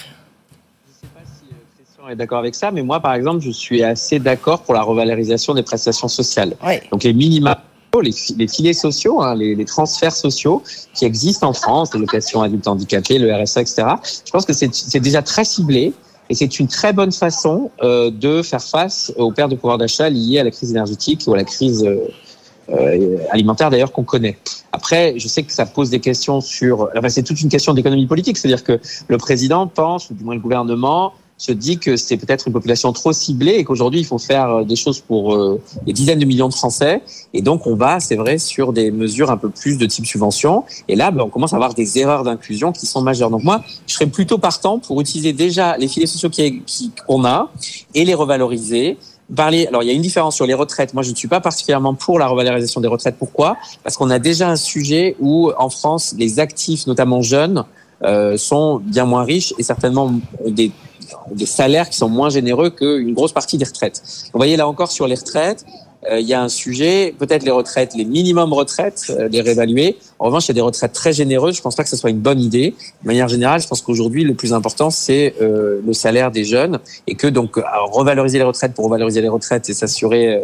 Je 0.85 0.91
ne 0.91 0.93
sais 0.93 1.07
pas 1.15 1.21
si 1.25 1.45
euh, 1.51 1.55
Christian 1.75 2.09
est 2.09 2.15
d'accord 2.15 2.39
avec 2.39 2.53
ça, 2.53 2.69
mais 2.69 2.83
moi 2.83 2.99
par 2.99 3.15
exemple, 3.15 3.41
je 3.41 3.51
suis 3.51 3.83
assez 3.83 4.19
d'accord 4.19 4.61
pour 4.61 4.75
la 4.75 4.83
revalorisation 4.83 5.55
des 5.55 5.63
prestations 5.63 6.07
sociales. 6.07 6.55
Donc 6.91 7.03
les 7.03 7.13
minima 7.13 7.63
les, 8.01 8.13
les, 8.37 8.47
filets 8.47 8.73
sociaux, 8.73 9.21
hein, 9.21 9.35
les, 9.35 9.55
les, 9.55 9.65
transferts 9.65 10.15
sociaux 10.15 10.61
qui 10.93 11.05
existent 11.05 11.47
en 11.47 11.53
France, 11.53 11.93
les 11.93 11.99
locations 11.99 12.41
adultes 12.41 12.67
handicapés, 12.67 13.17
le 13.17 13.33
RSA, 13.33 13.61
etc. 13.61 13.87
Je 14.25 14.31
pense 14.31 14.45
que 14.45 14.53
c'est 14.53 14.99
déjà 14.99 15.21
très 15.21 15.43
ciblé. 15.43 15.93
Et 16.29 16.35
c'est 16.35 16.59
une 16.59 16.67
très 16.67 16.93
bonne 16.93 17.11
façon 17.11 17.71
euh, 17.81 18.11
de 18.11 18.41
faire 18.41 18.61
face 18.61 19.13
aux 19.17 19.31
pertes 19.31 19.51
de 19.51 19.55
pouvoir 19.55 19.77
d'achat 19.77 20.09
liées 20.09 20.39
à 20.39 20.43
la 20.43 20.51
crise 20.51 20.71
énergétique 20.71 21.23
ou 21.27 21.33
à 21.33 21.37
la 21.37 21.43
crise 21.43 21.83
euh, 21.83 22.07
euh 22.69 23.17
alimentaire 23.31 23.69
d'ailleurs 23.69 23.91
qu'on 23.91 24.03
connaît. 24.03 24.37
Après, 24.73 25.13
je 25.17 25.27
sais 25.27 25.43
que 25.43 25.53
ça 25.53 25.65
pose 25.65 25.89
des 25.89 26.01
questions 26.01 26.41
sur... 26.41 26.89
Enfin, 26.95 27.09
c'est 27.09 27.23
toute 27.23 27.41
une 27.41 27.49
question 27.49 27.73
d'économie 27.73 28.05
politique, 28.05 28.37
c'est-à-dire 28.37 28.63
que 28.63 28.79
le 29.07 29.17
président 29.17 29.67
pense, 29.67 30.09
ou 30.09 30.13
du 30.13 30.23
moins 30.23 30.35
le 30.35 30.41
gouvernement, 30.41 31.13
se 31.37 31.51
dit 31.51 31.77
que 31.77 31.95
c'est 31.95 32.17
peut-être 32.17 32.47
une 32.47 32.53
population 32.53 32.91
trop 32.93 33.13
ciblée 33.13 33.53
et 33.53 33.63
qu'aujourd'hui 33.63 33.99
il 33.99 34.05
faut 34.05 34.17
faire 34.17 34.49
euh, 34.49 34.63
des 34.63 34.75
choses 34.75 34.99
pour 34.99 35.35
euh, 35.35 35.61
des 35.85 35.93
dizaines 35.93 36.19
de 36.19 36.25
millions 36.25 36.49
de 36.49 36.53
Français. 36.53 37.01
Et 37.33 37.41
donc 37.41 37.67
on 37.67 37.75
va, 37.75 37.99
c'est 37.99 38.15
vrai, 38.15 38.39
sur 38.39 38.73
des 38.73 38.91
mesures 38.91 39.29
un 39.29 39.37
peu 39.37 39.49
plus 39.49 39.77
de 39.77 39.85
type 39.85 40.05
subvention. 40.05 40.63
Et 40.87 40.95
là, 40.95 41.11
ben, 41.11 41.23
on 41.23 41.29
commence 41.29 41.53
à 41.53 41.57
avoir 41.57 41.73
des 41.73 41.99
erreurs 41.99 42.23
d'inclusion 42.23 42.71
qui 42.71 42.87
sont 42.87 43.01
majeures. 43.01 43.29
Donc 43.29 43.43
moi, 43.43 43.61
je 43.85 43.93
serais 43.93 44.07
plutôt 44.07 44.39
partant 44.39 44.79
pour 44.79 44.99
utiliser 44.99 45.33
déjà 45.33 45.77
les 45.77 45.87
filets 45.87 46.07
sociaux 46.07 46.29
qu'on 47.05 47.25
a 47.25 47.51
et 47.93 48.03
les 48.03 48.13
revaloriser. 48.13 48.97
Parler, 49.35 49.67
alors 49.67 49.83
il 49.83 49.87
y 49.87 49.89
a 49.89 49.93
une 49.93 50.01
différence 50.01 50.35
sur 50.35 50.45
les 50.45 50.53
retraites. 50.53 50.93
Moi, 50.93 51.03
je 51.03 51.11
ne 51.11 51.15
suis 51.15 51.27
pas 51.27 51.41
particulièrement 51.41 51.93
pour 51.93 52.17
la 52.17 52.27
revalorisation 52.27 52.79
des 52.79 52.87
retraites. 52.87 53.17
Pourquoi? 53.19 53.57
Parce 53.83 53.97
qu'on 53.97 54.09
a 54.09 54.19
déjà 54.19 54.49
un 54.49 54.55
sujet 54.55 55.17
où, 55.19 55.51
en 55.57 55.69
France, 55.69 56.15
les 56.17 56.39
actifs, 56.39 56.87
notamment 56.87 57.21
jeunes, 57.21 57.65
euh, 58.03 58.37
sont 58.37 58.77
bien 58.77 59.05
moins 59.05 59.23
riches 59.23 59.53
et 59.57 59.63
certainement 59.63 60.13
des 60.47 60.71
des 61.31 61.45
salaires 61.45 61.89
qui 61.89 61.97
sont 61.97 62.09
moins 62.09 62.29
généreux 62.29 62.69
qu'une 62.69 63.13
grosse 63.13 63.33
partie 63.33 63.57
des 63.57 63.65
retraites. 63.65 64.01
Vous 64.33 64.37
voyez 64.37 64.57
là 64.57 64.67
encore 64.67 64.91
sur 64.91 65.07
les 65.07 65.15
retraites, 65.15 65.65
euh, 66.09 66.19
il 66.19 66.27
y 66.27 66.33
a 66.33 66.41
un 66.41 66.49
sujet, 66.49 67.13
peut-être 67.17 67.43
les 67.43 67.51
retraites, 67.51 67.95
les 67.95 68.05
minimums 68.05 68.53
retraites, 68.53 69.05
euh, 69.09 69.27
les 69.29 69.41
réévaluer. 69.41 69.97
En 70.19 70.25
revanche, 70.25 70.45
il 70.45 70.49
y 70.49 70.51
a 70.51 70.53
des 70.55 70.61
retraites 70.61 70.93
très 70.93 71.11
généreuses. 71.11 71.55
Je 71.55 71.61
pense 71.61 71.75
pas 71.75 71.83
que 71.83 71.89
ce 71.89 71.97
soit 71.97 72.09
une 72.09 72.19
bonne 72.19 72.39
idée. 72.39 72.75
De 73.01 73.07
manière 73.07 73.27
générale, 73.27 73.61
je 73.61 73.67
pense 73.67 73.81
qu'aujourd'hui, 73.81 74.23
le 74.23 74.35
plus 74.35 74.53
important, 74.53 74.89
c'est 74.89 75.33
euh, 75.41 75.81
le 75.85 75.93
salaire 75.93 76.31
des 76.31 76.43
jeunes 76.43 76.79
et 77.07 77.15
que 77.15 77.27
donc 77.27 77.55
revaloriser 77.91 78.37
les 78.37 78.43
retraites 78.43 78.73
pour 78.73 78.85
revaloriser 78.85 79.21
les 79.21 79.29
retraites 79.29 79.69
et 79.69 79.73
s'assurer 79.73 80.41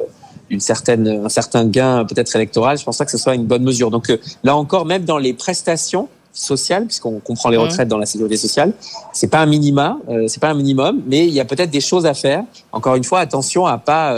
une 0.49 0.59
certaine, 0.59 1.07
un 1.07 1.29
certain 1.29 1.65
gain 1.65 2.05
peut-être 2.05 2.35
électoral. 2.35 2.77
Je 2.77 2.83
pense 2.83 2.97
pas 2.97 3.05
que 3.05 3.11
ce 3.11 3.17
soit 3.17 3.35
une 3.35 3.45
bonne 3.45 3.63
mesure. 3.63 3.91
Donc 3.91 4.11
là 4.43 4.55
encore, 4.55 4.85
même 4.85 5.05
dans 5.05 5.17
les 5.17 5.33
prestations 5.33 6.09
sociales, 6.33 6.85
puisqu'on 6.85 7.19
comprend 7.19 7.49
les 7.49 7.57
retraites 7.57 7.87
dans 7.87 7.97
la 7.97 8.05
sécurité 8.05 8.37
sociale, 8.37 8.73
c'est 9.13 9.29
pas 9.29 9.39
un 9.39 9.45
minima, 9.45 9.97
c'est 10.27 10.41
pas 10.41 10.49
un 10.49 10.55
minimum, 10.55 11.01
mais 11.07 11.27
il 11.27 11.33
y 11.33 11.39
a 11.39 11.45
peut-être 11.45 11.69
des 11.69 11.81
choses 11.81 12.05
à 12.05 12.13
faire. 12.13 12.43
Encore 12.71 12.95
une 12.95 13.03
fois, 13.03 13.19
attention 13.19 13.65
à 13.65 13.77
pas 13.77 14.15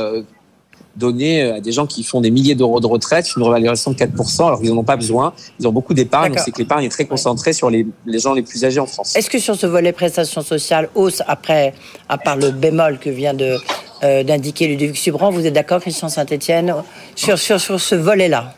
donner 0.96 1.42
à 1.44 1.60
des 1.60 1.72
gens 1.72 1.86
qui 1.86 2.04
font 2.04 2.22
des 2.22 2.32
milliers 2.32 2.56
d'euros 2.56 2.80
de 2.80 2.88
retraite 2.88 3.28
une 3.36 3.44
revalorisation 3.44 3.92
de 3.92 3.98
4%, 3.98 4.48
alors 4.48 4.60
qu'ils 4.60 4.70
n'en 4.70 4.78
ont 4.78 4.84
pas 4.84 4.96
besoin. 4.96 5.34
Ils 5.60 5.68
ont 5.68 5.72
beaucoup 5.72 5.94
d'épargne, 5.94 6.34
donc 6.34 6.40
c'est 6.40 6.52
que 6.52 6.60
l'épargne 6.60 6.86
est 6.86 6.90
très 6.90 7.06
concentrée 7.06 7.54
sur 7.54 7.70
les, 7.70 7.86
les, 8.06 8.20
gens 8.20 8.34
les 8.34 8.42
plus 8.42 8.64
âgés 8.64 8.80
en 8.80 8.86
France. 8.86 9.16
Est-ce 9.16 9.30
que 9.30 9.40
sur 9.40 9.56
ce 9.56 9.68
volet 9.68 9.92
prestations 9.92 10.42
sociales, 10.42 10.90
hausse 10.96 11.22
après, 11.28 11.74
à 12.10 12.18
part 12.18 12.38
le 12.38 12.52
bémol 12.52 13.00
que 13.00 13.10
vient 13.10 13.34
de 13.34 13.58
euh, 14.04 14.24
d'indiquer 14.24 14.68
Ludovic 14.68 14.98
Subran, 14.98 15.32
vous 15.32 15.46
êtes 15.46 15.54
d'accord, 15.54 15.82
Christian 15.82 16.10
Saint-Etienne, 16.10 16.74
sur, 17.16 17.38
sur, 17.38 17.60
sur 17.60 17.80
ce 17.80 17.96
volet-là? 17.96 18.54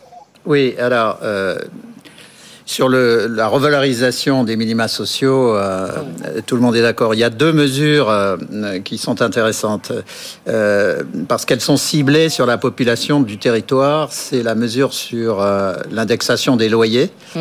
Oui, 0.45 0.75
alors, 0.79 1.19
euh, 1.23 1.59
sur 2.67 2.89
le, 2.89 3.27
la 3.27 3.47
revalorisation 3.47 4.43
des 4.43 4.57
minima 4.57 4.89
sociaux, 4.89 5.55
euh, 5.55 5.87
tout 6.45 6.55
le 6.55 6.61
monde 6.61 6.75
est 6.75 6.81
d'accord. 6.81 7.15
Il 7.15 7.17
y 7.19 7.23
a 7.23 7.29
deux 7.29 7.53
mesures 7.53 8.09
euh, 8.09 8.35
qui 8.83 8.97
sont 8.97 9.21
intéressantes 9.21 9.93
euh, 10.49 11.01
parce 11.29 11.45
qu'elles 11.45 11.61
sont 11.61 11.77
ciblées 11.77 12.27
sur 12.27 12.45
la 12.45 12.57
population 12.57 13.21
du 13.21 13.37
territoire. 13.37 14.11
C'est 14.11 14.43
la 14.43 14.53
mesure 14.53 14.93
sur 14.93 15.43
l'indexation 15.91 16.57
des 16.57 16.67
loyers. 16.67 17.09
Mmh. 17.35 17.39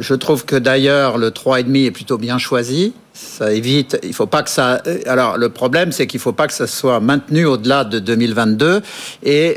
je 0.00 0.14
trouve 0.14 0.44
que 0.44 0.56
d'ailleurs 0.56 1.18
le 1.18 1.30
3,5 1.30 1.86
est 1.86 1.90
plutôt 1.92 2.18
bien 2.18 2.38
choisi. 2.38 2.94
Ça 3.14 3.52
évite. 3.52 3.98
Il 4.02 4.14
faut 4.14 4.26
pas 4.26 4.42
que 4.42 4.50
ça. 4.50 4.82
Alors 5.06 5.38
le 5.38 5.50
problème, 5.50 5.92
c'est 5.92 6.08
qu'il 6.08 6.18
faut 6.18 6.32
pas 6.32 6.48
que 6.48 6.54
ça 6.54 6.66
soit 6.66 6.98
maintenu 6.98 7.44
au-delà 7.44 7.84
de 7.84 8.00
2022 8.00 8.82
et 9.22 9.56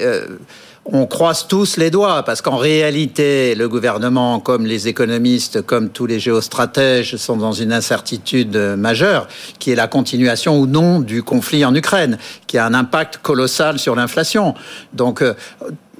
on 0.85 1.07
croise 1.07 1.47
tous 1.47 1.77
les 1.77 1.89
doigts 1.89 2.21
parce 2.23 2.41
qu'en 2.41 2.57
réalité, 2.57 3.55
le 3.55 3.67
gouvernement, 3.67 4.39
comme 4.39 4.67
les 4.67 4.87
économistes, 4.87 5.63
comme 5.63 5.89
tous 5.89 6.05
les 6.05 6.19
géostratèges, 6.19 7.15
sont 7.15 7.37
dans 7.37 7.53
une 7.53 7.73
incertitude 7.73 8.55
majeure, 8.55 9.27
qui 9.57 9.71
est 9.71 9.75
la 9.75 9.87
continuation 9.87 10.59
ou 10.59 10.67
non 10.67 10.99
du 10.99 11.23
conflit 11.23 11.65
en 11.65 11.73
Ukraine, 11.73 12.19
qui 12.45 12.59
a 12.59 12.65
un 12.65 12.75
impact 12.75 13.17
colossal 13.17 13.79
sur 13.79 13.95
l'inflation. 13.95 14.53
Donc, 14.93 15.23
euh, 15.23 15.33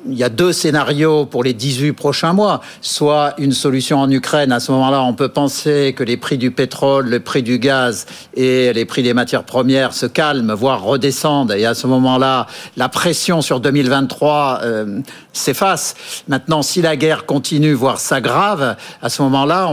il 0.08 0.18
y 0.18 0.24
a 0.24 0.30
deux 0.30 0.54
scénarios 0.54 1.26
pour 1.26 1.44
les 1.44 1.54
18 1.54 1.94
prochains 1.94 2.34
mois. 2.34 2.62
Soit 2.82 3.34
une 3.38 3.52
solution 3.52 4.00
en 4.00 4.10
Ukraine, 4.10 4.52
à 4.52 4.60
ce 4.60 4.72
moment-là, 4.72 5.02
on 5.02 5.14
peut 5.14 5.30
penser 5.30 5.94
que 5.96 6.04
les 6.04 6.18
prix 6.18 6.38
du 6.38 6.52
pétrole, 6.52 7.08
le 7.08 7.20
prix 7.20 7.44
du 7.44 7.60
gaz 7.60 8.06
et 8.36 8.74
les 8.74 8.86
prix 8.86 9.04
des 9.04 9.14
matières 9.14 9.44
premières 9.44 9.94
se 9.94 10.06
calment, 10.06 10.54
voire 10.54 10.84
redescendent. 10.84 11.52
Et 11.52 11.66
à 11.66 11.74
ce 11.74 11.88
moment-là, 11.88 12.48
la 12.78 12.90
pression 12.90 13.42
sur 13.42 13.60
2023 13.60 14.60
euh, 14.64 15.00
s'efface. 15.34 15.96
Maintenant, 16.28 16.62
si 16.62 16.82
la 16.82 16.96
guerre 16.96 17.26
continue, 17.26 17.74
voire 17.74 18.00
s'aggrave, 18.00 18.76
à 19.02 19.10
ce 19.10 19.22
moment-là, 19.24 19.72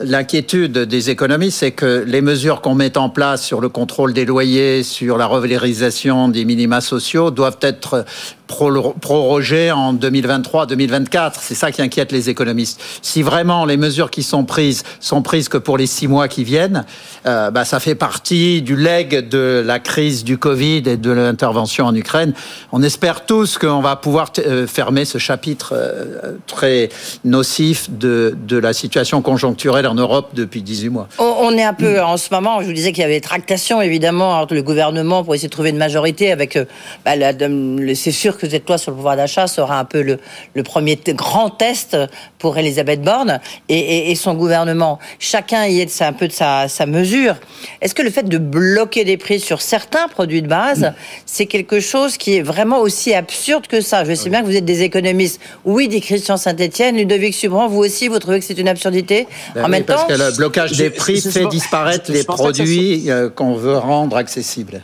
l'inquiétude 0.00 0.78
des 0.78 1.10
économistes, 1.10 1.58
c'est 1.58 1.72
que 1.72 2.04
les 2.06 2.20
mesures 2.20 2.60
qu'on 2.60 2.74
met 2.74 2.98
en 2.98 3.08
place 3.08 3.42
sur 3.42 3.60
le 3.60 3.68
contrôle 3.68 4.12
des 4.12 4.24
loyers, 4.24 4.82
sur 4.82 5.16
la 5.16 5.26
revalorisation 5.26 6.28
des 6.28 6.44
minima 6.44 6.80
sociaux, 6.80 7.30
doivent 7.30 7.58
être 7.62 8.04
prorogées 8.50 9.70
en 9.70 9.94
2023-2024. 9.94 11.34
C'est 11.40 11.54
ça 11.54 11.70
qui 11.72 11.82
inquiète 11.82 12.12
les 12.12 12.28
économistes. 12.28 12.80
Si 13.02 13.22
vraiment 13.22 13.64
les 13.64 13.76
mesures 13.76 14.10
qui 14.10 14.22
sont 14.22 14.44
prises 14.44 14.82
sont 15.00 15.22
prises 15.22 15.48
que 15.48 15.58
pour 15.58 15.78
les 15.78 15.86
six 15.86 16.08
mois 16.08 16.28
qui 16.28 16.44
viennent, 16.44 16.84
euh, 17.26 17.50
bah, 17.50 17.64
ça 17.64 17.80
fait 17.80 17.94
partie 17.94 18.62
du 18.62 18.76
leg 18.76 19.28
de 19.28 19.62
la 19.64 19.78
crise 19.78 20.24
du 20.24 20.38
Covid 20.38 20.82
et 20.86 20.96
de 20.96 21.10
l'intervention 21.10 21.86
en 21.86 21.94
Ukraine. 21.94 22.32
On 22.72 22.82
espère 22.82 23.26
tous 23.26 23.58
qu'on 23.58 23.80
va 23.80 23.96
pouvoir 23.96 24.32
euh, 24.38 24.66
fermer 24.66 25.04
ce 25.04 25.18
chapitre 25.18 25.74
euh, 25.74 26.36
très 26.46 26.88
nocif 27.24 27.90
de, 27.90 28.36
de 28.46 28.56
la 28.56 28.72
situation 28.72 29.22
conjoncturelle 29.22 29.86
en 29.86 29.94
Europe 29.94 30.30
depuis 30.34 30.62
18 30.62 30.88
mois. 30.88 31.08
On 31.18 31.56
est 31.56 31.64
un 31.64 31.74
peu 31.74 32.00
en 32.00 32.16
ce 32.16 32.28
moment, 32.32 32.60
je 32.60 32.66
vous 32.66 32.72
disais 32.72 32.92
qu'il 32.92 33.02
y 33.02 33.04
avait 33.04 33.20
tractation 33.20 33.80
évidemment 33.80 34.40
entre 34.40 34.54
le 34.54 34.62
gouvernement 34.62 35.24
pour 35.24 35.34
essayer 35.34 35.48
de 35.48 35.52
trouver 35.52 35.70
une 35.70 35.76
majorité 35.76 36.32
avec. 36.32 36.58
Bah, 37.04 37.12
c'est 37.94 38.12
sûr 38.12 38.36
que 38.40 38.48
cette 38.48 38.66
loi 38.68 38.78
sur 38.78 38.90
le 38.90 38.96
pouvoir 38.96 39.16
d'achat 39.16 39.46
sera 39.46 39.78
un 39.78 39.84
peu 39.84 40.02
le, 40.02 40.18
le 40.54 40.62
premier 40.62 40.98
grand 41.08 41.50
test 41.50 41.96
pour 42.38 42.56
Elisabeth 42.58 43.02
Borne 43.02 43.40
et, 43.68 44.10
et, 44.10 44.14
son 44.14 44.34
gouvernement. 44.34 44.98
Chacun 45.18 45.66
y 45.66 45.80
est 45.80 46.02
un 46.02 46.12
peu 46.12 46.26
de 46.26 46.32
sa, 46.32 46.68
sa 46.68 46.86
mesure. 46.86 47.36
Est-ce 47.80 47.94
que 47.94 48.02
le 48.02 48.10
fait 48.10 48.28
de 48.28 48.38
bloquer 48.38 49.04
des 49.04 49.16
prix 49.16 49.40
sur 49.40 49.60
certains 49.60 50.08
produits 50.08 50.42
de 50.42 50.48
base, 50.48 50.92
c'est 51.26 51.46
quelque 51.46 51.80
chose 51.80 52.16
qui 52.16 52.36
est 52.36 52.42
vraiment 52.42 52.80
aussi 52.80 53.14
absurde 53.14 53.66
que 53.66 53.80
ça? 53.80 54.04
Je 54.04 54.14
sais 54.14 54.30
bien 54.30 54.40
que 54.40 54.46
vous 54.46 54.56
êtes 54.56 54.64
des 54.64 54.82
économistes 54.82 55.40
oui, 55.64 55.88
dit 55.88 56.00
Christian 56.00 56.36
Saint-Etienne. 56.36 56.96
Ludovic 56.96 57.34
Subran, 57.34 57.68
vous 57.68 57.80
aussi, 57.80 58.08
vous 58.08 58.18
trouvez 58.18 58.40
que 58.40 58.44
c'est 58.44 58.58
une 58.58 58.68
absurdité? 58.68 59.26
Ben 59.54 59.64
En 59.64 59.68
même 59.68 59.84
parce 59.84 60.04
que 60.04 60.14
le 60.14 60.36
blocage 60.36 60.72
des 60.72 60.90
prix 60.90 61.20
fait 61.20 61.46
disparaître 61.46 62.10
les 62.10 62.24
produits 62.24 63.10
euh, 63.10 63.28
qu'on 63.28 63.54
veut 63.54 63.76
rendre 63.76 64.16
accessibles. 64.16 64.80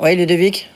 Oui, 0.00 0.16
Ludovic 0.16 0.68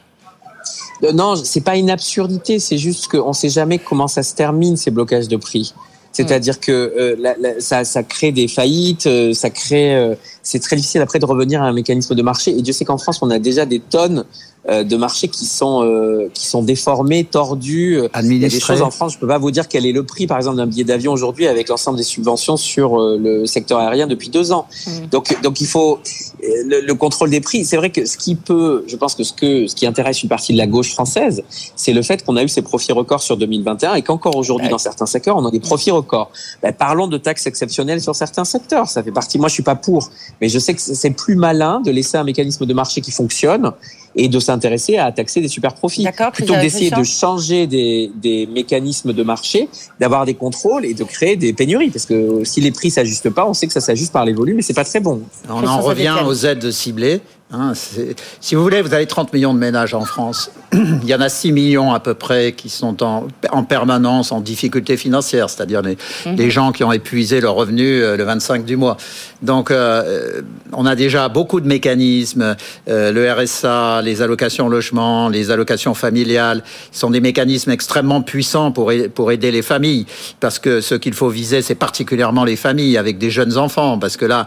Non, 1.14 1.34
c'est 1.36 1.62
pas 1.62 1.76
une 1.76 1.90
absurdité, 1.90 2.58
c'est 2.58 2.78
juste 2.78 3.08
qu'on 3.08 3.28
ne 3.28 3.34
sait 3.34 3.48
jamais 3.48 3.78
comment 3.78 4.08
ça 4.08 4.22
se 4.22 4.34
termine, 4.34 4.76
ces 4.76 4.90
blocages 4.90 5.28
de 5.28 5.36
prix. 5.36 5.74
C'est-à-dire 6.12 6.60
que 6.60 6.72
euh, 6.72 7.56
ça, 7.58 7.84
ça, 7.84 8.02
crée 8.02 8.32
des 8.32 8.46
faillites, 8.46 9.08
ça 9.32 9.48
crée. 9.48 10.14
c'est 10.42 10.60
très 10.60 10.76
difficile 10.76 11.00
après 11.00 11.18
de 11.18 11.24
revenir 11.24 11.62
à 11.62 11.66
un 11.66 11.72
mécanisme 11.72 12.14
de 12.14 12.22
marché. 12.22 12.50
Et 12.50 12.60
Dieu 12.60 12.74
sait 12.74 12.84
qu'en 12.84 12.98
France, 12.98 13.20
on 13.22 13.30
a 13.30 13.38
déjà 13.38 13.64
des 13.64 13.80
tonnes 13.80 14.18
euh, 14.18 14.24
de 14.68 14.96
marchés 14.96 15.26
qui 15.26 15.44
sont 15.44 15.82
euh, 15.82 16.28
qui 16.32 16.46
sont 16.46 16.62
déformés, 16.62 17.24
tordus. 17.24 18.00
Il 18.22 18.36
y 18.38 18.44
a 18.44 18.48
des 18.48 18.60
choses 18.60 18.82
en 18.82 18.90
France. 18.90 19.14
Je 19.14 19.18
peux 19.18 19.26
pas 19.26 19.38
vous 19.38 19.50
dire 19.50 19.66
quel 19.66 19.86
est 19.86 19.92
le 19.92 20.04
prix, 20.04 20.28
par 20.28 20.36
exemple, 20.36 20.56
d'un 20.56 20.66
billet 20.66 20.84
d'avion 20.84 21.12
aujourd'hui 21.12 21.48
avec 21.48 21.68
l'ensemble 21.68 21.98
des 21.98 22.04
subventions 22.04 22.56
sur 22.56 23.00
euh, 23.00 23.18
le 23.20 23.46
secteur 23.46 23.80
aérien 23.80 24.06
depuis 24.06 24.28
deux 24.28 24.52
ans. 24.52 24.66
Mm. 24.86 24.90
Donc 25.10 25.42
donc 25.42 25.60
il 25.60 25.66
faut 25.66 25.98
le, 26.42 26.92
contrôle 26.92 27.30
des 27.30 27.40
prix. 27.40 27.64
C'est 27.64 27.76
vrai 27.76 27.90
que 27.90 28.04
ce 28.04 28.16
qui 28.16 28.36
peut, 28.36 28.84
je 28.86 28.96
pense 28.96 29.16
que 29.16 29.24
ce 29.24 29.32
que 29.32 29.66
ce 29.66 29.74
qui 29.74 29.86
intéresse 29.86 30.22
une 30.22 30.28
partie 30.28 30.52
de 30.52 30.58
la 30.58 30.68
gauche 30.68 30.92
française, 30.92 31.42
c'est 31.74 31.92
le 31.92 32.02
fait 32.02 32.24
qu'on 32.24 32.36
a 32.36 32.44
eu 32.44 32.48
ces 32.48 32.62
profits 32.62 32.92
records 32.92 33.22
sur 33.22 33.36
2021 33.36 33.94
et 33.94 34.02
qu'encore 34.02 34.36
aujourd'hui 34.36 34.68
dans 34.68 34.78
certains 34.78 35.06
secteurs 35.06 35.36
on 35.36 35.46
a 35.46 35.50
des 35.50 35.60
profits 35.60 35.90
records. 35.90 36.30
Ben, 36.62 36.72
parlons 36.72 37.08
de 37.08 37.18
taxes 37.18 37.46
exceptionnelles 37.46 38.00
sur 38.00 38.14
certains 38.14 38.44
secteurs. 38.44 38.88
Ça 38.88 39.02
fait 39.02 39.12
partie. 39.12 39.38
Moi 39.38 39.48
je 39.48 39.54
suis 39.54 39.62
pas 39.64 39.76
pour, 39.76 40.10
mais 40.40 40.48
je 40.48 40.58
sais 40.60 40.74
que 40.74 40.80
c'est 40.80 41.10
plus 41.10 41.34
malin 41.34 41.80
de 41.84 41.90
laisser 41.90 42.16
un 42.16 42.24
mécanisme 42.24 42.64
de 42.64 42.74
marché 42.74 43.00
qui 43.00 43.10
fonctionne 43.10 43.72
et 44.14 44.28
de 44.28 44.40
s'intéresser 44.40 44.98
à 44.98 45.10
taxer 45.12 45.40
des 45.40 45.48
super 45.48 45.74
profits. 45.74 46.06
Plutôt 46.32 46.54
que 46.54 46.60
d'essayer 46.60 46.90
de 46.90 47.02
changer 47.02 47.66
des, 47.66 48.10
des, 48.14 48.46
mécanismes 48.46 49.12
de 49.12 49.22
marché, 49.22 49.68
d'avoir 50.00 50.26
des 50.26 50.34
contrôles 50.34 50.84
et 50.84 50.94
de 50.94 51.04
créer 51.04 51.36
des 51.36 51.52
pénuries. 51.52 51.90
Parce 51.90 52.06
que 52.06 52.44
si 52.44 52.60
les 52.60 52.70
prix 52.70 52.90
s'ajustent 52.90 53.30
pas, 53.30 53.46
on 53.46 53.54
sait 53.54 53.66
que 53.66 53.72
ça 53.72 53.80
s'ajuste 53.80 54.12
par 54.12 54.24
les 54.24 54.32
volumes 54.32 54.58
et 54.58 54.62
c'est 54.62 54.74
pas 54.74 54.84
très 54.84 55.00
bon. 55.00 55.22
On 55.48 55.66
en 55.66 55.80
revient 55.80 56.16
aux 56.26 56.34
aides 56.34 56.70
ciblées. 56.70 57.20
Hein, 57.54 57.74
si 58.40 58.54
vous 58.54 58.62
voulez, 58.62 58.80
vous 58.80 58.94
avez 58.94 59.06
30 59.06 59.30
millions 59.34 59.52
de 59.52 59.58
ménages 59.58 59.92
en 59.92 60.06
France. 60.06 60.50
Il 60.72 61.04
y 61.04 61.14
en 61.14 61.20
a 61.20 61.28
6 61.28 61.52
millions 61.52 61.92
à 61.92 62.00
peu 62.00 62.14
près 62.14 62.52
qui 62.52 62.70
sont 62.70 63.02
en, 63.02 63.28
en 63.50 63.62
permanence 63.62 64.32
en 64.32 64.40
difficulté 64.40 64.96
financière, 64.96 65.50
c'est-à-dire 65.50 65.82
les, 65.82 65.98
mhm. 66.24 66.36
les, 66.36 66.50
gens 66.50 66.72
qui 66.72 66.82
ont 66.82 66.92
épuisé 66.92 67.42
leur 67.42 67.54
revenu 67.54 68.02
euh, 68.02 68.16
le 68.16 68.24
25 68.24 68.64
du 68.64 68.78
mois. 68.78 68.96
Donc, 69.42 69.70
euh, 69.70 70.40
on 70.72 70.86
a 70.86 70.96
déjà 70.96 71.28
beaucoup 71.28 71.60
de 71.60 71.68
mécanismes. 71.68 72.56
Euh, 72.88 73.12
le 73.12 73.30
RSA, 73.30 74.00
les 74.00 74.22
allocations 74.22 74.70
logement, 74.70 75.28
les 75.28 75.50
allocations 75.50 75.92
familiales, 75.92 76.62
sont 76.90 77.10
des 77.10 77.20
mécanismes 77.20 77.70
extrêmement 77.70 78.22
puissants 78.22 78.72
pour, 78.72 78.90
pour 79.14 79.30
aider 79.30 79.50
les 79.50 79.62
familles. 79.62 80.06
Parce 80.40 80.58
que 80.58 80.80
ce 80.80 80.94
qu'il 80.94 81.12
faut 81.12 81.28
viser, 81.28 81.60
c'est 81.60 81.74
particulièrement 81.74 82.44
les 82.44 82.56
familles 82.56 82.96
avec 82.96 83.18
des 83.18 83.30
jeunes 83.30 83.58
enfants. 83.58 83.98
Parce 83.98 84.16
que 84.16 84.24
là, 84.24 84.46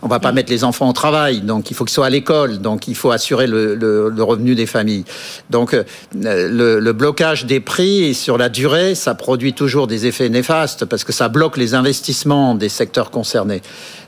on 0.00 0.08
va 0.08 0.20
pas 0.20 0.30
mhm. 0.30 0.36
mettre 0.36 0.50
les 0.50 0.64
enfants 0.64 0.88
au 0.88 0.94
travail. 0.94 1.42
Donc, 1.42 1.70
il 1.70 1.74
faut 1.74 1.84
qu'ils 1.84 1.92
soient 1.92 2.06
l'école, 2.14 2.58
donc 2.58 2.86
il 2.86 2.94
faut 2.94 3.10
assurer 3.10 3.46
le, 3.48 4.22
revenu 4.22 4.54
des 4.54 4.66
familles. 4.66 5.04
Donc 5.50 5.74
euh, 5.74 5.82
le, 6.14 6.92
blocage 6.92 7.44
des 7.44 7.60
prix 7.60 8.14
sur 8.14 8.38
la 8.38 8.48
durée, 8.48 8.94
ça 8.94 9.14
produit 9.14 9.52
toujours 9.52 9.86
des 9.88 10.06
effets 10.06 10.28
néfastes 10.28 10.84
parce 10.84 11.02
que 11.02 11.12
ça 11.12 11.28
bloque 11.28 11.56
les 11.56 11.74
investissements 11.74 12.54
des 12.54 12.68
secteurs 12.68 13.10
concernés. 13.10 13.62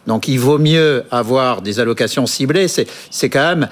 Donc 0.07 0.29
il 0.29 0.39
vaut 0.39 0.59
mieux 0.59 1.03
avoir 1.11 1.63
des 1.63 1.81
allocations 1.81 2.27
ciblées. 2.27 2.69
C'est 2.69 3.29
quand 3.29 3.57
même 3.57 3.69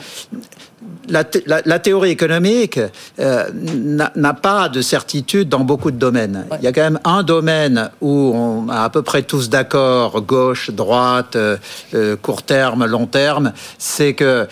la, 1.09 1.78
théorie 1.78 2.11
économique 2.11 2.78
euh, 3.18 3.45
n'a 3.55 4.35
pas 4.35 4.68
de 4.68 4.80
certitude 4.80 5.49
dans 5.49 5.61
beaucoup 5.61 5.91
de 5.91 5.97
domaines. 5.97 6.47
Il 6.59 6.64
y 6.64 6.66
a 6.66 6.72
quand 6.72 6.82
même 6.82 7.01
un 7.05 7.22
domaine 7.22 7.91
où 8.01 8.32
on 8.35 8.68
a 8.68 8.82
à 8.82 8.91
peu 8.91 9.03
près 9.03 9.22
tous 9.22 9.51
d'accord, 9.51 10.22
gauche, 10.22 10.70
droite, 10.70 11.37
euh, 11.37 11.57
euh, 11.95 12.16
court 12.16 12.43
terme, 12.43 12.87
long 12.87 13.07
terme, 13.07 13.53
c'est 13.78 14.14
que 14.14 14.49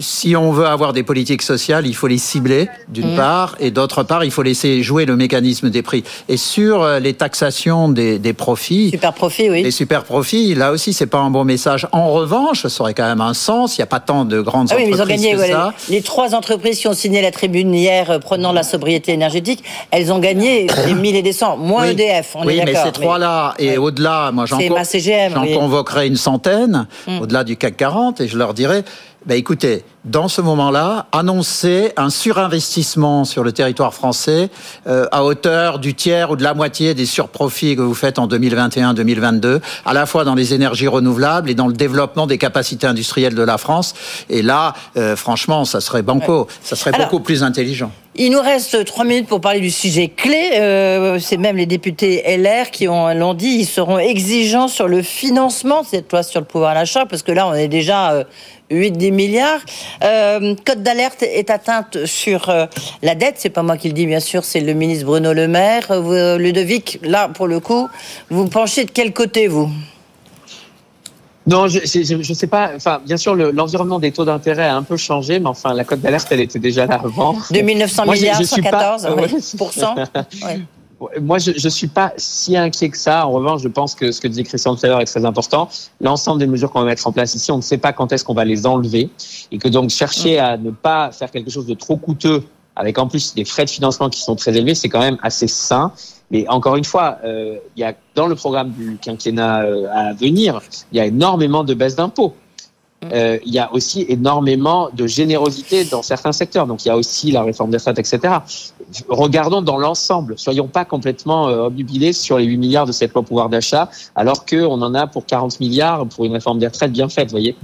si 0.00 0.36
on 0.36 0.52
veut 0.52 0.66
avoir 0.66 0.92
des 0.92 1.02
politiques 1.02 1.42
sociales, 1.42 1.86
il 1.86 1.94
faut 1.94 2.06
les 2.06 2.18
cibler 2.18 2.68
d'une 2.88 3.14
mmh. 3.14 3.16
part, 3.16 3.56
et 3.60 3.70
d'autre 3.70 4.02
part, 4.02 4.24
il 4.24 4.30
faut 4.30 4.42
laisser 4.42 4.82
jouer 4.82 5.06
le 5.06 5.16
mécanisme 5.16 5.70
des 5.70 5.82
prix. 5.82 6.04
Et 6.28 6.36
sur 6.36 6.86
les 7.00 7.14
taxations 7.14 7.88
des, 7.88 8.18
profits, 8.32 8.90
super 8.90 9.12
profits, 9.12 9.50
oui. 9.50 9.62
les 9.62 9.70
super 9.70 10.04
profits, 10.04 10.54
là 10.54 10.72
aussi, 10.72 10.92
c'est 10.92 11.06
pas 11.06 11.18
un 11.18 11.30
bon 11.30 11.44
message. 11.44 11.88
En 11.92 12.10
revanche, 12.12 12.66
ça 12.66 12.82
aurait 12.82 12.94
quand 12.94 13.06
même 13.06 13.20
un 13.20 13.34
sens. 13.34 13.76
Il 13.76 13.80
n'y 13.80 13.84
a 13.84 13.88
pas 13.88 14.00
tant 14.00 14.24
de 14.24 14.40
grandes 14.40 14.68
ah 14.70 14.74
entreprises 14.74 15.26
que 15.32 15.46
ça 15.46 15.65
les 15.88 16.02
trois 16.02 16.34
entreprises 16.34 16.78
qui 16.78 16.88
ont 16.88 16.94
signé 16.94 17.22
la 17.22 17.30
tribune 17.30 17.74
hier 17.74 18.10
euh, 18.10 18.18
prenant 18.18 18.52
la 18.52 18.62
sobriété 18.62 19.12
énergétique, 19.12 19.62
elles 19.90 20.12
ont 20.12 20.18
gagné 20.18 20.66
des 20.86 20.94
milliers 20.94 21.18
et 21.18 21.22
des 21.22 21.32
cents, 21.32 21.56
moins 21.56 21.84
EDF. 21.84 22.34
On 22.34 22.46
oui, 22.46 22.60
mais 22.64 22.74
ces 22.74 22.92
trois-là, 22.92 23.54
et 23.58 23.78
au-delà, 23.78 24.30
moi 24.32 24.46
j'en 24.46 24.58
convoquerai 24.58 26.06
une 26.06 26.16
centaine, 26.16 26.86
hmm. 27.06 27.20
au-delà 27.20 27.44
du 27.44 27.56
CAC 27.56 27.76
40, 27.76 28.20
et 28.20 28.28
je 28.28 28.36
leur 28.36 28.54
dirai, 28.54 28.84
ben 29.26 29.36
écoutez, 29.36 29.82
dans 30.04 30.28
ce 30.28 30.40
moment-là, 30.40 31.06
annoncer 31.10 31.92
un 31.96 32.10
surinvestissement 32.10 33.24
sur 33.24 33.42
le 33.42 33.50
territoire 33.50 33.92
français 33.92 34.50
euh, 34.86 35.06
à 35.10 35.24
hauteur 35.24 35.80
du 35.80 35.94
tiers 35.94 36.30
ou 36.30 36.36
de 36.36 36.44
la 36.44 36.54
moitié 36.54 36.94
des 36.94 37.06
surprofits 37.06 37.74
que 37.74 37.80
vous 37.80 37.94
faites 37.94 38.20
en 38.20 38.28
2021-2022, 38.28 39.60
à 39.84 39.92
la 39.94 40.06
fois 40.06 40.22
dans 40.22 40.36
les 40.36 40.54
énergies 40.54 40.86
renouvelables 40.86 41.50
et 41.50 41.54
dans 41.54 41.66
le 41.66 41.72
développement 41.72 42.28
des 42.28 42.38
capacités 42.38 42.86
industrielles 42.86 43.34
de 43.34 43.42
la 43.42 43.58
France. 43.58 43.94
Et 44.30 44.42
là, 44.42 44.74
euh, 44.96 45.16
franchement, 45.16 45.64
ça 45.64 45.80
serait 45.80 46.02
banco, 46.02 46.46
ça 46.62 46.76
serait 46.76 46.92
beaucoup 46.92 47.18
plus 47.18 47.42
intelligent. 47.42 47.90
Il 48.18 48.30
nous 48.30 48.40
reste 48.40 48.82
trois 48.86 49.04
minutes 49.04 49.26
pour 49.26 49.42
parler 49.42 49.60
du 49.60 49.70
sujet 49.70 50.08
clé. 50.08 50.52
Euh, 50.54 51.18
c'est 51.20 51.36
même 51.36 51.56
les 51.56 51.66
députés 51.66 52.22
LR 52.38 52.70
qui 52.70 52.88
ont 52.88 53.12
l'ont 53.12 53.34
dit, 53.34 53.58
ils 53.58 53.66
seront 53.66 53.98
exigeants 53.98 54.68
sur 54.68 54.88
le 54.88 55.02
financement 55.02 55.82
de 55.82 55.86
cette 55.88 56.10
loi 56.10 56.22
sur 56.22 56.40
le 56.40 56.46
pouvoir 56.46 56.72
d'achat, 56.72 57.04
parce 57.04 57.22
que 57.22 57.32
là, 57.32 57.46
on 57.46 57.52
est 57.52 57.68
déjà 57.68 58.24
8-10 58.70 59.12
milliards. 59.12 59.60
Euh, 60.02 60.54
code 60.64 60.82
d'alerte 60.82 61.22
est 61.22 61.50
atteinte 61.50 62.04
sur 62.06 62.48
euh, 62.48 62.66
la 63.02 63.14
dette. 63.14 63.36
C'est 63.38 63.50
pas 63.50 63.62
moi 63.62 63.76
qui 63.76 63.88
le 63.88 63.94
dis, 63.94 64.06
bien 64.06 64.20
sûr, 64.20 64.44
c'est 64.44 64.60
le 64.60 64.74
ministre 64.74 65.06
Bruno 65.06 65.32
Le 65.32 65.48
Maire. 65.48 65.86
Vous, 66.02 66.38
Ludovic, 66.38 66.98
là, 67.02 67.28
pour 67.28 67.46
le 67.46 67.60
coup, 67.60 67.88
vous 68.30 68.48
penchez 68.48 68.84
de 68.84 68.90
quel 68.90 69.12
côté, 69.12 69.48
vous? 69.48 69.70
Non, 71.46 71.68
je 71.68 72.14
ne 72.14 72.34
sais 72.34 72.46
pas. 72.48 72.72
Enfin, 72.74 73.00
bien 73.04 73.16
sûr, 73.16 73.36
l'environnement 73.36 74.00
des 74.00 74.10
taux 74.10 74.24
d'intérêt 74.24 74.66
a 74.66 74.74
un 74.74 74.82
peu 74.82 74.96
changé, 74.96 75.38
mais 75.38 75.48
enfin, 75.48 75.74
la 75.74 75.84
cote 75.84 76.00
d'alerte, 76.00 76.26
elle 76.30 76.40
était 76.40 76.58
déjà 76.58 76.86
là 76.86 77.00
avant. 77.04 77.36
2900 77.52 78.06
milliards, 78.06 78.44
114 78.44 79.06
moi, 81.20 81.38
je 81.38 81.50
ne 81.50 81.70
suis 81.70 81.88
pas 81.88 82.12
si 82.16 82.56
inquiet 82.56 82.88
que 82.88 82.96
ça. 82.96 83.26
En 83.26 83.32
revanche, 83.32 83.62
je 83.62 83.68
pense 83.68 83.94
que 83.94 84.12
ce 84.12 84.20
que 84.20 84.28
disait 84.28 84.44
Christian 84.44 84.76
tout 84.76 84.86
à 84.86 84.88
l'heure 84.88 85.00
est 85.00 85.06
très 85.06 85.24
important. 85.24 85.68
L'ensemble 86.00 86.40
des 86.40 86.46
mesures 86.46 86.70
qu'on 86.70 86.80
va 86.80 86.86
mettre 86.86 87.06
en 87.06 87.12
place 87.12 87.34
ici, 87.34 87.52
on 87.52 87.58
ne 87.58 87.62
sait 87.62 87.78
pas 87.78 87.92
quand 87.92 88.12
est-ce 88.12 88.24
qu'on 88.24 88.34
va 88.34 88.44
les 88.44 88.66
enlever. 88.66 89.10
Et 89.52 89.58
que 89.58 89.68
donc, 89.68 89.90
chercher 89.90 90.38
à 90.38 90.56
ne 90.56 90.70
pas 90.70 91.12
faire 91.12 91.30
quelque 91.30 91.50
chose 91.50 91.66
de 91.66 91.74
trop 91.74 91.96
coûteux, 91.96 92.44
avec 92.76 92.98
en 92.98 93.08
plus 93.08 93.34
des 93.34 93.44
frais 93.44 93.64
de 93.64 93.70
financement 93.70 94.08
qui 94.08 94.20
sont 94.20 94.36
très 94.36 94.56
élevés, 94.56 94.74
c'est 94.74 94.88
quand 94.88 95.00
même 95.00 95.18
assez 95.22 95.48
sain. 95.48 95.92
Mais 96.30 96.48
encore 96.48 96.76
une 96.76 96.84
fois, 96.84 97.18
euh, 97.24 97.58
il 97.76 97.80
y 97.80 97.84
a 97.84 97.94
dans 98.14 98.26
le 98.26 98.34
programme 98.34 98.70
du 98.70 98.98
quinquennat 99.00 99.62
euh, 99.62 99.86
à 99.92 100.12
venir, 100.14 100.60
il 100.92 100.98
y 100.98 101.00
a 101.00 101.06
énormément 101.06 101.62
de 101.62 101.74
baisses 101.74 101.96
d'impôts. 101.96 102.34
Euh, 103.12 103.38
il 103.44 103.52
y 103.52 103.58
a 103.58 103.72
aussi 103.72 104.04
énormément 104.08 104.88
de 104.92 105.06
générosité 105.06 105.84
dans 105.84 106.02
certains 106.02 106.32
secteurs. 106.32 106.66
Donc 106.66 106.84
il 106.84 106.88
y 106.88 106.90
a 106.90 106.96
aussi 106.96 107.30
la 107.30 107.42
réforme 107.42 107.70
des 107.70 107.78
retraites, 107.78 107.98
etc. 107.98 108.34
Regardons 109.08 109.62
dans 109.62 109.78
l'ensemble. 109.78 110.38
Soyons 110.38 110.68
pas 110.68 110.84
complètement 110.84 111.48
euh, 111.48 111.66
obnubilés 111.66 112.12
sur 112.12 112.38
les 112.38 112.44
8 112.44 112.56
milliards 112.56 112.86
de 112.86 112.92
cette 112.92 113.12
loi 113.12 113.22
pouvoir 113.22 113.48
d'achat, 113.48 113.90
alors 114.14 114.46
qu'on 114.46 114.80
en 114.82 114.94
a 114.94 115.06
pour 115.06 115.26
40 115.26 115.60
milliards 115.60 116.06
pour 116.06 116.24
une 116.24 116.32
réforme 116.32 116.58
des 116.58 116.66
retraites 116.66 116.92
bien 116.92 117.08
faite, 117.08 117.30
voyez. 117.30 117.56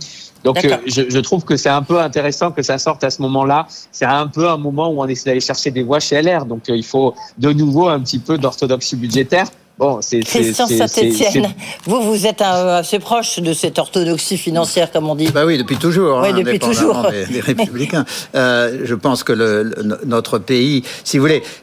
Donc 0.45 0.65
euh, 0.65 0.77
je, 0.87 1.09
je, 1.09 1.19
trouve 1.21 1.45
que 1.45 1.57
c'est 1.57 1.69
un 1.69 1.83
peu 1.83 2.01
intéressant 2.01 2.51
que 2.51 2.63
ça 2.63 2.79
sorte 2.79 3.05
à 3.05 3.11
ce 3.11 3.23
moment-là. 3.23 3.67
C'est 3.93 4.05
un 4.05 4.27
peu 4.27 4.49
un 4.49 4.57
moment 4.57 4.89
où 4.89 5.01
on 5.01 5.07
essaie 5.07 5.31
d'aller 5.31 5.41
chercher 5.41 5.71
des 5.71 5.83
voix 5.83 6.01
chez 6.01 6.21
LR. 6.21 6.47
Donc 6.47 6.69
euh, 6.69 6.77
il 6.77 6.85
faut 6.85 7.15
de 7.39 7.53
nouveau 7.53 7.89
un 7.89 8.01
petit 8.01 8.19
peu 8.19 8.39
d'orthodoxie 8.39 8.97
budgétaire. 8.97 9.47
Bon, 9.79 10.01
c'est 10.01 10.21
Christian 10.21 10.67
Saint-Etienne, 10.67 11.55
vous, 11.87 12.03
vous 12.03 12.27
êtes 12.27 12.43
assez 12.43 12.99
proche 12.99 13.41
de 13.41 13.53
cette 13.53 13.79
orthodoxie 13.79 14.37
financière, 14.37 14.93
comme 14.93 15.09
on 15.09 15.15
dit. 15.15 15.29
Bah 15.33 15.45
oui, 15.47 15.57
depuis 15.59 15.77
toujours. 15.77 16.21
Oui, 16.21 16.29
hein, 16.29 16.37
depuis 16.37 16.59
toujours. 16.59 17.07
Les, 17.31 17.41
républicains. 17.41 18.05
euh, 18.35 18.81
je 18.85 18.95
pense 18.95 19.25
que 19.25 19.33
le, 19.33 19.75
notre 20.05 20.39
pays, 20.39 20.85
si 21.05 21.17
vous 21.17 21.23
voulez, 21.25 21.43
euh, 21.43 21.62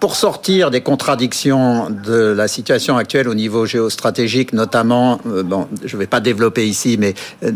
pour 0.00 0.16
sortir 0.16 0.70
des 0.70 0.80
contradictions 0.80 1.88
de 1.90 2.32
la 2.32 2.48
situation 2.48 2.96
actuelle 2.96 3.28
au 3.28 3.34
niveau 3.34 3.64
géostratégique, 3.64 4.52
notamment, 4.52 5.20
euh, 5.26 5.42
bon, 5.42 5.68
je 5.84 5.94
ne 5.94 6.00
vais 6.00 6.08
pas 6.08 6.20
développer 6.20 6.66
ici, 6.66 6.96
mais 6.98 7.14
euh, 7.44 7.52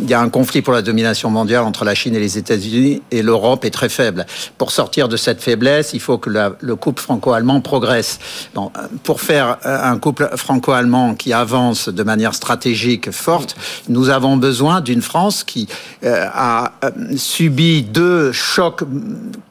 il 0.00 0.10
y 0.10 0.14
a 0.14 0.20
un 0.20 0.28
conflit 0.28 0.62
pour 0.62 0.72
la 0.72 0.82
domination 0.82 1.30
mondiale 1.30 1.62
entre 1.62 1.84
la 1.84 1.94
Chine 1.94 2.16
et 2.16 2.20
les 2.20 2.38
États-Unis, 2.38 3.02
et 3.10 3.22
l'Europe 3.22 3.64
est 3.64 3.70
très 3.70 3.88
faible. 3.88 4.26
Pour 4.58 4.72
sortir 4.72 5.08
de 5.08 5.16
cette 5.16 5.40
faiblesse, 5.40 5.92
il 5.94 6.00
faut 6.00 6.18
que 6.18 6.30
le 6.30 6.76
couple 6.76 7.00
franco-allemand 7.00 7.60
progresse. 7.60 8.18
Bon, 8.54 8.72
pour 9.04 9.20
faire 9.20 9.58
un 9.64 9.98
couple 9.98 10.30
franco-allemand 10.36 11.14
qui 11.14 11.32
avance 11.32 11.88
de 11.88 12.02
manière 12.02 12.34
stratégique 12.34 13.10
forte, 13.10 13.54
nous 13.88 14.08
avons 14.08 14.36
besoin 14.36 14.80
d'une 14.80 15.02
France 15.02 15.44
qui 15.44 15.68
a 16.04 16.72
subi 17.16 17.82
deux 17.82 18.32
chocs 18.32 18.82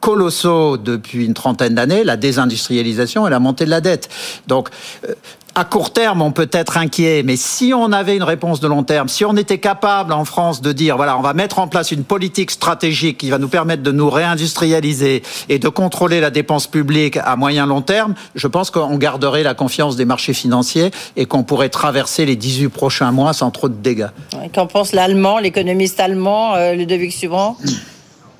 colossaux 0.00 0.76
depuis 0.76 1.24
une 1.24 1.34
trentaine 1.34 1.61
d'années, 1.70 2.04
la 2.04 2.16
désindustrialisation 2.16 3.26
et 3.26 3.30
la 3.30 3.40
montée 3.40 3.64
de 3.64 3.70
la 3.70 3.80
dette. 3.80 4.08
Donc, 4.46 4.68
euh, 5.08 5.14
à 5.54 5.64
court 5.64 5.92
terme, 5.92 6.22
on 6.22 6.32
peut 6.32 6.48
être 6.52 6.78
inquiet, 6.78 7.22
mais 7.24 7.36
si 7.36 7.74
on 7.74 7.92
avait 7.92 8.16
une 8.16 8.22
réponse 8.22 8.60
de 8.60 8.68
long 8.68 8.84
terme, 8.84 9.08
si 9.08 9.24
on 9.24 9.36
était 9.36 9.58
capable 9.58 10.12
en 10.12 10.24
France 10.24 10.62
de 10.62 10.72
dire, 10.72 10.96
voilà, 10.96 11.18
on 11.18 11.20
va 11.20 11.34
mettre 11.34 11.58
en 11.58 11.68
place 11.68 11.92
une 11.92 12.04
politique 12.04 12.50
stratégique 12.50 13.18
qui 13.18 13.28
va 13.28 13.38
nous 13.38 13.48
permettre 13.48 13.82
de 13.82 13.92
nous 13.92 14.08
réindustrialiser 14.08 15.22
et 15.48 15.58
de 15.58 15.68
contrôler 15.68 16.20
la 16.20 16.30
dépense 16.30 16.66
publique 16.66 17.18
à 17.18 17.36
moyen 17.36 17.66
long 17.66 17.82
terme, 17.82 18.14
je 18.34 18.46
pense 18.46 18.70
qu'on 18.70 18.96
garderait 18.96 19.42
la 19.42 19.54
confiance 19.54 19.96
des 19.96 20.06
marchés 20.06 20.32
financiers 20.32 20.90
et 21.16 21.26
qu'on 21.26 21.42
pourrait 21.42 21.68
traverser 21.68 22.24
les 22.24 22.36
18 22.36 22.68
prochains 22.68 23.12
mois 23.12 23.34
sans 23.34 23.50
trop 23.50 23.68
de 23.68 23.74
dégâts. 23.74 24.08
Qu'en 24.54 24.66
pense 24.66 24.92
l'allemand, 24.92 25.38
l'économiste 25.38 26.00
allemand, 26.00 26.54
euh, 26.54 26.72
Ludovic 26.72 27.12
Subran 27.12 27.58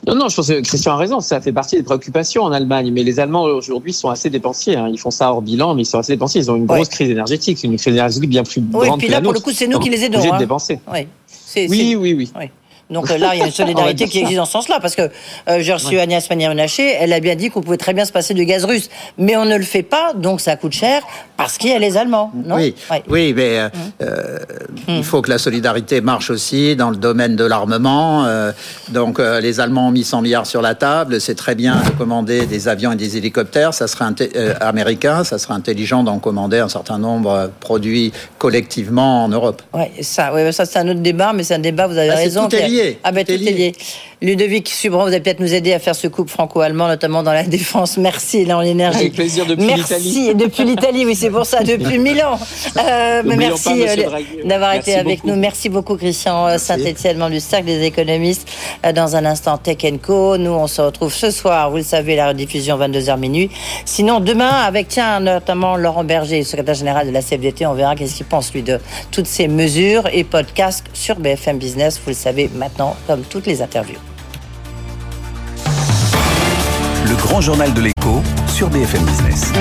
non, 0.07 0.17
non, 0.17 0.29
je 0.29 0.35
pense 0.35 0.49
que 0.49 0.61
Christian 0.61 0.95
a 0.95 0.97
raison. 0.97 1.21
Ça 1.21 1.41
fait 1.41 1.53
partie 1.53 1.77
des 1.77 1.85
préoccupations 1.85 2.43
en 2.43 2.51
Allemagne. 2.51 2.91
Mais 2.91 3.05
les 3.05 3.21
Allemands 3.21 3.45
aujourd'hui 3.45 3.93
sont 3.93 4.09
assez 4.09 4.31
dépensiers. 4.31 4.77
Hein. 4.77 4.89
Ils 4.93 4.99
font 4.99 5.13
ça 5.13 5.31
hors 5.31 5.43
bilan, 5.43 5.75
mais 5.75 5.83
ils 5.83 5.87
sont 5.87 5.99
assez 5.99 6.13
dépensiers. 6.13 6.41
Ils 6.41 6.51
ont 6.51 6.57
une 6.57 6.67
grosse 6.67 6.89
crise 6.89 7.11
énergétique, 7.11 7.63
une 7.63 7.77
crise 7.77 7.95
énergétique 7.95 8.29
bien 8.29 8.43
plus 8.43 8.61
oui, 8.61 8.87
grande 8.87 9.01
et 9.01 9.05
puis 9.05 9.09
là, 9.09 9.21
pour 9.21 9.33
le 9.33 9.41
coup, 9.41 9.53
c'est 9.53 9.69
nous 9.69 9.79
qui 9.79 9.91
les 9.91 10.05
aidons. 10.05 10.19
Hein. 10.19 10.35
De 10.35 10.39
dépenser. 10.39 10.81
Oui, 10.93 11.07
oui, 11.69 11.97
oui, 11.97 12.31
oui. 12.35 12.49
Donc 12.93 13.11
euh, 13.11 13.19
là, 13.19 13.31
il 13.35 13.41
y 13.41 13.43
a 13.43 13.47
une 13.47 13.53
solidarité 13.63 14.07
qui 14.07 14.21
existe 14.21 14.37
dans 14.37 14.45
ce 14.45 14.53
sens-là, 14.53 14.79
parce 14.81 14.95
que 14.95 15.03
euh, 15.03 15.59
j'ai 15.61 15.73
reçu 15.73 15.99
Agnès 15.99 16.27
Pannier-Runacher, 16.27 16.97
elle 17.01 17.13
a 17.13 17.21
bien 17.21 17.35
dit 17.35 17.51
qu'on 17.51 17.63
pouvait 17.63 17.77
très 17.77 17.95
bien 17.95 18.05
se 18.05 18.13
passer 18.13 18.35
du 18.35 18.45
gaz 18.45 18.65
russe, 18.65 18.89
mais 19.19 19.37
on 19.37 19.45
ne 19.45 19.57
le 19.57 19.65
fait 19.65 19.83
pas, 19.83 20.13
donc 20.15 20.41
ça 20.41 20.57
coûte 20.57 20.73
cher, 20.73 21.03
parce 21.37 21.59
qu'il 21.59 21.71
y 21.71 21.75
a 21.75 21.79
les 21.79 21.97
Allemands, 21.97 22.31
non? 22.35 22.57
Oui, 22.57 22.75
oui 23.09 23.33
mais 23.35 23.59
euh, 23.59 24.39
hum. 24.89 24.97
il 24.99 25.05
faut 25.05 25.23
que 25.23 25.31
la 25.31 25.39
solidarité 25.39 26.01
marche 26.01 26.31
aussi 26.31 26.77
dans 26.77 26.91
le 26.91 26.97
domaine 26.97 27.37
de 27.37 27.45
l'armement. 27.45 28.27
donc 28.91 29.19
les 29.19 29.61
Allemands 29.61 29.89
ont 29.89 29.91
mis 29.91 30.05
100 30.05 30.23
milliards 30.23 30.47
sur 30.47 30.63
la 30.63 30.75
table, 30.75 31.21
c'est 31.21 31.35
très 31.35 31.55
bien 31.55 31.83
de 31.83 31.91
commander 31.91 32.47
des 32.47 32.69
avions 32.69 32.93
et 32.93 32.97
des 32.97 33.17
hélicoptères, 33.17 33.75
ça 33.75 33.87
serait 33.87 34.05
américain, 34.61 35.25
ça 35.25 35.39
serait 35.39 35.55
intelligent 35.55 36.03
d'en 36.03 36.19
commander 36.19 36.59
un 36.59 36.69
certain 36.69 36.99
nombre 36.99 37.51
produits 37.61 38.13
collectivement 38.39 39.25
en 39.25 39.29
Europe. 39.29 39.63
Oui, 39.73 39.85
ça, 40.03 40.33
ouais, 40.33 40.53
ça 40.53 40.65
c'est 40.65 40.79
un 40.79 40.89
autre 40.89 41.01
débat, 41.01 41.33
mais 41.33 41.43
c'est 41.43 41.55
un 41.55 41.59
débat, 41.59 41.87
vous 41.87 41.97
avez 41.97 42.11
ah, 42.11 42.17
raison. 42.17 42.49
Ah 43.05 43.13
ben 43.13 43.25
tout, 43.25 43.33
est 43.33 43.37
lié. 43.37 43.73
Ludovic 44.23 44.69
Subran, 44.69 45.03
vous 45.03 45.09
allez 45.09 45.19
peut-être 45.19 45.41
nous 45.41 45.53
aider 45.53 45.73
à 45.73 45.81
faire 45.81 45.97
ce 45.97 46.07
couple 46.07 46.31
franco-allemand, 46.31 46.87
notamment 46.87 47.25
dans 47.25 47.33
la 47.33 47.43
défense. 47.59 47.97
Merci, 47.97 48.45
là, 48.45 48.59
en 48.59 48.63
énergie. 48.63 49.01
Avec 49.01 49.15
plaisir 49.15 49.47
depuis 49.47 49.67
l'Italie. 49.67 50.29
Merci, 50.29 50.35
depuis 50.37 50.65
l'Italie, 50.65 51.05
oui, 51.05 51.17
c'est 51.17 51.31
pour 51.31 51.45
ça, 51.45 51.65
depuis 51.65 51.99
Milan. 51.99 52.39
Euh, 52.79 53.23
merci 53.25 53.83
euh, 53.83 53.97
d'avoir 54.45 54.75
été 54.75 54.95
avec 54.95 55.25
nous. 55.25 55.35
Merci 55.35 55.69
beaucoup, 55.69 55.97
Christian 55.97 56.57
Saint-Etienne, 56.57 57.19
membre 57.19 57.33
du 57.33 57.41
Cercle 57.41 57.67
des 57.67 57.83
économistes. 57.83 58.49
Euh, 58.87 58.93
dans 58.93 59.17
un 59.17 59.25
instant, 59.25 59.59
Tech 59.59 59.79
Co. 60.01 60.37
Nous, 60.37 60.53
on 60.53 60.69
se 60.69 60.81
retrouve 60.81 61.13
ce 61.13 61.33
soir, 61.33 61.71
vous 61.71 61.79
le 61.79 61.83
savez, 61.83 62.15
la 62.15 62.29
rediffusion 62.29 62.79
22h 62.79 63.19
minuit. 63.19 63.51
Sinon, 63.85 64.21
demain, 64.21 64.51
avec, 64.51 64.87
tiens, 64.87 65.19
notamment 65.19 65.77
Laurent 65.77 66.05
Berger, 66.05 66.45
secrétaire 66.45 66.75
général 66.75 67.09
de 67.09 67.13
la 67.13 67.23
CFDT, 67.23 67.67
on 67.67 67.75
verra 67.75 67.97
qu'est-ce 67.97 68.15
qu'il 68.15 68.27
pense, 68.27 68.53
lui, 68.55 68.63
de 68.63 68.79
toutes 69.11 69.27
ces 69.27 69.49
mesures 69.49 70.09
et 70.13 70.23
podcasts 70.23 70.85
sur 70.93 71.17
BFM 71.17 71.59
Business. 71.59 72.01
Vous 72.05 72.11
le 72.11 72.17
savez 72.17 72.49
comme 73.07 73.23
toutes 73.23 73.47
les 73.47 73.63
interviews. 73.63 73.99
Le 77.07 77.17
grand 77.17 77.41
journal 77.41 77.73
de 77.75 77.81
l'écho 77.81 78.23
sur 78.49 78.69
BFM 78.71 79.05
Business. 79.05 79.53